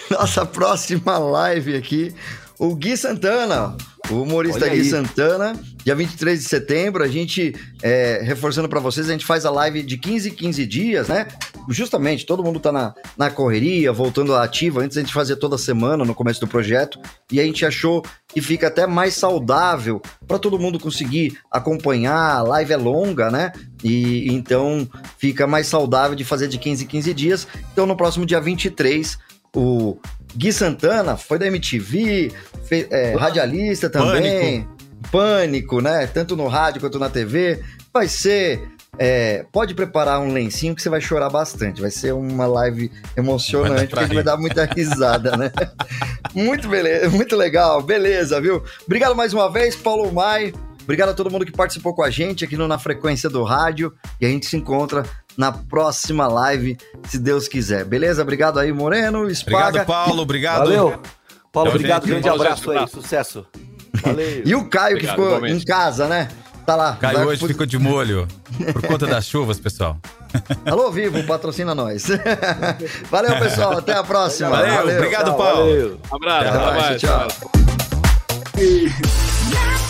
Nossa 0.09 0.45
próxima 0.45 1.17
live 1.17 1.75
aqui, 1.75 2.15
o 2.59 2.75
Gui 2.75 2.95
Santana, 2.95 3.75
O 4.09 4.21
humorista 4.21 4.65
Olha 4.65 4.75
Gui 4.75 4.81
aí. 4.81 4.89
Santana, 4.89 5.59
dia 5.83 5.95
23 5.95 6.39
de 6.39 6.47
setembro, 6.47 7.03
a 7.03 7.07
gente, 7.07 7.55
é, 7.81 8.21
reforçando 8.23 8.69
pra 8.69 8.79
vocês, 8.79 9.09
a 9.09 9.11
gente 9.11 9.25
faz 9.25 9.45
a 9.45 9.51
live 9.51 9.81
de 9.81 9.97
15 9.97 10.29
em 10.29 10.33
15 10.33 10.65
dias, 10.65 11.07
né? 11.07 11.27
Justamente, 11.69 12.25
todo 12.25 12.43
mundo 12.43 12.59
tá 12.59 12.71
na, 12.71 12.93
na 13.17 13.31
correria, 13.31 13.91
voltando 13.91 14.35
à 14.35 14.43
ativa. 14.43 14.81
Antes 14.81 14.97
a 14.97 15.01
gente 15.01 15.13
fazia 15.13 15.35
toda 15.35 15.57
semana 15.57 16.05
no 16.05 16.13
começo 16.13 16.39
do 16.39 16.47
projeto, 16.47 16.99
e 17.31 17.39
a 17.39 17.43
gente 17.43 17.65
achou 17.65 18.03
que 18.27 18.41
fica 18.41 18.67
até 18.67 18.85
mais 18.85 19.15
saudável 19.15 20.01
para 20.27 20.37
todo 20.37 20.59
mundo 20.59 20.79
conseguir 20.79 21.39
acompanhar. 21.51 22.37
A 22.37 22.41
live 22.43 22.73
é 22.73 22.77
longa, 22.77 23.31
né? 23.31 23.51
E 23.83 24.31
então 24.31 24.87
fica 25.17 25.47
mais 25.47 25.67
saudável 25.67 26.15
de 26.15 26.23
fazer 26.23 26.47
de 26.47 26.57
15 26.59 26.83
em 26.83 26.87
15 26.87 27.13
dias. 27.13 27.47
Então 27.73 27.85
no 27.85 27.97
próximo 27.97 28.25
dia 28.25 28.39
23, 28.39 29.17
o 29.55 29.97
Gui 30.35 30.51
Santana 30.51 31.15
foi 31.17 31.39
da 31.39 31.47
MTV, 31.47 32.31
fe- 32.65 32.87
é, 32.91 33.15
radialista 33.15 33.89
também. 33.89 34.67
Pânico. 35.11 35.81
né? 35.81 36.07
Tanto 36.07 36.35
no 36.35 36.47
rádio 36.47 36.81
quanto 36.81 36.99
na 36.99 37.09
TV. 37.09 37.61
Vai 37.93 38.07
ser. 38.07 38.61
é, 38.97 39.45
pode 39.51 39.73
preparar 39.73 40.19
um 40.19 40.31
lencinho 40.33 40.73
que 40.75 40.81
você 40.81 40.89
vai 40.89 40.99
chorar 41.01 41.29
bastante. 41.29 41.81
Vai 41.81 41.91
ser 41.91 42.13
uma 42.13 42.45
live 42.47 42.91
emocionante, 43.15 43.87
porque 43.87 43.99
a 43.99 44.03
gente 44.07 44.15
vai 44.15 44.23
dar 44.23 44.37
muita 44.37 44.65
risada, 44.65 45.35
né? 45.37 45.51
muito 46.33 46.67
beleza, 46.67 47.09
muito 47.09 47.35
legal, 47.35 47.81
beleza, 47.81 48.39
viu? 48.41 48.63
Obrigado 48.85 49.15
mais 49.15 49.33
uma 49.33 49.49
vez, 49.51 49.75
Paulo 49.75 50.11
Mai. 50.13 50.53
Obrigado 50.83 51.09
a 51.09 51.13
todo 51.13 51.31
mundo 51.31 51.45
que 51.45 51.51
participou 51.51 51.95
com 51.95 52.03
a 52.03 52.09
gente 52.11 52.45
aqui 52.45 52.55
no 52.55 52.67
Na 52.67 52.77
Frequência 52.77 53.29
do 53.29 53.43
Rádio. 53.43 53.91
E 54.21 54.25
a 54.25 54.29
gente 54.29 54.45
se 54.45 54.55
encontra 54.55 55.03
na 55.37 55.51
próxima 55.51 56.27
live, 56.27 56.77
se 57.07 57.17
Deus 57.19 57.47
quiser. 57.47 57.85
Beleza? 57.85 58.21
Obrigado 58.21 58.59
aí, 58.59 58.71
Moreno, 58.71 59.29
Espaga. 59.29 59.67
Obrigado, 59.67 59.85
Paulo. 59.85 60.21
Obrigado. 60.21 60.57
Valeu. 60.59 60.99
Paulo, 61.51 61.69
Tchau, 61.69 61.75
obrigado. 61.77 62.01
gente. 62.01 62.09
Grande 62.11 62.27
Paulo, 62.27 62.41
abraço 62.43 62.73
gente, 62.73 62.81
aí. 62.81 62.87
Sucesso. 62.87 63.45
Valeu. 64.03 64.41
E 64.45 64.55
o 64.55 64.65
Caio, 64.69 64.97
que 64.97 65.05
Obrigado, 65.05 65.15
ficou 65.15 65.27
igualmente. 65.27 65.63
em 65.63 65.65
casa, 65.65 66.07
né? 66.07 66.29
Tá 66.65 66.75
lá. 66.75 66.97
Caio 66.99 67.27
hoje 67.27 67.45
ficou 67.47 67.65
de 67.65 67.77
molho 67.77 68.27
por 68.73 68.81
conta 68.87 69.05
das 69.05 69.25
chuvas, 69.25 69.59
pessoal. 69.59 69.97
Alô, 70.65 70.91
Vivo, 70.91 71.23
patrocina 71.23 71.73
nós. 71.75 72.07
Valeu, 73.09 73.37
pessoal. 73.39 73.77
Até 73.77 73.93
a 73.93 74.03
próxima. 74.03 74.49
Valeu, 74.49 74.95
obrigado, 74.97 75.25
Tchau, 75.27 75.37
Paulo. 75.37 75.61
valeu. 75.69 75.99
Abraço, 76.11 76.47
Até 76.49 76.57
até 76.57 76.79
mais, 76.81 77.01
tchau. 77.01 77.27
Na 79.51 79.84